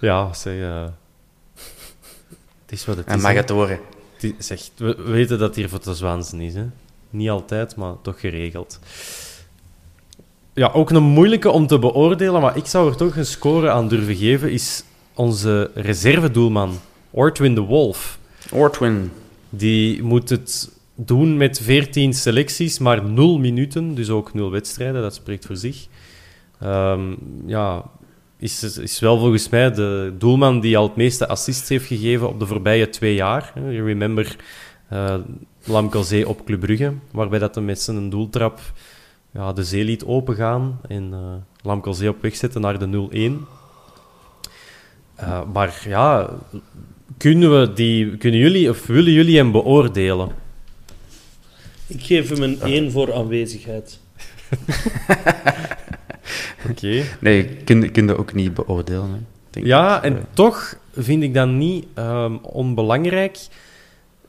Ja, 0.00 0.32
zeg... 0.32 0.60
eh, 0.60 0.84
het 2.62 2.72
is 2.72 2.84
wat 2.84 2.96
het 2.96 3.06
En 3.06 3.16
is. 3.16 3.22
mag 3.22 3.32
het 3.34 3.48
horen. 3.48 3.78
Echt, 4.48 4.70
we, 4.76 4.96
we 4.96 5.10
weten 5.10 5.38
dat 5.38 5.54
hier 5.56 5.68
voor 5.68 5.78
te 5.78 5.94
zwansen 5.94 6.40
is. 6.40 6.54
Hè? 6.54 6.64
Niet 7.10 7.30
altijd, 7.30 7.76
maar 7.76 7.94
toch 8.02 8.20
geregeld. 8.20 8.78
Ja, 10.54 10.70
ook 10.72 10.90
een 10.90 11.02
moeilijke 11.02 11.50
om 11.50 11.66
te 11.66 11.78
beoordelen, 11.78 12.40
maar 12.40 12.56
ik 12.56 12.66
zou 12.66 12.90
er 12.90 12.96
toch 12.96 13.16
een 13.16 13.26
score 13.26 13.70
aan 13.70 13.88
durven 13.88 14.16
geven, 14.16 14.50
is 14.50 14.84
onze 15.14 15.70
reservedoelman, 15.74 16.78
Ortwin 17.10 17.54
de 17.54 17.60
Wolf. 17.60 18.18
Ortwin. 18.50 19.10
Die 19.50 20.02
moet 20.02 20.28
het 20.28 20.70
doen 20.94 21.36
met 21.36 21.60
14 21.60 22.12
selecties, 22.12 22.78
maar 22.78 23.04
0 23.04 23.38
minuten, 23.38 23.94
dus 23.94 24.10
ook 24.10 24.34
0 24.34 24.50
wedstrijden, 24.50 25.02
dat 25.02 25.14
spreekt 25.14 25.46
voor 25.46 25.56
zich. 25.56 25.86
Ehm, 26.60 27.14
ja, 27.46 27.84
is, 28.38 28.78
is 28.78 28.98
wel 28.98 29.18
volgens 29.18 29.48
mij 29.48 29.70
de 29.70 30.14
doelman 30.18 30.60
die 30.60 30.76
al 30.76 30.86
het 30.86 30.96
meeste 30.96 31.28
assists 31.28 31.68
heeft 31.68 31.86
gegeven 31.86 32.28
op 32.28 32.38
de 32.38 32.46
voorbije 32.46 32.88
twee 32.88 33.14
jaar. 33.14 33.52
Je 33.70 33.82
remember 33.82 34.36
uh, 34.92 35.14
Lamkelzee 35.64 36.28
op 36.28 36.44
Club 36.44 36.60
Brugge, 36.60 36.92
waarbij 37.10 37.38
dat 37.38 37.54
hij 37.54 37.64
met 37.64 37.80
zijn 37.80 38.10
doeltrap 38.10 38.60
ja, 39.32 39.52
de 39.52 39.64
zee 39.64 39.84
liet 39.84 40.04
opengaan 40.04 40.80
en 40.88 41.10
uh, 41.12 41.18
Lamkelzee 41.62 42.08
op 42.08 42.22
weg 42.22 42.36
zette 42.36 42.58
naar 42.58 42.78
de 42.78 43.38
0-1. 43.38 43.61
Uh, 45.20 45.40
maar 45.52 45.84
ja, 45.88 46.30
kunnen, 47.16 47.60
we 47.60 47.72
die, 47.72 48.16
kunnen 48.16 48.40
jullie 48.40 48.70
of 48.70 48.86
willen 48.86 49.12
jullie 49.12 49.36
hem 49.36 49.52
beoordelen? 49.52 50.28
Ik 51.86 52.02
geef 52.02 52.28
hem 52.28 52.42
een 52.42 52.60
1 52.60 52.90
voor 52.90 53.14
aanwezigheid. 53.14 54.00
Oké. 56.68 56.70
Okay. 56.70 57.04
Nee, 57.20 57.46
kun, 57.46 57.90
kun 57.90 58.06
je 58.06 58.16
ook 58.16 58.34
niet 58.34 58.54
beoordelen. 58.54 59.26
Denk 59.50 59.66
ja, 59.66 59.96
ik. 59.96 60.02
en 60.02 60.12
uh, 60.12 60.18
toch 60.32 60.76
vind 60.96 61.22
ik 61.22 61.34
dat 61.34 61.48
niet 61.48 61.86
um, 61.94 62.36
onbelangrijk. 62.36 63.38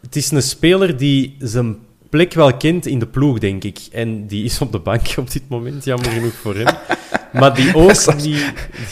Het 0.02 0.16
is 0.16 0.32
een 0.32 0.42
speler 0.42 0.98
die 0.98 1.36
zijn 1.40 1.78
plek 2.10 2.34
wel 2.34 2.58
kent 2.58 2.86
in 2.86 3.00
de 3.00 3.08
ploeg, 3.08 3.40
denk 3.40 3.64
ik. 3.64 3.80
En 3.92 4.28
die 4.28 4.44
is 4.44 4.62
op 4.62 4.72
de 4.72 4.80
bank 4.80 5.14
op 5.18 5.32
dit 5.32 5.44
moment, 5.48 5.84
jammer 5.84 6.12
genoeg 6.12 6.34
voor 6.34 6.56
hem. 6.56 6.76
Maar 7.34 7.56
die 7.56 7.76
ook... 7.76 8.18
Die... 8.24 8.38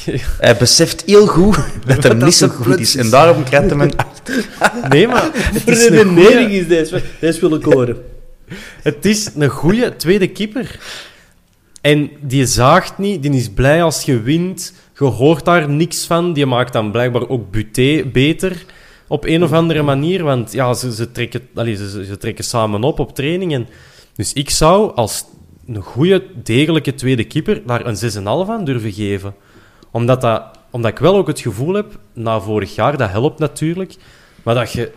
Hij 0.39 0.57
beseft 0.57 1.03
heel 1.05 1.27
goed 1.27 1.57
dat 1.85 2.03
hij 2.03 2.13
niet 2.13 2.33
zo 2.33 2.47
goed 2.47 2.79
is. 2.79 2.95
En 2.95 3.09
daarom 3.09 3.43
krijgt 3.43 3.69
hij 3.69 3.79
een... 3.79 3.93
Nee, 4.89 5.07
maar... 5.07 5.29
Het 5.33 5.67
is 5.67 5.89
een 5.89 6.07
goeie... 6.07 6.59
is 6.59 6.67
deze. 6.67 7.01
Deze 7.19 7.39
wil 7.39 7.55
ik 7.55 7.63
horen. 7.63 7.97
Het 8.81 9.05
is 9.05 9.29
een 9.35 9.49
goede 9.49 9.95
tweede 9.95 10.27
keeper. 10.27 10.79
En 11.81 12.09
die 12.19 12.45
zaagt 12.45 12.97
niet, 12.97 13.21
die 13.21 13.31
is 13.31 13.49
blij 13.49 13.83
als 13.83 14.03
je 14.03 14.21
wint. 14.21 14.73
Je 14.97 15.05
hoort 15.05 15.45
daar 15.45 15.69
niks 15.69 16.05
van. 16.05 16.33
Die 16.33 16.45
maakt 16.45 16.73
dan 16.73 16.91
blijkbaar 16.91 17.29
ook 17.29 17.51
Buté 17.51 18.03
beter 18.11 18.65
op 19.07 19.25
een 19.25 19.43
of 19.43 19.51
andere 19.51 19.81
manier. 19.81 20.23
Want 20.23 20.51
ja, 20.51 20.73
ze, 20.73 20.93
ze, 20.93 21.11
trekken, 21.11 21.41
allee, 21.55 21.75
ze, 21.75 22.05
ze 22.05 22.17
trekken 22.17 22.43
samen 22.43 22.83
op 22.83 22.99
op 22.99 23.15
trainingen. 23.15 23.67
Dus 24.15 24.33
ik 24.33 24.49
zou 24.49 24.95
als 24.95 25.25
een 25.67 25.81
goede, 25.81 26.23
degelijke 26.43 26.93
tweede 26.93 27.23
keeper 27.23 27.61
daar 27.65 27.85
een 27.85 28.11
6,5 28.13 28.23
aan 28.23 28.65
durven 28.65 28.91
geven. 28.91 29.35
Omdat, 29.91 30.21
dat, 30.21 30.43
omdat 30.69 30.91
ik 30.91 30.97
wel 30.97 31.15
ook 31.15 31.27
het 31.27 31.39
gevoel 31.39 31.73
heb, 31.73 31.99
na 32.13 32.39
vorig 32.39 32.75
jaar, 32.75 32.97
dat 32.97 33.09
helpt 33.09 33.39
natuurlijk, 33.39 33.95
maar 34.43 34.55
dat 34.55 34.71
je 34.71 34.91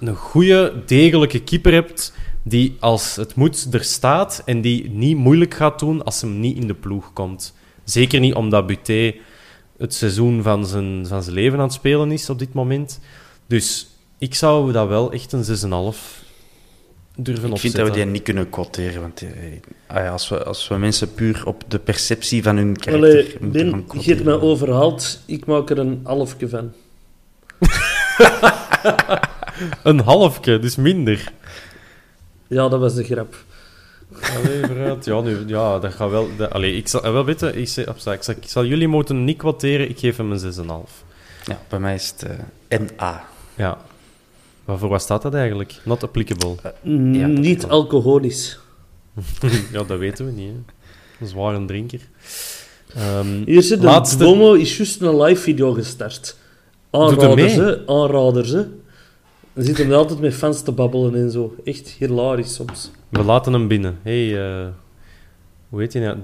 een 0.00 0.16
goede, 0.16 0.82
degelijke 0.86 1.42
keeper 1.42 1.72
hebt 1.72 2.12
die 2.42 2.76
als 2.80 3.16
het 3.16 3.34
moet 3.34 3.74
er 3.74 3.84
staat 3.84 4.42
en 4.44 4.60
die 4.60 4.90
niet 4.90 5.16
moeilijk 5.16 5.54
gaat 5.54 5.78
doen 5.78 6.04
als 6.04 6.20
hem 6.20 6.40
niet 6.40 6.56
in 6.56 6.66
de 6.66 6.74
ploeg 6.74 7.12
komt. 7.12 7.54
Zeker 7.84 8.20
niet 8.20 8.34
omdat 8.34 8.66
Buté 8.66 9.14
het 9.78 9.94
seizoen 9.94 10.42
van 10.42 10.66
zijn, 10.66 11.06
van 11.06 11.22
zijn 11.22 11.34
leven 11.34 11.58
aan 11.58 11.64
het 11.64 11.72
spelen 11.72 12.12
is 12.12 12.30
op 12.30 12.38
dit 12.38 12.52
moment. 12.52 13.00
Dus 13.46 13.88
ik 14.18 14.34
zou 14.34 14.72
dat 14.72 14.88
wel 14.88 15.12
echt 15.12 15.32
een 15.32 15.44
6,5 15.44 16.27
durven 17.20 17.52
Ik 17.52 17.58
vind 17.58 17.76
dat 17.76 17.88
we 17.88 17.92
die 17.94 18.04
niet 18.04 18.22
kunnen 18.22 18.50
quoteren. 18.50 19.00
Want 19.00 19.22
eh, 19.22 19.28
ah 19.86 19.96
ja, 19.96 20.10
als, 20.10 20.28
we, 20.28 20.44
als 20.44 20.68
we 20.68 20.76
mensen 20.76 21.14
puur 21.14 21.42
op 21.46 21.62
de 21.68 21.78
perceptie 21.78 22.42
van 22.42 22.56
hun 22.56 22.76
karakter 22.76 23.10
Allee, 23.10 23.36
moeten 23.40 23.70
Ben, 23.70 23.84
gaan 23.88 24.00
je 24.00 24.10
hebt 24.12 24.24
me 24.24 24.40
overhaald. 24.40 25.20
Ik 25.26 25.46
maak 25.46 25.70
er 25.70 25.78
een 25.78 26.00
halfje 26.04 26.48
van. 26.48 26.72
Een 29.82 30.00
halfje, 30.00 30.58
dus 30.58 30.76
minder. 30.76 31.32
Ja, 32.46 32.68
dat 32.68 32.80
was 32.80 32.94
de 32.94 33.04
grap. 33.04 33.34
Allee, 34.36 34.64
vooruit. 34.66 35.04
Ja, 35.04 35.20
nu, 35.20 35.38
ja, 35.46 35.78
dat 35.78 35.92
gaat 35.94 36.10
wel... 36.10 36.28
Dat, 36.36 36.50
allee, 36.50 36.76
ik 36.76 36.88
zal 36.88 37.12
wel 37.12 37.24
weten, 37.24 37.58
ik, 37.58 37.68
zeg- 37.68 37.86
ik, 37.86 38.22
zal, 38.22 38.34
ik 38.36 38.48
zal 38.48 38.64
jullie 38.64 38.88
moeten 38.88 39.24
niet 39.24 39.36
quoteren, 39.36 39.88
ik 39.88 39.98
geef 39.98 40.16
hem 40.16 40.32
een 40.32 40.52
6,5. 40.54 41.04
Ja, 41.44 41.58
bij 41.68 41.78
mij 41.78 41.94
is 41.94 42.14
het 42.16 42.30
eh, 42.68 42.78
NA. 42.78 43.24
Ja. 43.54 43.78
Waarvoor 44.68 44.88
wat 44.88 45.02
staat 45.02 45.22
dat 45.22 45.34
eigenlijk? 45.34 45.80
Not 45.84 46.02
applicable. 46.02 46.54
Ja, 46.82 47.26
dat 47.28 47.38
niet 47.38 47.66
alcoholisch. 47.66 48.58
ja, 49.72 49.82
dat 49.82 49.98
weten 49.98 50.24
we 50.26 50.32
niet, 50.32 50.48
hè. 50.48 50.74
Een 51.20 51.26
zware 51.26 51.64
drinker. 51.64 52.00
Ehm, 52.94 53.42
Hier 53.44 53.62
zit 53.62 53.80
de 53.80 53.86
laatste- 53.86 54.24
Bomo 54.24 54.52
is 54.52 54.76
juist 54.76 55.00
een 55.00 55.20
live 55.22 55.40
video 55.42 55.72
gestart. 55.72 56.36
Aanraders, 56.90 57.54
hè. 57.54 57.86
Aanraders, 57.86 58.50
hè. 58.50 58.62
Dan 59.52 59.64
zit 59.64 59.78
hem 59.78 59.92
altijd 59.92 60.20
met 60.20 60.34
fans 60.34 60.62
te 60.62 60.72
babbelen 60.72 61.14
en 61.14 61.30
zo. 61.30 61.54
Echt 61.64 61.88
hilarisch 61.88 62.54
soms. 62.54 62.90
We 63.08 63.22
laten 63.24 63.52
hem 63.52 63.68
binnen. 63.68 63.98
hey, 64.02 64.48
eh, 64.60 64.66
hoe 65.68 65.80
heet 65.80 65.92
hij 65.92 66.02
nou? 66.02 66.16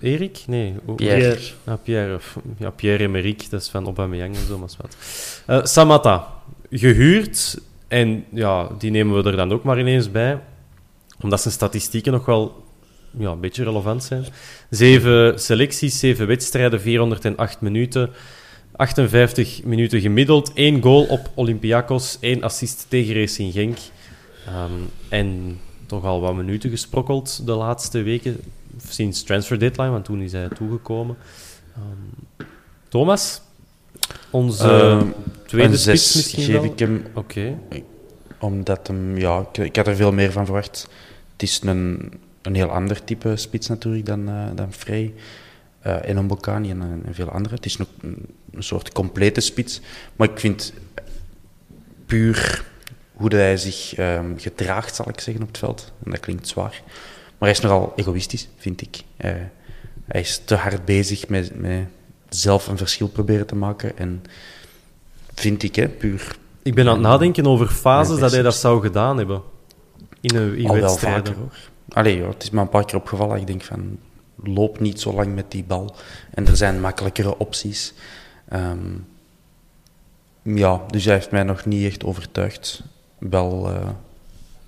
Erik? 0.00 0.44
Nee. 0.46 0.74
Pierre. 0.96 1.18
Pierre. 1.20 1.40
Ah, 1.64 1.74
Pierre. 1.82 2.18
Ja, 2.58 2.70
Pierre 2.70 3.04
Emerick, 3.04 3.50
dat 3.50 3.60
is 3.60 3.68
van 3.68 3.84
Aubameyang 3.84 4.34
en 4.36 4.46
zo, 4.46 4.58
maar 4.58 4.68
wat. 4.80 4.96
Eh, 5.46 5.64
Samatta, 5.64 6.28
gehuurd. 6.72 7.60
En 7.88 8.24
ja, 8.30 8.68
die 8.78 8.90
nemen 8.90 9.22
we 9.22 9.30
er 9.30 9.36
dan 9.36 9.52
ook 9.52 9.62
maar 9.62 9.78
ineens 9.78 10.10
bij. 10.10 10.40
Omdat 11.20 11.40
zijn 11.40 11.54
statistieken 11.54 12.12
nog 12.12 12.24
wel 12.24 12.64
ja, 13.18 13.30
een 13.30 13.40
beetje 13.40 13.64
relevant 13.64 14.04
zijn. 14.04 14.24
Zeven 14.70 15.40
selecties, 15.40 15.98
zeven 15.98 16.26
wedstrijden, 16.26 16.80
408 16.80 17.60
minuten. 17.60 18.10
58 18.76 19.64
minuten 19.64 20.00
gemiddeld. 20.00 20.52
één 20.52 20.82
goal 20.82 21.04
op 21.04 21.30
Olympiakos, 21.34 22.18
één 22.20 22.42
assist 22.42 22.86
tegen 22.88 23.14
Racing 23.14 23.52
Genk. 23.52 23.78
Ehm, 24.46 24.72
en 25.08 25.58
toch 25.86 26.04
al 26.04 26.20
wat 26.20 26.34
minuten 26.34 26.70
gesprokkeld 26.70 27.46
de 27.46 27.52
laatste 27.52 28.02
weken, 28.02 28.40
sinds 28.88 29.22
transfer 29.22 29.58
deadline, 29.58 29.90
want 29.90 30.04
toen 30.04 30.20
is 30.20 30.32
hij 30.32 30.48
toegekomen. 30.48 31.16
Ehm, 31.74 32.46
Thomas, 32.88 33.42
onze 34.30 34.68
Ehm, 34.68 35.06
tweede 35.46 35.72
een 35.72 35.78
spits 35.78 36.14
misschien 36.14 36.44
geef 36.44 36.54
wel? 36.54 36.64
ik 36.64 36.78
hem, 36.78 37.06
Oké, 37.14 37.58
omdat 38.38 38.86
hem... 38.86 39.18
Ja, 39.18 39.46
ik, 39.52 39.58
ik 39.58 39.76
had 39.76 39.86
er 39.86 39.96
veel 39.96 40.12
meer 40.12 40.32
van 40.32 40.44
verwacht. 40.44 40.88
Het 41.32 41.42
is 41.42 41.60
een, 41.64 42.12
een 42.42 42.54
heel 42.54 42.68
ander 42.70 43.04
type 43.04 43.36
spits 43.36 43.68
natuurlijk 43.68 44.06
dan, 44.06 44.28
eh 44.28 44.46
dan 44.54 44.72
Frey. 44.72 45.14
eh 45.80 46.08
en 46.08 46.24
Mbokani 46.24 46.70
en, 46.70 47.02
en 47.06 47.14
veel 47.14 47.28
andere. 47.30 47.54
Het 47.54 47.66
is 47.66 47.76
nog 47.76 47.88
een, 48.00 48.26
een 48.52 48.62
soort 48.62 48.92
complete 48.92 49.40
spits. 49.40 49.80
Maar 50.16 50.28
ik 50.30 50.38
vind 50.38 50.72
puur 52.06 52.64
hoe 53.12 53.28
dat 53.30 53.40
hij 53.40 53.56
zich 53.56 53.94
ehm, 53.94 54.36
gedraagt, 54.36 54.94
zal 54.94 55.08
ik 55.08 55.20
zeggen, 55.20 55.42
op 55.42 55.48
het 55.48 55.58
veld. 55.58 55.92
En 56.04 56.10
dat 56.10 56.20
klinkt 56.20 56.48
zwaar. 56.48 56.82
Maar 57.38 57.48
hij 57.48 57.50
is 57.50 57.60
nogal 57.60 57.92
egoïstisch, 57.96 58.48
vind 58.56 58.80
ik. 58.80 59.00
Eh, 59.16 59.32
hij 60.06 60.20
is 60.20 60.40
te 60.44 60.54
hard 60.54 60.84
bezig 60.84 61.28
met, 61.28 61.60
met 61.60 61.86
zelf 62.36 62.66
een 62.66 62.76
verschil 62.76 63.08
proberen 63.08 63.46
te 63.46 63.54
maken. 63.54 63.98
En 63.98 64.22
vind 65.34 65.62
ik, 65.62 65.76
hè, 65.76 65.88
puur 65.88 66.36
ik 66.62 66.74
ben 66.74 66.86
aan 66.86 66.92
het 66.92 67.02
nadenken 67.02 67.46
over 67.46 67.66
fases 67.66 68.18
dat 68.18 68.32
hij 68.32 68.42
dat 68.42 68.54
zou 68.54 68.82
gedaan 68.82 69.16
hebben. 69.16 69.42
In, 70.20 70.36
een, 70.36 70.56
in 70.56 70.66
al 70.66 70.74
wel 70.74 70.82
wedstrijden. 70.82 71.24
vaker 71.24 71.40
hoor. 71.40 71.56
Allee, 71.88 72.24
het 72.24 72.42
is 72.42 72.50
me 72.50 72.60
een 72.60 72.68
paar 72.68 72.84
keer 72.84 72.96
opgevallen. 72.96 73.40
Ik 73.40 73.46
denk 73.46 73.62
van, 73.62 73.98
loop 74.44 74.80
niet 74.80 75.00
zo 75.00 75.12
lang 75.12 75.34
met 75.34 75.50
die 75.50 75.64
bal. 75.64 75.94
En 76.30 76.46
er 76.46 76.56
zijn 76.56 76.80
makkelijkere 76.80 77.38
opties. 77.38 77.94
Ehm, 78.48 78.78
ja, 80.42 80.80
dus 80.90 81.04
hij 81.04 81.14
heeft 81.14 81.30
mij 81.30 81.42
nog 81.42 81.64
niet 81.64 81.86
echt 81.86 82.04
overtuigd. 82.04 82.82
Wel 83.18 83.70
eh 83.70 83.88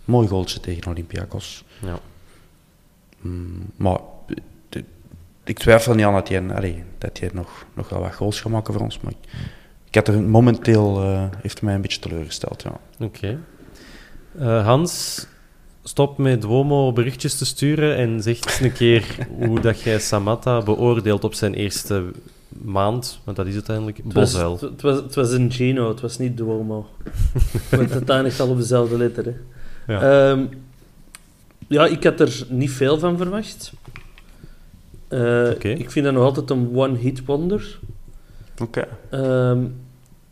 mooi 0.04 0.28
goaltje 0.28 0.60
tegen 0.60 0.90
Olympiakos. 0.90 1.64
Ja. 1.80 1.98
Mm, 3.20 3.70
maar 3.76 3.98
ik 5.44 5.58
twijfel 5.58 5.94
niet 5.94 6.04
aan 6.04 6.12
dat 6.14 6.28
hij, 6.28 6.42
allee, 6.54 6.82
dat 6.98 7.18
hij 7.18 7.30
nog, 7.32 7.66
nog 7.74 7.88
wel 7.88 8.00
wat 8.00 8.14
goals 8.14 8.40
gaat 8.40 8.52
maken 8.52 8.72
voor 8.72 8.82
ons. 8.82 9.00
Maar 9.00 9.12
ik, 9.12 9.30
ik 9.88 9.94
had 9.94 10.08
er 10.08 10.22
momenteel, 10.22 11.02
eh, 11.02 11.24
heeft 11.42 11.62
mij 11.62 11.74
een 11.74 11.80
beetje 11.80 12.00
teleurgesteld. 12.00 12.62
Ja. 12.62 13.04
Oké. 13.06 13.38
Eh, 14.38 14.64
Hans, 14.66 15.26
stop 15.82 16.18
met 16.18 16.40
Duomo 16.40 16.92
berichtjes 16.92 17.38
te 17.38 17.44
sturen 17.44 17.96
en 17.96 18.22
zeg 18.22 18.36
eens 18.36 18.60
een 18.60 18.72
keer 18.72 19.16
hoe 19.46 19.60
dat 19.60 19.80
jij 19.80 19.98
Samatta 19.98 20.62
beoordeelt 20.62 21.24
op 21.24 21.34
zijn 21.34 21.54
eerste 21.54 22.04
maand, 22.62 23.20
want 23.24 23.36
dat 23.36 23.46
is 23.46 23.54
uiteindelijk 23.54 23.96
Het 23.96 24.12
was, 24.12 24.32
Bosuil. 24.32 24.52
het, 24.52 24.60
het 24.60 24.82
was, 24.82 24.96
het 24.96 25.14
was 25.14 25.32
een 25.32 25.52
Gino, 25.52 25.88
het 25.88 26.00
was 26.00 26.18
niet 26.18 26.36
Duomo. 26.36 26.86
Want 27.70 27.90
het 27.90 28.08
eindigt 28.08 28.40
al 28.40 28.48
op 28.48 28.56
dezelfde 28.56 28.96
letter. 28.96 29.24
Hè. 29.24 29.32
Ja. 29.92 30.30
Ehm, 30.30 30.46
ja, 31.68 31.86
ik 31.86 32.04
had 32.04 32.20
er 32.20 32.46
niet 32.48 32.70
veel 32.70 32.98
van 32.98 33.16
verwacht. 33.16 33.72
Eh. 35.14 35.78
Ik 35.78 35.90
vind 35.90 36.04
dat 36.04 36.14
nog 36.14 36.24
altijd 36.24 36.50
een 36.50 36.70
one-hit 36.74 37.24
wonder. 37.24 37.78
Oké. 38.62 38.86
Ehm, 39.10 39.64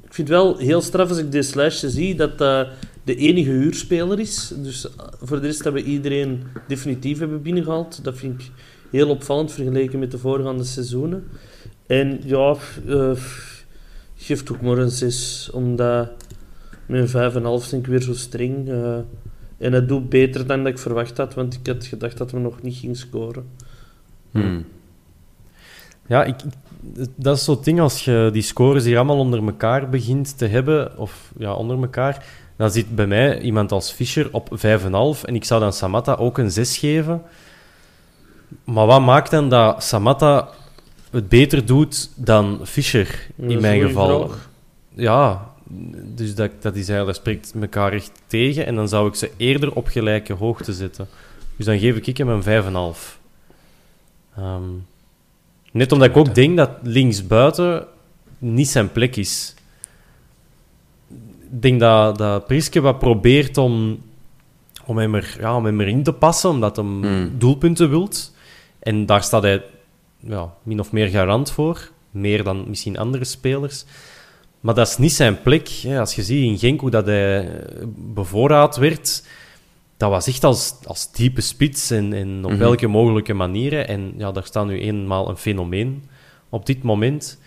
ik 0.05 0.15
vind 0.15 0.29
wel 0.29 0.57
heel 0.57 0.81
straf 0.81 1.09
als 1.09 1.19
ik 1.19 1.33
dit 1.33 1.55
lijstje 1.55 1.91
zie 1.91 2.15
dat 2.15 2.39
dat 2.39 2.69
de 3.05 3.15
enige 3.15 3.51
huurspeler 3.51 4.21
is. 4.21 4.53
Dus 4.57 4.87
eh, 4.87 5.07
voor 5.23 5.41
de 5.41 5.47
rest 5.47 5.65
hebben 5.65 5.83
we 5.83 5.89
iedereen 5.89 6.43
definitief 6.69 7.19
hebben 7.19 7.43
binnengehaald. 7.43 8.05
Dat 8.05 8.17
vind 8.17 8.41
ik 8.41 8.51
heel 8.91 9.09
opvallend 9.09 9.53
vergeleken 9.53 9.99
met 9.99 10.11
de 10.11 10.19
voorgaande 10.19 10.65
seizoenen. 10.65 11.25
En 11.87 12.21
ja, 12.25 12.57
eh, 12.87 13.13
geef 14.17 14.43
toch 14.43 14.61
maar 14.61 14.79
een 14.79 14.91
6, 14.91 15.51
omdat 15.53 16.11
een 16.89 17.09
5,5 17.09 17.69
vind 17.69 17.87
ik 17.87 17.91
weer 17.91 18.03
zo 18.03 18.15
streng. 18.15 18.69
en 19.59 19.73
het 19.73 19.89
doet 19.89 20.09
beter 20.09 20.47
dan 20.47 20.63
dat 20.63 20.73
ik 20.73 20.79
verwacht 20.79 21.17
had, 21.17 21.35
want 21.35 21.55
ik 21.55 21.67
had 21.67 21.85
gedacht 21.85 22.19
dat 22.19 22.31
we 22.31 22.39
nog 22.39 22.63
niet 22.63 22.77
ging 22.77 22.97
scoren. 22.97 23.45
Hmm. 24.33 24.65
Ja, 26.07 26.25
ik, 26.25 26.37
dat 27.15 27.37
is 27.37 27.45
zo'n 27.45 27.59
ding 27.63 27.81
als 27.81 28.05
je 28.05 28.31
die 28.33 28.43
scores 28.43 28.85
hier 28.85 28.97
allemaal 28.97 29.19
onder 29.19 29.45
elkaar 29.45 29.89
begint 29.89 30.39
te 30.39 30.47
hebben, 30.47 30.99
of 30.99 31.33
ja, 31.39 31.55
onder 31.55 31.81
elkaar, 31.81 32.25
dan 32.57 32.71
zit 32.71 32.95
bij 32.95 33.07
mij 33.07 33.41
iemand 33.41 33.73
als 33.73 33.93
Fischer 33.93 34.29
op 34.33 34.49
5,5 34.51 35.25
en 35.25 35.35
ik 35.35 35.45
zou 35.45 35.61
dan 35.61 35.73
Samatta 35.73 36.15
ook 36.15 36.39
een 36.39 36.51
6 36.51 36.79
geven. 36.79 37.23
Maar 38.65 38.87
wat 38.87 39.01
maakt 39.01 39.31
dan 39.31 39.49
dat 39.49 39.85
Samatta 39.85 40.49
het 41.11 41.29
beter 41.29 41.67
doet 41.67 42.11
dan 42.15 42.61
Fischer, 42.63 43.27
in 43.37 43.61
mijn 43.61 43.81
geval? 43.81 44.29
vraag. 44.29 44.51
Ja, 44.95 45.51
dus 46.15 46.35
dat, 46.35 46.51
dat, 46.61 46.77
is 46.77 46.89
eigenlijk, 46.89 47.07
dat 47.07 47.17
spreekt 47.17 47.55
elkaar 47.61 47.93
echt 47.93 48.13
tegen 48.27 48.67
en 48.67 48.75
dan 48.75 48.89
zou 48.89 49.09
ik 49.09 49.15
ze 49.15 49.31
eerder 49.37 49.73
op 49.73 49.87
gelijke 49.87 50.33
hoogte 50.33 50.73
zetten. 50.73 51.09
Dus 51.57 51.67
dan 51.67 51.79
geef 51.79 51.97
ik 51.97 52.17
hem 52.17 52.29
een 52.29 52.95
5,5. 52.95 53.22
Ehm 54.37 54.63
net 55.73 55.93
omdat 55.93 56.09
ik 56.09 56.17
ook 56.17 56.35
denk 56.35 56.57
dat 56.57 56.71
linksbuiten 56.83 57.87
niet 58.39 58.69
zijn 58.69 58.93
plek 58.93 59.17
is. 59.17 59.55
Ik 61.51 61.63
denk 61.63 61.81
dat, 61.81 62.19
dat 62.19 62.47
Priske 62.47 62.81
wat 62.81 62.99
probeert 62.99 63.59
om, 63.59 64.03
om, 64.85 64.99
hem 64.99 65.15
er, 65.15 65.37
ja, 65.41 65.57
om 65.57 65.65
hem 65.65 65.81
erin 65.81 66.03
te 66.03 66.13
passen, 66.13 66.51
omdat 66.51 66.77
hij 66.77 66.85
Hmm. 66.85 67.33
doelpunten 67.39 67.91
wilt. 67.91 68.35
En 68.79 69.07
daar 69.07 69.23
staat 69.23 69.43
hij 69.43 69.63
ja, 70.19 70.55
min 70.63 70.81
of 70.81 70.93
meer 70.93 71.09
garant 71.09 71.51
voor. 71.51 71.91
Meer 72.11 72.45
dan 72.45 72.65
misschien 72.69 72.99
andere 72.99 73.25
spelers. 73.25 73.85
Maar 74.61 74.75
dat 74.75 74.89
is 74.89 74.97
niet 74.97 75.13
zijn 75.13 75.43
plek. 75.43 75.69
Als 75.99 76.15
je 76.15 76.23
ziet 76.23 76.45
in 76.45 76.59
Genk 76.59 76.81
hoe 76.81 76.91
dat 76.91 77.07
hij 77.07 77.39
eh, 77.41 77.87
bevoorraad 77.97 78.77
werd, 78.77 79.27
dat 80.03 80.11
was 80.11 80.27
echt 80.27 80.45
als, 80.45 80.75
als 80.85 81.13
diepe 81.13 81.41
spits 81.41 81.91
en, 81.91 82.13
en 82.13 82.45
op 82.45 82.51
Mhm. 82.51 82.59
welke 82.59 82.87
mogelijke 82.87 83.35
manieren. 83.35 83.89
En 83.89 84.13
ja, 84.17 84.33
daar 84.33 84.45
staat 84.45 84.67
nu 84.67 84.81
eenmaal 84.81 85.29
een 85.29 85.37
fenomeen 85.37 86.05
op 86.49 86.67
dit 86.67 86.83
moment. 86.83 87.39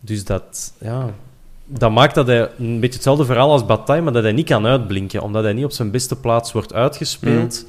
Dus 0.00 0.24
dat, 0.24 0.74
ja, 0.80 1.14
dat 1.66 1.90
maakt 1.90 2.14
dat 2.14 2.26
hij 2.26 2.50
een 2.58 2.80
beetje 2.80 2.94
hetzelfde 2.94 3.24
verhaal 3.24 3.50
als 3.50 3.66
Bataille, 3.66 4.02
maar 4.02 4.12
dat 4.12 4.22
hij 4.22 4.32
niet 4.32 4.46
kan 4.46 4.66
uitblinken, 4.66 5.22
omdat 5.22 5.42
hij 5.42 5.52
niet 5.52 5.64
op 5.64 5.72
zijn 5.72 5.90
beste 5.90 6.16
plaats 6.16 6.52
wordt 6.52 6.72
uitgespeeld. 6.74 7.66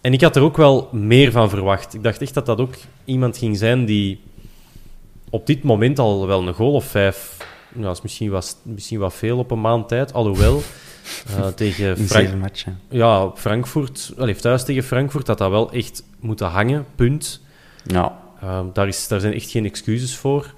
En 0.00 0.12
ik 0.12 0.20
had 0.20 0.36
er 0.36 0.42
ook 0.42 0.56
wel 0.56 0.88
meer 0.92 1.30
van 1.32 1.48
verwacht. 1.48 1.94
Ik 1.94 2.02
dacht 2.02 2.22
echt 2.22 2.34
dat 2.34 2.46
dat 2.46 2.60
ook 2.60 2.74
iemand 3.04 3.38
ging 3.38 3.56
zijn 3.56 3.84
die 3.84 4.20
op 5.30 5.46
dit 5.46 5.62
moment 5.62 5.98
al 5.98 6.26
wel 6.26 6.46
een 6.46 6.54
goal 6.54 6.72
of 6.72 6.84
vijf... 6.84 7.36
Nou, 7.74 7.90
is 7.92 8.02
misschien 8.02 8.30
wat, 8.30 8.56
misschien 8.62 8.98
wat 8.98 9.14
veel 9.14 9.38
op 9.38 9.50
een 9.50 9.60
maand 9.60 9.88
tijd, 9.88 10.12
alhoewel... 10.12 10.62
eh, 11.36 11.46
tegen 11.62 11.96
Frank- 11.96 12.08
zeven 12.08 12.52
ja, 12.88 13.30
Frankfurt, 13.34 14.12
wel, 14.16 14.26
heeft 14.26 14.42
thuis 14.42 14.64
tegen 14.64 14.82
Frankfurt, 14.82 15.26
dat 15.26 15.38
dat 15.38 15.50
wel 15.50 15.72
echt 15.72 16.04
moeten 16.20 16.46
hangen, 16.46 16.84
punt. 16.94 17.40
Ja, 17.86 18.20
Ehm, 18.40 18.64
daar, 18.72 18.88
is, 18.88 19.08
daar 19.08 19.20
zijn 19.20 19.32
echt 19.34 19.50
geen 19.50 19.64
excuses 19.64 20.16
voor. 20.16 20.54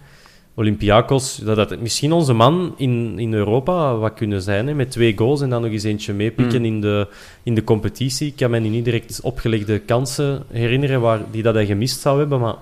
Olympiakos, 0.54 1.36
dat 1.36 1.56
had 1.56 1.80
misschien 1.80 2.12
onze 2.12 2.32
man 2.32 2.74
in, 2.76 3.18
in 3.18 3.34
Europa 3.34 3.96
wat 3.96 4.14
kunnen 4.14 4.42
zijn, 4.42 4.66
hè, 4.66 4.74
met 4.74 4.90
twee 4.90 5.16
goals 5.18 5.40
en 5.40 5.50
dan 5.50 5.62
nog 5.62 5.70
eens 5.70 5.82
eentje 5.82 6.12
meepikken 6.12 6.58
Mm. 6.58 6.64
in, 6.64 6.80
de, 6.80 7.08
in 7.42 7.54
de 7.54 7.64
competitie. 7.64 8.26
Ik 8.26 8.36
kan 8.36 8.50
me 8.50 8.58
nu 8.58 8.68
niet 8.68 8.84
direct 8.84 9.20
opgelegde 9.22 9.78
kansen 9.78 10.42
herinneren 10.52 11.00
waar, 11.00 11.20
die 11.30 11.42
dat 11.42 11.54
hij 11.54 11.66
gemist 11.66 12.00
zou 12.00 12.18
hebben, 12.18 12.40
maar 12.40 12.54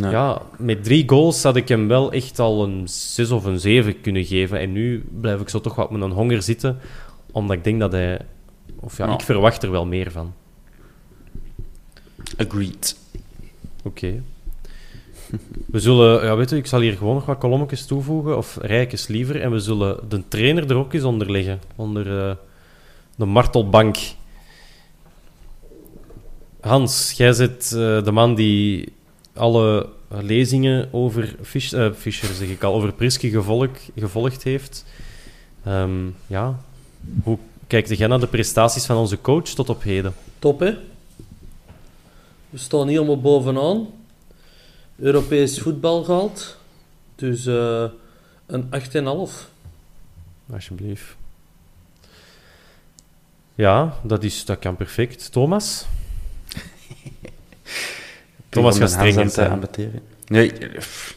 nee. 0.00 0.10
ja, 0.10 0.42
met 0.58 0.84
drie 0.84 1.08
goals 1.08 1.42
had 1.42 1.56
ik 1.56 1.68
hem 1.68 1.88
wel 1.88 2.12
echt 2.12 2.38
al 2.38 2.64
een 2.64 2.82
6 2.88 3.30
of 3.30 3.44
een 3.44 3.60
7 3.60 4.00
kunnen 4.00 4.24
geven. 4.24 4.58
En 4.58 4.72
nu 4.72 5.04
blijf 5.20 5.40
ik 5.40 5.48
zo 5.48 5.60
toch 5.60 5.74
wat 5.74 5.90
met 5.90 6.02
een 6.02 6.10
honger 6.10 6.42
zitten, 6.42 6.78
omdat 7.32 7.56
ik 7.56 7.64
denk 7.64 7.80
dat 7.80 7.92
hij... 7.92 8.20
Of 8.80 8.96
ja, 8.96 9.12
ik 9.12 9.20
verwacht 9.20 9.62
er 9.62 9.70
wel 9.70 9.86
meer 9.86 10.10
van. 10.10 10.34
agreed. 12.36 12.96
Oké. 13.82 14.22
We 15.66 15.80
zullen, 15.80 16.24
ja, 16.24 16.36
weet 16.36 16.50
je, 16.50 16.56
ik 16.56 16.66
zal 16.66 16.80
hier 16.80 16.96
gewoon 16.96 17.14
nog 17.14 17.26
wat 17.26 17.38
kolommetjes 17.38 17.86
toevoegen, 17.86 18.36
of 18.36 18.58
rijkjes 18.60 19.06
liever, 19.06 19.40
en 19.40 19.50
we 19.50 19.58
zullen 19.58 20.08
de 20.08 20.28
trainer 20.28 20.70
er 20.70 20.76
ook 20.76 20.92
eens 20.92 21.04
onder 21.04 21.30
leggen, 21.30 21.60
onder 21.76 22.28
eh, 22.28 22.34
de 23.16 23.24
martelbank. 23.24 23.96
Hans, 26.60 27.12
jij 27.12 27.32
zit 27.32 27.64
eh, 27.64 28.04
de 28.04 28.10
man 28.12 28.34
die 28.34 28.92
alle 29.32 29.88
lezingen 30.08 30.88
over 30.92 31.36
Fisch, 31.42 31.74
Fischer, 31.94 32.34
zeg 32.34 32.48
ik 32.48 32.62
al, 32.62 32.74
over 32.74 32.92
Priske 32.92 33.30
gevolg, 33.30 33.70
gevolgd 33.96 34.42
heeft. 34.42 34.84
Ehm, 35.64 36.06
ja, 36.26 36.58
hoe 37.22 37.38
kijkt 37.66 37.98
jij 37.98 38.06
naar 38.06 38.20
de 38.20 38.26
prestaties 38.26 38.86
van 38.86 38.96
onze 38.96 39.20
coach 39.20 39.48
tot 39.48 39.68
op 39.68 39.82
heden? 39.82 40.14
Top, 40.38 40.60
hè? 40.60 40.76
We 42.50 42.58
staan 42.58 42.86
niet 42.86 42.96
helemaal 42.96 43.20
bovenaan. 43.20 43.86
Europees 44.96 45.60
voetbal 45.60 46.04
gehaald. 46.04 46.56
Dus 47.14 47.46
eh 47.46 47.84
een 48.48 48.70
8,5. 48.70 48.78
Alsjeblieft. 50.52 51.16
Ja, 53.54 53.98
dat, 54.02 54.24
is, 54.24 54.44
dat 54.44 54.58
kan 54.58 54.76
perfect. 54.76 55.32
Thomas? 55.32 55.86
Thomas 58.48 58.74
Om 58.74 58.88
gaat 58.88 59.14
te 59.14 59.30
zijn. 59.30 60.02
Nee, 60.26 60.52
pff, 60.52 61.16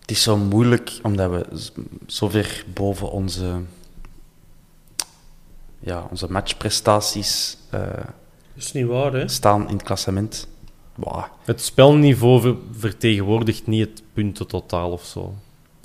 het 0.00 0.10
is 0.10 0.22
zo 0.22 0.36
moeilijk 0.36 0.92
omdat 1.02 1.30
we 1.30 1.70
zo 2.06 2.28
ver 2.28 2.64
boven 2.74 3.10
onze, 3.10 3.60
ja, 5.84 6.06
onze 6.10 6.32
matchprestaties 6.32 7.56
eh, 7.70 7.80
Dat 7.80 8.04
is 8.56 8.72
niet 8.72 8.86
waar, 8.86 9.12
hè? 9.12 9.28
staan 9.28 9.68
in 9.68 9.74
het 9.74 9.82
klassement. 9.82 10.48
Wauw. 10.94 11.28
Het 11.44 11.60
spelniveau 11.62 12.40
ver- 12.40 12.56
vertegenwoordigt 12.78 13.66
niet 13.66 13.88
het 13.88 14.02
puntentotaal 14.12 14.90
of 14.90 15.04
zo. 15.04 15.34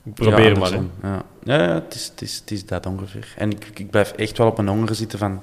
Ik 0.04 0.14
probeer 0.14 0.54
ja, 0.54 0.60
maar. 0.60 0.72
hè. 0.72 0.82
Ja, 1.04 1.24
ja, 1.44 1.64
ja 1.64 1.74
het, 1.74 1.96
is, 1.96 2.06
het, 2.08 2.22
is, 2.22 2.36
het 2.40 2.52
is 2.52 2.66
dat 2.66 2.86
ongeveer. 2.86 3.34
En 3.38 3.52
ik, 3.52 3.72
ik 3.80 3.90
blijf 3.90 4.12
echt 4.12 4.38
wel 4.38 4.48
op 4.48 4.56
mijn 4.56 4.68
honger 4.70 4.96
zitten 4.96 5.20
van 5.20 5.42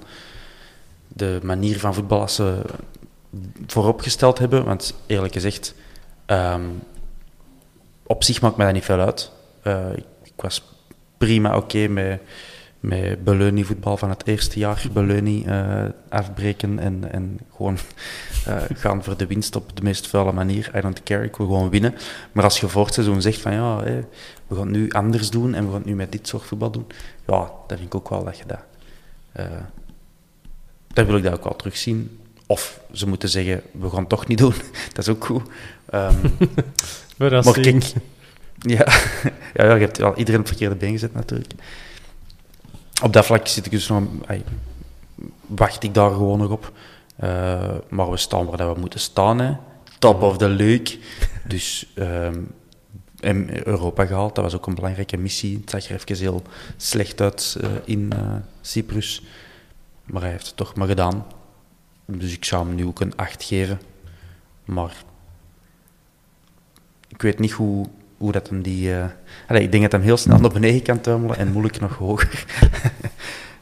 de 1.08 1.40
manier 1.42 1.78
van 1.78 1.94
voetbal 1.94 2.20
als 2.20 2.34
ze 2.34 2.62
vooropgesteld 3.66 4.38
hebben. 4.38 4.64
Want 4.64 4.94
eerlijk 5.06 5.32
gezegd, 5.32 5.74
ehm, 6.26 6.64
op 8.02 8.24
zich 8.24 8.40
maakt 8.40 8.56
mij 8.56 8.66
dat 8.66 8.74
niet 8.74 8.84
veel 8.84 9.00
uit. 9.00 9.30
Eh, 9.62 9.92
ik, 9.96 10.04
ik 10.22 10.32
was 10.36 10.62
prima 11.18 11.56
oké 11.56 11.88
met, 11.88 12.20
met 12.80 13.24
Beleuni 13.24 13.64
voetbal 13.64 13.96
van 13.96 14.10
het 14.10 14.26
eerste 14.26 14.58
jaar. 14.58 14.86
Beleuni 14.92 15.44
eh, 15.44 15.84
afbreken 16.08 16.78
en, 16.78 17.12
en 17.12 17.38
gewoon 17.56 17.78
eh, 18.46 18.62
gaan 18.74 19.04
voor 19.04 19.16
de 19.16 19.26
winst 19.26 19.56
op 19.56 19.76
de 19.76 19.82
meest 19.82 20.06
vuile 20.06 20.32
manier. 20.32 20.70
I 20.76 20.80
don't 20.80 21.02
care, 21.02 21.24
ik 21.24 21.36
wil 21.36 21.46
gewoon 21.46 21.70
winnen. 21.70 21.94
Maar 22.32 22.44
als 22.44 22.60
je 22.60 22.68
voor 22.68 22.84
het 22.84 22.94
seizoen 22.94 23.22
zegt 23.22 23.40
van 23.40 23.52
ja, 23.52 23.82
we 24.46 24.54
gaan 24.54 24.66
het 24.66 24.76
nu 24.76 24.90
anders 24.90 25.30
doen 25.30 25.54
en 25.54 25.64
we 25.64 25.70
gaan 25.70 25.78
het 25.78 25.88
nu 25.88 25.94
met 25.94 26.12
dit 26.12 26.28
soort 26.28 26.44
voetbal 26.44 26.70
doen, 26.70 26.86
ja, 27.26 27.50
dan 27.66 27.76
vind 27.78 27.80
ik 27.80 27.94
ook 27.94 28.08
wel 28.08 28.24
dat 28.24 28.38
je 28.38 28.44
dat... 28.46 28.60
eh 29.32 29.44
dan 30.96 31.06
wil 31.06 31.16
ik 31.16 31.22
dat 31.22 31.32
ook 31.32 31.44
wel 31.44 31.56
terugzien. 31.56 32.18
Of 32.46 32.80
ze 32.92 33.08
moeten 33.08 33.28
zeggen, 33.28 33.62
we 33.70 33.90
gaan 33.90 33.98
het 34.00 34.08
toch 34.08 34.26
niet 34.26 34.38
doen. 34.38 34.54
dat 34.94 34.98
is 34.98 35.08
ook 35.08 35.24
goed. 35.24 35.42
Ehm, 35.90 36.14
maar 37.18 37.60
kijk... 37.60 37.84
Ja, 38.58 38.86
ja, 39.54 39.64
ja, 39.64 39.74
je 39.74 39.80
hebt 39.80 39.98
wel 39.98 40.16
iedereen 40.16 40.40
op 40.40 40.46
het 40.46 40.56
verkeerde 40.56 40.74
been 40.74 40.92
gezet 40.92 41.14
natuurlijk. 41.14 41.52
Op 43.02 43.12
dat 43.12 43.26
vlak 43.26 43.46
zit 43.46 43.66
ik 43.66 43.72
dus 43.72 43.88
nog... 43.88 44.02
wacht 45.46 45.82
ik 45.82 45.94
daar 45.94 46.10
gewoon 46.10 46.38
nog 46.38 46.50
op. 46.50 46.72
Eh, 47.16 47.74
maar 47.88 48.10
we 48.10 48.16
staan 48.16 48.46
waar 48.46 48.56
dat 48.56 48.74
we 48.74 48.80
moeten 48.80 49.00
staan. 49.00 49.38
Hè. 49.38 49.56
Top 49.98 50.22
of 50.22 50.36
the 50.36 50.48
league. 50.48 51.00
Dus 51.48 51.92
en 53.20 53.66
Europa 53.66 54.06
gehaald, 54.06 54.34
dat 54.34 54.44
was 54.44 54.54
ook 54.54 54.66
een 54.66 54.74
belangrijke 54.74 55.16
missie. 55.16 55.58
Het 55.60 55.70
zag 55.70 55.84
er 55.84 55.94
even 55.94 56.16
heel 56.16 56.42
slecht 56.76 57.20
uit 57.20 57.56
eh, 57.60 57.70
in 57.84 58.12
eh, 58.12 58.34
Cyprus. 58.60 59.22
Maar 60.04 60.22
hij 60.22 60.30
heeft 60.30 60.46
het 60.46 60.56
toch 60.56 60.74
maar 60.74 60.88
gedaan. 60.88 61.26
Dus 62.04 62.32
ik 62.32 62.44
zou 62.44 62.66
hem 62.66 62.74
nu 62.74 62.86
ook 62.86 63.00
een 63.00 63.16
8 63.16 63.44
geven. 63.44 63.80
Maar 64.64 64.96
ik 67.08 67.22
weet 67.22 67.38
niet 67.38 67.52
hoe, 67.52 67.86
hoe 68.16 68.32
dat 68.32 68.48
hem 68.48 68.62
die... 68.62 68.94
eh, 68.94 69.04
allee, 69.48 69.62
ik 69.62 69.70
denk 69.70 69.82
dat 69.82 69.92
hem 69.92 70.00
heel 70.02 70.16
snel 70.16 70.38
naar 70.38 70.50
beneden 70.52 70.82
kan 70.82 71.00
tuimelen 71.00 71.36
en 71.36 71.52
moeilijk 71.52 71.80
nog 71.80 71.96
hoger. 71.96 72.44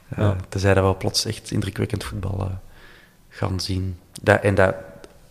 Eh, 0.09 0.19
Ja. 0.19 0.37
Tenzij 0.49 0.75
dat 0.75 0.85
we 0.87 0.95
plots 0.95 1.25
echt 1.25 1.51
indrukwekkend 1.51 2.05
voetbal 2.05 2.41
eh, 2.41 2.47
gaan 3.29 3.61
zien. 3.61 3.97
Dat, 4.23 4.43
en 4.43 4.55
dat 4.55 4.75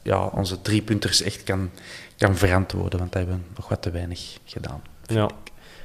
ja, 0.01 0.25
onze 0.25 0.61
driepunters 0.61 1.21
echt 1.21 1.43
kan, 1.43 1.69
kan 2.17 2.35
verantwoorden, 2.35 2.99
want 2.99 3.11
dat 3.11 3.21
hebben 3.21 3.43
we 3.47 3.51
nog 3.55 3.69
wat 3.69 3.81
te 3.81 3.91
weinig 3.91 4.37
gedaan. 4.45 4.81
Ja, 5.05 5.29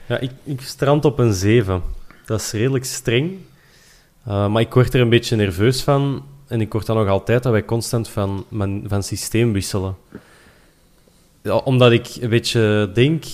ja 0.07 0.19
ik, 0.19 0.31
ik 0.45 0.61
strand 0.61 1.05
op 1.05 1.19
een 1.19 1.33
7. 1.33 1.83
Dat 2.27 2.41
is 2.41 2.51
redelijk 2.53 2.85
streng. 2.85 3.39
Uh, 4.29 4.49
maar 4.49 4.63
ik 4.63 4.75
word 4.75 4.95
er 4.95 5.01
een 5.01 5.09
beetje 5.09 5.37
nerveus 5.37 5.83
van. 5.83 6.25
En 6.47 6.61
ik 6.61 6.73
word 6.73 6.87
dan 6.87 6.97
nog 6.97 7.09
altijd 7.09 7.43
dat 7.43 7.53
wij 7.53 7.65
constant 7.65 8.09
van, 8.09 8.45
van 8.87 9.03
systeem 9.03 9.53
wisselen. 9.53 9.97
Ja, 11.49 11.57
omdat 11.57 11.93
ik 11.93 12.07
een 12.21 12.29
beetje 12.29 12.91
denk... 12.95 13.25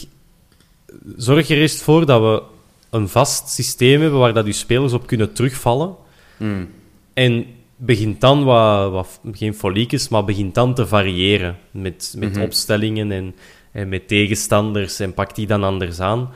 Zorg 1.16 1.48
er 1.50 1.56
eerst 1.56 1.82
voor 1.82 2.06
dat 2.06 2.20
we 2.20 2.42
een 2.90 3.08
vast 3.08 3.48
systeem 3.48 4.00
hebben 4.00 4.18
waar 4.18 4.32
dat 4.34 4.46
uw 4.46 4.52
spelers 4.52 4.92
op 4.92 5.06
kunnen 5.06 5.32
terugvallen. 5.32 5.94
Mm. 6.36 6.70
En 7.14 7.46
begint 7.76 8.20
dan 8.20 8.44
wat, 8.44 8.90
wat 8.92 9.20
geen 9.32 9.54
foliekjes, 9.54 10.08
maar 10.08 10.24
begint 10.24 10.54
dan 10.54 10.74
te 10.74 10.86
variëren 10.86 11.56
met, 11.70 12.14
met 12.18 12.32
Mhm. 12.32 12.42
opstellingen 12.42 13.12
en, 13.12 13.34
en 13.72 13.88
met 13.88 14.08
tegenstanders 14.08 15.00
en 15.00 15.14
pakt 15.14 15.36
die 15.36 15.46
dan 15.46 15.64
anders 15.64 16.00
aan. 16.00 16.30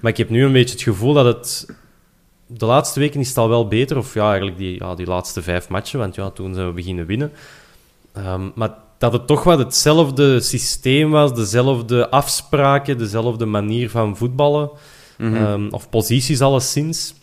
Maar 0.00 0.10
ik 0.10 0.16
heb 0.16 0.30
nu 0.30 0.44
een 0.44 0.52
beetje 0.52 0.74
het 0.74 0.82
gevoel 0.82 1.12
dat 1.12 1.24
het... 1.24 1.66
De 2.46 2.66
laatste 2.66 3.00
weken 3.00 3.20
is 3.20 3.28
het 3.28 3.38
al 3.38 3.48
wel 3.48 3.68
beter, 3.68 3.96
of 3.96 4.14
ja, 4.14 4.28
eigenlijk 4.28 4.58
die, 4.58 4.78
ja, 4.78 4.94
die 4.94 5.06
laatste 5.06 5.42
vijf 5.42 5.68
matchen, 5.68 5.98
want 5.98 6.14
ja, 6.14 6.30
toen 6.30 6.54
zijn 6.54 6.66
we 6.66 6.72
beginnen 6.72 7.06
winnen. 7.06 7.32
Ehm, 8.12 8.48
maar 8.54 8.74
dat 9.00 9.12
het 9.12 9.26
toch 9.26 9.44
wat 9.44 9.58
hetzelfde 9.58 10.40
systeem 10.40 11.10
was, 11.10 11.34
dezelfde 11.34 12.10
afspraken, 12.10 12.98
dezelfde 12.98 13.46
manier 13.46 13.90
van 13.90 14.16
voetballen, 14.16 14.70
Mhm. 15.18 15.34
ehm, 15.34 15.68
of 15.70 15.88
posities 15.90 16.40
alleszins. 16.40 17.14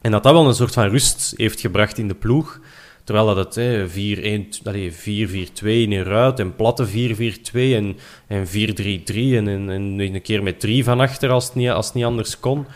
En 0.00 0.10
dat 0.10 0.22
dat 0.22 0.32
wel 0.32 0.46
een 0.46 0.54
soort 0.54 0.72
van 0.72 0.88
rust 0.88 1.34
heeft 1.36 1.60
gebracht 1.60 1.98
in 1.98 2.08
de 2.08 2.14
ploeg. 2.14 2.60
Terwijl 3.04 3.26
dat 3.26 3.36
het 3.36 3.54
hè, 3.54 3.88
4-1, 3.88 4.48
allee, 4.64 4.92
4-4-2 4.92 5.82
in 5.82 5.92
een 5.92 6.04
ruit 6.04 6.38
en 6.38 6.56
platte 6.56 6.86
4-4-2 6.86 7.74
en, 7.74 7.96
en 8.26 8.46
4-3-3 8.46 9.36
en, 9.36 9.48
en, 9.48 9.70
en 9.70 9.98
een 9.98 10.22
keer 10.22 10.42
met 10.42 10.60
drie 10.60 10.84
van 10.84 11.00
achter 11.00 11.30
als 11.30 11.44
het 11.44 11.54
niet, 11.54 11.70
als 11.70 11.86
het 11.86 11.94
niet 11.94 12.04
anders 12.04 12.40
kon. 12.40 12.66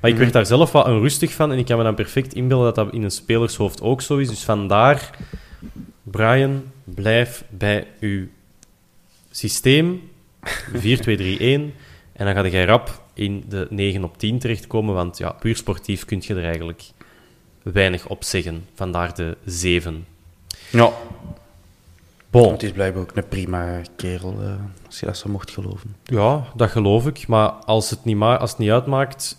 Maar 0.00 0.10
ik 0.10 0.16
werd 0.16 0.32
daar 0.32 0.46
zelf 0.46 0.72
wat 0.72 0.86
onrustig 0.86 1.32
van 1.32 1.52
en 1.52 1.58
ik 1.58 1.64
kan 1.64 1.78
me 1.78 1.84
dan 1.84 1.94
perfect 1.94 2.34
inbeelden 2.34 2.66
dat 2.74 2.84
dat 2.84 2.94
in 2.94 3.02
een 3.02 3.10
spelershoofd 3.10 3.82
ook 3.82 4.02
zo 4.02 4.16
is. 4.16 4.28
Dus 4.28 4.44
vandaar, 4.44 5.10
Brian, 6.02 6.62
blijf 6.84 7.44
bij 7.48 7.86
uw 8.00 8.26
systeem 9.30 10.10
4-2-3-1 10.72 10.80
en 12.12 12.24
dan 12.24 12.34
ga 12.34 12.46
jij 12.46 12.64
rap 12.64 13.02
in 13.14 13.44
de 13.48 13.66
9 13.70 14.04
op 14.04 14.18
10 14.18 14.38
terechtkomen, 14.38 14.94
want 14.94 15.18
ja, 15.18 15.32
puur 15.32 15.56
sportief 15.56 16.04
kun 16.04 16.22
je 16.26 16.34
er 16.34 16.44
eigenlijk 16.44 16.82
weinig 17.62 18.08
op 18.08 18.24
zeggen. 18.24 18.66
Vandaar 18.74 19.14
de 19.14 19.36
7. 19.44 20.06
Ja. 20.70 20.92
Bon. 22.30 22.52
Het 22.52 22.62
is 22.62 22.72
blijkbaar 22.72 23.02
ook 23.02 23.16
een 23.16 23.28
prima 23.28 23.80
kerel, 23.96 24.42
eh, 24.42 24.54
als 24.86 25.00
je 25.00 25.06
dat 25.06 25.16
zo 25.16 25.28
mocht 25.28 25.50
geloven. 25.50 25.96
Ja, 26.04 26.44
dat 26.56 26.70
geloof 26.70 27.06
ik. 27.06 27.26
Maar 27.26 27.48
als 27.48 27.90
het 27.90 28.04
niet, 28.04 28.16
ma 28.16 28.36
als 28.36 28.50
het 28.50 28.58
niet 28.58 28.70
uitmaakt 28.70 29.36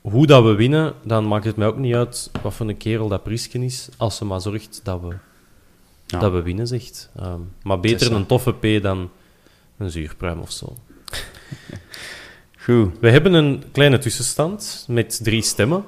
hoe 0.00 0.26
dat 0.26 0.44
we 0.44 0.54
winnen, 0.54 0.94
dan 1.02 1.28
maakt 1.28 1.44
het 1.44 1.56
mij 1.56 1.66
ook 1.66 1.76
niet 1.76 1.94
uit 1.94 2.30
wat 2.42 2.54
voor 2.54 2.68
een 2.68 2.76
kerel 2.76 3.08
dat 3.08 3.22
Prisken 3.22 3.62
is, 3.62 3.88
als 3.96 4.16
ze 4.16 4.24
maar 4.24 4.40
zorgt 4.40 4.80
dat 4.82 5.00
we, 5.00 5.16
Ja. 6.14 6.20
dat 6.20 6.32
we 6.32 6.42
winnen, 6.42 6.66
zegt. 6.66 7.10
Ehm, 7.16 7.40
maar 7.62 7.80
beter 7.80 8.12
een 8.12 8.26
toffe 8.26 8.52
P 8.52 8.82
dan 8.82 9.10
een 9.78 9.90
zuurpruim 9.90 10.40
of 10.40 10.52
zo. 10.52 10.76
Goed. 12.64 12.90
We 13.00 13.10
hebben 13.10 13.32
een 13.32 13.62
kleine 13.72 13.98
tussenstand 13.98 14.84
met 14.88 15.20
drie 15.22 15.42
stemmen. 15.42 15.84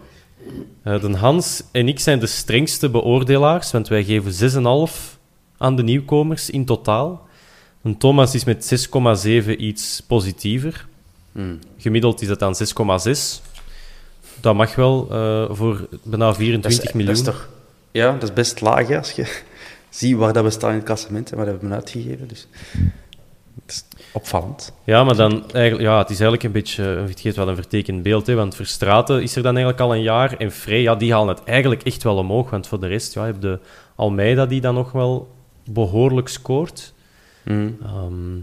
Eh, 0.83 1.01
de 1.01 1.17
Hans 1.17 1.63
en 1.73 1.89
ik 1.89 2.01
zijn 2.01 2.19
de 2.19 2.27
strengste 2.27 2.91
beoordelaars, 2.91 3.71
want 3.71 3.89
wij 3.89 4.05
geven 4.05 4.33
6,5 4.33 5.19
aan 5.57 5.77
de 5.77 5.83
nieuwkomers 5.83 6.51
in 6.51 6.65
totaal. 6.65 7.27
En 7.83 7.97
Thomas 7.97 8.35
is 8.35 8.45
met 8.45 8.89
6,7 9.45 9.57
iets 9.57 10.03
positiever. 10.07 10.87
Hmm. 11.33 11.59
Gemiddeld 11.79 12.23
is 12.23 12.29
dat 12.29 12.39
dan 12.39 12.55
6,6. 13.01 13.43
Dat 14.41 14.55
mag 14.55 14.75
wel 14.75 15.09
eh, 15.11 15.45
voor 15.51 15.89
bijna 16.03 16.35
24 16.35 16.85
dat 16.85 16.89
is, 16.89 16.93
miljoen. 16.93 17.25
Dat 17.25 17.35
is 17.35 17.41
toch, 17.41 17.49
ja, 17.91 18.13
dat 18.13 18.23
is 18.23 18.33
best 18.33 18.61
laag 18.61 18.91
als 18.91 19.11
je 19.11 19.43
ziet 19.97 20.17
waar 20.17 20.33
dat 20.33 20.45
we 20.45 20.51
staan 20.51 20.71
in 20.71 20.77
het 20.77 20.85
klassement 20.85 21.31
en 21.31 21.37
wat 21.37 21.47
hebben 21.47 21.69
we 21.69 21.75
uitgegeven. 21.75 22.29
Dus 22.29 22.49
het 23.65 23.73
is 23.73 23.85
opvallend. 24.13 24.73
Ja, 24.85 25.05
maar 25.05 25.17
dan 25.17 25.51
eigenlijk, 25.51 25.89
ja, 25.89 25.99
het 25.99 26.11
is 26.11 26.21
eigenlijk 26.21 26.43
een 26.43 26.53
beetje, 26.53 26.83
het 26.83 27.21
geeft 27.21 27.37
wel 27.37 27.49
een 27.49 27.55
vertekend 27.55 28.03
beeld, 28.03 28.27
hè, 28.27 28.35
want 28.35 28.55
Verstraten 28.55 29.23
is 29.23 29.37
er 29.37 29.43
dan 29.43 29.57
eigenlijk 29.57 29.85
al 29.85 29.95
een 29.95 30.03
jaar 30.03 30.37
en 30.37 30.51
Frey, 30.53 30.81
ja, 30.81 30.95
die 30.95 31.13
halen 31.13 31.35
het 31.35 31.45
eigenlijk 31.45 31.83
echt 31.83 32.03
wel 32.03 32.17
omhoog, 32.17 32.51
want 32.51 32.67
voor 32.67 32.81
de 32.81 32.87
rest, 32.87 33.15
ja, 33.15 33.21
je 33.27 33.31
hebt 33.31 33.43
de 33.43 33.59
Almeida 33.95 34.47
die 34.47 34.61
dan 34.61 34.75
nog 34.75 34.93
wel 34.93 35.35
behoorlijk 35.71 36.29
scoort. 36.29 36.95
Hmm. 37.43 37.79
Ehm 37.83 38.39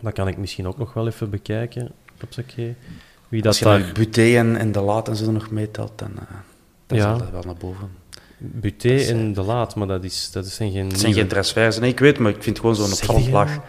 dat 0.00 0.12
kan 0.12 0.28
ik 0.28 0.36
misschien 0.36 0.66
ook 0.66 0.78
nog 0.78 0.92
wel 0.92 1.06
even 1.06 1.30
bekijken. 1.30 1.92
Wie 3.28 3.42
dat 3.42 3.46
Als 3.46 3.58
je 3.58 3.64
daar... 3.64 3.90
Buté 3.92 4.36
en, 4.36 4.56
en 4.56 4.72
De 4.72 4.80
Laat 4.80 5.08
en 5.08 5.16
zo 5.16 5.30
nog 5.30 5.50
meetelt, 5.50 5.92
dan, 5.96 6.10
eh, 6.18 6.22
dan 6.86 6.98
Ja. 6.98 7.08
zal 7.08 7.18
dat 7.18 7.30
wel 7.30 7.42
naar 7.42 7.54
boven. 7.54 7.90
Buté 8.38 8.96
en 8.96 9.32
De 9.32 9.42
Laat, 9.42 9.74
maar 9.74 9.86
dat, 9.86 10.04
is, 10.04 10.30
dat 10.32 10.46
zijn 10.46 10.72
geen... 10.72 10.82
Het 10.88 10.92
zijn 10.92 11.04
nieuwe- 11.04 11.20
geen 11.20 11.28
transfers. 11.28 11.78
Nee, 11.78 11.90
ik 11.90 11.98
weet, 11.98 12.18
maar 12.18 12.30
ik 12.30 12.42
vind 12.42 12.56
het 12.56 12.58
gewoon 12.58 12.74
zo'n 12.76 12.86
Zeg 12.88 13.00
opvallend 13.08 13.28
laag, 13.32 13.48
nou? 13.48 13.60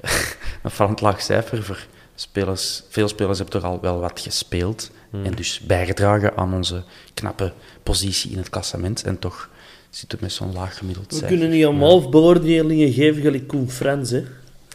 een 0.02 0.60
opvallend 0.62 1.00
laag 1.00 1.20
cijfer 1.22 1.62
voor 1.62 1.86
spelers. 2.14 2.82
Veel 2.88 3.08
spelers 3.08 3.38
hebben 3.38 3.60
toch 3.60 3.70
al 3.70 3.78
wel 3.80 4.00
wat 4.00 4.20
gespeeld 4.20 4.90
Hmm. 5.10 5.24
en 5.24 5.32
dus 5.34 5.60
bijgedragen 5.60 6.36
aan 6.36 6.54
onze 6.54 6.82
knappe 7.14 7.52
positie 7.82 8.30
in 8.30 8.38
het 8.38 8.50
klassement. 8.50 9.04
En 9.04 9.18
toch 9.18 9.48
zitten 9.90 10.18
we 10.18 10.24
met 10.24 10.32
zo'n 10.34 10.52
laag 10.52 10.78
gemiddeld 10.78 11.06
We 11.10 11.16
cijfer. 11.16 11.36
kunnen 11.38 11.54
niet 11.56 11.64
allemaal 11.64 12.08
beoordelingen 12.08 12.92
geven 12.92 13.22
gelijk 13.22 13.46
Koen 13.48 13.70
Frans, 13.70 14.10
hè. 14.10 14.24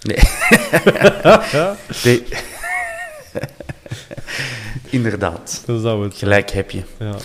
Nee. 0.02 0.18
nee. 2.04 2.24
Inderdaad. 4.90 5.64
Het... 5.66 6.16
Gelijk 6.18 6.50
heb 6.52 6.72
je. 6.72 6.82
Ja. 7.00 7.16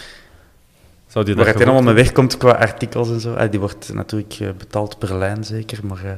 Zou 1.12 1.24
die 1.24 1.35
Waar 1.35 1.47
het 1.47 1.59
helemaal 1.59 1.82
mee 1.82 1.95
wegkomt 1.95 2.37
qua 2.37 2.51
artikels 2.51 3.09
en 3.11 3.20
zo. 3.20 3.35
Ah, 3.35 3.51
die 3.51 3.61
wordt 3.61 3.93
natuurlijk 3.95 4.37
eh, 4.41 4.49
betaald 4.59 4.99
per 4.99 5.19
lijn 5.19 5.45
zeker, 5.45 5.78
maar 5.87 5.99
eh, 5.99 6.12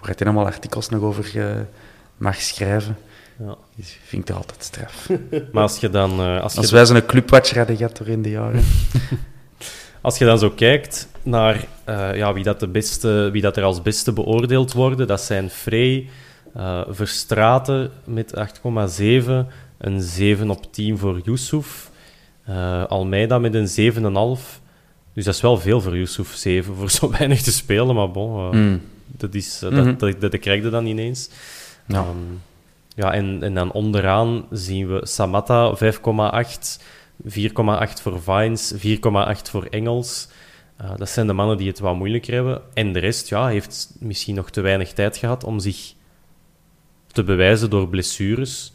waar 0.00 0.08
het 0.08 0.18
helemaal 0.18 0.44
artikels 0.44 0.88
nog 0.88 1.02
over 1.02 1.38
eh, 1.48 1.56
mag 2.16 2.40
schrijven, 2.40 2.96
Ja. 3.38 3.56
is- 3.76 3.98
vind 4.04 4.22
ik 4.22 4.28
er 4.28 4.34
altijd 4.34 4.62
straf. 4.64 5.08
Maar 5.52 5.62
als 5.62 5.78
je 5.78 5.90
dan... 5.90 6.40
als 6.40 6.54
je 6.54 6.66
wij 6.74 6.86
zo'n 6.86 7.06
clubwatcher 7.06 7.58
hadden 7.58 7.76
gehad 7.76 7.96
door 7.96 8.08
in 8.08 8.22
de 8.22 8.30
jaren. 8.30 8.62
Als 10.02 10.18
je 10.18 10.24
dan 10.24 10.38
zo 10.38 10.50
kijkt 10.50 11.08
naar 11.22 11.66
ja, 12.14 12.32
wie, 12.32 12.44
dat 12.44 12.60
de 12.60 12.68
beste, 12.68 13.28
wie 13.32 13.42
dat 13.42 13.56
er 13.56 13.62
als 13.62 13.82
beste 13.82 14.12
beoordeeld 14.12 14.72
worden, 14.72 15.06
dat 15.06 15.20
zijn 15.20 15.50
Frey, 15.50 16.08
eh 16.54 16.80
Verstraten 16.88 17.90
met 18.04 18.34
8,7, 18.36 18.42
een 19.78 20.00
7 20.00 20.50
op 20.50 20.72
10 20.72 20.98
voor 20.98 21.20
Yusuf, 21.24 21.89
eh, 22.50 22.84
Almeida 22.84 23.38
met 23.38 23.54
een 23.54 23.68
7,5. 23.68 24.60
Dus 25.14 25.24
dat 25.24 25.34
is 25.34 25.40
wel 25.40 25.56
veel 25.58 25.80
voor 25.80 25.96
Yusuf, 25.96 26.34
7, 26.34 26.74
voor 26.74 26.90
zo 27.00 27.10
weinig 27.10 27.42
te 27.42 27.52
spelen, 27.52 27.94
maar 27.94 28.10
bon, 28.10 28.36
eh, 28.38 28.50
Mm. 28.60 28.80
dat, 29.06 29.34
is, 29.34 29.62
eh, 29.62 29.70
Mhm. 29.70 29.84
dat, 29.84 30.00
dat, 30.20 30.20
dat 30.20 30.40
krijg 30.40 30.62
je 30.62 30.70
dan 30.70 30.86
ineens. 30.86 31.30
Ja. 31.86 31.98
Ehm, 31.98 32.16
ja, 32.94 33.12
en, 33.12 33.42
en 33.42 33.54
dan 33.54 33.72
onderaan 33.72 34.46
zien 34.50 34.88
we 34.88 35.00
Samatta 35.06 35.74
5,8, 35.76 36.80
4,8 37.26 38.00
voor 38.02 38.22
Vines, 38.22 38.72
4,8 38.76 39.50
voor 39.50 39.64
Engels. 39.64 40.28
Dat 40.96 41.08
zijn 41.08 41.26
de 41.26 41.32
mannen 41.32 41.56
die 41.56 41.68
het 41.68 41.78
wat 41.78 41.96
moeilijker 41.96 42.34
hebben. 42.34 42.62
En 42.74 42.92
de 42.92 42.98
rest 42.98 43.28
ja, 43.28 43.46
heeft 43.46 43.94
misschien 43.98 44.34
nog 44.34 44.50
te 44.50 44.60
weinig 44.60 44.92
tijd 44.92 45.16
gehad 45.16 45.44
om 45.44 45.58
zich 45.58 45.92
te 47.06 47.24
bewijzen 47.24 47.70
door 47.70 47.88
blessures. 47.88 48.72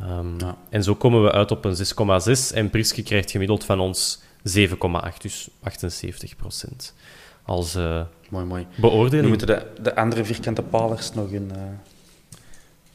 Ehm, 0.00 0.38
Ja. 0.38 0.56
En 0.70 0.82
zo 0.82 0.94
komen 0.94 1.22
we 1.22 1.32
uit 1.32 1.50
op 1.50 1.64
een 1.64 1.76
6,6 1.76 2.52
en 2.52 2.70
Priske 2.70 3.02
krijgt 3.02 3.30
gemiddeld 3.30 3.64
van 3.64 3.80
ons 3.80 4.22
7,8, 4.42 5.22
dus 5.22 5.48
78 5.62 6.36
procent. 6.36 6.94
Als 7.42 7.74
eh, 7.74 8.00
Mooi, 8.28 8.44
mooi. 8.44 8.66
beoordeling. 8.76 9.22
Nu 9.22 9.28
moeten 9.28 9.46
de, 9.46 9.66
de 9.82 9.96
andere 9.96 10.24
vierkante 10.24 10.62
palers 10.62 11.12
nog 11.12 11.30
hun, 11.30 11.50
eh, 11.54 11.60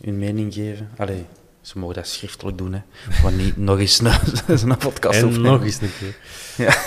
hun 0.03 0.19
mening 0.19 0.53
geven. 0.53 0.89
Allee, 0.97 1.25
ze 1.61 1.79
mogen 1.79 1.95
dat 1.95 2.07
schriftelijk 2.07 2.57
doen, 2.57 2.73
hè. 2.73 2.81
Maar 3.23 3.31
niet 3.31 3.57
nog 3.57 3.79
eens 3.79 3.99
een, 3.99 4.11
een 4.69 4.77
podcast 4.77 5.21
En 5.21 5.41
nog 5.41 5.63
eens 5.63 5.81
een 5.81 5.91
keer. 5.99 6.17
Ja. 6.65 6.75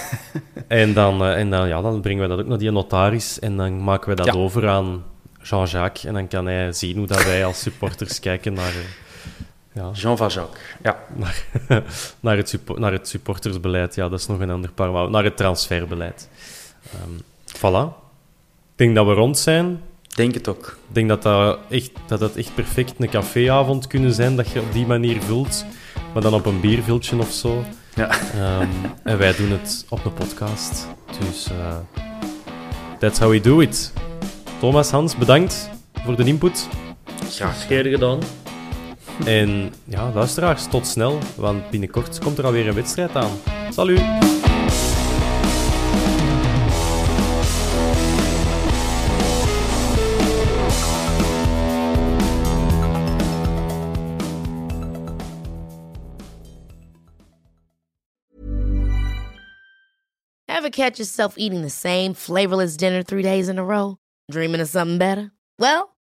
En, 0.69 0.95
dan, 0.95 1.23
eh, 1.23 1.39
en 1.39 1.51
dan, 1.51 1.69
ja, 1.69 1.81
dan 1.81 2.01
brengen 2.01 2.23
we 2.23 2.29
dat 2.29 2.39
ook 2.39 2.47
naar 2.47 2.59
die 2.59 2.71
notaris 2.71 3.39
en 3.39 3.57
dan 3.57 3.85
maken 3.85 4.09
we 4.09 4.15
dat 4.15 4.27
Ja. 4.27 4.33
over 4.33 4.69
aan 4.69 5.05
Jean-Jacques. 5.43 6.05
En 6.05 6.15
dan 6.15 6.29
kan 6.29 6.47
hij 6.47 6.73
zien 6.73 6.97
hoe 6.97 7.07
dat 7.07 7.25
wij 7.25 7.45
als 7.45 7.61
supporters 7.61 8.21
kijken 8.29 8.53
naar, 8.53 8.73
ja, 9.75 9.91
Jean 9.93 10.17
van 10.17 10.29
Jacques. 10.29 10.63
Ja, 10.83 10.99
naar, 11.15 11.45
naar, 12.21 12.37
het 12.37 12.59
naar 12.77 12.93
het 12.93 13.09
supportersbeleid. 13.09 13.95
Ja, 13.95 14.09
dat 14.09 14.19
is 14.19 14.27
nog 14.27 14.41
een 14.41 14.51
ander 14.51 14.73
paar, 14.73 14.91
maar 14.91 15.11
naar 15.11 15.25
het 15.25 15.37
transferbeleid. 15.37 16.29
Ehm 16.93 17.21
voilà. 17.57 18.03
Ik 18.73 18.81
denk 18.81 18.95
dat 18.95 19.07
we 19.07 19.13
rond 19.13 19.39
zijn. 19.39 19.83
denk 20.15 20.35
het 20.35 20.49
ook. 20.49 20.79
Ik 20.89 20.95
denk 20.95 21.09
dat 21.09 21.23
dat, 21.23 21.59
echt, 21.71 21.91
dat 22.07 22.21
dat 22.21 22.37
echt 22.37 22.55
perfect 22.55 22.95
een 22.99 23.09
caféavond 23.09 23.87
kunnen 23.87 24.13
zijn, 24.13 24.37
dat 24.37 24.51
je 24.51 24.61
op 24.61 24.73
die 24.73 24.87
manier 24.87 25.23
vult, 25.23 25.65
maar 26.13 26.23
dan 26.23 26.35
op 26.35 26.47
een 26.47 26.61
bierviltje 26.61 27.19
of 27.19 27.31
zo. 27.31 27.65
Ja. 27.95 28.11
Ehm, 28.35 28.69
en 29.03 29.19
wij 29.19 29.37
doen 29.37 29.51
het 29.51 29.87
op 29.89 30.05
een 30.05 30.15
podcast. 30.15 30.87
Dus 31.21 31.51
eh 31.51 31.77
that's 32.99 33.19
how 33.19 33.31
we 33.31 33.41
do 33.41 33.61
it. 33.61 33.93
Thomas, 34.59 34.91
Hans, 34.91 35.17
bedankt 35.17 35.71
voor 36.05 36.17
de 36.17 36.25
input. 36.25 36.69
Graag. 37.31 37.67
Gedaan. 37.67 38.21
En 39.25 39.73
ja, 39.85 40.11
luisteraars, 40.15 40.67
tot 40.67 40.87
snel, 40.87 41.19
want 41.37 41.71
binnenkort 41.71 42.19
komt 42.19 42.39
er 42.39 42.45
alweer 42.45 42.69
een 42.69 42.75
wedstrijd 42.75 43.17
aan. 43.17 43.31
Salut! 43.71 44.03
Ever 60.47 60.71
catch 60.71 60.99
yourself 60.99 61.35
eating 61.37 61.63
the 61.63 61.69
same 61.69 62.15
flavorless 62.15 62.77
dinner 62.77 63.03
three 63.03 63.23
days 63.23 63.49
in 63.49 63.59
a 63.59 63.65
row? 63.65 63.97
Dreaming 64.31 64.61
of 64.63 64.69
something 64.69 64.99
better? 64.99 65.31
Well, 65.59 65.94